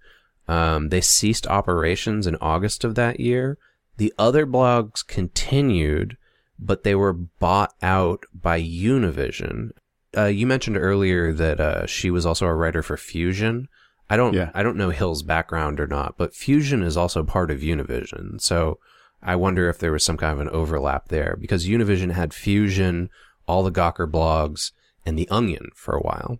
Um, 0.47 0.89
they 0.89 0.99
ceased 1.01 1.47
operations 1.47 2.27
in 2.27 2.35
August 2.41 2.83
of 2.83 2.95
that 2.95 3.21
year. 3.21 3.57
The 3.97 4.13
other 4.17 4.45
blogs 4.45 5.05
continued, 5.05 6.17
but 6.59 6.83
they 6.83 6.95
were 6.95 7.13
bought 7.13 7.73
out 7.81 8.25
by 8.33 8.61
Univision. 8.61 9.71
Uh, 10.15 10.25
you 10.25 10.45
mentioned 10.47 10.77
earlier 10.77 11.33
that 11.33 11.59
uh, 11.59 11.85
she 11.85 12.09
was 12.09 12.25
also 12.25 12.45
a 12.45 12.53
writer 12.53 12.83
for 12.83 12.97
Fusion. 12.97 13.67
I 14.09 14.17
don't 14.17 14.33
Yeah. 14.33 14.51
I 14.53 14.63
don't 14.63 14.77
know 14.77 14.89
Hill's 14.89 15.23
background 15.23 15.79
or 15.79 15.87
not, 15.87 16.17
but 16.17 16.35
Fusion 16.35 16.83
is 16.83 16.97
also 16.97 17.23
part 17.23 17.49
of 17.49 17.59
Univision. 17.61 18.39
So 18.41 18.79
I 19.21 19.35
wonder 19.35 19.69
if 19.69 19.79
there 19.79 19.91
was 19.91 20.03
some 20.03 20.17
kind 20.17 20.33
of 20.33 20.39
an 20.39 20.49
overlap 20.49 21.07
there 21.07 21.37
because 21.39 21.67
Univision 21.67 22.11
had 22.11 22.33
Fusion, 22.33 23.09
all 23.47 23.63
the 23.63 23.71
Gawker 23.71 24.09
blogs, 24.09 24.71
and 25.05 25.17
The 25.17 25.29
Onion 25.29 25.69
for 25.73 25.95
a 25.95 26.01
while. 26.01 26.39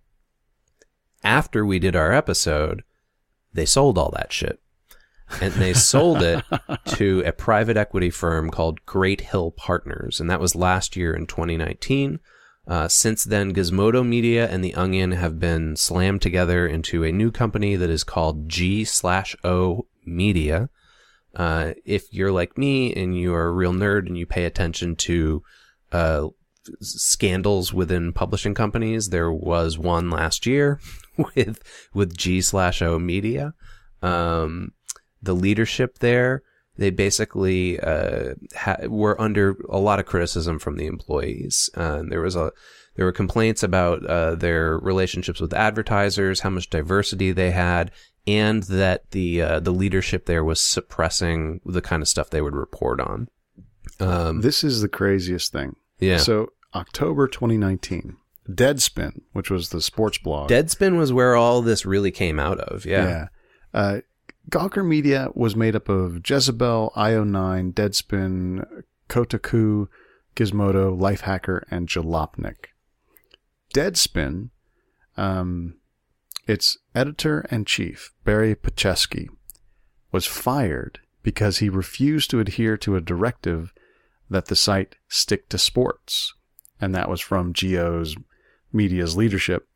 After 1.24 1.66
we 1.66 1.80
did 1.80 1.96
our 1.96 2.12
episode, 2.12 2.84
they 3.54 3.66
sold 3.66 3.98
all 3.98 4.12
that 4.16 4.34
shit. 4.34 4.60
And 5.42 5.54
they 5.54 5.74
sold 5.74 6.22
it 6.22 6.44
to 6.86 7.24
a 7.26 7.32
private 7.32 7.78
equity 7.78 8.10
firm 8.10 8.50
called 8.50 8.86
Great 8.86 9.22
Hill 9.22 9.52
Partners. 9.52 10.20
And 10.20 10.30
that 10.30 10.40
was 10.40 10.56
last 10.56 10.96
year 10.96 11.14
in 11.14 11.26
2019. 11.28 12.20
Uh, 12.66 12.88
since 12.88 13.24
then, 13.24 13.54
Gizmodo 13.54 14.08
Media 14.08 14.50
and 14.50 14.64
The 14.64 14.76
Onion 14.76 15.12
have 15.12 15.40
been 15.40 15.76
slammed 15.76 16.22
together 16.22 16.66
into 16.66 17.04
a 17.04 17.12
new 17.12 17.32
company 17.32 17.76
that 17.76 17.90
is 17.90 18.04
called 18.04 18.48
G 18.48 18.86
slash 18.86 19.36
O 19.44 19.88
Media. 20.06 20.70
Uh, 21.36 21.74
if 21.84 22.14
you're 22.14 22.32
like 22.32 22.58
me 22.58 22.94
and 22.94 23.20
you're 23.20 23.48
a 23.48 23.52
real 23.52 23.74
nerd 23.74 24.08
and 24.08 24.18
you 24.18 24.26
pay 24.26 24.46
attention 24.46 24.96
to 24.96 25.44
uh, 25.92 26.28
scandals 26.80 27.74
within 27.74 28.14
publishing 28.14 28.54
companies, 28.54 29.10
there 29.10 29.32
was 29.32 29.78
one 29.78 30.10
last 30.10 30.46
year 30.46 30.80
with 31.36 31.62
with 31.94 32.16
G 32.16 32.42
slash 32.42 32.82
O 32.82 32.98
Media. 32.98 33.54
Um, 34.02 34.72
the 35.24 35.34
leadership 35.36 36.00
there 36.00 36.44
they 36.76 36.90
basically 36.90 37.80
uh, 37.80 38.34
ha- 38.56 38.88
were 38.88 39.20
under 39.22 39.56
a 39.70 39.78
lot 39.78 40.00
of 40.00 40.08
criticism 40.08 40.58
from 40.58 40.76
the 40.76 40.88
employees. 40.88 41.70
Uh, 41.76 42.02
there 42.10 42.22
was 42.22 42.36
a 42.36 42.52
there 42.96 43.06
were 43.06 43.12
complaints 43.12 43.62
about 43.64 44.04
uh, 44.06 44.34
their 44.36 44.78
relationships 44.80 45.40
with 45.40 45.54
advertisers, 45.54 46.40
how 46.40 46.50
much 46.50 46.70
diversity 46.72 47.32
they 47.32 47.52
had, 47.52 47.92
and 48.26 48.64
that 48.64 49.12
the 49.12 49.42
uh, 49.42 49.60
the 49.60 49.72
leadership 49.72 50.26
there 50.26 50.44
was 50.44 50.60
suppressing 50.62 51.60
the 51.64 51.82
kind 51.82 52.02
of 52.02 52.08
stuff 52.10 52.30
they 52.32 52.42
would 52.42 52.56
report 52.56 53.00
on. 53.00 53.28
Um, 54.00 54.42
This 54.42 54.64
is 54.64 54.82
the 54.82 54.90
craziest 54.90 55.52
thing. 55.52 55.76
yeah, 56.00 56.18
So, 56.18 56.54
October 56.74 57.28
2019, 57.28 58.18
Deadspin, 58.50 59.22
which 59.34 59.52
was 59.52 59.70
the 59.70 59.82
sports 59.82 60.18
blog. 60.18 60.50
Deadspin 60.50 60.98
was 60.98 61.14
where 61.14 61.36
all 61.36 61.62
this 61.62 61.86
really 61.86 62.12
came 62.12 62.40
out 62.40 62.60
of. 62.60 62.86
Yeah, 62.86 63.28
Uh, 63.74 64.02
Gawker 64.50 64.86
Media 64.86 65.30
was 65.34 65.56
made 65.56 65.76
up 65.76 65.90
of 65.90 66.28
Jezebel, 66.28 66.92
IO9, 66.96 67.74
Deadspin, 67.74 68.84
Kotaku, 69.10 69.88
Gizmodo, 70.36 70.98
Lifehacker, 70.98 71.64
and 71.72 71.88
Jalopnik. 71.88 72.68
Deadspin, 73.74 74.50
um, 75.18 75.76
its 76.48 76.78
editor 76.94 77.46
and 77.50 77.66
chief, 77.66 78.14
Barry 78.24 78.56
Petchesky, 78.56 79.30
was 80.12 80.26
fired 80.26 81.00
because 81.24 81.60
he 81.60 81.70
refused 81.70 82.30
to 82.30 82.40
adhere 82.40 82.78
to 82.78 82.96
a 82.96 83.02
directive 83.02 83.74
that 84.30 84.46
the 84.46 84.56
site 84.56 84.96
stick 85.08 85.48
to 85.50 85.58
sports. 85.58 86.34
And 86.82 86.94
that 86.94 87.10
was 87.10 87.22
from 87.22 87.54
Geo's 87.54 88.16
media's 88.74 89.16
leadership. 89.16 89.68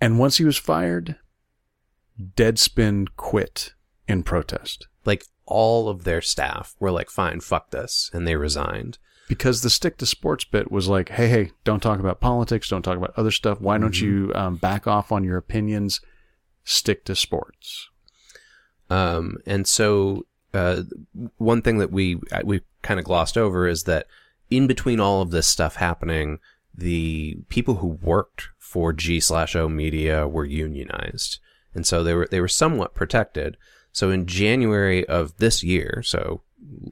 And 0.00 0.18
once 0.18 0.36
he 0.36 0.44
was 0.44 0.58
fired, 0.58 1.16
Deadspin 2.36 3.08
quit 3.16 3.74
in 4.08 4.22
protest 4.22 4.86
like 5.04 5.26
all 5.46 5.88
of 5.88 6.04
their 6.04 6.20
staff 6.20 6.74
were 6.78 6.90
like, 6.90 7.10
"Fine, 7.10 7.40
fuck 7.40 7.70
this," 7.70 8.10
and 8.12 8.26
they 8.26 8.36
resigned. 8.36 8.98
because 9.28 9.62
the 9.62 9.70
stick 9.70 9.96
to 9.96 10.04
sports 10.04 10.44
bit 10.44 10.72
was 10.72 10.88
like, 10.88 11.10
hey, 11.10 11.28
hey, 11.28 11.52
don't 11.62 11.80
talk 11.80 12.00
about 12.00 12.20
politics, 12.20 12.68
don't 12.68 12.82
talk 12.82 12.96
about 12.96 13.14
other 13.16 13.30
stuff. 13.30 13.60
Why 13.60 13.78
don't 13.78 14.00
you 14.00 14.32
um, 14.34 14.56
back 14.56 14.88
off 14.88 15.12
on 15.12 15.22
your 15.22 15.36
opinions? 15.36 16.00
Stick 16.64 17.04
to 17.04 17.14
sports. 17.14 17.88
Um, 18.90 19.36
and 19.46 19.68
so, 19.68 20.26
uh, 20.52 20.82
one 21.38 21.62
thing 21.62 21.78
that 21.78 21.92
we 21.92 22.18
we 22.42 22.62
kind 22.82 22.98
of 22.98 23.06
glossed 23.06 23.38
over 23.38 23.68
is 23.68 23.84
that 23.84 24.08
in 24.50 24.66
between 24.66 24.98
all 24.98 25.22
of 25.22 25.30
this 25.30 25.46
stuff 25.46 25.76
happening, 25.76 26.40
the 26.74 27.38
people 27.48 27.76
who 27.76 27.98
worked 28.02 28.48
for 28.58 28.92
G 28.92 29.20
slash 29.20 29.54
O 29.54 29.68
Media 29.68 30.26
were 30.26 30.44
unionized, 30.44 31.38
and 31.74 31.86
so 31.86 32.02
they 32.02 32.14
were 32.14 32.28
they 32.30 32.40
were 32.40 32.48
somewhat 32.48 32.94
protected. 32.94 33.56
So 33.92 34.10
in 34.10 34.26
January 34.26 35.06
of 35.06 35.36
this 35.38 35.62
year, 35.62 36.02
so 36.04 36.42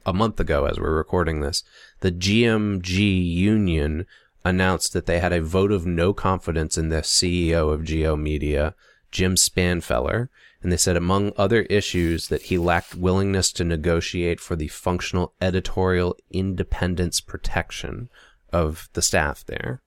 a 0.05 0.13
month 0.13 0.39
ago 0.39 0.65
as 0.65 0.79
we're 0.79 0.95
recording 0.95 1.41
this, 1.41 1.63
the 2.01 2.11
GMG 2.11 3.25
union 3.25 4.05
announced 4.43 4.93
that 4.93 5.05
they 5.05 5.19
had 5.19 5.33
a 5.33 5.41
vote 5.41 5.71
of 5.71 5.85
no 5.85 6.13
confidence 6.13 6.77
in 6.77 6.89
the 6.89 7.01
CEO 7.01 7.71
of 7.71 7.83
Geo 7.83 8.15
Media, 8.15 8.73
Jim 9.11 9.35
Spanfeller, 9.35 10.29
and 10.61 10.71
they 10.71 10.77
said 10.77 10.97
among 10.97 11.31
other 11.37 11.61
issues 11.63 12.27
that 12.27 12.43
he 12.43 12.57
lacked 12.57 12.95
willingness 12.95 13.51
to 13.53 13.63
negotiate 13.63 14.39
for 14.39 14.55
the 14.55 14.67
functional 14.67 15.33
editorial 15.39 16.17
independence 16.31 17.21
protection 17.21 18.09
of 18.51 18.89
the 18.93 19.01
staff 19.01 19.45
there. 19.45 19.81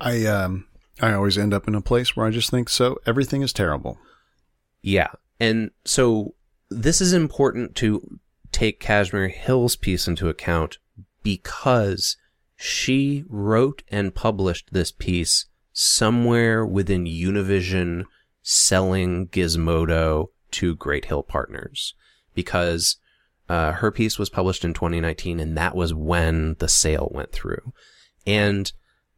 I 0.00 0.24
um 0.26 0.66
I 1.00 1.12
always 1.12 1.38
end 1.38 1.52
up 1.52 1.66
in 1.66 1.74
a 1.74 1.80
place 1.80 2.14
where 2.14 2.26
I 2.26 2.30
just 2.30 2.50
think 2.50 2.68
so 2.68 2.98
everything 3.06 3.42
is 3.42 3.52
terrible. 3.52 3.98
Yeah. 4.82 5.10
And 5.40 5.70
so 5.84 6.34
this 6.70 7.00
is 7.00 7.12
important 7.12 7.74
to 7.76 8.18
take 8.52 8.80
Kashmir 8.80 9.28
Hill's 9.28 9.76
piece 9.76 10.06
into 10.06 10.28
account 10.28 10.78
because 11.22 12.16
she 12.56 13.24
wrote 13.28 13.82
and 13.88 14.14
published 14.14 14.72
this 14.72 14.92
piece 14.92 15.46
somewhere 15.72 16.64
within 16.64 17.04
Univision 17.04 18.04
selling 18.42 19.26
Gizmodo 19.28 20.28
to 20.52 20.76
Great 20.76 21.06
Hill 21.06 21.24
Partners 21.24 21.94
because 22.34 22.96
uh, 23.48 23.72
her 23.72 23.90
piece 23.90 24.18
was 24.18 24.30
published 24.30 24.64
in 24.64 24.72
2019 24.72 25.40
and 25.40 25.56
that 25.56 25.74
was 25.74 25.92
when 25.92 26.54
the 26.60 26.68
sale 26.68 27.08
went 27.10 27.32
through. 27.32 27.72
And 28.26 28.70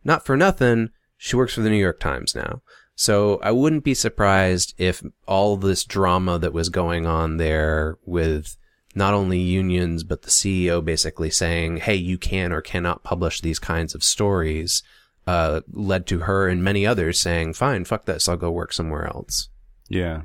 not 0.02 0.24
for 0.24 0.36
nothing, 0.36 0.90
she 1.16 1.36
works 1.36 1.54
for 1.54 1.60
the 1.60 1.70
New 1.70 1.76
York 1.76 2.00
Times 2.00 2.34
now. 2.34 2.62
So 2.94 3.38
I 3.42 3.50
wouldn't 3.50 3.84
be 3.84 3.94
surprised 3.94 4.74
if 4.78 5.02
all 5.26 5.56
this 5.56 5.84
drama 5.84 6.38
that 6.38 6.54
was 6.54 6.70
going 6.70 7.06
on 7.06 7.36
there 7.36 7.98
with 8.06 8.56
not 8.94 9.12
only 9.12 9.38
unions, 9.38 10.02
but 10.02 10.22
the 10.22 10.30
CEO 10.30 10.82
basically 10.82 11.30
saying, 11.30 11.76
hey, 11.76 11.94
you 11.94 12.16
can 12.16 12.52
or 12.52 12.62
cannot 12.62 13.04
publish 13.04 13.42
these 13.42 13.58
kinds 13.58 13.94
of 13.94 14.02
stories, 14.02 14.82
uh, 15.26 15.60
led 15.70 16.06
to 16.06 16.20
her 16.20 16.48
and 16.48 16.64
many 16.64 16.86
others 16.86 17.20
saying, 17.20 17.52
fine, 17.52 17.84
fuck 17.84 18.06
this, 18.06 18.28
I'll 18.28 18.38
go 18.38 18.50
work 18.50 18.72
somewhere 18.72 19.06
else. 19.06 19.50
Yeah. 19.90 20.22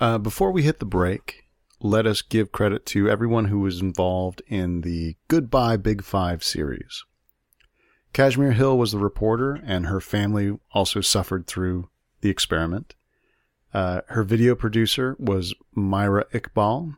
Uh, 0.00 0.16
before 0.16 0.50
we 0.50 0.62
hit 0.62 0.78
the 0.78 0.86
break, 0.86 1.48
let 1.80 2.06
us 2.06 2.22
give 2.22 2.52
credit 2.52 2.86
to 2.86 3.10
everyone 3.10 3.46
who 3.46 3.60
was 3.60 3.82
involved 3.82 4.40
in 4.46 4.80
the 4.80 5.16
Goodbye 5.28 5.76
Big 5.76 6.02
Five 6.02 6.42
series. 6.42 7.04
Kashmir 8.12 8.52
Hill 8.52 8.76
was 8.76 8.92
the 8.92 8.98
reporter, 8.98 9.60
and 9.64 9.86
her 9.86 10.00
family 10.00 10.58
also 10.72 11.00
suffered 11.00 11.46
through 11.46 11.88
the 12.20 12.30
experiment. 12.30 12.94
Uh, 13.72 14.00
her 14.08 14.24
video 14.24 14.54
producer 14.54 15.16
was 15.18 15.54
Myra 15.74 16.24
Iqbal. 16.32 16.96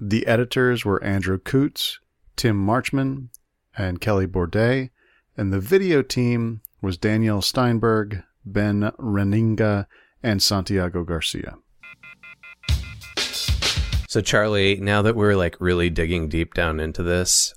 The 0.00 0.26
editors 0.26 0.84
were 0.84 1.02
Andrew 1.02 1.38
Couts, 1.38 1.98
Tim 2.36 2.64
Marchman, 2.64 3.30
and 3.76 4.00
Kelly 4.00 4.26
Bourdet. 4.26 4.90
And 5.36 5.52
the 5.52 5.60
video 5.60 6.02
team 6.02 6.60
was 6.80 6.96
Daniel 6.96 7.42
Steinberg, 7.42 8.22
Ben 8.44 8.92
Reninga, 8.98 9.86
and 10.22 10.40
Santiago 10.40 11.02
Garcia. 11.02 11.56
So 14.08 14.20
Charlie, 14.20 14.76
now 14.76 15.02
that 15.02 15.16
we're 15.16 15.34
like 15.34 15.60
really 15.60 15.90
digging 15.90 16.28
deep 16.28 16.54
down 16.54 16.78
into 16.78 17.02
this, 17.02 17.52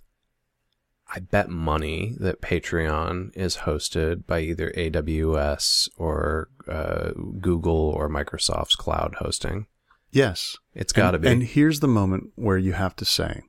I 1.13 1.19
bet 1.19 1.49
money 1.49 2.15
that 2.19 2.41
Patreon 2.41 3.35
is 3.35 3.57
hosted 3.57 4.25
by 4.25 4.41
either 4.41 4.71
AWS 4.71 5.89
or 5.97 6.49
uh, 6.67 7.11
Google 7.39 7.75
or 7.75 8.09
Microsoft's 8.09 8.75
cloud 8.75 9.15
hosting. 9.19 9.67
Yes. 10.11 10.57
It's 10.73 10.93
got 10.93 11.11
to 11.11 11.19
be. 11.19 11.29
And 11.29 11.43
here's 11.43 11.79
the 11.79 11.87
moment 11.87 12.31
where 12.35 12.57
you 12.57 12.73
have 12.73 12.95
to 12.97 13.05
say, 13.05 13.43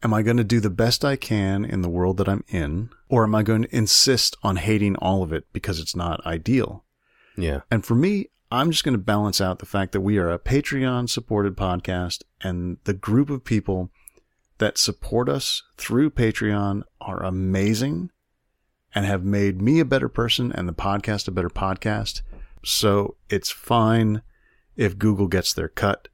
Am 0.00 0.14
I 0.14 0.22
going 0.22 0.36
to 0.36 0.44
do 0.44 0.60
the 0.60 0.70
best 0.70 1.04
I 1.04 1.16
can 1.16 1.64
in 1.64 1.82
the 1.82 1.88
world 1.88 2.18
that 2.18 2.28
I'm 2.28 2.44
in? 2.48 2.90
Or 3.08 3.24
am 3.24 3.34
I 3.34 3.42
going 3.42 3.62
to 3.62 3.76
insist 3.76 4.36
on 4.44 4.56
hating 4.56 4.94
all 4.96 5.24
of 5.24 5.32
it 5.32 5.46
because 5.52 5.80
it's 5.80 5.96
not 5.96 6.24
ideal? 6.24 6.84
yeah. 7.36 7.60
And 7.70 7.84
for 7.84 7.94
me, 7.94 8.26
I'm 8.50 8.70
just 8.70 8.84
going 8.84 8.94
to 8.94 8.98
balance 8.98 9.40
out 9.40 9.58
the 9.58 9.66
fact 9.66 9.92
that 9.92 10.00
we 10.00 10.18
are 10.18 10.30
a 10.30 10.38
Patreon 10.38 11.10
supported 11.10 11.56
podcast 11.56 12.22
and 12.40 12.78
the 12.84 12.94
group 12.94 13.28
of 13.28 13.44
people 13.44 13.90
that 14.58 14.78
support 14.78 15.28
us 15.28 15.62
through 15.76 16.10
Patreon 16.10 16.82
are 17.00 17.22
amazing 17.22 18.10
and 18.94 19.04
have 19.06 19.24
made 19.24 19.60
me 19.62 19.80
a 19.80 19.84
better 19.84 20.08
person 20.08 20.50
and 20.52 20.68
the 20.68 20.72
podcast 20.72 21.28
a 21.28 21.30
better 21.30 21.50
podcast. 21.50 22.22
So 22.64 23.16
it's 23.28 23.50
fine 23.50 24.22
if 24.76 24.98
Google 24.98 25.28
gets 25.28 25.52
their 25.52 25.68
cut 25.68 26.08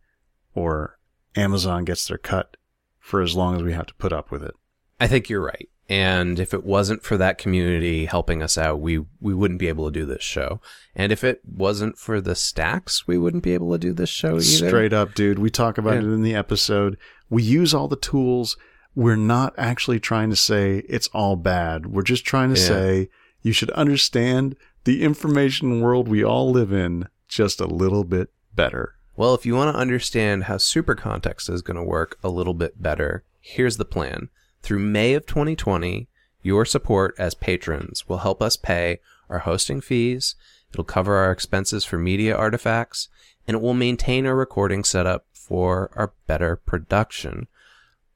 or 0.55 0.99
Amazon 1.37 1.85
gets 1.85 2.07
their 2.07 2.19
cut 2.19 2.57
for 2.99 3.21
as 3.21 3.35
long 3.35 3.57
as 3.57 3.63
we 3.63 3.73
have 3.73 3.87
to 3.87 3.95
put 3.95 4.13
up 4.13 4.31
with 4.31 4.43
it. 4.43 4.55
I 5.01 5.07
think 5.07 5.29
you're 5.29 5.45
right. 5.45 5.69
And 5.87 6.41
if 6.41 6.55
it 6.55 6.65
wasn't 6.65 7.03
for 7.03 7.19
that 7.19 7.37
community 7.37 8.07
helping 8.07 8.43
us 8.43 8.57
out, 8.57 8.81
we, 8.81 9.05
we 9.21 9.35
wouldn't 9.35 9.61
be 9.61 9.69
able 9.69 9.85
to 9.85 9.93
do 10.01 10.07
this 10.07 10.23
show. 10.23 10.61
And 10.95 11.13
if 11.13 11.23
it 11.23 11.43
wasn't 11.45 11.99
for 11.99 12.23
the 12.23 12.35
stacks, 12.35 13.07
we 13.07 13.19
wouldn't 13.19 13.43
be 13.43 13.53
able 13.53 13.71
to 13.73 13.79
do 13.79 13.93
this 13.93 14.09
show 14.09 14.37
either. 14.37 14.41
Straight 14.41 14.95
up, 14.95 15.13
dude. 15.15 15.39
We 15.39 15.51
talk 15.51 15.77
about 15.77 15.95
Yeah. 15.95 15.99
it 16.01 16.05
in 16.05 16.23
the 16.23 16.35
episode. 16.35 16.97
We 17.35 17.43
use 17.43 17.75
all 17.75 17.89
the 17.89 17.97
tools. 17.97 18.57
We're 18.95 19.17
not 19.17 19.55
actually 19.59 19.99
trying 19.99 20.31
to 20.31 20.37
say 20.37 20.85
it's 20.89 21.09
all 21.09 21.35
bad. 21.35 21.87
We're 21.87 22.03
just 22.03 22.25
trying 22.25 22.55
to 22.55 22.61
Yeah. 22.61 22.67
say 22.69 23.09
you 23.43 23.53
should 23.53 23.71
understand 23.71 24.55
the 24.85 25.03
information 25.03 25.81
world 25.81 26.07
we 26.07 26.23
all 26.23 26.53
live 26.53 26.73
in 26.73 27.09
just 27.27 27.61
a 27.61 27.67
little 27.67 28.05
bit 28.05 28.29
better. 28.55 28.95
Well, 29.17 29.35
if 29.35 29.45
you 29.45 29.57
want 29.57 29.75
to 29.75 29.81
understand 29.81 30.45
how 30.45 30.59
super 30.59 30.95
context 30.95 31.49
is 31.49 31.61
going 31.63 31.77
to 31.77 31.83
work 31.83 32.19
a 32.23 32.29
little 32.29 32.55
bit 32.55 32.81
better, 32.81 33.25
here's 33.41 33.79
the 33.79 33.85
plan. 33.85 34.29
Through 34.63 34.79
May 34.79 35.15
of 35.15 35.27
2020, 35.27 36.09
your 36.43 36.65
support 36.65 37.15
as 37.19 37.35
patrons 37.35 38.09
will 38.09 38.19
help 38.19 38.41
us 38.41 38.57
pay 38.57 39.01
our 39.29 39.41
hosting 39.41 39.81
fees, 39.81 40.37
it'll 40.71 40.85
cover 40.85 41.17
our 41.17 41.33
expenses 41.33 41.85
for 41.85 41.99
media 41.99 42.37
artifacts, 42.37 43.09
and 43.47 43.57
it 43.57 43.61
will 43.61 43.75
maintain 43.75 44.27
our 44.27 44.35
recording 44.35 44.85
setup 44.85 45.27
for 45.33 45.91
our 45.95 46.13
better 46.27 46.57
production. 46.57 47.47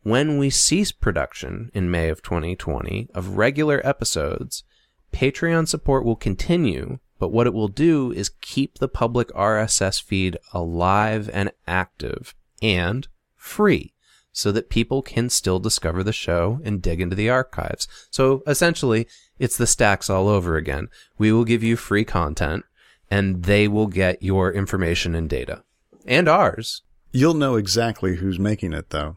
When 0.02 0.38
we 0.38 0.50
cease 0.50 0.92
production 0.92 1.70
in 1.74 1.90
May 1.90 2.08
of 2.08 2.22
2020 2.22 3.10
of 3.14 3.36
regular 3.36 3.80
episodes, 3.84 4.64
Patreon 5.12 5.68
support 5.68 6.04
will 6.04 6.16
continue, 6.16 6.98
but 7.18 7.32
what 7.32 7.46
it 7.46 7.54
will 7.54 7.68
do 7.68 8.12
is 8.12 8.30
keep 8.40 8.78
the 8.78 8.88
public 8.88 9.28
RSS 9.28 10.02
feed 10.02 10.38
alive 10.52 11.28
and 11.32 11.52
active 11.66 12.34
and 12.62 13.08
free 13.36 13.92
so 14.32 14.52
that 14.52 14.70
people 14.70 15.02
can 15.02 15.28
still 15.28 15.58
discover 15.58 16.04
the 16.04 16.12
show 16.12 16.60
and 16.62 16.80
dig 16.80 17.00
into 17.00 17.16
the 17.16 17.28
archives. 17.28 17.88
So 18.10 18.42
essentially, 18.46 19.08
it's 19.38 19.56
the 19.56 19.66
stacks 19.66 20.08
all 20.08 20.28
over 20.28 20.56
again. 20.56 20.88
We 21.18 21.32
will 21.32 21.44
give 21.44 21.64
you 21.64 21.76
free 21.76 22.04
content 22.04 22.64
and 23.10 23.44
they 23.44 23.68
will 23.68 23.86
get 23.86 24.22
your 24.22 24.52
information 24.52 25.14
and 25.14 25.28
data 25.28 25.62
and 26.06 26.28
ours. 26.28 26.82
You'll 27.12 27.34
know 27.34 27.56
exactly 27.56 28.16
who's 28.16 28.38
making 28.38 28.72
it 28.72 28.90
though. 28.90 29.16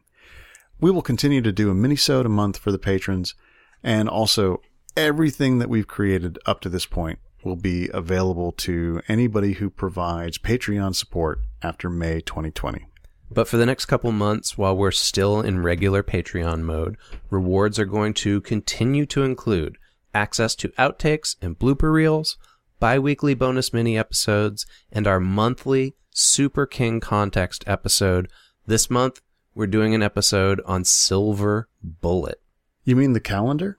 We 0.79 0.91
will 0.91 1.01
continue 1.01 1.41
to 1.41 1.51
do 1.51 1.69
a 1.69 1.75
mini-sode 1.75 2.25
a 2.25 2.29
month 2.29 2.57
for 2.57 2.71
the 2.71 2.79
patrons 2.79 3.35
and 3.83 4.09
also 4.09 4.61
everything 4.97 5.59
that 5.59 5.69
we've 5.69 5.87
created 5.87 6.39
up 6.45 6.61
to 6.61 6.69
this 6.69 6.85
point 6.85 7.19
will 7.43 7.55
be 7.55 7.89
available 7.93 8.51
to 8.51 9.01
anybody 9.07 9.53
who 9.53 9.69
provides 9.69 10.37
Patreon 10.37 10.95
support 10.95 11.39
after 11.61 11.89
May 11.89 12.21
2020. 12.21 12.85
But 13.33 13.47
for 13.47 13.57
the 13.57 13.65
next 13.65 13.85
couple 13.85 14.11
months, 14.11 14.57
while 14.57 14.75
we're 14.75 14.91
still 14.91 15.39
in 15.39 15.63
regular 15.63 16.03
Patreon 16.03 16.61
mode, 16.61 16.97
rewards 17.29 17.79
are 17.79 17.85
going 17.85 18.13
to 18.15 18.41
continue 18.41 19.05
to 19.07 19.23
include 19.23 19.77
access 20.13 20.53
to 20.55 20.69
outtakes 20.69 21.35
and 21.41 21.57
blooper 21.57 21.93
reels, 21.93 22.37
bi 22.81 22.97
weekly 22.97 23.35
bonus 23.35 23.71
mini 23.71 23.95
episodes, 23.95 24.65
and 24.91 25.05
our 25.05 25.19
monthly 25.19 25.95
Super 26.09 26.65
King 26.65 26.99
Context 26.99 27.63
episode. 27.67 28.27
This 28.65 28.89
month, 28.89 29.21
we're 29.53 29.67
doing 29.67 29.93
an 29.93 30.01
episode 30.01 30.59
on 30.65 30.83
Silver 30.83 31.69
Bullet. 31.83 32.41
You 32.83 32.95
mean 32.95 33.13
the 33.13 33.19
calendar? 33.19 33.77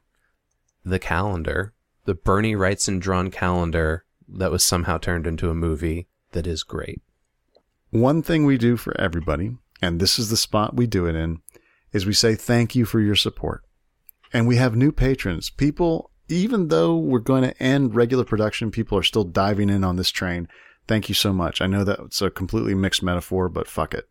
The 0.85 1.01
calendar, 1.01 1.75
the 2.05 2.15
Bernie 2.15 2.55
Wrightson 2.55 3.01
drawn 3.01 3.33
calendar 3.33 4.05
that 4.29 4.53
was 4.53 4.63
somehow 4.63 4.99
turned 4.99 5.27
into 5.27 5.51
a 5.51 5.55
movie 5.55 6.07
that 6.31 6.47
is 6.47 6.63
great. 6.63 7.03
One 7.91 8.23
thing 8.23 8.47
we 8.47 8.57
do 8.57 8.77
for 8.77 8.99
everybody, 9.01 9.57
and 9.83 10.01
this 10.01 10.17
is 10.17 10.31
the 10.31 10.37
spot 10.37 10.77
we 10.77 10.87
do 10.87 11.07
it 11.07 11.17
in, 11.17 11.41
is 11.93 12.07
we 12.07 12.15
say 12.15 12.37
thank 12.37 12.77
you 12.77 12.85
for 12.85 13.01
your 13.01 13.17
support. 13.17 13.65
And 14.33 14.47
we 14.47 14.57
have 14.57 14.77
new 14.77 14.93
patrons. 14.93 15.51
People, 15.51 16.12
even 16.33 16.69
though 16.69 16.97
we're 16.97 17.19
going 17.19 17.43
to 17.43 17.63
end 17.63 17.95
regular 17.95 18.25
production, 18.25 18.71
people 18.71 18.99
are 18.99 19.03
still 19.03 19.25
diving 19.25 19.69
in 19.69 19.85
on 19.85 19.97
this 19.97 20.11
train. 20.11 20.49
Thank 20.89 21.09
you 21.09 21.15
so 21.15 21.33
much. 21.33 21.61
I 21.61 21.67
know 21.67 21.85
that's 21.85 22.23
a 22.23 22.31
completely 22.31 22.75
mixed 22.75 23.03
metaphor, 23.03 23.49
but 23.49 23.69
fuck 23.69 23.95
it. 23.95 24.09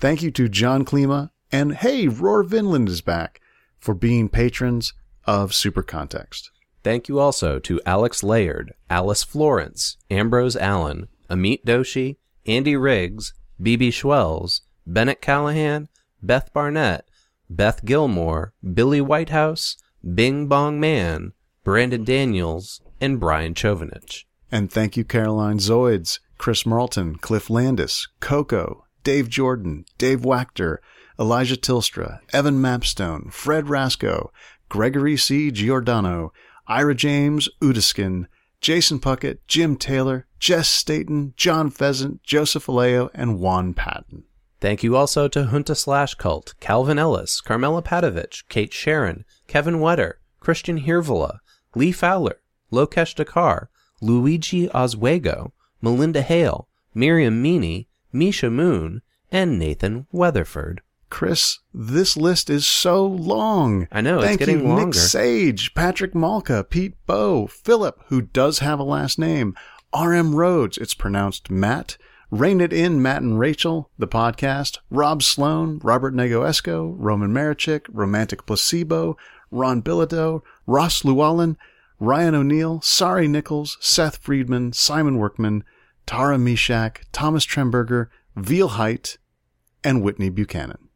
Thank 0.00 0.22
you 0.22 0.30
to 0.32 0.48
John 0.48 0.84
Klima 0.84 1.30
and 1.52 1.76
hey, 1.76 2.08
Roar 2.08 2.42
Vinland 2.42 2.88
is 2.88 3.02
back 3.02 3.40
for 3.78 3.94
being 3.94 4.28
patrons 4.28 4.94
of 5.26 5.54
Super 5.54 5.82
Context. 5.82 6.50
Thank 6.82 7.08
you 7.08 7.20
also 7.20 7.58
to 7.60 7.80
Alex 7.86 8.24
Layard, 8.24 8.72
Alice 8.90 9.22
Florence, 9.22 9.98
Ambrose 10.10 10.56
Allen, 10.56 11.06
Amit 11.30 11.64
Doshi, 11.64 12.16
Andy 12.46 12.74
Riggs, 12.74 13.34
BB 13.60 13.88
Schwells, 13.88 14.62
Bennett 14.86 15.20
Callahan, 15.20 15.88
Beth 16.22 16.52
Barnett, 16.52 17.08
Beth 17.48 17.84
Gilmore, 17.84 18.54
Billy 18.74 19.00
Whitehouse, 19.00 19.76
Bing 20.14 20.48
Bong 20.48 20.80
Man, 20.80 21.32
Brandon 21.64 22.04
Daniels, 22.04 22.80
and 23.00 23.20
Brian 23.20 23.54
Chovanich. 23.54 24.24
And 24.50 24.70
thank 24.70 24.96
you, 24.96 25.04
Caroline 25.04 25.58
Zoids, 25.58 26.18
Chris 26.38 26.66
Marlton, 26.66 27.16
Cliff 27.16 27.48
Landis, 27.48 28.08
Coco, 28.20 28.84
Dave 29.04 29.28
Jordan, 29.28 29.84
Dave 29.98 30.22
Wachter, 30.22 30.78
Elijah 31.18 31.56
Tilstra, 31.56 32.18
Evan 32.32 32.60
Mapstone, 32.60 33.32
Fred 33.32 33.68
Rasco, 33.68 34.32
Gregory 34.68 35.16
C. 35.16 35.50
Giordano, 35.50 36.32
Ira 36.66 36.94
James 36.94 37.48
Udiskin, 37.60 38.26
Jason 38.60 38.98
Puckett, 38.98 39.38
Jim 39.46 39.76
Taylor, 39.76 40.26
Jess 40.38 40.68
Staten, 40.68 41.34
John 41.36 41.70
Pheasant, 41.70 42.22
Joseph 42.22 42.66
Aleo, 42.66 43.10
and 43.14 43.38
Juan 43.38 43.74
Patton. 43.74 44.24
Thank 44.60 44.82
you 44.82 44.96
also 44.96 45.26
to 45.28 45.46
Junta 45.46 45.74
Slash 45.74 46.14
Cult, 46.14 46.54
Calvin 46.60 46.98
Ellis, 46.98 47.40
Carmela 47.40 47.82
Padovich, 47.82 48.44
Kate 48.48 48.72
Sharon, 48.72 49.24
Kevin 49.48 49.80
Wetter, 49.80 50.20
Christian 50.38 50.80
Hirvola, 50.82 51.38
Lee 51.74 51.92
Fowler, 51.92 52.40
Lokesh 52.72 53.14
Dakar, 53.14 53.70
Luigi 54.00 54.68
Oswego, 54.70 55.52
Melinda 55.80 56.22
Hale, 56.22 56.68
Miriam 56.94 57.40
Meany, 57.40 57.88
Misha 58.12 58.50
Moon, 58.50 59.02
and 59.30 59.58
Nathan 59.58 60.06
Weatherford. 60.12 60.82
Chris, 61.10 61.58
this 61.74 62.16
list 62.16 62.48
is 62.48 62.66
so 62.66 63.06
long. 63.06 63.86
I 63.92 64.00
know, 64.00 64.18
it's 64.18 64.26
Thank 64.26 64.38
getting 64.38 64.60
you, 64.60 64.68
longer. 64.68 64.86
Nick 64.86 64.94
Sage, 64.94 65.74
Patrick 65.74 66.14
Malka, 66.14 66.64
Pete 66.64 66.94
Bow, 67.06 67.46
Philip, 67.46 68.00
who 68.06 68.22
does 68.22 68.60
have 68.60 68.78
a 68.78 68.84
last 68.84 69.18
name, 69.18 69.54
R.M. 69.92 70.34
Rhodes, 70.34 70.78
it's 70.78 70.94
pronounced 70.94 71.50
Matt, 71.50 71.98
Rain 72.30 72.62
It 72.62 72.72
In, 72.72 73.02
Matt 73.02 73.20
and 73.20 73.38
Rachel, 73.38 73.90
the 73.98 74.08
podcast, 74.08 74.78
Rob 74.90 75.22
Sloan, 75.22 75.80
Robert 75.82 76.14
Negoesco, 76.14 76.94
Roman 76.96 77.30
Marichik, 77.30 77.84
Romantic 77.90 78.46
Placebo, 78.46 79.18
Ron 79.52 79.82
Bilodeau, 79.82 80.42
Ross 80.66 81.04
Llewellyn, 81.04 81.56
Ryan 82.00 82.34
O'Neill, 82.34 82.80
Sari 82.80 83.28
Nichols, 83.28 83.78
Seth 83.80 84.16
Friedman, 84.16 84.72
Simon 84.72 85.18
Workman, 85.18 85.62
Tara 86.06 86.36
Mishak, 86.36 87.02
Thomas 87.12 87.46
Tremberger, 87.46 88.08
Veal 88.34 88.68
Height, 88.68 89.18
and 89.84 90.02
Whitney 90.02 90.30
Buchanan. 90.30 90.88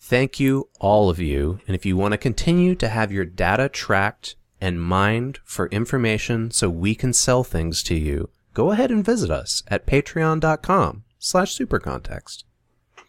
Thank 0.00 0.40
you, 0.40 0.68
all 0.80 1.10
of 1.10 1.20
you. 1.20 1.60
And 1.66 1.76
if 1.76 1.86
you 1.86 1.96
want 1.96 2.12
to 2.12 2.18
continue 2.18 2.74
to 2.76 2.88
have 2.88 3.12
your 3.12 3.24
data 3.24 3.68
tracked 3.68 4.34
and 4.60 4.82
mined 4.82 5.38
for 5.44 5.66
information 5.68 6.50
so 6.50 6.68
we 6.68 6.94
can 6.94 7.12
sell 7.12 7.44
things 7.44 7.82
to 7.84 7.94
you, 7.94 8.30
go 8.54 8.72
ahead 8.72 8.90
and 8.90 9.04
visit 9.04 9.30
us 9.30 9.62
at 9.68 9.86
patreon.com 9.86 11.04
slash 11.18 11.56
supercontext. 11.56 12.44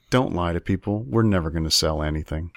Don't 0.09 0.35
lie 0.35 0.53
to 0.53 0.59
people. 0.59 1.05
We're 1.07 1.23
never 1.23 1.49
going 1.49 1.63
to 1.63 1.71
sell 1.71 2.03
anything. 2.03 2.51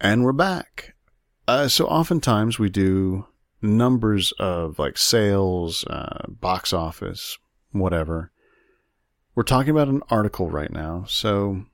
And 0.00 0.24
we're 0.24 0.32
back. 0.32 0.94
Uh, 1.46 1.68
so 1.68 1.86
oftentimes 1.86 2.58
we 2.58 2.70
do 2.70 3.26
numbers 3.60 4.32
of 4.38 4.78
like 4.78 4.96
sales, 4.96 5.84
uh, 5.84 6.24
box 6.26 6.72
office, 6.72 7.36
whatever. 7.72 8.32
We're 9.34 9.42
talking 9.42 9.70
about 9.70 9.88
an 9.88 10.02
article 10.08 10.48
right 10.48 10.72
now. 10.72 11.04
So 11.06 11.64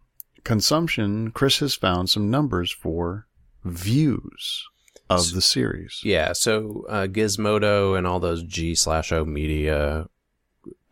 consumption, 0.42 1.30
Chris 1.30 1.60
has 1.60 1.76
found 1.76 2.10
some 2.10 2.28
numbers 2.28 2.72
for 2.72 3.28
views 3.64 4.64
of 5.08 5.32
the 5.32 5.42
series. 5.42 6.00
Yeah, 6.02 6.32
so 6.32 6.84
uh, 6.88 7.06
Gizmodo 7.06 7.96
and 7.96 8.08
all 8.08 8.18
those 8.18 8.42
G 8.42 8.74
slash 8.74 9.12
O 9.12 9.24
media 9.24 10.08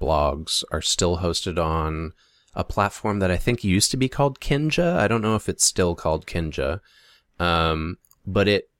blogs 0.00 0.62
are 0.70 0.82
still 0.82 1.18
hosted 1.18 1.58
on 1.58 2.12
a 2.54 2.62
platform 2.62 3.18
that 3.18 3.32
I 3.32 3.36
think 3.36 3.64
used 3.64 3.90
to 3.90 3.96
be 3.96 4.08
called 4.08 4.38
Kinja. 4.38 4.96
I 4.96 5.08
don't 5.08 5.22
know 5.22 5.34
if 5.34 5.48
it's 5.48 5.64
still 5.64 5.96
called 5.96 6.26
Kinja, 6.26 6.78
um, 7.44 7.98
but 8.26 8.48
it 8.48 8.70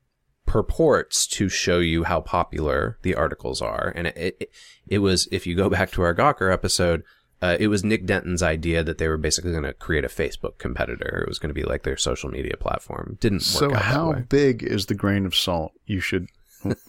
purports 0.47 1.27
to 1.27 1.49
show 1.49 1.79
you 1.79 2.05
how 2.05 2.21
popular 2.21 2.99
the 3.03 3.15
articles 3.15 3.63
are. 3.63 3.93
And 3.95 4.09
it, 4.09 4.37
it, 4.41 4.51
it 4.87 4.99
was, 4.99 5.29
if 5.33 5.47
you 5.47 5.55
go 5.55 5.69
back 5.71 5.91
to 5.93 6.03
our 6.03 6.15
Gawker 6.15 6.53
episode, 6.53 7.03
uh, 7.43 7.57
it 7.61 7.69
was 7.69 7.85
Nick 7.85 8.07
Denton's 8.07 8.43
idea 8.43 8.83
that 8.83 8.99
they 8.99 9.09
were 9.09 9.19
basically 9.19 9.51
going 9.51 9.65
to 9.65 9.75
create 9.75 10.05
a 10.05 10.09
Facebook 10.09 10.59
competitor. 10.59 11.23
It 11.23 11.29
was 11.29 11.39
going 11.39 11.51
to 11.51 11.55
be 11.55 11.65
like 11.65 11.83
their 11.83 11.97
social 11.97 12.31
media 12.31 12.57
platform. 12.57 13.19
Didn't 13.21 13.39
work 13.39 13.73
So 13.73 13.75
how 13.75 14.13
big 14.29 14.63
is 14.63 14.87
the 14.87 14.95
grain 14.95 15.27
of 15.27 15.35
salt 15.35 15.73
you 15.87 16.01
should 16.01 16.29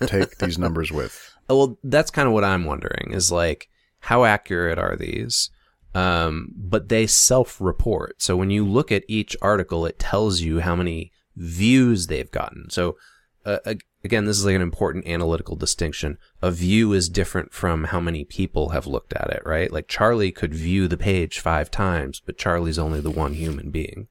take 0.05 0.37
these 0.37 0.57
numbers 0.57 0.91
with? 0.91 1.33
Oh, 1.49 1.57
well, 1.57 1.77
that's 1.83 2.11
kind 2.11 2.27
of 2.27 2.33
what 2.33 2.45
I'm 2.45 2.65
wondering 2.65 3.11
is 3.11 3.31
like, 3.31 3.69
how 3.99 4.23
accurate 4.23 4.77
are 4.77 4.95
these? 4.95 5.49
Um, 5.93 6.53
but 6.55 6.89
they 6.89 7.07
self 7.07 7.59
report. 7.59 8.21
So 8.21 8.35
when 8.35 8.49
you 8.49 8.65
look 8.65 8.91
at 8.91 9.03
each 9.07 9.35
article, 9.41 9.85
it 9.85 9.97
tells 9.97 10.41
you 10.41 10.59
how 10.59 10.75
many 10.75 11.11
views 11.35 12.07
they've 12.07 12.31
gotten. 12.31 12.69
So, 12.69 12.97
uh, 13.45 13.57
again, 14.03 14.25
this 14.25 14.37
is 14.37 14.45
like 14.45 14.55
an 14.55 14.61
important 14.61 15.05
analytical 15.07 15.55
distinction. 15.55 16.17
A 16.41 16.51
view 16.51 16.93
is 16.93 17.09
different 17.09 17.53
from 17.53 17.85
how 17.85 17.99
many 17.99 18.23
people 18.23 18.69
have 18.69 18.87
looked 18.87 19.13
at 19.13 19.29
it, 19.31 19.43
right? 19.45 19.71
Like 19.71 19.87
Charlie 19.87 20.31
could 20.31 20.53
view 20.53 20.87
the 20.87 20.97
page 20.97 21.39
five 21.39 21.69
times, 21.69 22.21
but 22.25 22.37
Charlie's 22.37 22.79
only 22.79 23.01
the 23.01 23.11
one 23.11 23.33
human 23.33 23.69
being. 23.69 24.07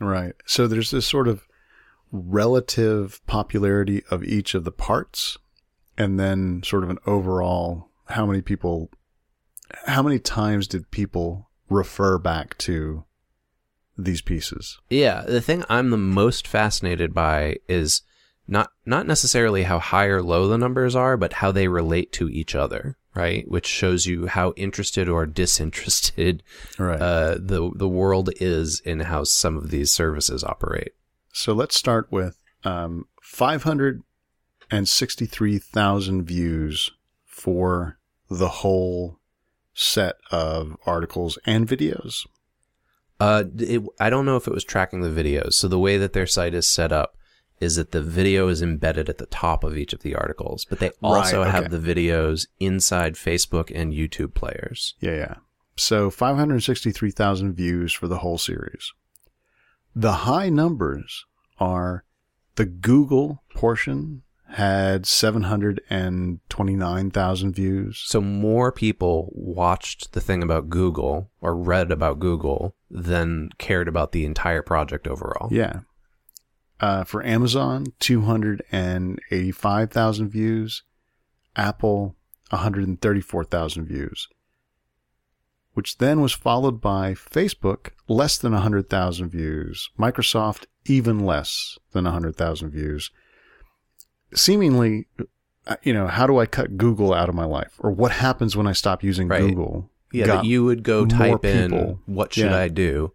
Right. 0.00 0.34
So 0.46 0.66
there's 0.66 0.90
this 0.90 1.06
sort 1.06 1.28
of 1.28 1.42
relative 2.12 3.20
popularity 3.26 4.02
of 4.10 4.24
each 4.24 4.54
of 4.54 4.64
the 4.64 4.72
parts, 4.72 5.36
and 5.96 6.18
then 6.18 6.62
sort 6.62 6.84
of 6.84 6.90
an 6.90 6.98
overall 7.06 7.90
how 8.06 8.24
many 8.24 8.40
people, 8.40 8.90
how 9.86 10.02
many 10.02 10.18
times 10.18 10.66
did 10.66 10.90
people 10.90 11.50
refer 11.68 12.18
back 12.18 12.56
to 12.58 13.04
these 13.98 14.22
pieces. 14.22 14.78
Yeah, 14.88 15.22
the 15.22 15.40
thing 15.40 15.64
I'm 15.68 15.90
the 15.90 15.96
most 15.96 16.46
fascinated 16.46 17.12
by 17.12 17.56
is 17.68 18.02
not 18.46 18.70
not 18.86 19.06
necessarily 19.06 19.64
how 19.64 19.78
high 19.78 20.06
or 20.06 20.22
low 20.22 20.48
the 20.48 20.56
numbers 20.56 20.94
are, 20.96 21.16
but 21.16 21.34
how 21.34 21.52
they 21.52 21.68
relate 21.68 22.12
to 22.12 22.28
each 22.30 22.54
other, 22.54 22.96
right? 23.14 23.46
Which 23.50 23.66
shows 23.66 24.06
you 24.06 24.26
how 24.26 24.52
interested 24.56 25.08
or 25.08 25.26
disinterested 25.26 26.42
Right. 26.78 27.00
uh, 27.00 27.34
the 27.38 27.70
the 27.74 27.88
world 27.88 28.30
is 28.40 28.80
in 28.84 29.00
how 29.00 29.24
some 29.24 29.56
of 29.58 29.70
these 29.70 29.92
services 29.92 30.42
operate. 30.44 30.92
So 31.32 31.52
let's 31.52 31.76
start 31.76 32.10
with 32.10 32.38
um, 32.64 33.04
563,000 33.22 36.22
views 36.24 36.90
for 37.26 37.98
the 38.30 38.48
whole 38.48 39.18
set 39.74 40.16
of 40.30 40.76
articles 40.86 41.38
and 41.46 41.68
videos. 41.68 42.26
Uh, 43.20 43.44
it, 43.58 43.82
I 43.98 44.10
don't 44.10 44.26
know 44.26 44.36
if 44.36 44.46
it 44.46 44.54
was 44.54 44.64
tracking 44.64 45.00
the 45.00 45.08
videos. 45.08 45.54
So 45.54 45.68
the 45.68 45.78
way 45.78 45.96
that 45.98 46.12
their 46.12 46.26
site 46.26 46.54
is 46.54 46.68
set 46.68 46.92
up 46.92 47.16
is 47.60 47.76
that 47.76 47.90
the 47.90 48.02
video 48.02 48.48
is 48.48 48.62
embedded 48.62 49.08
at 49.08 49.18
the 49.18 49.26
top 49.26 49.64
of 49.64 49.76
each 49.76 49.92
of 49.92 50.02
the 50.02 50.14
articles, 50.14 50.64
but 50.64 50.78
they 50.78 50.90
also 51.02 51.42
Right, 51.42 51.50
have 51.50 51.70
the 51.70 51.78
videos 51.78 52.46
inside 52.60 53.14
Facebook 53.14 53.72
and 53.74 53.92
YouTube 53.92 54.34
players. 54.34 54.94
Yeah, 55.00 55.14
yeah. 55.16 55.34
So 55.76 56.10
563,000 56.10 57.54
views 57.54 57.92
for 57.92 58.06
the 58.06 58.18
whole 58.18 58.38
series. 58.38 58.92
The 59.94 60.12
high 60.12 60.48
numbers 60.48 61.24
are 61.58 62.04
the 62.54 62.66
Google 62.66 63.42
portion 63.54 64.22
had 64.50 65.06
729,000 65.06 67.52
views. 67.52 68.02
So 68.06 68.20
more 68.20 68.72
people 68.72 69.30
watched 69.32 70.12
the 70.12 70.20
thing 70.20 70.42
about 70.42 70.68
Google 70.70 71.30
or 71.40 71.54
read 71.54 71.92
about 71.92 72.18
Google 72.18 72.74
than 72.90 73.50
cared 73.58 73.86
about 73.88 74.12
the 74.12 74.24
entire 74.24 74.62
project 74.62 75.06
overall. 75.06 75.50
Yeah. 75.52 75.80
Uh, 76.80 77.04
for 77.04 77.22
Amazon, 77.24 77.86
285,000 77.98 80.28
views. 80.28 80.82
Apple, 81.56 82.14
134,000 82.50 83.84
views. 83.84 84.28
Which 85.74 85.98
then 85.98 86.20
was 86.20 86.32
followed 86.32 86.80
by 86.80 87.14
Facebook, 87.14 87.88
less 88.08 88.38
than 88.38 88.52
100,000 88.52 89.28
views. 89.28 89.90
Microsoft, 89.98 90.66
even 90.86 91.18
less 91.18 91.76
than 91.92 92.04
100,000 92.04 92.70
views. 92.70 93.10
Seemingly, 94.34 95.06
uh, 95.66 95.76
you 95.82 95.92
know, 95.92 96.06
how 96.06 96.26
do 96.26 96.38
I 96.38 96.46
cut 96.46 96.76
Google 96.76 97.12
out 97.14 97.28
of 97.28 97.34
my 97.34 97.44
life? 97.44 97.74
Or 97.78 97.90
what 97.90 98.12
happens 98.12 98.56
when 98.56 98.66
I 98.66 98.72
stop 98.72 99.02
using 99.02 99.28
Right. 99.28 99.40
Google? 99.40 99.90
Yeah, 100.12 100.26
that 100.26 100.44
you 100.46 100.64
would 100.64 100.82
go 100.82 101.04
type 101.04 101.44
in 101.44 101.98
what 102.06 102.32
should 102.32 102.46
Yeah. 102.50 102.56
I 102.58 102.68
do? 102.68 103.12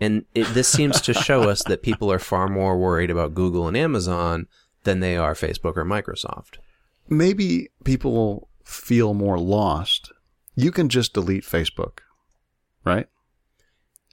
And 0.00 0.24
it, 0.34 0.46
this 0.54 0.68
seems 0.68 1.00
to 1.02 1.14
show 1.14 1.48
us 1.48 1.62
that 1.64 1.82
people 1.82 2.10
are 2.12 2.18
far 2.18 2.48
more 2.48 2.76
worried 2.76 3.10
about 3.10 3.34
Google 3.34 3.66
and 3.68 3.76
Amazon 3.76 4.46
than 4.82 5.00
they 5.00 5.16
are 5.16 5.34
Facebook 5.34 5.76
or 5.76 5.84
Microsoft. 5.84 6.58
maybe 7.08 7.68
people 7.84 8.48
feel 8.64 9.14
more 9.14 9.38
lost. 9.38 10.12
You 10.56 10.72
can 10.72 10.88
just 10.88 11.12
delete 11.12 11.44
Facebook, 11.44 11.98
right? 12.84 13.06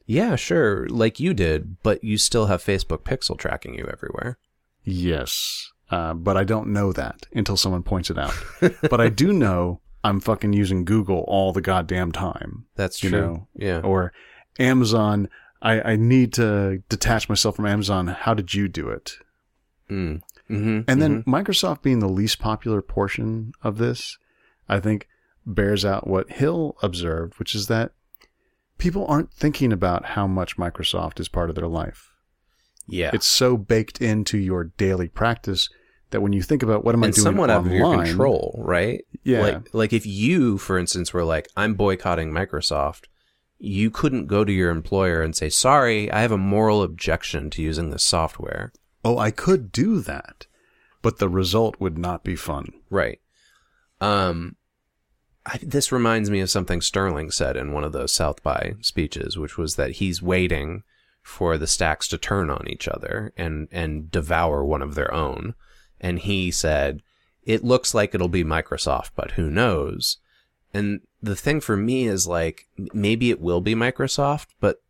Yeah, 0.06 0.36
sure, 0.36 0.88
like 0.90 1.20
you 1.20 1.34
did, 1.34 1.78
but 1.82 2.04
you 2.04 2.18
still 2.20 2.46
have 2.48 2.64
Facebook 2.64 3.00
pixel 3.04 3.38
tracking 3.38 3.74
you 3.74 3.88
everywhere. 3.92 4.38
Yes. 4.84 5.72
Uh, 5.94 6.14
but 6.14 6.36
I 6.38 6.44
don't 6.44 6.70
know 6.70 6.92
that 6.94 7.28
until 7.34 7.58
someone 7.58 7.84
points 7.84 8.10
it 8.10 8.18
out. 8.18 8.34
but 8.90 9.00
I 9.02 9.10
do 9.10 9.32
know 9.34 9.82
I'm 10.04 10.20
fucking 10.20 10.54
using 10.54 10.86
Google 10.86 11.24
all 11.28 11.54
the 11.54 11.62
goddamn 11.62 12.12
time. 12.12 12.66
That's 12.76 13.04
You 13.04 13.10
true. 13.10 13.22
know, 13.22 13.48
yeah. 13.56 13.80
Or 13.82 14.12
Amazon. 14.60 15.30
I, 15.62 15.94
I 15.94 15.96
need 15.96 16.34
to 16.34 16.80
detach 16.90 17.30
myself 17.30 17.56
from 17.56 17.66
Amazon. 17.68 18.08
How 18.08 18.34
did 18.34 18.54
you 18.54 18.68
do 18.68 18.90
it? 18.90 19.14
Mm. 19.90 20.22
hmm 20.48 20.82
And 20.88 21.02
then 21.02 21.24
Microsoft 21.24 21.82
being 21.84 22.00
the 22.00 22.10
least 22.10 22.40
popular 22.40 22.82
portion 22.82 23.54
of 23.64 23.78
this, 23.78 24.18
I 24.68 24.80
think 24.80 25.08
bears 25.46 25.86
out 25.86 26.08
what 26.08 26.32
Hill 26.32 26.76
observed, 26.82 27.38
which 27.40 27.56
is 27.56 27.68
that 27.68 27.92
people 28.78 29.06
aren't 29.08 29.32
thinking 29.32 29.72
about 29.72 30.06
how 30.18 30.28
much 30.28 30.58
Microsoft 30.58 31.20
is 31.20 31.30
part 31.30 31.50
of 31.50 31.56
their 31.56 31.68
life. 31.68 32.12
yeah, 32.88 33.12
It's 33.14 33.28
so 33.28 33.56
baked 33.58 34.02
into 34.02 34.38
your 34.38 34.66
daily 34.66 35.08
practice 35.08 35.70
that 36.14 36.22
when 36.22 36.34
you 36.34 36.42
think 36.42 36.64
about 36.64 36.86
what 36.86 36.96
am 36.96 37.04
I 37.04 37.08
and 37.08 37.16
doing 37.16 37.24
somewhat 37.24 37.50
out 37.50 37.66
of 37.66 37.72
your 37.72 38.04
control, 38.04 38.56
right? 38.58 39.04
Yeah. 39.24 39.42
Like, 39.42 39.74
like 39.74 39.94
if 39.94 40.06
you, 40.06 40.58
for 40.58 40.80
instance, 40.80 41.14
were 41.14 41.26
like, 41.26 41.50
I'm 41.58 41.74
boycotting 41.74 42.32
Microsoft, 42.32 43.06
you 43.60 43.92
couldn't 43.92 44.28
go 44.28 44.44
to 44.44 44.52
your 44.52 44.72
employer 44.72 45.22
and 45.22 45.36
say, 45.36 45.50
sorry, 45.50 46.12
I 46.12 46.22
have 46.22 46.32
a 46.32 46.38
moral 46.38 46.82
objection 46.82 47.50
to 47.52 47.62
using 47.62 47.90
this 47.90 48.04
software. 48.04 48.72
oh, 49.06 49.18
I 49.18 49.32
could 49.32 49.72
do 49.72 50.00
that, 50.02 50.48
but 51.02 51.20
the 51.20 51.30
result 51.30 51.80
would 51.80 51.98
not 51.98 52.24
be 52.24 52.36
fun. 52.36 52.72
Right. 52.90 53.20
Um, 54.00 54.56
I, 55.46 55.60
this 55.62 55.92
reminds 55.92 56.30
me 56.30 56.40
of 56.40 56.50
something 56.50 56.82
Sterling 56.82 57.32
said 57.32 57.58
in 57.58 57.74
one 57.74 57.84
of 57.84 57.92
those 57.92 58.14
South 58.14 58.42
by 58.44 58.76
speeches, 58.82 59.38
which 59.38 59.58
was 59.58 59.76
that 59.76 59.92
he's 59.92 60.22
waiting 60.22 60.84
for 61.22 61.58
the 61.58 61.68
stacks 61.68 62.08
to 62.10 62.18
turn 62.18 62.50
on 62.50 62.68
each 62.68 62.88
other 62.88 63.34
and, 63.38 63.68
and 63.72 64.12
devour 64.12 64.64
one 64.64 64.82
of 64.82 64.96
their 64.96 65.14
own. 65.14 65.56
And 66.04 66.20
he 66.20 66.52
said, 66.52 67.02
it 67.44 67.64
looks 67.64 67.94
like 67.94 68.14
it'll 68.14 68.28
be 68.28 68.44
Microsoft, 68.44 69.12
but 69.16 69.32
who 69.32 69.50
knows? 69.50 70.18
And 70.74 71.02
the 71.22 71.36
thing 71.36 71.62
for 71.62 71.78
me 71.78 72.06
is 72.06 72.28
like, 72.28 72.68
maybe 72.94 73.30
it 73.32 73.42
will 73.42 73.62
be 73.62 73.74
Microsoft, 73.74 74.48
but 74.60 74.82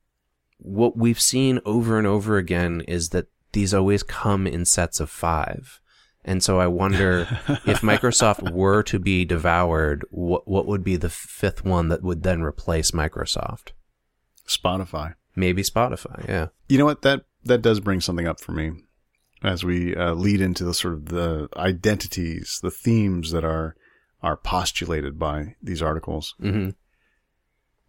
what 0.58 0.98
we've 0.98 1.20
seen 1.20 1.60
over 1.66 1.98
and 1.98 2.08
over 2.08 2.38
again 2.38 2.82
is 2.88 3.10
that 3.10 3.28
these 3.52 3.74
always 3.74 4.02
come 4.02 4.48
in 4.48 4.66
sets 4.66 5.00
of 5.00 5.10
five. 5.10 5.80
And 6.26 6.42
so 6.42 6.60
I 6.60 6.68
wonder 6.68 7.28
if 7.66 7.82
Microsoft 7.82 8.52
were 8.52 8.82
to 8.84 8.98
be 8.98 9.26
devoured, 9.26 10.06
what 10.10 10.48
what 10.48 10.66
would 10.66 10.84
be 10.84 10.96
the 10.96 11.10
fifth 11.10 11.66
one 11.66 11.90
that 11.90 12.02
would 12.02 12.24
then 12.24 12.42
replace 12.42 12.92
Microsoft? 12.92 13.72
Spotify. 14.48 15.16
Maybe 15.36 15.64
Spotify. 15.64 16.28
Yeah. 16.28 16.48
You 16.70 16.78
know 16.78 16.86
what? 16.86 17.02
That 17.02 17.26
that 17.44 17.62
does 17.62 17.82
bring 17.82 18.00
something 18.00 18.28
up 18.28 18.40
for 18.40 18.54
me 18.54 18.72
as 19.44 19.64
we 19.64 19.96
uh, 19.96 20.14
lead 20.14 20.42
into 20.42 20.64
the 20.64 20.74
sort 20.74 20.94
of 20.94 21.06
the 21.08 21.50
identities, 21.58 22.60
the 22.64 22.72
themes 22.72 23.32
that 23.32 23.44
are 23.44 23.76
are 24.22 24.38
postulated 24.38 25.20
by 25.20 25.56
these 25.62 25.82
articles. 25.82 26.34
hmm 26.40 26.70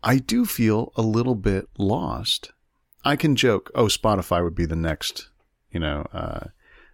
I 0.03 0.19
do 0.19 0.45
feel 0.45 0.93
a 0.97 1.03
little 1.03 1.35
bit 1.35 1.67
lost. 1.79 2.53
I 3.05 3.17
can 3.17 3.37
joke, 3.37 3.71
oh, 3.75 3.87
Spotify 3.87 4.43
would 4.45 4.55
be 4.55 4.67
the 4.67 4.77
next, 4.77 5.31
you 5.71 5.81
know, 5.81 6.07
uh, 6.13 6.49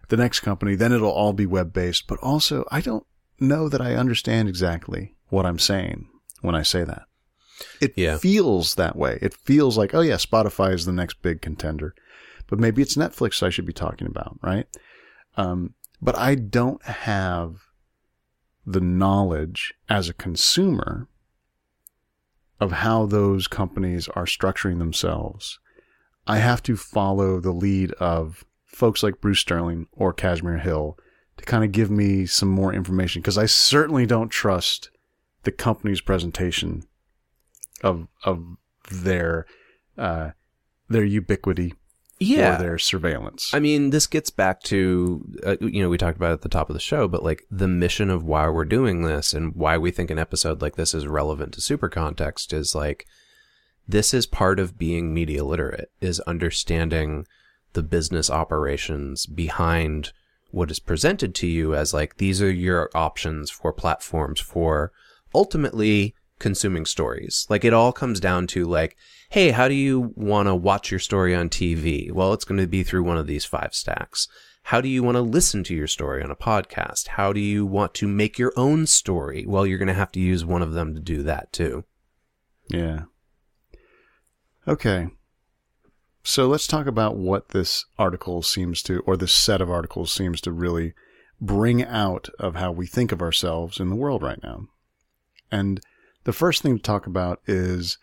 the 0.07 0.15
next 0.17 0.39
company. 0.41 0.75
Then 0.75 0.93
it'll 0.93 1.11
all 1.11 1.33
be 1.33 1.45
web 1.45 1.73
based. 1.73 2.07
But 2.07 2.19
also, 2.19 2.63
I 2.71 2.79
don't 2.79 3.05
know 3.39 3.67
that 3.67 3.81
I 3.81 3.95
understand 3.95 4.47
exactly 4.47 5.15
what 5.29 5.45
I'm 5.45 5.59
saying 5.59 6.07
when 6.41 6.55
I 6.55 6.61
say 6.63 6.83
that. 6.85 7.03
It 7.81 7.97
Yeah. 7.97 8.17
feels 8.17 8.75
that 8.75 8.95
way. 8.95 9.19
It 9.21 9.33
feels 9.33 9.77
like, 9.77 9.93
oh 9.93 10.01
yeah, 10.01 10.15
Spotify 10.15 10.73
is 10.73 10.85
the 10.85 10.93
next 10.93 11.21
big 11.21 11.41
contender, 11.41 11.93
but 12.51 12.59
maybe 12.59 12.81
it's 12.81 12.97
Netflix 12.97 13.41
I 13.41 13.49
should 13.49 13.65
be 13.65 13.71
talking 13.71 14.07
about, 14.07 14.37
right? 14.43 14.67
Um, 15.37 15.73
but 16.01 16.17
I 16.17 16.35
don't 16.35 16.83
have 16.83 17.61
the 18.65 18.81
knowledge 18.81 19.73
as 19.89 20.09
a 20.09 20.13
consumer 20.13 21.07
of 22.59 22.73
how 22.73 23.05
those 23.05 23.47
companies 23.47 24.09
are 24.09 24.25
structuring 24.25 24.79
themselves. 24.79 25.59
I 26.27 26.39
have 26.39 26.61
to 26.63 26.75
follow 26.75 27.39
the 27.39 27.53
lead 27.53 27.93
of 27.93 28.43
folks 28.65 29.01
like 29.01 29.21
Bruce 29.21 29.39
Sterling 29.39 29.87
or 29.93 30.11
Kashmir 30.11 30.57
Hill 30.57 30.97
to 31.37 31.45
kind 31.45 31.63
of 31.63 31.71
give 31.71 31.89
me 31.89 32.25
some 32.25 32.49
more 32.49 32.73
information 32.73 33.21
because 33.21 33.37
I 33.37 33.45
certainly 33.45 34.05
don't 34.05 34.29
trust 34.29 34.89
the 35.43 35.53
company's 35.53 36.01
presentation 36.01 36.83
of 37.81 38.09
of 38.25 38.43
their 38.91 39.45
uh, 39.97 40.31
their 40.89 41.05
ubiquity 41.05 41.73
Yeah. 42.21 42.57
their 42.57 42.77
surveillance. 42.77 43.51
I 43.53 43.59
mean, 43.59 43.89
this 43.89 44.05
gets 44.05 44.29
back 44.29 44.61
to, 44.63 45.25
uh, 45.43 45.55
you 45.59 45.81
know, 45.81 45.89
we 45.89 45.97
talked 45.97 46.17
about 46.17 46.33
at 46.33 46.41
the 46.41 46.49
top 46.49 46.69
of 46.69 46.75
the 46.75 46.79
show, 46.79 47.07
but 47.07 47.23
like 47.23 47.45
the 47.49 47.67
mission 47.67 48.09
of 48.09 48.23
why 48.23 48.47
we're 48.47 48.65
doing 48.65 49.01
this 49.01 49.33
and 49.33 49.55
why 49.55 49.77
we 49.77 49.89
think 49.89 50.11
an 50.11 50.19
episode 50.19 50.61
like 50.61 50.75
this 50.75 50.93
is 50.93 51.07
relevant 51.07 51.53
to 51.53 51.61
super 51.61 51.89
context 51.89 52.53
is 52.53 52.75
like, 52.75 53.05
this 53.87 54.13
is 54.13 54.25
part 54.27 54.59
of 54.59 54.77
being 54.77 55.13
media 55.13 55.43
literate, 55.43 55.91
is 55.99 56.19
understanding 56.21 57.25
the 57.73 57.83
business 57.83 58.29
operations 58.29 59.25
behind 59.25 60.13
what 60.51 60.69
is 60.69 60.79
presented 60.79 61.33
to 61.33 61.47
you 61.47 61.73
as 61.73 61.93
like, 61.93 62.17
these 62.17 62.41
are 62.41 62.51
your 62.51 62.89
options 62.93 63.49
for 63.49 63.73
platforms 63.73 64.39
for 64.39 64.91
ultimately 65.33 66.13
consuming 66.37 66.85
stories. 66.85 67.47
Like 67.49 67.65
it 67.65 67.73
all 67.73 67.91
comes 67.91 68.19
down 68.19 68.47
to 68.47 68.65
like, 68.65 68.95
hey, 69.31 69.51
how 69.51 69.69
do 69.69 69.73
you 69.73 70.11
want 70.17 70.49
to 70.49 70.53
watch 70.53 70.91
your 70.91 70.99
story 70.99 71.33
on 71.33 71.47
TV? 71.47 72.11
Well, 72.11 72.33
it's 72.33 72.43
going 72.43 72.59
to 72.59 72.67
be 72.67 72.83
through 72.83 73.03
one 73.03 73.15
of 73.15 73.27
these 73.27 73.45
five 73.45 73.73
stacks. 73.73 74.27
How 74.63 74.81
do 74.81 74.89
you 74.89 75.03
want 75.03 75.15
to 75.15 75.21
listen 75.21 75.63
to 75.63 75.73
your 75.73 75.87
story 75.87 76.21
on 76.21 76.29
a 76.29 76.35
podcast? 76.35 77.07
How 77.07 77.31
do 77.31 77.39
you 77.39 77.65
want 77.65 77.93
to 77.95 78.09
make 78.09 78.37
your 78.37 78.51
own 78.57 78.85
story? 78.87 79.45
Well, 79.47 79.65
you're 79.65 79.77
going 79.77 79.87
to 79.87 79.93
have 79.93 80.11
to 80.11 80.19
use 80.19 80.43
one 80.43 80.61
of 80.61 80.73
them 80.73 80.93
to 80.95 80.99
do 80.99 81.23
that 81.23 81.53
too. 81.53 81.85
Yeah. 82.67 83.03
Okay. 84.67 85.07
So 86.23 86.47
let's 86.47 86.67
talk 86.67 86.85
about 86.85 87.15
what 87.15 87.49
this 87.49 87.85
article 87.97 88.41
seems 88.41 88.83
to, 88.83 88.99
or 89.07 89.15
this 89.15 89.31
set 89.31 89.61
of 89.61 89.71
articles 89.71 90.11
seems 90.11 90.41
to 90.41 90.51
really 90.51 90.93
bring 91.39 91.81
out 91.85 92.27
of 92.37 92.55
how 92.55 92.73
we 92.73 92.85
think 92.85 93.13
of 93.13 93.21
ourselves 93.21 93.79
in 93.79 93.89
the 93.89 93.95
world 93.95 94.23
right 94.23 94.43
now. 94.43 94.65
And 95.49 95.79
the 96.25 96.33
first 96.33 96.61
thing 96.61 96.75
to 96.75 96.83
talk 96.83 97.07
about 97.07 97.41
is 97.47 97.97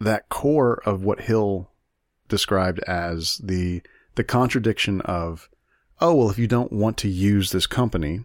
that 0.00 0.28
core 0.28 0.80
of 0.86 1.04
what 1.04 1.22
Hill 1.22 1.70
described 2.28 2.80
as 2.86 3.40
the 3.42 3.82
the 4.16 4.24
contradiction 4.24 5.00
of, 5.02 5.48
oh 6.00 6.14
well, 6.14 6.30
if 6.30 6.38
you 6.38 6.46
don't 6.46 6.72
want 6.72 6.96
to 6.98 7.08
use 7.08 7.52
this 7.52 7.66
company, 7.66 8.24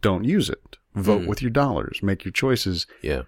don't 0.00 0.24
use 0.24 0.48
it. 0.50 0.76
Vote 0.94 1.22
Hmm. 1.22 1.26
with 1.28 1.42
your 1.42 1.50
dollars, 1.50 2.00
make 2.02 2.24
your 2.24 2.32
choices. 2.32 2.86
Yeah. 3.02 3.22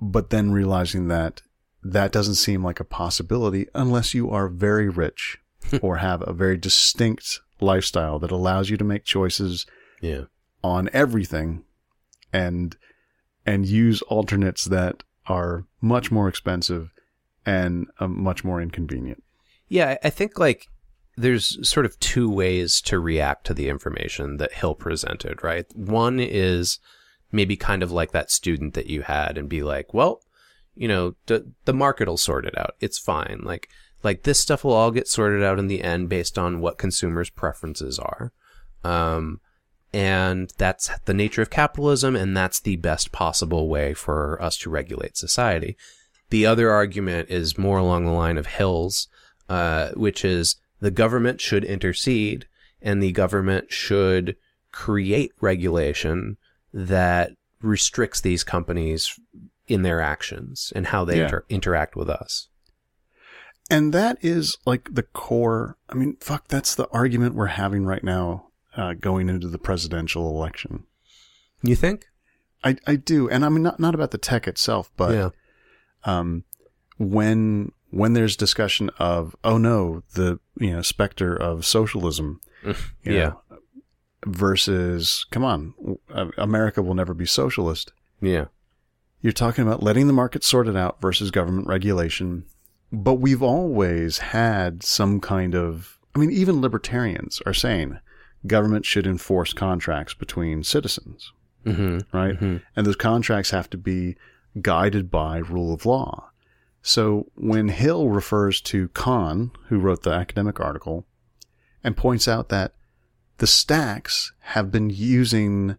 But 0.00 0.30
then 0.30 0.50
realizing 0.50 1.08
that 1.08 1.42
that 1.82 2.12
doesn't 2.12 2.34
seem 2.36 2.62
like 2.64 2.80
a 2.80 2.84
possibility 2.84 3.66
unless 3.74 4.14
you 4.14 4.30
are 4.30 4.48
very 4.48 4.88
rich 4.88 5.38
or 5.82 5.96
have 5.98 6.26
a 6.26 6.32
very 6.32 6.56
distinct 6.56 7.40
lifestyle 7.60 8.18
that 8.18 8.30
allows 8.30 8.70
you 8.70 8.76
to 8.78 8.84
make 8.84 9.04
choices 9.04 9.66
Yeah. 10.00 10.24
on 10.64 10.88
everything 10.92 11.64
and 12.32 12.76
and 13.46 13.66
use 13.66 14.02
alternates 14.02 14.64
that 14.66 15.02
are 15.26 15.64
much 15.80 16.10
more 16.10 16.28
expensive 16.28 16.90
and 17.46 17.86
uh, 17.98 18.08
much 18.08 18.44
more 18.44 18.60
inconvenient. 18.60 19.22
Yeah, 19.68 19.96
I 20.02 20.10
think 20.10 20.38
like 20.38 20.66
there's 21.16 21.68
sort 21.68 21.86
of 21.86 21.98
two 22.00 22.30
ways 22.30 22.80
to 22.82 22.98
react 22.98 23.46
to 23.46 23.54
the 23.54 23.68
information 23.68 24.38
that 24.38 24.54
Hill 24.54 24.74
presented, 24.74 25.42
right? 25.42 25.66
One 25.74 26.18
is 26.20 26.78
maybe 27.32 27.56
kind 27.56 27.82
of 27.82 27.92
like 27.92 28.12
that 28.12 28.30
student 28.30 28.74
that 28.74 28.86
you 28.86 29.02
had 29.02 29.38
and 29.38 29.48
be 29.48 29.62
like, 29.62 29.94
well, 29.94 30.20
you 30.74 30.88
know, 30.88 31.14
the 31.26 31.52
the 31.64 31.74
market 31.74 32.08
will 32.08 32.16
sort 32.16 32.46
it 32.46 32.56
out. 32.56 32.74
It's 32.80 32.98
fine. 32.98 33.40
Like 33.42 33.68
like 34.02 34.22
this 34.22 34.40
stuff 34.40 34.64
will 34.64 34.72
all 34.72 34.90
get 34.90 35.08
sorted 35.08 35.42
out 35.42 35.58
in 35.58 35.66
the 35.66 35.82
end 35.82 36.08
based 36.08 36.38
on 36.38 36.60
what 36.60 36.78
consumers' 36.78 37.30
preferences 37.30 37.98
are. 37.98 38.32
Um 38.82 39.40
and 39.92 40.52
that's 40.56 40.90
the 41.06 41.14
nature 41.14 41.42
of 41.42 41.50
capitalism 41.50 42.14
and 42.14 42.36
that's 42.36 42.60
the 42.60 42.76
best 42.76 43.12
possible 43.12 43.68
way 43.68 43.94
for 43.94 44.40
us 44.40 44.56
to 44.58 44.70
regulate 44.70 45.16
society. 45.16 45.76
The 46.30 46.46
other 46.46 46.70
argument 46.70 47.28
is 47.28 47.58
more 47.58 47.78
along 47.78 48.04
the 48.04 48.12
line 48.12 48.38
of 48.38 48.46
Hill's, 48.46 49.08
uh, 49.48 49.90
which 49.90 50.24
is 50.24 50.56
the 50.80 50.92
government 50.92 51.40
should 51.40 51.64
intercede 51.64 52.46
and 52.80 53.02
the 53.02 53.12
government 53.12 53.72
should 53.72 54.36
create 54.72 55.32
regulation 55.40 56.36
that 56.72 57.32
restricts 57.60 58.20
these 58.20 58.44
companies 58.44 59.18
in 59.66 59.82
their 59.82 60.00
actions 60.00 60.72
and 60.76 60.86
how 60.86 61.04
they 61.04 61.18
Yeah. 61.18 61.24
inter- 61.24 61.44
interact 61.48 61.96
with 61.96 62.08
us. 62.08 62.48
And 63.68 63.92
that 63.92 64.18
is 64.20 64.56
like 64.64 64.88
the 64.94 65.02
core. 65.02 65.76
I 65.88 65.94
mean, 65.94 66.16
fuck, 66.20 66.48
that's 66.48 66.74
the 66.74 66.88
argument 66.88 67.34
we're 67.34 67.46
having 67.46 67.84
right 67.84 68.02
now 68.02 68.49
uh, 68.76 68.94
going 68.94 69.28
into 69.28 69.48
the 69.48 69.58
presidential 69.58 70.28
election. 70.28 70.84
You 71.62 71.76
think? 71.76 72.06
I, 72.64 72.76
I 72.86 72.96
do. 72.96 73.28
And 73.28 73.44
I 73.44 73.48
mean, 73.48 73.62
not, 73.62 73.80
not 73.80 73.94
about 73.94 74.10
the 74.10 74.18
tech 74.18 74.46
itself, 74.48 74.90
but 74.96 75.12
yeah. 75.14 75.30
um, 76.04 76.44
when 76.98 77.72
when 77.90 78.12
there's 78.12 78.36
discussion 78.36 78.88
of 78.98 79.34
oh 79.42 79.58
no 79.58 80.02
the 80.14 80.38
you 80.60 80.70
know 80.70 80.82
specter 80.82 81.34
of 81.34 81.66
socialism 81.66 82.40
you 82.64 82.74
Yeah. 83.02 83.32
know, 83.50 83.58
versus 84.26 85.26
come 85.30 85.44
on 85.44 85.74
uh, 86.12 86.26
America 86.36 86.82
will 86.82 86.94
never 86.94 87.14
be 87.14 87.26
socialist 87.26 87.92
Yeah. 88.20 88.46
you're 89.22 89.32
talking 89.32 89.66
about 89.66 89.82
letting 89.82 90.06
the 90.06 90.12
market 90.12 90.44
sort 90.44 90.68
it 90.68 90.76
out 90.76 91.00
versus 91.00 91.30
government 91.30 91.66
regulation 91.66 92.44
but 92.92 93.14
we've 93.14 93.42
always 93.42 94.18
had 94.18 94.82
some 94.82 95.20
kind 95.20 95.54
of 95.54 95.98
I 96.14 96.18
mean 96.18 96.30
even 96.30 96.60
libertarians 96.60 97.40
are 97.46 97.54
saying 97.54 97.98
government 98.46 98.84
should 98.86 99.06
enforce 99.06 99.52
contracts 99.52 100.14
between 100.14 100.62
citizens 100.62 101.32
Mm-hmm. 101.66 102.16
right 102.16 102.38
Mhm. 102.40 102.62
and 102.74 102.86
those 102.86 102.96
contracts 102.96 103.50
have 103.50 103.68
to 103.70 103.76
be 103.76 104.16
guided 104.62 105.10
by 105.10 105.38
rule 105.38 105.74
of 105.74 105.84
law. 105.84 106.30
So 106.82 107.30
when 107.34 107.68
Hill 107.68 108.08
refers 108.08 108.62
to 108.62 108.88
Khan, 108.88 109.50
who 109.68 109.78
wrote 109.78 110.02
the 110.02 110.10
academic 110.12 110.58
article, 110.58 111.06
and 111.84 111.96
points 111.96 112.26
out 112.26 112.48
that 112.48 112.74
the 113.36 113.46
stacks 113.46 114.32
have 114.40 114.70
been 114.70 114.88
using, 114.88 115.76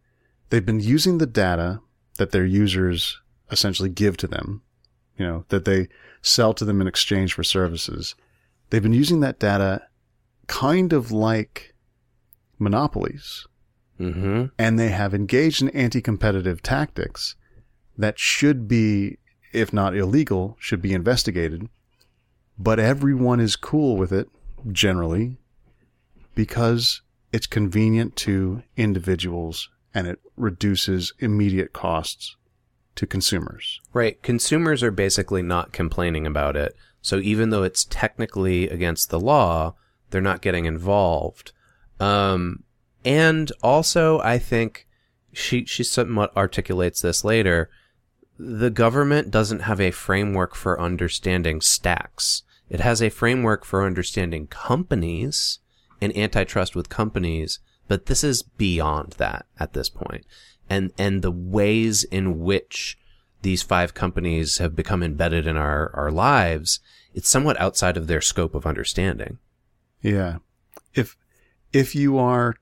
they've 0.51 0.65
been 0.65 0.79
using 0.79 1.17
the 1.17 1.25
data 1.25 1.81
that 2.19 2.29
their 2.31 2.45
users 2.45 3.19
essentially 3.49 3.89
give 3.89 4.15
to 4.17 4.27
them, 4.27 4.61
you 5.17 5.25
know, 5.25 5.45
that 5.49 5.65
they 5.65 5.87
sell 6.21 6.53
to 6.53 6.63
them 6.65 6.79
in 6.81 6.87
exchange 6.87 7.33
for 7.33 7.43
services. 7.43 8.13
They've 8.69 8.83
been 8.83 8.93
using 8.93 9.19
that 9.21 9.39
data 9.39 9.87
kind 10.47 10.93
of 10.93 11.11
like 11.11 11.70
monopolies 12.61 13.47
Mm-hmm. 13.99 14.45
and 14.57 14.79
they 14.79 14.89
have 14.89 15.13
engaged 15.13 15.61
in 15.61 15.69
anti-competitive 15.69 16.63
tactics 16.63 17.35
that 17.99 18.17
should 18.17 18.67
be, 18.67 19.19
if 19.53 19.71
not 19.71 19.95
illegal, 19.95 20.57
should 20.59 20.81
be 20.81 20.93
investigated. 20.93 21.69
But 22.57 22.79
everyone 22.79 23.39
is 23.39 23.55
cool 23.55 23.97
with 23.97 24.11
it, 24.11 24.27
generally, 24.71 25.37
because 26.33 27.01
it's 27.31 27.45
convenient 27.45 28.15
to 28.17 28.63
individuals 28.75 29.69
and 29.93 30.07
it 30.07 30.19
reduces 30.35 31.13
immediate 31.19 31.73
costs 31.73 32.35
to 32.95 33.05
consumers. 33.05 33.81
Right. 33.93 34.21
Consumers 34.23 34.81
are 34.81 34.89
basically 34.89 35.43
not 35.43 35.73
complaining 35.73 36.25
about 36.25 36.55
it. 36.55 36.75
So 37.03 37.17
even 37.17 37.51
though 37.51 37.63
it's 37.63 37.83
technically 37.85 38.67
against 38.67 39.11
the 39.11 39.19
law, 39.19 39.75
they're 40.09 40.21
not 40.21 40.41
getting 40.41 40.65
involved. 40.65 41.51
Um, 42.01 42.63
and 43.05 43.51
also, 43.61 44.19
I 44.19 44.39
think 44.39 44.87
she 45.31 45.65
she 45.65 45.83
somewhat 45.83 46.35
articulates 46.35 47.01
this 47.01 47.23
later. 47.23 47.69
The 48.37 48.71
government 48.71 49.29
doesn't 49.29 49.61
have 49.61 49.79
a 49.79 49.91
framework 49.91 50.55
for 50.55 50.81
understanding 50.81 51.61
stacks. 51.61 52.41
It 52.69 52.79
has 52.79 53.01
a 53.01 53.09
framework 53.09 53.63
for 53.63 53.85
understanding 53.85 54.47
companies 54.47 55.59
and 56.01 56.15
antitrust 56.17 56.75
with 56.75 56.89
companies, 56.89 57.59
but 57.87 58.07
this 58.07 58.23
is 58.23 58.41
beyond 58.41 59.13
that 59.13 59.45
at 59.59 59.73
this 59.73 59.89
point. 59.89 60.25
And 60.69 60.91
and 60.97 61.21
the 61.21 61.31
ways 61.31 62.03
in 62.05 62.39
which 62.39 62.97
these 63.43 63.61
five 63.61 63.93
companies 63.93 64.57
have 64.57 64.75
become 64.75 65.03
embedded 65.03 65.45
in 65.45 65.57
our, 65.57 65.91
our 65.95 66.11
lives, 66.11 66.79
it's 67.13 67.29
somewhat 67.29 67.59
outside 67.59 67.97
of 67.97 68.07
their 68.07 68.21
scope 68.21 68.55
of 68.55 68.65
understanding. 68.65 69.37
Yeah. 70.01 70.37
If 70.93 71.15
if 71.73 71.95
you 71.95 72.17
are 72.17 72.55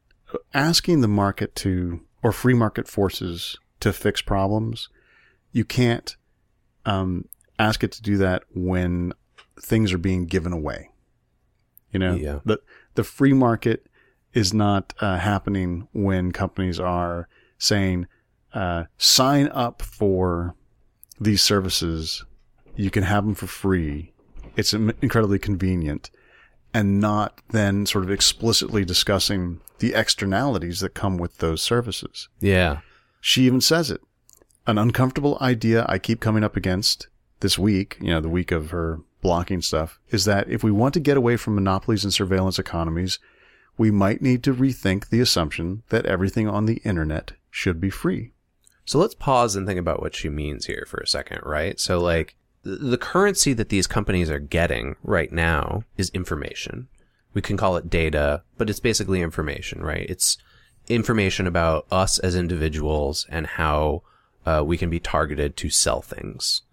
asking 0.53 1.02
the 1.02 1.07
market 1.07 1.56
to 1.56 2.02
or 2.22 2.31
free 2.31 2.53
market 2.53 2.88
forces 2.88 3.57
to 3.80 3.94
fix 3.94 4.22
problems, 4.22 4.90
you 5.52 5.65
can't 5.65 6.15
um, 6.86 7.26
ask 7.57 7.84
it 7.84 7.91
to 7.94 8.02
do 8.02 8.18
that 8.18 8.44
when 8.53 9.14
things 9.60 9.94
are 9.94 9.98
being 9.98 10.26
given 10.26 10.53
away. 10.53 10.90
You 11.91 11.99
know, 11.99 12.15
Yeah. 12.15 12.40
the 12.45 12.60
the 12.95 13.03
free 13.03 13.34
market 13.34 13.88
is 14.34 14.53
not 14.53 14.94
uh, 14.99 15.18
happening 15.18 15.88
when 15.94 16.31
companies 16.31 16.80
are 16.80 17.27
saying, 17.57 18.06
uh, 18.53 18.84
"Sign 18.98 19.48
up 19.49 19.81
for 19.81 20.56
these 21.19 21.41
services. 21.41 22.23
You 22.76 22.91
can 22.91 23.03
have 23.03 23.26
them 23.26 23.34
for 23.36 23.48
free. 23.48 24.14
It's 24.56 24.73
incredibly 24.73 25.40
convenient." 25.40 26.11
And 26.74 27.00
not 27.00 27.40
then 27.50 27.86
sort 27.86 28.04
of 28.04 28.12
explicitly 28.12 28.86
discussing 28.86 29.62
the 29.80 29.94
externalities 29.94 30.82
that 30.82 30.94
come 30.94 31.18
with 31.18 31.38
those 31.38 31.62
services. 31.62 32.30
Yeah. 32.40 32.80
She 33.22 33.44
even 33.44 33.62
says 33.62 33.90
it. 33.91 34.02
An 34.68 34.78
uncomfortable 34.78 35.38
idea 35.41 35.86
I 35.90 35.98
keep 35.98 36.20
coming 36.20 36.44
up 36.44 36.56
against 36.56 37.08
this 37.40 37.58
week, 37.58 37.98
you 38.00 38.10
know, 38.10 38.20
the 38.20 38.30
week 38.30 38.52
of 38.52 38.72
her 38.72 39.00
blocking 39.22 39.62
stuff, 39.62 40.00
is 40.10 40.26
that 40.26 40.50
if 40.50 40.64
we 40.64 40.72
want 40.72 40.94
to 40.94 41.00
get 41.00 41.18
away 41.18 41.38
from 41.38 41.56
monopolies 41.56 42.04
and 42.04 42.14
surveillance 42.14 42.60
economies, 42.60 43.20
we 43.78 43.90
might 43.90 44.22
need 44.22 44.44
to 44.44 44.54
rethink 44.54 45.10
the 45.10 45.22
assumption 45.22 45.84
that 45.90 46.06
everything 46.06 46.48
on 46.48 46.66
the 46.66 46.82
internet 46.84 47.32
should 47.50 47.80
be 47.80 47.90
free. 47.90 48.34
So 48.86 49.00
let's 49.00 49.16
pause 49.16 49.56
and 49.56 49.66
think 49.66 49.80
about 49.80 50.02
what 50.02 50.16
she 50.16 50.30
means 50.30 50.66
here 50.66 50.86
for 50.88 51.00
a 51.00 51.08
second, 51.08 51.41
right? 51.44 51.80
So 51.80 52.00
like 52.00 52.36
the 52.64 52.98
currency 52.98 53.53
that 53.53 53.69
these 53.69 53.88
companies 53.88 54.30
are 54.30 54.40
getting 54.40 54.95
right 55.03 55.31
now 55.31 55.84
is 55.98 56.10
information. 56.10 56.88
We 57.34 57.41
can 57.41 57.57
call 57.57 57.77
it 57.77 57.90
data, 57.90 58.44
but 58.57 58.69
it's 58.69 58.80
basically 58.80 59.22
information, 59.22 59.81
right? 59.81 60.06
It's 60.10 60.38
information 60.88 61.48
about 61.48 61.86
us 61.91 62.19
as 62.19 62.36
individuals 62.36 63.26
and 63.30 63.45
how 63.45 64.02
uh, 64.45 64.64
we 64.65 64.77
can 64.77 64.90
be 64.90 64.99
targeted 64.99 65.56
to 65.57 65.69
sell 65.69 66.02
things. 66.02 66.64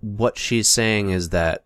What 0.00 0.36
she's 0.36 0.68
saying 0.68 1.10
is 1.10 1.28
that 1.28 1.64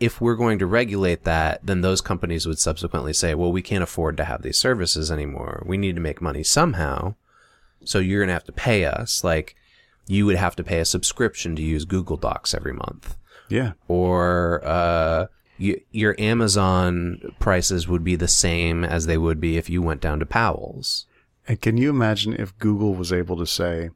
if 0.00 0.20
we're 0.20 0.36
going 0.36 0.58
to 0.58 0.66
regulate 0.66 1.24
that, 1.24 1.60
then 1.64 1.80
those 1.80 2.00
companies 2.00 2.46
would 2.46 2.58
subsequently 2.58 3.12
say, 3.12 3.34
well, 3.34 3.52
we 3.52 3.62
can't 3.62 3.82
afford 3.82 4.16
to 4.16 4.24
have 4.24 4.42
these 4.42 4.58
services 4.58 5.10
anymore. 5.10 5.62
We 5.66 5.76
need 5.76 5.94
to 5.96 6.00
make 6.00 6.22
money 6.22 6.42
somehow. 6.42 7.14
So 7.84 7.98
you're 7.98 8.20
going 8.20 8.28
to 8.28 8.34
have 8.34 8.44
to 8.44 8.52
pay 8.52 8.84
us. 8.84 9.24
Like 9.24 9.56
you 10.06 10.26
would 10.26 10.36
have 10.36 10.54
to 10.56 10.64
pay 10.64 10.80
a 10.80 10.84
subscription 10.84 11.56
to 11.56 11.62
use 11.62 11.84
Google 11.84 12.16
Docs 12.16 12.52
every 12.54 12.72
month 12.72 13.16
Yeah. 13.48 13.72
or, 13.88 14.60
uh, 14.64 15.26
you, 15.56 15.80
your 15.92 16.14
Amazon 16.18 17.20
prices 17.38 17.86
would 17.88 18.02
be 18.04 18.16
the 18.16 18.28
same 18.28 18.84
as 18.84 19.06
they 19.06 19.16
would 19.16 19.40
be 19.40 19.56
if 19.56 19.70
you 19.70 19.80
went 19.82 20.00
down 20.00 20.18
to 20.18 20.26
Powell's. 20.26 21.06
And 21.46 21.60
can 21.60 21.76
you 21.76 21.90
imagine 21.90 22.34
if 22.34 22.58
Google 22.58 22.94
was 22.94 23.12
able 23.12 23.36
to 23.36 23.46
say, 23.46 23.90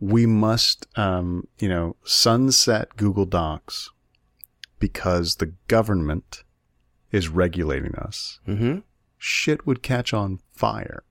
we 0.00 0.26
must, 0.26 0.86
um, 0.98 1.46
you 1.58 1.68
know, 1.68 1.96
sunset 2.04 2.96
Google 2.96 3.24
Docs 3.26 3.90
because 4.78 5.36
the 5.36 5.54
government 5.68 6.44
is 7.12 7.28
regulating 7.28 7.94
us? 7.94 8.40
Mm-hmm. 8.46 8.80
Shit 9.18 9.66
would 9.66 9.82
catch 9.82 10.12
on 10.12 10.40
fire. 10.52 11.02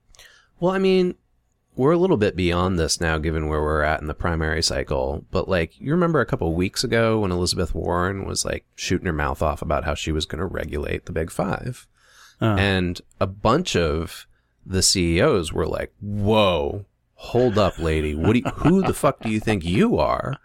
Well, 0.60 0.70
I 0.72 0.78
mean, 0.78 1.14
we're 1.76 1.92
a 1.92 1.98
little 1.98 2.16
bit 2.16 2.36
beyond 2.36 2.78
this 2.78 3.00
now, 3.00 3.18
given 3.18 3.48
where 3.48 3.60
we're 3.60 3.82
at 3.82 4.00
in 4.00 4.06
the 4.06 4.14
primary 4.14 4.62
cycle. 4.62 5.24
But 5.30 5.48
like, 5.48 5.80
you 5.80 5.90
remember 5.90 6.20
a 6.20 6.26
couple 6.26 6.48
of 6.48 6.54
weeks 6.54 6.84
ago 6.84 7.20
when 7.20 7.32
Elizabeth 7.32 7.74
Warren 7.74 8.24
was 8.26 8.44
like 8.44 8.64
shooting 8.74 9.06
her 9.06 9.12
mouth 9.12 9.42
off 9.42 9.62
about 9.62 9.84
how 9.84 9.94
she 9.94 10.12
was 10.12 10.26
going 10.26 10.40
to 10.40 10.46
regulate 10.46 11.06
the 11.06 11.12
Big 11.12 11.30
Five, 11.30 11.86
Uh, 12.40 12.56
and 12.58 13.00
a 13.20 13.26
bunch 13.26 13.76
of 13.76 14.26
the 14.66 14.82
CEOs 14.82 15.52
were 15.52 15.66
like, 15.66 15.92
"Whoa, 16.00 16.86
hold 17.14 17.58
up, 17.58 17.78
lady! 17.78 18.14
What? 18.14 18.32
Do 18.32 18.38
you, 18.38 18.50
who 18.56 18.82
the 18.82 18.94
fuck 18.94 19.20
do 19.20 19.30
you 19.30 19.40
think 19.40 19.64
you 19.64 19.98
are?" 19.98 20.36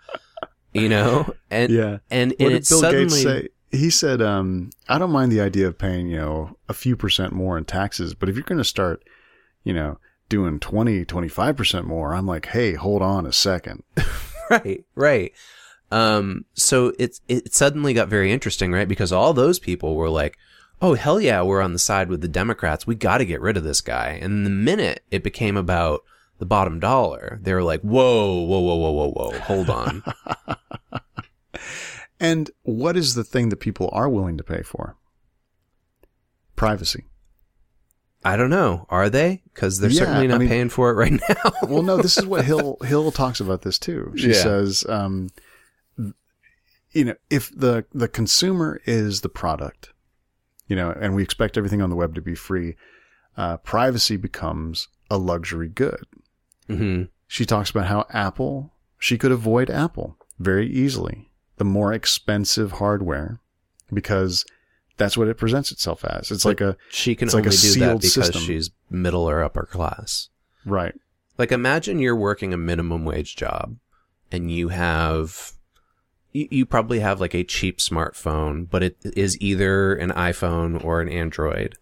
You 0.73 0.89
know, 0.89 1.33
and 1.49 1.71
yeah. 1.71 1.97
and, 2.11 2.33
and 2.39 2.53
it 2.53 2.69
Bill 2.69 2.79
suddenly 2.79 3.07
Gates 3.07 3.23
say? 3.23 3.49
He 3.71 3.91
said, 3.91 4.19
um, 4.19 4.71
I 4.87 4.97
don't 4.97 5.11
mind 5.11 5.31
the 5.31 5.41
idea 5.41 5.67
of 5.67 5.77
paying, 5.77 6.07
you 6.07 6.17
know, 6.17 6.57
a 6.67 6.73
few 6.73 6.95
percent 6.95 7.33
more 7.33 7.55
in 7.55 7.65
taxes, 7.65 8.15
but 8.15 8.27
if 8.27 8.35
you're 8.35 8.43
going 8.43 8.57
to 8.57 8.63
start, 8.63 9.03
you 9.63 9.73
know, 9.73 9.99
doing 10.29 10.59
20, 10.59 11.05
25% 11.05 11.83
more, 11.85 12.13
I'm 12.13 12.27
like, 12.27 12.47
hey, 12.47 12.73
hold 12.73 13.01
on 13.01 13.25
a 13.25 13.33
second. 13.33 13.83
right 14.49 14.83
right 14.95 15.31
um 15.91 16.43
so 16.55 16.91
it's 16.97 17.21
it 17.27 17.53
suddenly 17.53 17.93
got 17.93 18.07
very 18.07 18.31
interesting 18.31 18.71
right 18.71 18.87
because 18.87 19.11
all 19.11 19.31
those 19.31 19.59
people 19.59 19.95
were 19.95 20.09
like 20.09 20.39
oh 20.81 20.95
hell 20.95 21.21
yeah 21.21 21.43
we're 21.43 21.61
on 21.61 21.73
the 21.73 21.77
side 21.77 22.09
with 22.09 22.21
the 22.21 22.27
democrats 22.27 22.87
we 22.87 22.95
got 22.95 23.19
to 23.19 23.25
get 23.25 23.41
rid 23.41 23.57
of 23.57 23.63
this 23.63 23.79
guy 23.79 24.17
and 24.19 24.47
the 24.47 24.49
minute 24.49 25.03
it 25.11 25.21
became 25.21 25.55
about 25.55 26.01
the 26.39 26.47
bottom 26.47 26.79
dollar 26.79 27.37
they 27.43 27.53
were 27.53 27.61
like 27.61 27.81
whoa 27.81 28.41
whoa 28.41 28.59
whoa 28.59 28.75
whoa 28.75 28.91
whoa 28.91 29.11
whoa 29.11 29.39
hold 29.41 29.69
on 29.69 30.01
And 32.19 32.51
what 32.63 32.97
is 32.97 33.15
the 33.15 33.23
thing 33.23 33.49
that 33.49 33.57
people 33.57 33.89
are 33.93 34.09
willing 34.09 34.37
to 34.37 34.43
pay 34.43 34.61
for? 34.61 34.97
Privacy. 36.55 37.05
I 38.25 38.35
don't 38.35 38.49
know 38.49 38.85
are 38.89 39.09
they 39.09 39.41
because 39.53 39.79
they're 39.79 39.89
Yeah, 39.89 39.99
certainly 39.99 40.25
I 40.25 40.27
not 40.27 40.39
mean- 40.39 40.49
paying 40.49 40.69
for 40.69 40.89
it 40.91 40.95
right 40.95 41.11
now 41.29 41.51
Well, 41.67 41.83
no, 41.83 41.97
this 41.97 42.17
is 42.17 42.25
what 42.25 42.45
Hill 42.51 42.77
Hill 42.83 43.11
talks 43.11 43.39
about 43.39 43.61
this 43.61 43.77
too. 43.79 44.13
She 44.17 44.29
Yeah. 44.29 44.43
says, 44.43 44.85
um, 44.89 45.29
you 46.91 47.05
know, 47.05 47.15
if 47.29 47.51
the 47.55 47.85
the 47.93 48.07
consumer 48.07 48.81
is 48.85 49.21
the 49.21 49.29
product, 49.29 49.91
you 50.67 50.75
know, 50.75 50.91
and 50.91 51.13
we 51.15 51.23
expect 51.23 51.57
everything 51.57 51.81
on 51.81 51.89
the 51.89 51.95
web 51.95 52.15
to 52.15 52.21
be 52.21 52.35
free, 52.35 52.75
uh, 53.37 53.57
privacy 53.57 54.17
becomes 54.17 54.87
a 55.09 55.17
luxury 55.17 55.69
good. 55.69 56.03
hmm 56.67 57.03
She 57.27 57.45
talks 57.45 57.69
about 57.69 57.87
how 57.87 58.05
Apple, 58.11 58.73
she 58.97 59.17
could 59.17 59.31
avoid 59.31 59.69
Apple 59.69 60.17
very 60.39 60.67
easily, 60.67 61.29
the 61.57 61.65
more 61.65 61.93
expensive 61.93 62.73
hardware, 62.73 63.39
because 63.93 64.45
that's 64.99 65.17
what 65.17 65.27
it 65.27 65.37
presents 65.37 65.71
itself 65.71 66.05
as. 66.05 66.29
It's 66.29 66.45
like 66.45 66.61
a 66.61 66.77
she 66.91 67.15
can 67.15 67.27
It's 67.27 67.33
like 67.33 67.45
a 67.45 67.47
only 67.47 67.57
do 67.57 67.79
that 67.79 67.95
because 68.01 68.13
system. 68.13 68.41
she's 68.41 68.69
middle 68.91 69.27
or 69.27 69.43
upper 69.43 69.65
class 69.65 70.29
right. 70.65 70.93
Like 71.39 71.51
imagine 71.51 71.97
you're 71.99 72.15
working 72.15 72.53
a 72.53 72.57
minimum 72.57 73.05
wage 73.05 73.35
job 73.35 73.77
and 74.31 74.51
you 74.51 74.69
have 74.69 75.53
you, 76.33 76.47
you 76.51 76.65
probably 76.65 76.99
have 76.99 77.19
like 77.19 77.33
a 77.33 77.43
cheap 77.43 77.79
smartphone, 77.79 78.69
but 78.69 78.83
it 78.83 78.97
is 79.03 79.41
either 79.41 79.95
an 79.95 80.11
iPhone 80.11 80.83
or 80.83 81.01
an 81.01 81.09
Android. 81.09 81.75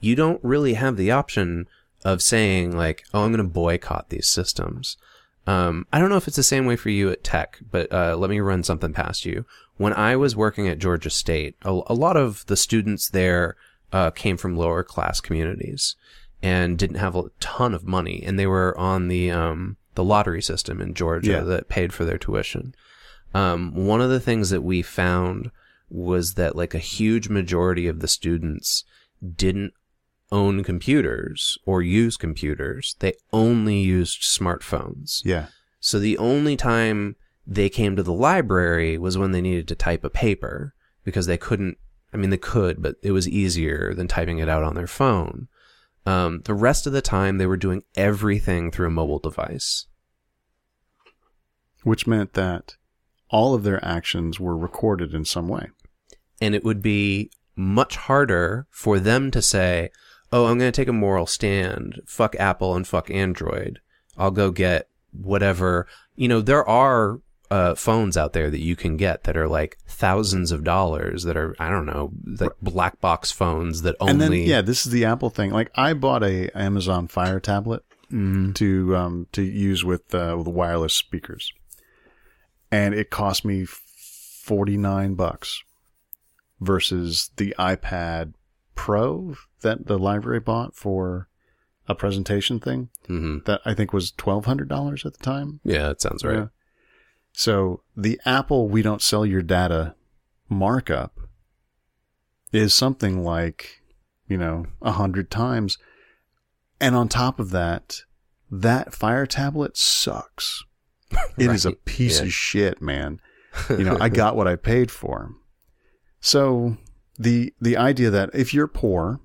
You 0.00 0.16
don't 0.16 0.42
really 0.42 0.74
have 0.74 0.96
the 0.96 1.12
option 1.12 1.68
of 2.04 2.20
saying 2.20 2.76
like, 2.76 3.04
"Oh, 3.14 3.24
I'm 3.24 3.32
going 3.32 3.46
to 3.46 3.52
boycott 3.52 4.08
these 4.08 4.26
systems." 4.26 4.96
Um, 5.46 5.86
I 5.92 5.98
don't 5.98 6.08
know 6.08 6.16
if 6.16 6.26
it's 6.26 6.36
the 6.36 6.42
same 6.42 6.66
way 6.66 6.76
for 6.76 6.88
you 6.88 7.10
at 7.10 7.22
Tech, 7.24 7.60
but 7.70 7.92
uh, 7.92 8.16
let 8.16 8.30
me 8.30 8.40
run 8.40 8.62
something 8.64 8.92
past 8.92 9.24
you. 9.24 9.44
When 9.76 9.92
I 9.94 10.16
was 10.16 10.36
working 10.36 10.68
at 10.68 10.78
Georgia 10.78 11.10
State, 11.10 11.56
a, 11.62 11.70
a 11.86 11.94
lot 11.94 12.16
of 12.16 12.44
the 12.46 12.56
students 12.56 13.08
there 13.10 13.56
uh, 13.92 14.10
came 14.10 14.36
from 14.36 14.56
lower 14.56 14.82
class 14.82 15.20
communities 15.20 15.96
and 16.42 16.78
didn't 16.78 16.96
have 16.98 17.16
a 17.16 17.24
ton 17.40 17.72
of 17.74 17.84
money, 17.86 18.22
and 18.24 18.38
they 18.38 18.46
were 18.46 18.76
on 18.78 19.08
the 19.08 19.30
um, 19.30 19.76
the 19.94 20.04
lottery 20.04 20.42
system 20.42 20.80
in 20.80 20.94
Georgia 20.94 21.30
Yeah. 21.32 21.40
that 21.40 21.68
paid 21.68 21.92
for 21.92 22.04
their 22.04 22.18
tuition. 22.18 22.74
Um, 23.34 23.74
one 23.74 24.00
of 24.00 24.10
the 24.10 24.20
things 24.20 24.50
that 24.50 24.62
we 24.62 24.82
found 24.82 25.50
was 25.90 26.34
that 26.34 26.56
like 26.56 26.74
a 26.74 26.78
huge 26.78 27.28
majority 27.28 27.86
of 27.86 28.00
the 28.00 28.08
students 28.08 28.84
didn't 29.36 29.72
own 30.30 30.64
computers 30.64 31.58
or 31.66 31.82
use 31.82 32.16
computers. 32.16 32.96
They 33.00 33.12
only 33.32 33.78
used 33.80 34.22
smartphones. 34.22 35.20
Yeah. 35.24 35.46
So 35.80 35.98
the 35.98 36.16
only 36.18 36.56
time 36.56 37.16
they 37.46 37.68
came 37.68 37.96
to 37.96 38.02
the 38.02 38.12
library 38.12 38.98
was 38.98 39.18
when 39.18 39.32
they 39.32 39.40
needed 39.40 39.68
to 39.68 39.74
type 39.74 40.04
a 40.04 40.10
paper 40.10 40.74
because 41.04 41.26
they 41.26 41.36
couldn't, 41.36 41.78
I 42.12 42.16
mean, 42.16 42.30
they 42.30 42.36
could, 42.36 42.82
but 42.82 42.96
it 43.02 43.12
was 43.12 43.28
easier 43.28 43.94
than 43.94 44.08
typing 44.08 44.38
it 44.38 44.48
out 44.48 44.62
on 44.62 44.74
their 44.74 44.86
phone. 44.86 45.48
Um, 46.06 46.42
the 46.44 46.54
rest 46.54 46.86
of 46.86 46.92
the 46.92 47.02
time 47.02 47.38
they 47.38 47.46
were 47.46 47.56
doing 47.56 47.82
everything 47.96 48.70
through 48.70 48.88
a 48.88 48.90
mobile 48.90 49.18
device. 49.18 49.86
Which 51.84 52.06
meant 52.06 52.34
that 52.34 52.76
all 53.28 53.54
of 53.54 53.62
their 53.62 53.84
actions 53.84 54.38
were 54.38 54.56
recorded 54.56 55.14
in 55.14 55.24
some 55.24 55.48
way. 55.48 55.68
and 56.40 56.56
it 56.56 56.64
would 56.64 56.82
be 56.82 57.30
much 57.54 57.96
harder 57.96 58.66
for 58.68 58.98
them 58.98 59.30
to 59.30 59.40
say, 59.40 59.90
"Oh, 60.32 60.46
I'm 60.46 60.58
going 60.58 60.72
to 60.72 60.76
take 60.76 60.88
a 60.88 60.92
moral 60.92 61.26
stand. 61.26 62.00
Fuck 62.04 62.34
Apple 62.36 62.74
and 62.74 62.86
fuck 62.86 63.10
Android. 63.10 63.78
I'll 64.18 64.32
go 64.32 64.50
get 64.50 64.88
whatever." 65.12 65.86
You 66.16 66.26
know, 66.28 66.40
there 66.40 66.68
are 66.68 67.20
uh, 67.52 67.74
phones 67.74 68.16
out 68.16 68.32
there 68.32 68.48
that 68.50 68.60
you 68.60 68.74
can 68.74 68.96
get 68.96 69.24
that 69.24 69.36
are 69.36 69.46
like 69.46 69.76
thousands 69.86 70.52
of 70.52 70.64
dollars 70.64 71.24
that 71.24 71.36
are 71.36 71.54
I 71.58 71.68
don't 71.68 71.84
know, 71.84 72.10
like 72.40 72.52
black 72.62 72.98
box 73.00 73.30
phones 73.30 73.82
that 73.82 73.94
only 74.00 74.12
And 74.12 74.20
then 74.20 74.32
yeah, 74.32 74.62
this 74.62 74.86
is 74.86 74.92
the 74.92 75.04
Apple 75.04 75.28
thing. 75.28 75.50
Like 75.50 75.70
I 75.74 75.92
bought 75.92 76.22
a 76.22 76.48
Amazon 76.56 77.08
Fire 77.08 77.40
tablet 77.40 77.84
Mm, 78.10 78.54
to 78.56 78.94
um 78.94 79.26
to 79.32 79.42
use 79.42 79.84
with 79.84 80.14
uh, 80.14 80.34
with 80.36 80.46
wireless 80.46 80.92
speakers, 80.92 81.50
and 82.70 82.94
it 82.94 83.08
cost 83.08 83.42
me 83.42 83.64
forty 83.64 84.76
nine 84.76 85.14
bucks 85.14 85.62
versus 86.60 87.30
the 87.36 87.54
iPad 87.58 88.34
Pro 88.74 89.34
that 89.62 89.86
the 89.86 89.98
library 89.98 90.40
bought 90.40 90.74
for 90.74 91.28
a 91.88 91.94
presentation 91.94 92.60
thing 92.60 92.90
hmm 93.06 93.38
that 93.46 93.60
I 93.64 93.72
think 93.74 93.92
was 93.94 94.10
twelve 94.10 94.44
hundred 94.44 94.68
dollars 94.68 95.06
at 95.06 95.14
the 95.14 95.24
time. 95.24 95.60
Yeah, 95.64 95.88
that 95.88 96.02
sounds 96.02 96.22
right. 96.22 96.36
Yeah. 96.36 96.46
So 97.32 97.82
the 97.96 98.20
Apple 98.24 98.68
we 98.68 98.82
don't 98.82 99.02
sell 99.02 99.24
your 99.24 99.42
data 99.42 99.94
markup 100.48 101.18
is 102.52 102.74
something 102.74 103.24
like, 103.24 103.82
you 104.28 104.36
know, 104.36 104.66
a 104.82 104.92
hundred 104.92 105.30
times. 105.30 105.78
And 106.80 106.94
on 106.94 107.08
top 107.08 107.40
of 107.40 107.50
that, 107.50 108.02
that 108.50 108.94
Fire 108.94 109.26
tablet 109.26 109.76
sucks. 109.76 110.64
It 111.38 111.50
is 111.50 111.64
a 111.66 111.72
piece 111.72 112.18
Yeah. 112.20 112.26
of 112.26 112.32
shit, 112.32 112.82
man. 112.82 113.20
You 113.70 113.84
know, 113.84 113.98
I 114.00 114.08
got 114.08 114.34
what 114.36 114.48
I 114.48 114.56
paid 114.56 114.90
for. 114.90 115.34
So 116.20 116.76
the 117.18 117.52
the 117.60 117.76
idea 117.76 118.08
that 118.10 118.30
if 118.34 118.54
you're 118.54 118.66
poor, 118.68 119.20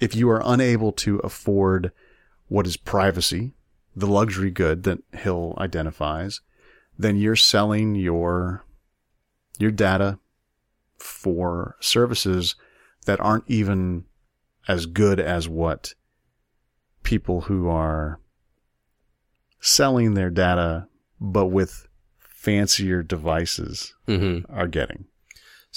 if 0.00 0.14
you 0.14 0.28
are 0.30 0.42
unable 0.44 0.92
to 0.92 1.18
afford 1.20 1.90
what 2.48 2.66
is 2.66 2.76
privacy, 2.76 3.52
the 3.96 4.06
luxury 4.06 4.50
good 4.50 4.82
that 4.82 4.98
Hill 5.14 5.54
identifies, 5.58 6.40
then 6.98 7.16
you're 7.16 7.36
selling 7.36 7.94
your 7.94 8.64
your 9.58 9.70
data 9.70 10.18
for 10.98 11.76
services 11.80 12.56
that 13.06 13.20
aren't 13.20 13.44
even 13.46 14.04
as 14.66 14.86
good 14.86 15.20
as 15.20 15.48
what 15.48 15.94
people 17.02 17.42
who 17.42 17.68
are 17.68 18.18
selling 19.60 20.14
their 20.14 20.30
data 20.30 20.88
but 21.20 21.46
with 21.46 21.88
fancier 22.18 23.02
devices 23.02 23.94
hmm 24.06 24.40
are 24.48 24.68
getting. 24.68 25.06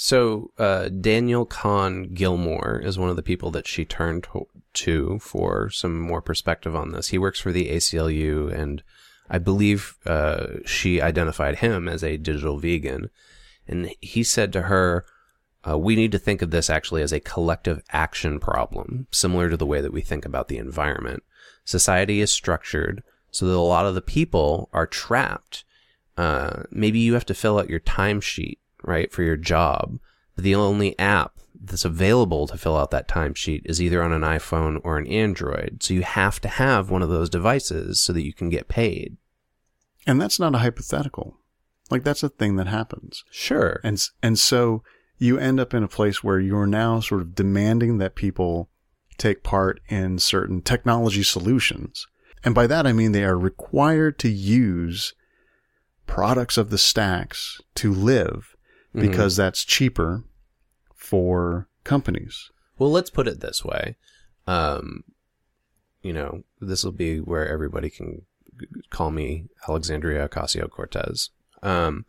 So 0.00 0.52
uh, 0.58 0.90
Daniel 0.90 1.44
Kahn 1.44 2.10
Gillmor 2.14 2.84
is 2.84 2.98
one 2.98 3.10
of 3.10 3.16
the 3.16 3.22
people 3.22 3.50
that 3.50 3.66
she 3.66 3.84
turned 3.84 4.28
to, 4.32 4.46
to 4.74 5.18
for 5.18 5.70
some 5.70 5.98
more 5.98 6.22
perspective 6.22 6.76
on 6.76 6.92
this. 6.92 7.08
He 7.08 7.18
works 7.18 7.40
for 7.40 7.50
the 7.50 7.68
ACLU, 7.70 8.52
and 8.52 8.84
I 9.30 9.38
believe 9.38 9.96
uh, 10.06 10.46
she 10.64 11.00
identified 11.00 11.56
him 11.56 11.88
as 11.88 12.02
a 12.02 12.16
digital 12.16 12.58
vegan. 12.58 13.10
And 13.66 13.90
he 14.00 14.22
said 14.22 14.52
to 14.54 14.62
her, 14.62 15.04
uh, 15.68 15.76
"We 15.76 15.96
need 15.96 16.12
to 16.12 16.18
think 16.18 16.42
of 16.42 16.50
this 16.50 16.70
actually 16.70 17.02
as 17.02 17.12
a 17.12 17.20
collective 17.20 17.82
action 17.90 18.40
problem, 18.40 19.06
similar 19.10 19.50
to 19.50 19.56
the 19.56 19.66
way 19.66 19.80
that 19.80 19.92
we 19.92 20.00
think 20.00 20.24
about 20.24 20.48
the 20.48 20.58
environment. 20.58 21.22
Society 21.64 22.20
is 22.20 22.32
structured 22.32 23.02
so 23.30 23.46
that 23.46 23.54
a 23.54 23.60
lot 23.60 23.84
of 23.84 23.94
the 23.94 24.00
people 24.00 24.70
are 24.72 24.86
trapped. 24.86 25.64
Uh, 26.16 26.62
maybe 26.70 26.98
you 26.98 27.14
have 27.14 27.26
to 27.26 27.34
fill 27.34 27.58
out 27.58 27.70
your 27.70 27.80
timesheet." 27.80 28.58
right, 28.82 29.12
for 29.12 29.22
your 29.22 29.36
job. 29.36 29.98
The 30.42 30.54
only 30.54 30.98
app 30.98 31.38
that's 31.60 31.84
available 31.84 32.46
to 32.46 32.56
fill 32.56 32.76
out 32.76 32.90
that 32.90 33.08
timesheet 33.08 33.62
is 33.64 33.82
either 33.82 34.02
on 34.02 34.12
an 34.12 34.22
iPhone 34.22 34.80
or 34.84 34.96
an 34.96 35.06
Android. 35.06 35.82
So 35.82 35.94
you 35.94 36.02
have 36.02 36.40
to 36.40 36.48
have 36.48 36.90
one 36.90 37.02
of 37.02 37.08
those 37.08 37.28
devices 37.28 38.00
so 38.00 38.12
that 38.12 38.24
you 38.24 38.32
can 38.32 38.48
get 38.48 38.68
paid. 38.68 39.16
And 40.06 40.20
that's 40.20 40.38
not 40.38 40.54
a 40.54 40.58
hypothetical. 40.58 41.36
Like 41.90 42.04
that's 42.04 42.22
a 42.22 42.28
thing 42.28 42.56
that 42.56 42.66
happens. 42.66 43.24
Sure. 43.30 43.80
And 43.82 44.02
and 44.22 44.38
so 44.38 44.82
you 45.18 45.38
end 45.38 45.58
up 45.58 45.74
in 45.74 45.82
a 45.82 45.88
place 45.88 46.22
where 46.22 46.38
you're 46.38 46.66
now 46.66 47.00
sort 47.00 47.22
of 47.22 47.34
demanding 47.34 47.98
that 47.98 48.14
people 48.14 48.70
take 49.16 49.42
part 49.42 49.80
in 49.88 50.18
certain 50.18 50.62
technology 50.62 51.22
solutions. 51.22 52.06
And 52.44 52.54
by 52.54 52.66
that 52.68 52.86
I 52.86 52.92
mean 52.92 53.12
they 53.12 53.24
are 53.24 53.38
required 53.38 54.18
to 54.20 54.28
use 54.28 55.14
products 56.06 56.56
of 56.56 56.70
the 56.70 56.78
stacks 56.78 57.60
to 57.74 57.92
live 57.92 58.54
Mhm. 58.98 59.10
because 59.10 59.36
that's 59.36 59.64
cheaper 59.64 60.24
for 60.94 61.68
companies. 61.84 62.50
Well, 62.78 62.90
let's 62.90 63.10
put 63.10 63.28
it 63.28 63.40
this 63.40 63.64
way. 63.64 63.96
Um, 64.46 65.04
you 66.02 66.12
know, 66.12 66.42
this 66.60 66.84
will 66.84 66.92
be 66.92 67.18
where 67.18 67.46
everybody 67.48 67.90
can 67.90 68.22
call 68.90 69.10
me 69.10 69.46
Alexandria 69.68 70.28
Ocasio 70.28 70.68
Cortez. 70.70 71.30
Um, 71.62 72.04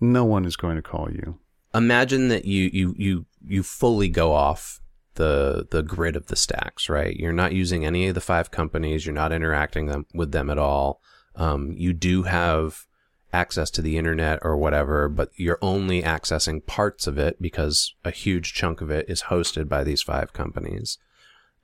No 0.00 0.24
one 0.24 0.44
is 0.44 0.56
going 0.56 0.76
to 0.76 0.82
call 0.82 1.10
you. 1.10 1.40
imagine 1.74 2.28
that 2.28 2.44
you, 2.44 2.70
you, 2.72 2.94
you, 2.96 3.26
you 3.44 3.62
fully 3.62 4.08
go 4.08 4.32
off 4.32 4.80
the, 5.14 5.66
the 5.70 5.82
grid 5.82 6.16
of 6.16 6.26
the 6.26 6.36
stacks, 6.36 6.88
right? 6.88 7.14
You're 7.16 7.32
not 7.32 7.52
using 7.52 7.84
any 7.84 8.08
of 8.08 8.14
the 8.14 8.20
five 8.20 8.50
companies. 8.50 9.04
You're 9.04 9.14
not 9.14 9.32
interacting 9.32 9.86
them 9.86 10.06
with 10.14 10.32
them 10.32 10.48
at 10.50 10.58
all. 10.58 11.00
Um, 11.34 11.72
you 11.76 11.92
do 11.92 12.22
have 12.22 12.86
access 13.32 13.70
to 13.70 13.82
the 13.82 13.98
internet 13.98 14.38
or 14.42 14.56
whatever, 14.56 15.08
but 15.08 15.30
you're 15.36 15.58
only 15.60 16.02
accessing 16.02 16.64
parts 16.64 17.06
of 17.06 17.18
it 17.18 17.40
because 17.40 17.94
a 18.04 18.10
huge 18.10 18.54
chunk 18.54 18.80
of 18.80 18.90
it 18.90 19.08
is 19.08 19.24
hosted 19.24 19.68
by 19.68 19.84
these 19.84 20.02
five 20.02 20.32
companies. 20.32 20.98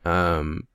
Um, 0.05 0.69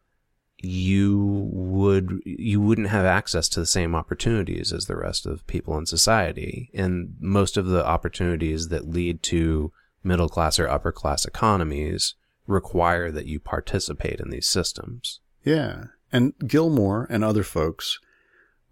you 0.62 1.48
would 1.54 2.22
you 2.26 2.60
wouldn't 2.60 2.90
have 2.90 3.06
access 3.06 3.48
to 3.48 3.62
the 3.62 3.66
same 3.66 3.96
opportunities 3.96 4.74
as 4.74 4.86
the 4.86 4.98
rest 4.98 5.26
of 5.26 5.48
people 5.48 5.78
in 5.78 5.86
society 5.86 6.70
and 6.74 7.16
most 7.22 7.56
of 7.56 7.68
the 7.68 7.86
opportunities 7.86 8.68
that 8.68 8.90
lead 8.90 9.24
to 9.24 9.72
middle 10.04 10.28
class 10.28 10.60
or 10.60 10.68
upper 10.68 10.92
class 10.92 11.24
economies 11.24 12.16
require 12.46 13.10
that 13.10 13.26
you 13.26 13.40
participate 13.40 14.20
in 14.20 14.32
these 14.32 14.48
systems 14.48 15.22
Yeah. 15.44 15.86
And 16.12 16.38
Gillmor 16.40 17.08
and 17.10 17.24
other 17.24 17.44
folks 17.44 18.00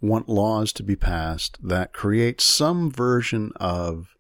want 0.01 0.29
laws 0.29 0.71
to 0.73 0.83
be 0.83 0.95
passed 0.95 1.57
that 1.65 1.93
create 1.93 2.39
some 2.41 2.91
version 2.91 3.51
of 3.55 4.15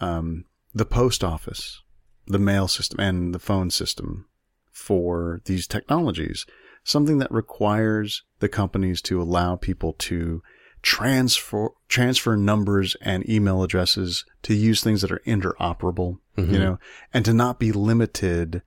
um, 0.00 0.44
the 0.74 0.84
post 0.84 1.24
office, 1.24 1.82
the 2.26 2.38
mail 2.38 2.68
system, 2.68 3.00
and 3.00 3.34
the 3.34 3.38
phone 3.38 3.70
system 3.70 4.26
for 4.70 5.40
these 5.46 5.66
technologies. 5.66 6.46
Something 6.84 7.18
that 7.18 7.32
requires 7.32 8.22
the 8.38 8.48
companies 8.48 9.02
to 9.02 9.20
allow 9.20 9.56
people 9.56 9.94
to 9.94 10.42
transfer 10.82 11.70
transfer 11.88 12.36
numbers 12.36 12.96
and 13.02 13.28
email 13.28 13.62
addresses 13.62 14.24
to 14.42 14.54
use 14.54 14.80
things 14.80 15.02
that 15.02 15.10
are 15.10 15.22
interoperable, 15.26 16.18
Mhm. 16.36 16.52
you 16.52 16.58
know, 16.58 16.78
and 17.12 17.24
to 17.24 17.34
not 17.34 17.58
be 17.58 17.72
limited. 17.72 18.62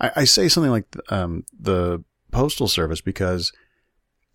I, 0.00 0.12
I 0.16 0.24
say 0.24 0.48
something 0.48 0.70
like 0.70 0.86
um, 1.10 1.44
the 1.58 2.04
postal 2.30 2.68
service 2.68 3.00
because 3.00 3.52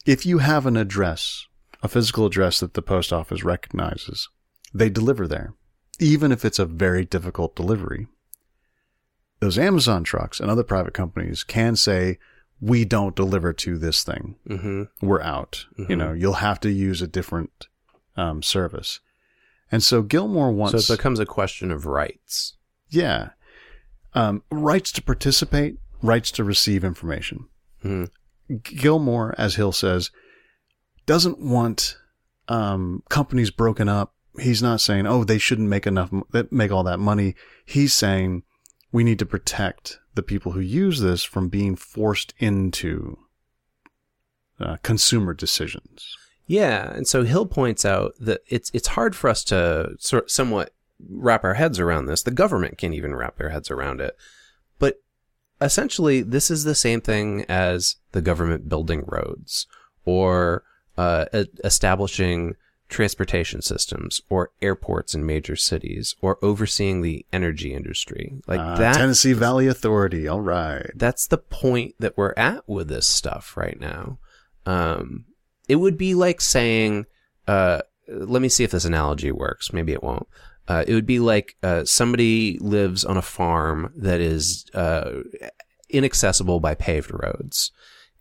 if 0.07 0.25
you 0.25 0.39
have 0.39 0.65
an 0.65 0.77
address, 0.77 1.45
a 1.83 1.87
physical 1.87 2.25
address 2.25 2.59
that 2.61 2.73
the 2.73 2.81
post 2.81 3.13
office 3.13 3.43
recognizes, 3.43 4.29
they 4.73 4.89
deliver 4.89 5.27
there, 5.27 5.53
even 5.99 6.31
if 6.31 6.43
it's 6.43 6.59
a 6.59 6.65
very 6.65 7.05
difficult 7.05 7.55
delivery. 7.55 8.07
Those 9.39 9.59
Amazon 9.59 10.03
trucks 10.03 10.39
and 10.39 10.49
other 10.49 10.63
private 10.63 10.93
companies 10.93 11.43
can 11.43 11.75
say, 11.75 12.17
we 12.59 12.85
don't 12.85 13.15
deliver 13.15 13.53
to 13.53 13.77
this 13.77 14.03
thing. 14.03 14.35
hmm 14.47 14.83
We're 15.01 15.21
out. 15.21 15.65
You 15.77 15.85
Mhm. 15.85 15.97
know, 15.97 16.13
you'll 16.13 16.33
have 16.33 16.59
to 16.61 16.71
use 16.71 17.01
a 17.03 17.07
different 17.07 17.67
um, 18.15 18.41
service. 18.41 18.99
And 19.71 19.83
so 19.83 20.01
Gillmor 20.01 20.51
wants, 20.51 20.85
so 20.87 20.93
it 20.93 20.97
becomes 20.97 21.19
a 21.19 21.25
question 21.25 21.69
of 21.71 21.85
rights 21.85 22.53
yeah, 22.89 23.31
um, 24.13 24.41
rights 24.49 24.91
to 24.93 25.01
participate, 25.03 25.77
rights 26.01 26.31
to 26.31 26.43
receive 26.43 26.83
information. 26.85 27.47
Mhm. 27.83 28.09
Gillmor, 28.49 29.33
as 29.37 29.55
Hill 29.55 29.71
says, 29.71 30.11
doesn't 31.05 31.39
want 31.39 31.97
um, 32.47 33.03
companies 33.09 33.51
broken 33.51 33.89
up. 33.89 34.13
He's 34.39 34.61
not 34.61 34.81
saying, 34.81 35.07
oh, 35.07 35.23
they 35.23 35.37
shouldn't 35.37 35.69
make 35.69 35.87
enough, 35.87 36.11
make 36.51 36.71
all 36.71 36.83
that 36.83 36.99
money. 36.99 37.35
He's 37.65 37.93
saying 37.93 38.43
we 38.91 39.03
need 39.03 39.19
to 39.19 39.25
protect 39.25 39.99
the 40.15 40.23
people 40.23 40.51
who 40.51 40.59
use 40.59 40.99
this 40.99 41.23
from 41.23 41.49
being 41.49 41.75
forced 41.75 42.33
into 42.37 43.17
uh, 44.59 44.77
consumer 44.83 45.33
decisions. 45.33 46.15
Yeah, 46.45 46.91
and 46.91 47.07
so 47.07 47.23
Hill 47.23 47.45
points 47.45 47.83
out 47.83 48.13
that 48.19 48.41
it's 48.47 48.71
it's 48.73 48.89
hard 48.89 49.15
for 49.15 49.29
us 49.29 49.43
to 49.45 49.95
sort 49.99 50.31
somewhat 50.31 50.73
wrap 51.09 51.43
our 51.43 51.55
heads 51.55 51.79
around 51.79 52.05
this. 52.05 52.23
The 52.23 52.31
government 52.31 52.77
can't 52.77 52.93
even 52.93 53.15
wrap 53.15 53.37
their 53.37 53.49
heads 53.49 53.69
around 53.69 54.01
it. 54.01 54.15
Essentially, 55.61 56.21
this 56.21 56.51
is 56.51 56.63
the 56.63 56.75
same 56.75 57.01
thing 57.01 57.45
as 57.49 57.95
the 58.11 58.21
government 58.21 58.69
building 58.69 59.03
roads 59.07 59.65
or 60.05 60.63
uh, 60.97 61.25
e- 61.33 61.45
establishing 61.63 62.55
transportation 62.89 63.61
systems 63.61 64.21
or 64.29 64.51
airports 64.61 65.13
in 65.13 65.25
major 65.25 65.55
cities 65.57 66.15
or 66.21 66.37
overseeing 66.41 67.01
the 67.01 67.25
energy 67.33 67.73
industry. 67.73 68.39
Like 68.47 68.59
Uh, 68.59 68.77
that 68.77 68.95
Tennessee 68.97 69.33
Valley 69.33 69.67
Authority. 69.67 70.27
All 70.27 70.41
right. 70.41 70.89
that's 70.95 71.27
the 71.27 71.37
point 71.37 71.95
that 71.99 72.15
we're 72.17 72.33
at 72.37 72.67
with 72.69 72.87
this 72.87 73.05
stuff 73.05 73.57
right 73.57 73.79
now. 73.79 74.19
Um, 74.65 75.25
it 75.67 75.77
would 75.77 75.97
be 75.97 76.13
like 76.13 76.39
saying, 76.39 77.05
uh, 77.47 77.81
let 78.07 78.41
me 78.41 78.47
see 78.49 78.63
if 78.63 78.71
this 78.71 78.85
analogy 78.85 79.31
works. 79.33 79.73
Maybe 79.73 79.91
it 79.91 80.01
won't. 80.03 80.27
Uh, 80.67 80.83
it 80.87 80.93
would 80.93 81.05
be 81.05 81.19
like 81.19 81.55
uh, 81.63 81.85
somebody 81.85 82.57
lives 82.59 83.05
on 83.05 83.17
a 83.17 83.21
farm 83.21 83.93
that 83.95 84.19
is 84.19 84.65
uh, 84.73 85.21
inaccessible 85.89 86.59
by 86.59 86.75
paved 86.75 87.11
roads, 87.11 87.71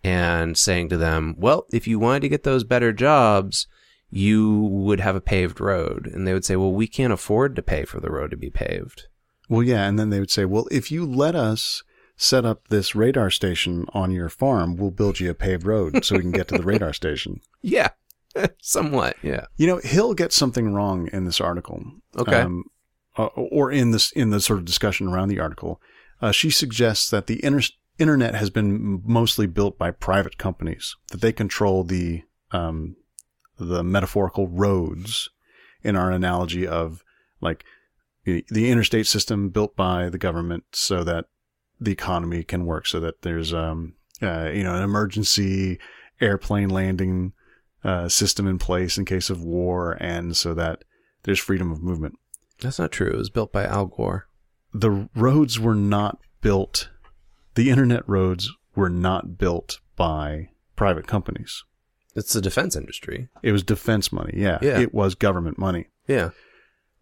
and 0.04 0.56
saying 0.56 0.88
to 0.88 0.96
them, 0.96 1.34
"Well, 1.38 1.66
if 1.72 1.86
you 1.86 1.98
wanted 1.98 2.20
to 2.20 2.28
get 2.28 2.44
those 2.44 2.64
better 2.64 2.92
jobs, 2.92 3.66
you 4.10 4.60
would 4.60 5.00
have 5.00 5.16
a 5.16 5.20
paved 5.20 5.60
road." 5.60 6.06
And 6.06 6.26
they 6.26 6.32
would 6.32 6.44
say, 6.44 6.56
"Well, 6.56 6.72
we 6.72 6.86
can't 6.86 7.12
afford 7.12 7.56
to 7.56 7.62
pay 7.62 7.84
for 7.84 8.00
the 8.00 8.10
road 8.10 8.30
to 8.30 8.36
be 8.36 8.50
paved." 8.50 9.06
Well, 9.48 9.62
yeah, 9.62 9.86
and 9.86 9.98
then 9.98 10.10
they 10.10 10.20
would 10.20 10.30
say, 10.30 10.44
"Well, 10.44 10.68
if 10.70 10.92
you 10.92 11.04
let 11.04 11.34
us 11.34 11.82
set 12.16 12.44
up 12.44 12.68
this 12.68 12.94
radar 12.94 13.30
station 13.30 13.86
on 13.92 14.10
your 14.10 14.28
farm, 14.28 14.76
we'll 14.76 14.90
build 14.90 15.20
you 15.20 15.30
a 15.30 15.34
paved 15.34 15.66
road 15.66 16.04
so 16.04 16.16
we 16.16 16.22
can 16.22 16.32
get 16.32 16.48
to 16.48 16.58
the 16.58 16.64
radar 16.72 16.92
station." 16.92 17.40
Yeah, 17.62 17.90
somewhat. 18.60 19.16
Yeah. 19.22 19.46
You 19.56 19.66
know, 19.66 19.78
Hill 19.78 20.14
gets 20.14 20.36
something 20.36 20.72
wrong 20.72 21.08
in 21.12 21.24
this 21.24 21.40
article. 21.40 21.82
Okay. 22.16 22.40
Um, 22.40 22.64
uh, 23.18 23.26
or 23.26 23.70
in 23.70 23.92
this 23.92 24.12
in 24.12 24.30
the 24.30 24.40
sort 24.40 24.58
of 24.58 24.64
discussion 24.64 25.08
around 25.08 25.28
the 25.28 25.40
article, 25.40 25.80
uh, 26.20 26.32
she 26.32 26.50
suggests 26.50 27.08
that 27.10 27.26
the 27.26 27.42
inter- 27.44 27.72
internet 27.98 28.34
has 28.34 28.50
been 28.50 29.02
mostly 29.04 29.46
built 29.46 29.78
by 29.78 29.90
private 29.90 30.38
companies 30.38 30.96
that 31.08 31.20
they 31.20 31.32
control 31.32 31.82
the 31.82 32.22
um, 32.52 32.96
the 33.58 33.82
metaphorical 33.82 34.48
roads 34.48 35.30
in 35.82 35.96
our 35.96 36.10
analogy 36.10 36.66
of 36.66 37.02
like 37.40 37.64
the, 38.24 38.44
the 38.50 38.70
interstate 38.70 39.06
system 39.06 39.48
built 39.48 39.76
by 39.76 40.08
the 40.08 40.18
government 40.18 40.64
so 40.72 41.04
that 41.04 41.26
the 41.80 41.92
economy 41.92 42.42
can 42.42 42.66
work 42.66 42.86
so 42.86 42.98
that 43.00 43.22
there's 43.22 43.52
um 43.52 43.94
uh, 44.22 44.50
you 44.52 44.62
know 44.62 44.74
an 44.74 44.82
emergency 44.82 45.78
airplane 46.20 46.70
landing 46.70 47.32
uh, 47.86 48.08
system 48.08 48.46
in 48.48 48.58
place 48.58 48.98
in 48.98 49.04
case 49.04 49.30
of 49.30 49.40
war 49.42 49.96
and 50.00 50.36
so 50.36 50.52
that 50.54 50.82
there's 51.22 51.38
freedom 51.38 51.70
of 51.72 51.80
movement 51.82 52.14
That's 52.60 52.78
not 52.78 52.90
true. 52.92 53.08
It 53.10 53.16
was 53.16 53.30
built 53.30 53.52
by 53.52 53.64
Al 53.64 53.86
Gore. 53.86 54.26
the 54.72 55.08
roads 55.14 55.58
were 55.60 55.74
not 55.74 56.18
built 56.40 56.90
the 57.54 57.70
internet 57.70 58.02
roads 58.08 58.50
were 58.74 58.90
not 58.90 59.38
built 59.38 59.80
by 59.96 60.48
private 60.74 61.06
companies 61.06 61.64
It's 62.14 62.32
the 62.32 62.40
defense 62.42 62.74
industry. 62.76 63.28
it 63.42 63.52
was 63.52 63.62
defense 63.62 64.12
money 64.12 64.34
yeah, 64.36 64.58
Yeah. 64.60 64.78
it 64.80 64.92
was 64.92 65.14
government 65.14 65.56
money 65.58 65.86
Yeah. 66.08 66.30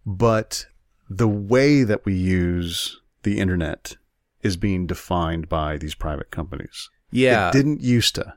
but 0.07 0.67
the 1.09 1.29
way 1.29 1.83
that 1.85 2.05
we 2.05 2.15
use 2.15 3.01
the 3.23 3.39
internet 3.41 3.97
is 4.43 4.57
being 4.57 4.87
defined 4.87 5.49
by 5.49 5.77
these 5.79 5.95
private 5.95 6.31
companies 6.31 6.91
Yeah. 7.11 7.49
it 7.49 7.53
didn't 7.53 7.81
used 7.81 8.15
to 8.17 8.35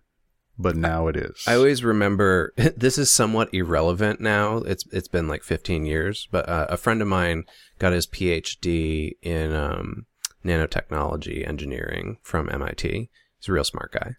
but 0.60 0.76
now 0.76 1.08
it 1.08 1.16
is 1.16 1.44
I 1.48 1.56
always 1.56 1.84
remember 1.84 2.54
this 2.58 2.98
is 2.98 3.12
somewhat 3.12 3.54
irrelevant 3.54 4.20
now. 4.20 4.58
It's 4.58 4.86
it's 4.92 5.08
been 5.08 5.28
like 5.28 5.44
15 5.44 5.86
years, 5.86 6.28
but 6.32 6.48
uh, 6.48 6.68
a 6.70 6.78
friend 6.78 7.02
of 7.02 7.08
mine 7.08 7.44
got 7.80 7.94
his 7.94 8.08
PhD 8.08 9.12
in 9.22 9.54
um, 9.54 10.06
nanotechnology 10.44 11.48
engineering 11.48 12.18
from 12.24 12.50
MIT. 12.50 13.10
He's 13.40 13.50
a 13.50 13.54
real 13.54 13.64
smart 13.64 13.92
guy, 13.92 14.16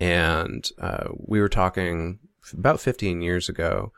and 0.00 0.68
uh, 0.80 1.08
we 1.16 1.40
were 1.40 1.48
talking 1.48 2.18
about 2.52 2.80
15 2.80 3.22
years 3.22 3.48
ago, 3.48 3.92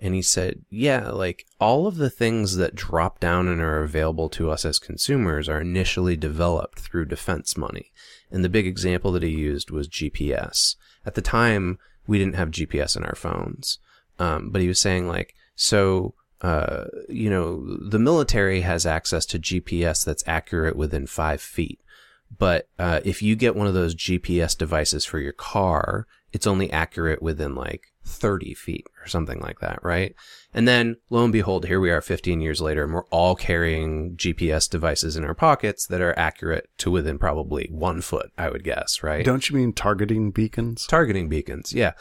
And 0.00 0.14
he 0.14 0.22
said, 0.22 0.64
yeah, 0.68 1.10
like 1.10 1.46
all 1.60 1.86
of 1.86 1.96
the 1.96 2.10
things 2.10 2.56
that 2.56 2.74
drop 2.74 3.20
down 3.20 3.46
and 3.46 3.60
are 3.60 3.82
available 3.82 4.28
to 4.30 4.50
us 4.50 4.64
as 4.64 4.78
consumers 4.80 5.48
are 5.48 5.60
initially 5.60 6.16
developed 6.16 6.80
through 6.80 7.04
defense 7.04 7.56
money. 7.56 7.92
And 8.30 8.44
the 8.44 8.48
big 8.48 8.66
example 8.66 9.12
that 9.12 9.22
he 9.22 9.30
used 9.30 9.70
was 9.70 9.88
GPS. 9.88 10.74
At 11.04 11.14
the 11.14 11.22
time, 11.22 11.78
we 12.06 12.18
didn't 12.18 12.36
have 12.36 12.50
GPS 12.50 12.96
in 12.96 13.04
our 13.04 13.14
phones. 13.14 13.78
Um, 14.18 14.50
but 14.50 14.60
he 14.60 14.68
was 14.68 14.80
saying 14.80 15.08
like, 15.08 15.34
so, 15.54 16.14
uh, 16.40 16.84
you 17.08 17.30
know, 17.30 17.64
the 17.80 17.98
military 17.98 18.62
has 18.62 18.86
access 18.86 19.26
to 19.26 19.38
GPS 19.38 20.04
that's 20.04 20.24
accurate 20.26 20.76
within 20.76 21.06
five 21.06 21.40
feet. 21.40 21.80
But 22.36 22.68
uh, 22.78 23.00
if 23.04 23.22
you 23.22 23.36
get 23.36 23.56
one 23.56 23.66
of 23.66 23.74
those 23.74 23.94
GPS 23.94 24.56
devices 24.56 25.04
for 25.04 25.18
your 25.18 25.32
car, 25.32 26.06
it's 26.32 26.46
only 26.46 26.70
accurate 26.70 27.22
within 27.22 27.54
like 27.54 27.91
30 28.04 28.54
feet 28.54 28.86
or 29.02 29.06
something 29.06 29.40
like 29.40 29.60
that, 29.60 29.78
right? 29.82 30.14
And 30.52 30.66
then 30.66 30.96
lo 31.10 31.24
and 31.24 31.32
behold, 31.32 31.66
here 31.66 31.80
we 31.80 31.90
are 31.90 32.00
15 32.00 32.40
years 32.40 32.60
later, 32.60 32.84
and 32.84 32.92
we're 32.92 33.06
all 33.06 33.34
carrying 33.34 34.16
GPS 34.16 34.68
devices 34.68 35.16
in 35.16 35.24
our 35.24 35.34
pockets 35.34 35.86
that 35.86 36.00
are 36.00 36.18
accurate 36.18 36.68
to 36.78 36.90
within 36.90 37.18
probably 37.18 37.68
one 37.70 38.00
foot, 38.00 38.30
I 38.36 38.50
would 38.50 38.64
guess, 38.64 39.02
right? 39.02 39.24
Don't 39.24 39.48
you 39.48 39.56
mean 39.56 39.72
targeting 39.72 40.30
beacons? 40.30 40.86
Targeting 40.86 41.28
beacons, 41.28 41.72
yeah. 41.72 41.92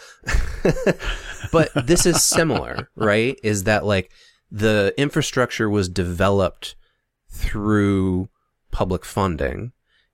but 1.52 1.70
this 1.86 2.06
is 2.06 2.24
similar, 2.24 2.90
right? 2.96 3.40
Is 3.44 3.66
that 3.66 3.86
like 3.86 4.12
the 4.50 4.94
infrastructure 4.98 5.70
was 5.70 5.88
developed 5.88 6.76
through 7.30 8.30
public 8.72 9.06
funding 9.06 9.72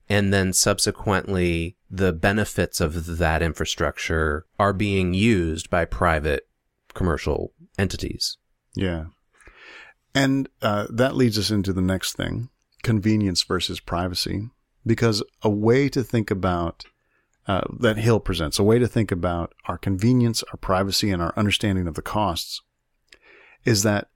and 0.09 0.33
then 0.33 0.53
subsequently 0.53 1.75
the 1.89 2.13
benefits 2.13 2.79
of 2.81 3.17
that 3.17 3.41
infrastructure 3.41 4.45
are 4.59 4.73
being 4.73 5.13
used 5.13 5.69
by 5.69 5.85
private 5.85 6.47
commercial 6.93 7.53
entities. 7.77 8.37
Yeah. 8.75 9.05
And 10.15 10.49
uh, 10.61 10.87
that 10.89 11.15
leads 11.15 11.37
us 11.37 11.51
into 11.51 11.73
the 11.73 11.81
next 11.81 12.13
thing 12.13 12.49
convenience 12.83 13.43
versus 13.43 13.79
privacy. 13.79 14.49
Because 14.85 15.21
a 15.41 15.49
way 15.49 15.89
to 15.89 16.03
think 16.03 16.31
about 16.31 16.85
uh, 17.47 17.61
that 17.79 17.97
Hill 17.97 18.19
presents, 18.19 18.59
a 18.59 18.63
way 18.63 18.79
to 18.79 18.87
think 18.87 19.11
about 19.11 19.53
our 19.65 19.77
convenience, 19.77 20.43
our 20.43 20.57
privacy, 20.57 21.11
and 21.11 21.21
our 21.21 21.33
understanding 21.35 21.87
of 21.87 21.95
the 21.95 22.01
costs 22.01 22.61
is 23.65 23.83
that 23.83 24.09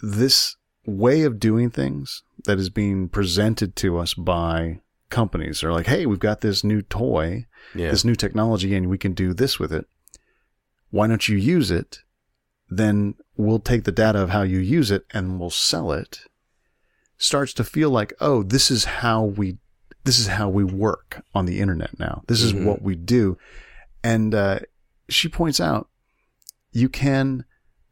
this 0.00 0.56
way 0.86 1.22
of 1.22 1.40
doing 1.40 1.70
things 1.70 2.22
that 2.44 2.58
is 2.58 2.70
being 2.70 3.08
presented 3.08 3.74
to 3.76 3.98
us 3.98 4.14
by 4.14 4.80
companies 5.10 5.62
are 5.64 5.72
like, 5.72 5.86
hey, 5.86 6.06
we've 6.06 6.18
got 6.18 6.40
this 6.40 6.62
new 6.64 6.82
toy, 6.82 7.46
Yeah. 7.74 7.90
this 7.90 8.04
new 8.04 8.14
technology, 8.14 8.74
and 8.74 8.88
we 8.88 8.98
can 8.98 9.12
do 9.14 9.32
this 9.32 9.58
with 9.58 9.72
it. 9.72 9.86
Why 10.90 11.06
don't 11.06 11.28
you 11.28 11.36
use 11.36 11.70
it? 11.70 12.00
Then 12.70 13.14
we'll 13.36 13.60
take 13.60 13.84
the 13.84 13.92
data 13.92 14.20
of 14.20 14.30
how 14.30 14.42
you 14.42 14.58
use 14.58 14.90
it 14.90 15.04
and 15.12 15.38
we'll 15.40 15.50
sell 15.50 15.92
it. 15.92 16.20
Starts 17.16 17.52
to 17.54 17.64
feel 17.64 17.90
like, 17.90 18.12
oh, 18.20 18.42
this 18.42 18.70
is 18.70 18.84
how 18.84 19.24
we, 19.24 19.58
this 20.04 20.18
is 20.18 20.26
how 20.28 20.48
we 20.48 20.64
work 20.64 21.22
on 21.34 21.46
the 21.46 21.60
internet 21.60 21.98
now. 21.98 22.22
This 22.28 22.42
is 22.42 22.52
Mhm. 22.52 22.64
what 22.64 22.82
we 22.82 22.94
do. 22.94 23.38
And 24.04 24.34
uh, 24.34 24.60
she 25.08 25.28
points 25.28 25.60
out, 25.60 25.88
you 26.72 26.88
can 26.88 27.44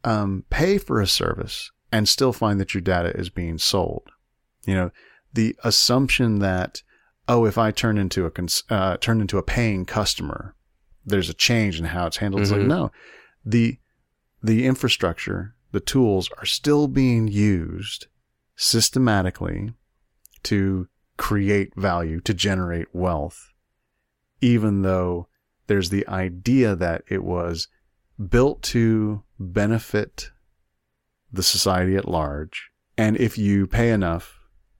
um, 0.03 0.45
pay 0.49 0.77
for 0.77 1.01
a 1.01 1.07
service 1.07 1.71
and 1.91 2.07
still 2.07 2.31
find 2.31 2.59
that 2.59 2.73
your 2.73 2.81
data 2.81 3.09
is 3.17 3.29
being 3.29 3.57
sold. 3.57 4.03
You 4.65 4.75
know, 4.75 4.91
the 5.33 5.55
assumption 5.63 6.39
that 6.39 6.81
oh, 7.27 7.45
if 7.45 7.57
I 7.57 7.71
turn 7.71 7.97
into 7.97 8.25
a 8.25 8.31
cons- 8.31 8.63
uh, 8.69 8.97
turn 8.97 9.21
into 9.21 9.37
a 9.37 9.43
paying 9.43 9.85
customer, 9.85 10.55
there's 11.05 11.29
a 11.29 11.33
change 11.33 11.79
in 11.79 11.85
how 11.85 12.07
it's 12.07 12.17
handled. 12.17 12.41
It's 12.41 12.51
like 12.51 12.61
Mhm. 12.61 12.67
no, 12.67 12.91
the 13.45 13.79
the 14.43 14.65
infrastructure, 14.67 15.55
the 15.71 15.79
tools 15.79 16.29
are 16.37 16.45
still 16.45 16.87
being 16.87 17.27
used 17.27 18.07
systematically 18.55 19.73
to 20.43 20.87
create 21.17 21.73
value, 21.75 22.19
to 22.21 22.33
generate 22.33 22.93
wealth, 22.93 23.51
even 24.41 24.83
though 24.83 25.27
there's 25.65 25.89
the 25.89 26.07
idea 26.07 26.75
that 26.75 27.03
it 27.07 27.23
was 27.23 27.67
built 28.29 28.61
to 28.61 29.23
benefit 29.39 30.31
the 31.31 31.43
society 31.43 31.95
at 31.95 32.07
large. 32.07 32.69
And 32.97 33.17
if 33.17 33.37
you 33.37 33.65
pay 33.67 33.91
enough, 33.91 34.36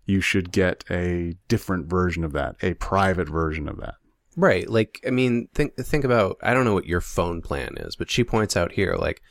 you 0.08 0.20
should 0.22 0.52
get 0.52 0.84
a 0.90 1.36
different 1.48 1.86
version 1.86 2.24
of 2.24 2.32
that, 2.32 2.56
a 2.64 2.74
private 2.74 3.30
version 3.30 3.70
of 3.70 3.78
that. 3.78 3.96
Right. 4.36 4.68
Like, 4.70 5.00
I 5.06 5.12
mean, 5.12 5.50
think 5.54 5.76
think 5.76 6.04
about. 6.04 6.38
I 6.42 6.54
don't 6.54 6.66
know 6.66 6.74
what 6.74 6.86
your 6.86 7.02
phone 7.02 7.42
plan 7.42 7.76
is, 7.78 7.96
but 7.96 8.10
she 8.10 8.24
points 8.24 8.56
out 8.58 8.72
here, 8.72 8.96
like, 8.96 9.22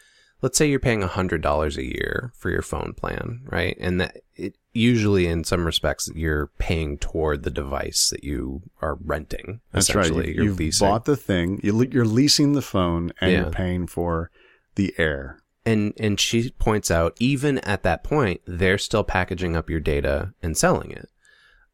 let's 0.43 0.59
say 0.59 0.69
you're 0.69 0.79
paying 0.81 1.03
hundred 1.03 1.43
dollars 1.43 1.77
a 1.77 1.85
year 1.85 2.33
for 2.37 2.51
your 2.51 2.63
phone 2.63 2.93
plan, 2.93 3.41
right? 3.47 3.77
And 3.81 4.01
that 4.01 4.19
it 4.35 4.57
usually, 4.73 5.27
in 5.29 5.45
some 5.45 5.65
respects, 5.65 6.11
you're 6.15 6.49
paying 6.59 6.99
toward 6.99 7.45
the 7.45 7.51
device 7.51 8.11
that 8.11 8.25
you 8.25 8.63
are 8.83 8.97
renting. 9.03 9.61
That's 9.73 9.95
right. 9.95 10.05
essentially. 10.07 10.35
You, 10.35 10.53
leasing. 10.55 10.87
bought 10.89 11.05
the 11.05 11.17
thing. 11.17 11.61
You, 11.63 11.83
you're 11.91 12.05
leasing 12.05 12.53
the 12.53 12.61
phone, 12.63 13.13
and 13.21 13.31
Yeah. 13.33 13.41
you're 13.43 13.51
paying 13.51 13.87
for 13.87 14.31
the 14.75 14.93
air. 14.99 15.39
And 15.67 15.93
and 15.99 16.19
she 16.19 16.51
points 16.53 16.91
out 16.91 17.17
even 17.19 17.59
at 17.59 17.83
that 17.83 18.05
point 18.05 18.41
they're 18.47 18.79
still 18.79 19.05
packaging 19.05 19.57
up 19.57 19.69
your 19.69 19.81
data 19.81 20.33
and 20.43 20.57
selling 20.57 20.93
it. 20.93 21.09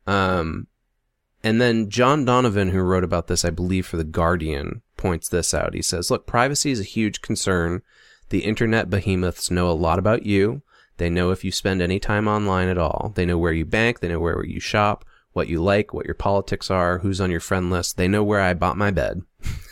Um 0.07 0.67
and 1.45 1.61
then 1.61 1.91
john 1.91 2.25
donovan 2.25 2.71
who 2.71 2.81
wrote 2.81 3.03
about 3.03 3.27
this 3.27 3.45
i 3.45 3.51
believe 3.51 3.85
for 3.85 3.97
the 3.97 4.05
guardian 4.05 4.81
points 4.97 5.29
this 5.29 5.53
out. 5.53 5.75
He 5.75 5.83
says 5.83 6.11
look 6.11 6.27
privacy 6.27 6.71
is 6.71 6.81
a 6.81 6.85
huge 6.85 7.21
concern. 7.21 7.83
The 8.31 8.45
internet 8.45 8.89
behemoths 8.89 9.51
know 9.51 9.71
a 9.71 9.73
lot 9.73 9.99
about 9.99 10.25
you. 10.25 10.63
They 10.97 11.11
know 11.11 11.31
if 11.31 11.45
you 11.45 11.53
spend 11.53 11.83
any 11.83 11.99
time 11.99 12.29
online 12.29 12.69
at 12.69 12.79
all. 12.79 13.13
They 13.15 13.27
know 13.27 13.37
where 13.37 13.53
you 13.53 13.65
bank. 13.65 14.01
They 14.01 14.09
know 14.09 14.21
where 14.21 14.45
you 14.45 14.61
shop 14.61 15.05
what 15.33 15.49
you 15.49 15.63
like 15.63 15.93
what 15.93 16.07
your 16.07 16.15
politics 16.15 16.71
are 16.71 16.99
who's 16.99 17.21
on 17.21 17.31
your 17.31 17.41
friend 17.41 17.71
list. 17.71 17.97
They 17.97 18.09
know 18.09 18.23
where 18.23 18.41
i 18.41 18.55
bought 18.55 18.77
my 18.77 18.91
bed. 18.91 19.23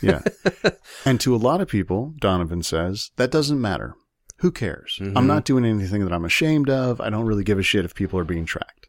Yeah. 0.03 0.23
and 1.05 1.21
to 1.21 1.35
a 1.35 1.39
lot 1.39 1.61
of 1.61 1.69
people, 1.69 2.15
Donovan 2.19 2.63
says, 2.63 3.11
that 3.17 3.31
doesn't 3.31 3.61
matter. 3.61 3.95
Who 4.41 4.51
cares? 4.51 4.99
Mhm. 5.01 5.13
I'm 5.17 5.27
not 5.27 5.45
doing 5.45 5.65
anything 5.65 6.03
that 6.05 6.13
I'm 6.13 6.25
ashamed 6.25 6.69
of. 6.71 7.01
I 7.01 7.11
don't 7.11 7.27
really 7.27 7.45
give 7.45 7.59
a 7.59 7.63
shit 7.63 7.85
if 7.85 7.95
people 7.95 8.19
are 8.19 8.25
being 8.25 8.45
tracked. 8.47 8.89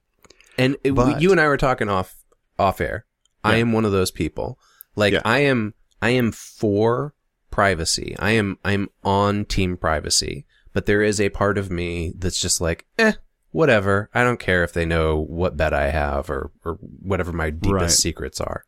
And 0.58 0.78
it, 0.84 0.92
But- 0.96 1.22
you 1.22 1.32
and 1.32 1.40
I 1.42 1.48
were 1.48 1.58
talking 1.58 1.90
off 1.90 2.16
off 2.60 2.80
air. 2.82 3.06
I 3.44 3.56
am 3.58 3.72
one 3.72 3.86
of 3.86 3.92
those 3.92 4.12
people. 4.12 4.60
Like 4.96 5.14
Yeah. 5.14 5.22
I 5.26 5.40
am 5.40 5.74
I 6.02 6.10
am 6.12 6.32
for 6.32 7.14
privacy. 7.50 8.16
I 8.20 8.32
am 8.32 8.58
I'm 8.64 8.90
on 9.04 9.46
team 9.46 9.78
privacy. 9.78 10.46
But 10.74 10.86
there 10.86 11.02
is 11.02 11.20
a 11.20 11.30
part 11.30 11.58
of 11.58 11.70
me 11.70 12.14
that's 12.18 12.40
just 12.40 12.62
like, 12.62 12.86
eh, 12.98 13.14
whatever. 13.52 14.10
I 14.14 14.24
don't 14.24 14.40
care 14.40 14.64
if 14.64 14.72
they 14.74 14.86
know 14.86 15.20
what 15.20 15.58
bet 15.58 15.74
I 15.74 15.90
have 15.90 16.30
or 16.30 16.52
or 16.64 16.76
whatever 17.02 17.34
my 17.34 17.50
deepest 17.50 17.74
Right. 17.82 17.90
secrets 17.92 18.40
are. 18.40 18.64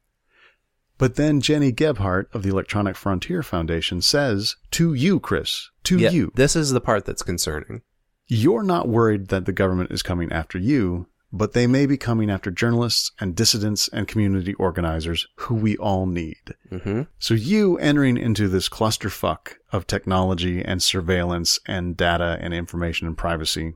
But 1.04 1.16
then 1.16 1.42
Gennie 1.42 1.74
Gebhart 1.74 2.30
of 2.34 2.44
the 2.44 2.50
Electronic 2.50 2.96
Frontier 2.96 3.44
Foundation 3.44 4.02
says 4.02 4.56
to 4.72 4.94
you, 4.94 5.20
Chris, 5.20 5.70
to 5.84 5.98
Yeah, 5.98 6.12
you, 6.12 6.32
This 6.34 6.56
is 6.56 6.72
the 6.72 6.80
part 6.80 7.04
that's 7.04 7.22
concerning. 7.22 7.82
you're 8.28 8.64
not 8.64 8.88
worried 8.88 9.28
that 9.28 9.44
the 9.44 9.52
government 9.52 9.92
is 9.92 10.02
coming 10.02 10.32
after 10.32 10.58
you, 10.58 11.08
but 11.30 11.52
they 11.52 11.68
may 11.68 11.86
be 11.86 11.98
coming 11.98 12.30
after 12.32 12.52
journalists 12.52 13.12
and 13.20 13.36
dissidents 13.36 13.90
and 13.90 14.08
community 14.08 14.54
organizers 14.54 15.28
who 15.40 15.56
we 15.56 15.76
all 15.76 16.06
need. 16.06 16.56
hmm 16.70 17.02
So 17.20 17.34
you 17.34 17.78
entering 17.80 18.16
into 18.16 18.48
this 18.48 18.70
clusterfuck 18.70 19.56
of 19.74 19.86
technology 19.86 20.64
and 20.64 20.82
surveillance 20.82 21.60
and 21.68 21.98
data 21.98 22.38
and 22.40 22.54
information 22.54 23.08
and 23.08 23.18
privacy, 23.18 23.74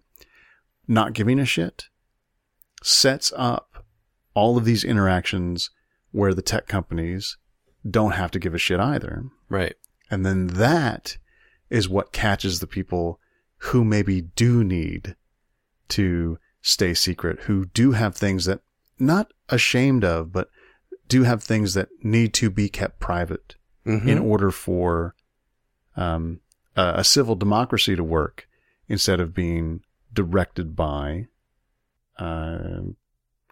not 0.88 1.12
giving 1.12 1.40
a 1.40 1.46
shit, 1.46 1.88
sets 2.82 3.34
up 3.36 3.84
all 4.34 4.58
of 4.58 4.64
these 4.64 4.86
interactions 4.86 5.72
where 6.18 6.34
the 6.34 6.42
tech 6.42 6.66
companies 6.68 7.38
don't 7.88 8.14
have 8.14 8.32
to 8.32 8.40
give 8.40 8.56
a 8.56 8.58
shit 8.58 8.80
either. 8.80 9.24
Right. 9.50 9.76
And 10.10 10.26
then 10.26 10.48
that 10.48 11.18
is 11.70 11.88
what 11.88 12.12
catches 12.12 12.60
the 12.60 12.66
people 12.66 13.20
who 13.58 13.86
maybe 13.86 14.22
do 14.22 14.64
need 14.64 15.16
to 15.90 16.40
stay 16.60 16.96
secret, 16.96 17.42
who 17.42 17.66
do 17.66 17.92
have 17.92 18.16
things 18.16 18.46
that 18.46 18.62
not 18.98 19.32
ashamed 19.50 20.04
of, 20.04 20.32
but 20.32 20.50
do 21.08 21.22
have 21.22 21.44
things 21.44 21.76
that 21.76 21.90
need 22.02 22.34
to 22.34 22.50
be 22.50 22.68
kept 22.68 23.00
private 23.00 23.56
hmm 23.86 24.10
in 24.10 24.18
order 24.18 24.52
for 24.52 25.16
um, 25.96 26.42
a, 26.76 26.94
a 26.98 27.04
civil 27.04 27.36
democracy 27.36 27.96
to 27.96 28.04
work 28.04 28.48
instead 28.90 29.20
of 29.22 29.36
being 29.36 29.82
directed 30.12 30.76
by 30.76 31.28
uh, 32.18 32.82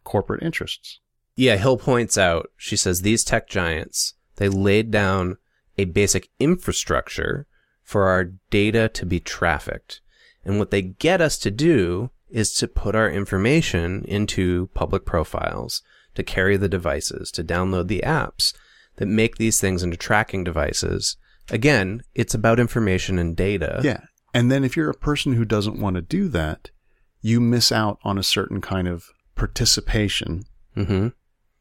corporate 0.04 0.44
interests. 0.44 1.00
Yeah, 1.36 1.58
Hill 1.58 1.78
points 1.78 2.18
out, 2.18 2.50
she 2.56 2.78
says, 2.78 3.02
these 3.02 3.24
tech 3.24 3.48
giants, 3.48 4.14
they 4.38 4.50
laid 4.50 4.92
down 4.92 5.38
a 5.78 5.86
basic 5.86 6.30
infrastructure 6.40 7.46
for 7.84 8.08
our 8.08 8.32
data 8.50 8.90
to 8.90 9.06
be 9.06 9.20
trafficked. 9.20 10.02
And 10.44 10.60
what 10.60 10.72
they 10.72 10.82
get 10.82 11.22
us 11.22 11.38
to 11.40 11.52
do 11.52 12.12
is 12.30 12.54
to 12.54 12.68
put 12.68 12.96
our 12.96 13.10
information 13.10 14.04
into 14.06 14.70
public 14.74 15.06
profiles, 15.06 15.82
to 16.16 16.24
carry 16.24 16.58
the 16.58 16.70
devices, 16.70 17.32
to 17.32 17.44
download 17.44 17.88
the 17.88 18.04
apps 18.06 18.54
that 18.96 19.08
make 19.08 19.38
these 19.38 19.60
things 19.60 19.84
into 19.84 19.98
tracking 19.98 20.44
devices. 20.44 21.18
Again, 21.50 22.02
it's 22.14 22.34
about 22.34 22.60
information 22.60 23.20
and 23.20 23.36
data. 23.36 23.82
Yeah. 23.84 24.02
And 24.34 24.52
then 24.52 24.64
if 24.64 24.78
you're 24.78 24.90
a 24.90 24.96
person 24.96 25.34
who 25.34 25.46
doesn't 25.46 25.80
want 25.80 25.96
to 25.96 26.02
do 26.02 26.28
that, 26.30 26.72
you 27.22 27.40
miss 27.42 27.72
out 27.72 28.00
on 28.04 28.18
a 28.18 28.24
certain 28.24 28.62
kind 28.62 28.88
of 28.88 29.10
participation 29.36 30.46
hmm 30.76 31.08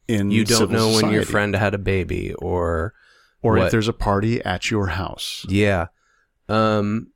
in 0.09 0.31
You 0.31 0.44
don't 0.44 0.70
know 0.70 0.93
when 0.93 1.10
your 1.12 1.24
friend 1.24 1.55
had 1.55 1.74
a 1.74 1.78
baby 1.78 2.35
or 2.35 2.94
or 3.43 3.56
what- 3.56 3.66
if 3.66 3.70
there's 3.72 3.89
a 3.89 3.93
party 3.93 4.43
at 4.43 4.70
your 4.70 4.89
house. 4.89 5.44
Yeah. 5.48 5.86
Um, 6.48 7.09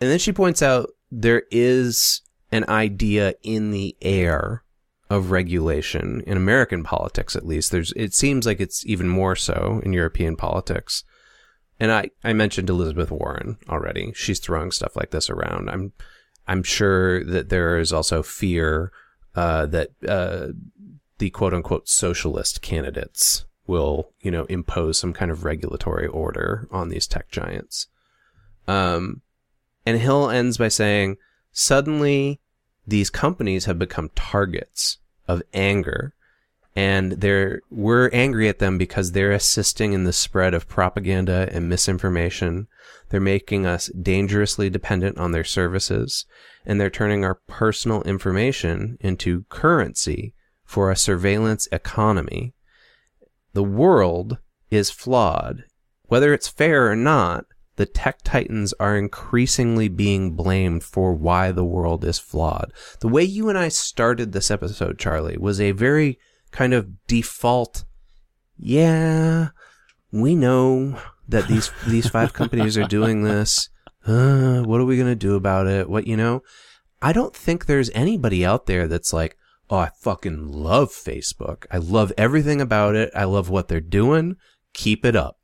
and 0.00 0.10
then 0.10 0.18
she 0.18 0.32
points 0.32 0.62
out 0.62 0.90
there 1.10 1.42
is 1.50 2.22
an 2.52 2.64
idea 2.68 3.34
in 3.42 3.70
the 3.70 3.96
air 4.02 4.62
of 5.10 5.30
regulation 5.30 6.22
in 6.26 6.36
American 6.36 6.82
politics, 6.82 7.36
at 7.36 7.46
least. 7.46 7.70
There's, 7.70 7.92
it 7.96 8.14
seems 8.14 8.46
like 8.46 8.60
it's 8.60 8.84
even 8.86 9.08
more 9.08 9.36
so 9.36 9.80
in 9.84 9.92
European 9.92 10.36
politics. 10.36 11.04
And 11.78 11.92
I, 11.92 12.10
I 12.22 12.32
mentioned 12.32 12.70
Elizabeth 12.70 13.10
Warren 13.10 13.58
already. 13.68 14.12
She's 14.14 14.38
throwing 14.40 14.70
stuff 14.70 14.96
like 14.96 15.10
this 15.10 15.28
around. 15.28 15.68
I'm, 15.68 15.92
I'm 16.46 16.62
sure 16.62 17.24
that 17.24 17.48
there 17.48 17.78
is 17.78 17.92
also 17.92 18.22
fear 18.22 18.92
uh, 19.34 19.66
that 19.66 19.88
uh, 20.08 20.48
the 21.18 21.30
quote 21.30 21.54
unquote 21.54 21.88
socialist 21.88 22.62
candidates 22.62 23.44
will, 23.66 24.10
you 24.20 24.30
know, 24.30 24.44
impose 24.44 24.98
some 24.98 25.12
kind 25.12 25.30
of 25.30 25.44
regulatory 25.44 26.06
order 26.06 26.68
on 26.70 26.88
these 26.88 27.06
tech 27.06 27.30
giants. 27.30 27.88
Um, 28.66 29.22
and 29.86 29.98
Hill 29.98 30.30
ends 30.30 30.58
by 30.58 30.68
saying, 30.68 31.16
suddenly 31.52 32.40
these 32.86 33.10
companies 33.10 33.64
have 33.64 33.78
become 33.78 34.10
targets 34.14 34.98
of 35.26 35.42
anger 35.52 36.14
and 36.76 37.12
they're, 37.12 37.60
we're 37.70 38.10
angry 38.12 38.48
at 38.48 38.58
them 38.58 38.78
because 38.78 39.12
they're 39.12 39.30
assisting 39.30 39.92
in 39.92 40.04
the 40.04 40.12
spread 40.12 40.54
of 40.54 40.68
propaganda 40.68 41.48
and 41.52 41.68
misinformation. 41.68 42.66
They're 43.10 43.20
making 43.20 43.64
us 43.64 43.86
dangerously 43.88 44.70
dependent 44.70 45.16
on 45.16 45.30
their 45.30 45.44
services 45.44 46.26
and 46.66 46.80
they're 46.80 46.90
turning 46.90 47.24
our 47.24 47.36
personal 47.46 48.02
information 48.02 48.98
into 49.00 49.44
currency 49.50 50.33
for 50.64 50.90
a 50.90 50.96
surveillance 50.96 51.68
economy. 51.70 52.54
The 53.52 53.64
world 53.64 54.38
is 54.70 54.90
flawed. 54.90 55.64
Whether 56.06 56.34
it's 56.34 56.48
fair 56.48 56.90
or 56.90 56.96
not, 56.96 57.46
the 57.76 57.86
tech 57.86 58.22
titans 58.22 58.72
are 58.78 58.96
increasingly 58.96 59.88
being 59.88 60.32
blamed 60.32 60.84
for 60.84 61.12
why 61.12 61.50
the 61.50 61.64
world 61.64 62.04
is 62.04 62.18
flawed. 62.18 62.72
The 63.00 63.08
way 63.08 63.24
you 63.24 63.48
and 63.48 63.58
I 63.58 63.68
started 63.68 64.32
this 64.32 64.50
episode, 64.50 64.98
Charlie, 64.98 65.38
was 65.38 65.60
a 65.60 65.72
very 65.72 66.18
kind 66.52 66.72
of 66.72 67.06
default, 67.06 67.84
yeah, 68.56 69.48
we 70.12 70.36
know 70.36 70.98
that 71.28 71.48
these 71.48 71.72
these 71.86 72.08
five 72.08 72.32
companies 72.32 72.78
are 72.78 72.86
doing 72.86 73.22
this. 73.22 73.68
Uh, 74.06 74.62
what 74.62 74.80
are 74.80 74.84
we 74.84 74.96
gonna 74.96 75.16
do 75.16 75.34
about 75.34 75.66
it? 75.66 75.88
What 75.88 76.06
you 76.06 76.16
know? 76.16 76.42
I 77.02 77.12
don't 77.12 77.34
think 77.34 77.66
there's 77.66 77.90
anybody 77.90 78.46
out 78.46 78.66
there 78.66 78.86
that's 78.86 79.12
like, 79.12 79.36
oh, 79.70 79.76
I 79.78 79.90
fucking 80.00 80.48
love 80.48 80.90
Facebook. 80.90 81.66
I 81.70 81.78
love 81.78 82.12
everything 82.18 82.60
about 82.60 82.94
it. 82.94 83.10
I 83.14 83.24
love 83.24 83.48
what 83.50 83.68
they're 83.68 83.80
doing. 83.80 84.36
Keep 84.72 85.04
it 85.04 85.16
up. 85.16 85.38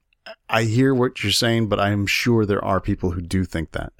I 0.48 0.64
hear 0.64 0.94
what 0.94 1.22
you're 1.22 1.32
saying, 1.32 1.68
but 1.68 1.80
I'm 1.80 2.06
sure 2.06 2.44
there 2.47 2.64
are 2.64 2.80
people 2.80 3.12
who 3.12 3.20
do 3.20 3.44
think 3.44 3.72
that, 3.72 3.92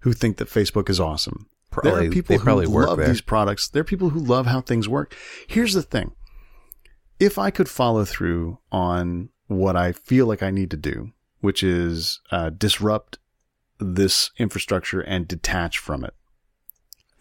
who 0.00 0.12
think 0.12 0.36
that 0.38 0.48
Facebook 0.48 0.90
is 0.90 1.00
awesome. 1.00 1.46
there 1.82 1.94
are 2.02 2.08
people 2.10 2.38
probably 2.38 2.66
who 2.66 2.84
love 2.84 2.98
there. 2.98 3.08
these 3.08 3.20
products. 3.20 3.68
There 3.68 3.80
are 3.80 3.84
people 3.84 4.10
who 4.10 4.20
love 4.20 4.46
how 4.46 4.60
things 4.60 4.88
work. 4.88 5.14
Here's 5.46 5.72
the 5.74 5.82
thing. 5.82 6.12
If 7.18 7.38
I 7.38 7.50
could 7.50 7.68
follow 7.68 8.04
through 8.04 8.58
on 8.72 9.28
what 9.46 9.76
I 9.76 9.92
feel 9.92 10.26
like 10.26 10.42
I 10.42 10.50
need 10.50 10.70
to 10.72 10.76
do, 10.76 11.12
which 11.40 11.62
is 11.62 12.20
uh, 12.30 12.50
disrupt 12.50 13.18
this 13.78 14.30
infrastructure 14.38 15.00
and 15.00 15.28
detach 15.28 15.78
from 15.78 16.04
it, 16.04 16.14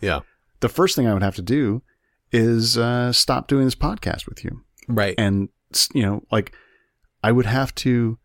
Yeah. 0.01 0.21
the 0.61 0.69
first 0.69 0.95
thing 0.95 1.07
I 1.07 1.13
would 1.13 1.23
have 1.23 1.35
to 1.35 1.41
do 1.41 1.83
is 2.31 2.77
uh, 2.77 3.11
stop 3.11 3.47
doing 3.47 3.65
this 3.65 3.75
podcast 3.75 4.27
with 4.27 4.43
you. 4.43 4.61
Right. 4.87 5.15
And, 5.17 5.49
you 5.93 6.01
know, 6.03 6.23
like 6.31 6.53
I 7.23 7.31
would 7.31 7.45
have 7.45 7.73
to 7.75 8.17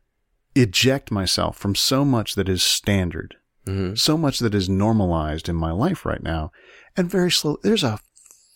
eject 0.54 1.10
myself 1.10 1.56
from 1.56 1.74
so 1.74 2.04
much 2.04 2.34
that 2.36 2.48
is 2.48 2.62
standard 2.62 3.36
hmm 3.66 3.94
so 3.94 4.16
much 4.18 4.40
that 4.40 4.54
is 4.54 4.68
normalized 4.68 5.48
in 5.48 5.56
my 5.56 5.70
life 5.70 6.04
right 6.04 6.22
now. 6.22 6.50
And 6.96 7.10
very 7.10 7.30
slow, 7.30 7.58
there's 7.62 7.84
a 7.84 7.98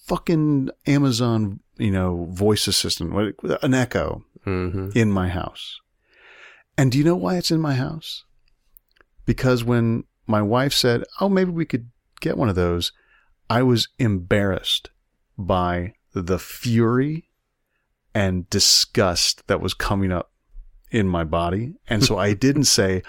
fucking 0.07 0.71
Amazon, 0.87 1.61
you 1.77 1.91
know, 1.91 2.27
voice 2.31 2.67
assistant, 2.67 3.15
an 3.63 3.75
echo 3.75 4.25
hmm 4.45 4.91
in 4.95 5.11
my 5.11 5.29
house. 5.29 5.79
And 6.77 6.93
do 6.93 6.99
you 6.99 7.05
know 7.05 7.17
why 7.17 7.37
it's 7.37 7.51
in 7.51 7.61
my 7.61 7.75
house? 7.75 8.25
Because 9.27 9.65
when 9.65 10.05
my 10.27 10.43
wife 10.43 10.73
said, 10.73 11.05
Oh, 11.21 11.29
maybe 11.29 11.51
we 11.51 11.65
could 11.65 11.91
get 12.21 12.37
one 12.37 12.49
of 12.49 12.55
those, 12.55 12.93
I 13.49 13.63
was 13.63 13.89
embarrassed 13.99 14.91
by 15.39 15.95
the 16.13 16.39
fury 16.39 17.31
and 18.15 18.51
disgust 18.51 19.47
that 19.47 19.61
was 19.61 19.73
coming 19.73 20.13
up 20.13 20.33
in 20.91 21.09
my 21.09 21.25
body. 21.25 21.75
And 21.89 22.05
so 22.05 22.19
I 22.19 22.35
didn't 22.35 22.65
say, 22.79 23.03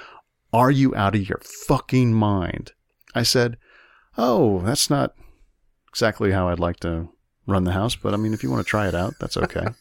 Are 0.54 0.72
you 0.72 0.96
out 0.96 1.16
of 1.16 1.28
your 1.28 1.42
fucking 1.44 2.14
mind? 2.14 2.74
I 3.16 3.24
said, 3.24 3.58
Oh, 4.18 4.62
that's 4.62 4.90
not 4.90 5.16
exactly 5.90 6.32
how 6.32 6.50
I'd 6.50 6.60
like 6.60 6.80
to 6.82 7.10
run 7.48 7.64
the 7.64 7.72
house, 7.72 7.96
but 7.96 8.14
I 8.14 8.18
mean, 8.18 8.34
if 8.34 8.44
you 8.44 8.52
want 8.52 8.66
to 8.66 8.70
try 8.70 8.88
it 8.88 8.96
out, 8.96 9.16
that's 9.20 9.38
okay. 9.38 9.66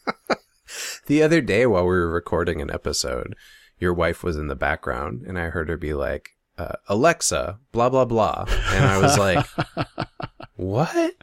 The 1.07 1.23
other 1.23 1.41
day 1.41 1.65
while 1.65 1.83
we 1.83 1.89
were 1.89 2.11
recording 2.11 2.61
an 2.61 2.71
episode, 2.71 3.35
your 3.79 3.93
wife 3.93 4.23
was 4.23 4.37
in 4.37 4.47
the 4.47 4.55
background 4.55 5.23
and 5.27 5.39
I 5.39 5.49
heard 5.49 5.69
her 5.69 5.77
be 5.77 5.93
like, 5.93 6.31
uh, 6.57 6.75
Alexa, 6.87 7.59
blah, 7.71 7.89
blah, 7.89 8.05
blah. 8.05 8.45
And 8.71 8.85
I 8.85 8.99
was 8.99 9.17
like, 9.17 9.45
what? 10.55 11.15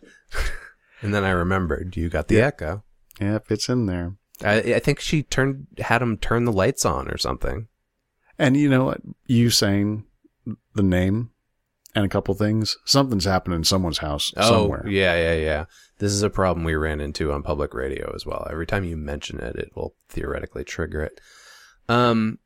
And 1.02 1.12
then 1.14 1.24
I 1.24 1.30
remembered 1.30 1.96
you 1.96 2.08
got 2.08 2.28
the 2.28 2.36
Yeah. 2.36 2.46
echo. 2.46 2.82
yep, 3.20 3.50
it's 3.50 3.68
in 3.68 3.86
there. 3.86 4.14
I, 4.44 4.56
I 4.74 4.78
think 4.80 5.00
she 5.00 5.22
turned, 5.22 5.66
had 5.78 6.02
him 6.02 6.16
turn 6.18 6.44
the 6.44 6.52
lights 6.52 6.84
on 6.84 7.08
or 7.10 7.16
something. 7.16 7.68
And 8.38 8.56
you 8.56 8.68
know 8.68 8.84
what? 8.84 9.00
You 9.26 9.48
saying 9.50 10.04
the 10.74 10.82
name 10.82 11.30
and 11.94 12.04
a 12.04 12.08
couple 12.10 12.34
things, 12.34 12.76
something's 12.84 13.24
happening 13.24 13.56
in 13.56 13.64
someone's 13.64 13.98
house 13.98 14.32
somewhere. 14.36 14.82
Oh, 14.84 14.88
yeah, 14.90 15.16
yeah, 15.16 15.34
yeah. 15.34 15.64
This 15.98 16.12
is 16.12 16.22
a 16.22 16.28
problem 16.28 16.64
we 16.64 16.74
ran 16.74 17.00
into 17.00 17.32
on 17.32 17.42
public 17.42 17.72
radio 17.72 18.12
as 18.14 18.26
well. 18.26 18.46
Every 18.50 18.66
time 18.66 18.84
you 18.84 18.98
mention 18.98 19.40
it, 19.40 19.56
it 19.56 19.70
will 19.74 19.94
theoretically 20.10 20.64
trigger 20.64 21.02
it. 21.02 21.18
Um, 21.88 22.38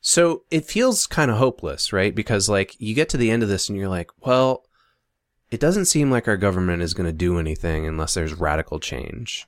so 0.00 0.42
it 0.50 0.64
feels 0.64 1.06
kind 1.06 1.30
of 1.30 1.36
hopeless, 1.38 1.92
right? 1.92 2.12
Because 2.12 2.48
like 2.48 2.74
you 2.80 2.92
get 2.94 3.08
to 3.10 3.16
the 3.16 3.30
end 3.30 3.44
of 3.44 3.48
this 3.48 3.68
and 3.68 3.78
you're 3.78 3.88
like, 3.88 4.10
well, 4.26 4.64
it 5.52 5.60
doesn't 5.60 5.84
seem 5.84 6.10
like 6.10 6.26
our 6.26 6.38
government 6.38 6.82
is 6.82 6.94
going 6.94 7.06
to 7.06 7.12
do 7.12 7.38
anything 7.38 7.86
unless 7.86 8.14
there's 8.14 8.32
radical 8.32 8.80
change. 8.80 9.46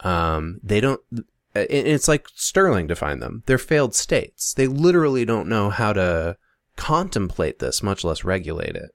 Um, 0.00 0.58
they 0.62 0.80
don't, 0.80 0.98
it's 1.54 2.08
like 2.08 2.26
Sterling 2.34 2.86
defined 2.86 3.20
them. 3.20 3.42
They're 3.44 3.58
failed 3.58 3.94
states. 3.94 4.54
They 4.54 4.66
literally 4.66 5.26
don't 5.26 5.50
know 5.50 5.68
how 5.68 5.92
to 5.92 6.38
contemplate 6.76 7.58
this, 7.58 7.82
much 7.82 8.02
less 8.02 8.24
regulate 8.24 8.76
it. 8.76 8.92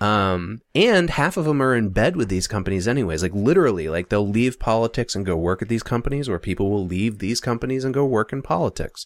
Um, 0.00 0.60
and 0.72 1.10
half 1.10 1.36
of 1.36 1.46
them 1.46 1.60
are 1.60 1.74
in 1.74 1.88
bed 1.88 2.14
with 2.14 2.28
these 2.28 2.46
companies 2.46 2.86
anyways. 2.86 3.24
Like 3.24 3.34
literally, 3.34 3.88
like 3.88 4.08
they'll 4.08 4.26
leave 4.26 4.60
politics 4.60 5.16
and 5.16 5.26
go 5.26 5.36
work 5.36 5.62
at 5.62 5.68
these 5.68 5.82
companies, 5.82 6.28
or 6.28 6.38
people 6.38 6.70
will 6.70 6.86
leave 6.86 7.18
these 7.18 7.40
companies 7.40 7.82
and 7.82 7.92
go 7.92 8.06
work 8.06 8.32
in 8.32 8.40
politics. 8.40 9.04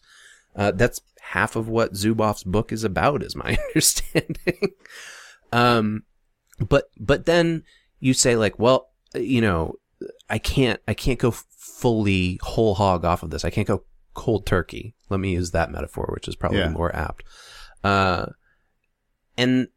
Uh, 0.55 0.73
that's 0.73 1.01
half 1.23 1.57
of 1.57 1.71
what 1.71 1.95
Zuboff's 1.95 2.45
book 2.45 2.71
is 2.71 2.85
about, 2.85 3.23
is 3.23 3.35
my 3.35 3.57
understanding. 3.69 4.75
um, 5.51 6.03
but 6.69 6.91
but 6.99 7.27
then 7.27 7.63
you 8.01 8.15
say 8.15 8.37
like, 8.37 8.59
well, 8.59 8.89
you 9.15 9.41
know, 9.41 9.75
I 10.29 10.39
can't 10.39 10.81
I 10.89 10.95
can't 10.95 11.19
go 11.19 11.31
fully 11.31 12.39
whole 12.43 12.75
hog 12.75 13.05
off 13.05 13.23
of 13.23 13.31
this. 13.31 13.45
I 13.45 13.51
can't 13.51 13.69
go 13.69 13.85
cold 14.15 14.47
turkey. 14.47 14.95
Let 15.09 15.21
me 15.21 15.33
use 15.33 15.51
that 15.53 15.71
metaphor, 15.71 16.11
which 16.13 16.29
is 16.29 16.37
probably 16.37 16.59
Yeah. 16.59 16.69
more 16.71 16.95
apt. 16.95 17.25
Uh, 17.83 18.27
and 19.37 19.69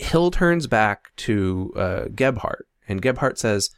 Hill 0.00 0.30
turns 0.30 0.66
back 0.66 1.14
to 1.16 1.72
uh, 1.76 2.04
Gebhart, 2.14 2.66
and 2.88 3.02
Gebhart 3.02 3.38
says, 3.38 3.70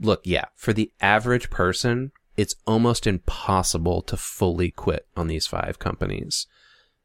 "Look, 0.00 0.20
yeah, 0.24 0.46
for 0.56 0.72
the 0.72 0.90
average 1.00 1.50
person, 1.50 2.12
it's 2.36 2.54
almost 2.66 3.06
impossible 3.06 4.02
to 4.02 4.16
fully 4.16 4.70
quit 4.70 5.06
on 5.16 5.26
these 5.28 5.46
five 5.46 5.78
companies. 5.78 6.46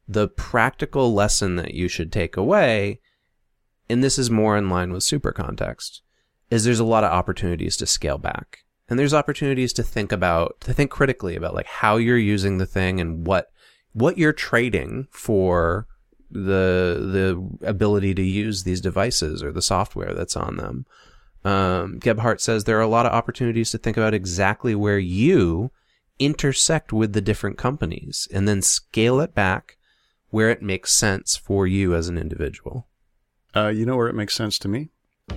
The 0.08 0.28
practical 0.28 1.14
lesson 1.14 1.56
that 1.58 1.74
you 1.74 1.88
should 1.88 2.12
take 2.12 2.38
away, 2.38 3.00
and 3.90 4.04
this 4.04 4.18
is 4.18 4.30
more 4.30 4.58
in 4.58 4.70
line 4.70 4.92
with 4.92 5.04
super 5.04 5.32
context, 5.32 6.02
is 6.50 6.64
there's 6.64 6.80
a 6.80 6.86
lot 6.86 7.04
of 7.04 7.12
opportunities 7.12 7.78
to 7.78 7.86
scale 7.86 8.18
back." 8.18 8.60
And 8.88 9.00
there's 9.00 9.14
opportunities 9.14 9.74
to 9.74 9.84
think 9.84 10.12
about, 10.12 10.60
to 10.62 10.74
think 10.74 10.92
critically 10.92 11.36
about 11.36 11.56
like 11.56 11.66
how 11.66 11.98
you're 11.98 12.18
using 12.18 12.58
the 12.58 12.68
thing 12.68 13.02
and 13.02 13.26
what, 13.26 13.52
what 13.94 14.18
you're 14.18 14.34
trading 14.34 15.08
for 15.10 15.88
the 16.32 17.00
the 17.62 17.68
ability 17.68 18.14
to 18.14 18.22
use 18.22 18.64
these 18.64 18.82
devices 18.82 19.42
or 19.42 19.52
the 19.52 19.62
software 19.62 20.14
that's 20.14 20.36
on 20.36 20.58
them. 20.58 20.86
Um, 21.44 22.00
Gebhart 22.00 22.42
says 22.42 22.64
there 22.64 22.78
are 22.78 22.82
a 22.82 22.88
lot 22.88 23.06
of 23.06 23.14
opportunities 23.14 23.72
to 23.72 23.78
think 23.78 23.98
about 23.98 24.14
exactly 24.14 24.74
where 24.76 24.98
you 24.98 25.72
intersect 26.18 26.92
with 26.92 27.14
the 27.14 27.22
different 27.22 27.58
companies 27.58 28.28
and 28.34 28.48
then 28.48 28.62
scale 28.62 29.20
it 29.20 29.36
back 29.36 29.78
where 30.30 30.50
it 30.50 30.62
makes 30.62 30.92
sense 30.92 31.36
for 31.36 31.68
you 31.68 31.94
as 31.94 32.08
an 32.08 32.18
individual. 32.18 32.88
Uh, 33.56 33.70
you 33.70 33.86
know 33.86 33.96
where 33.96 34.08
it 34.08 34.16
makes 34.16 34.36
sense 34.36 34.60
to 34.60 34.68
me? 34.68 34.90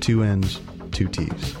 Two 0.00 0.22
N's, 0.22 0.60
two 0.92 1.08
T's. 1.08 1.56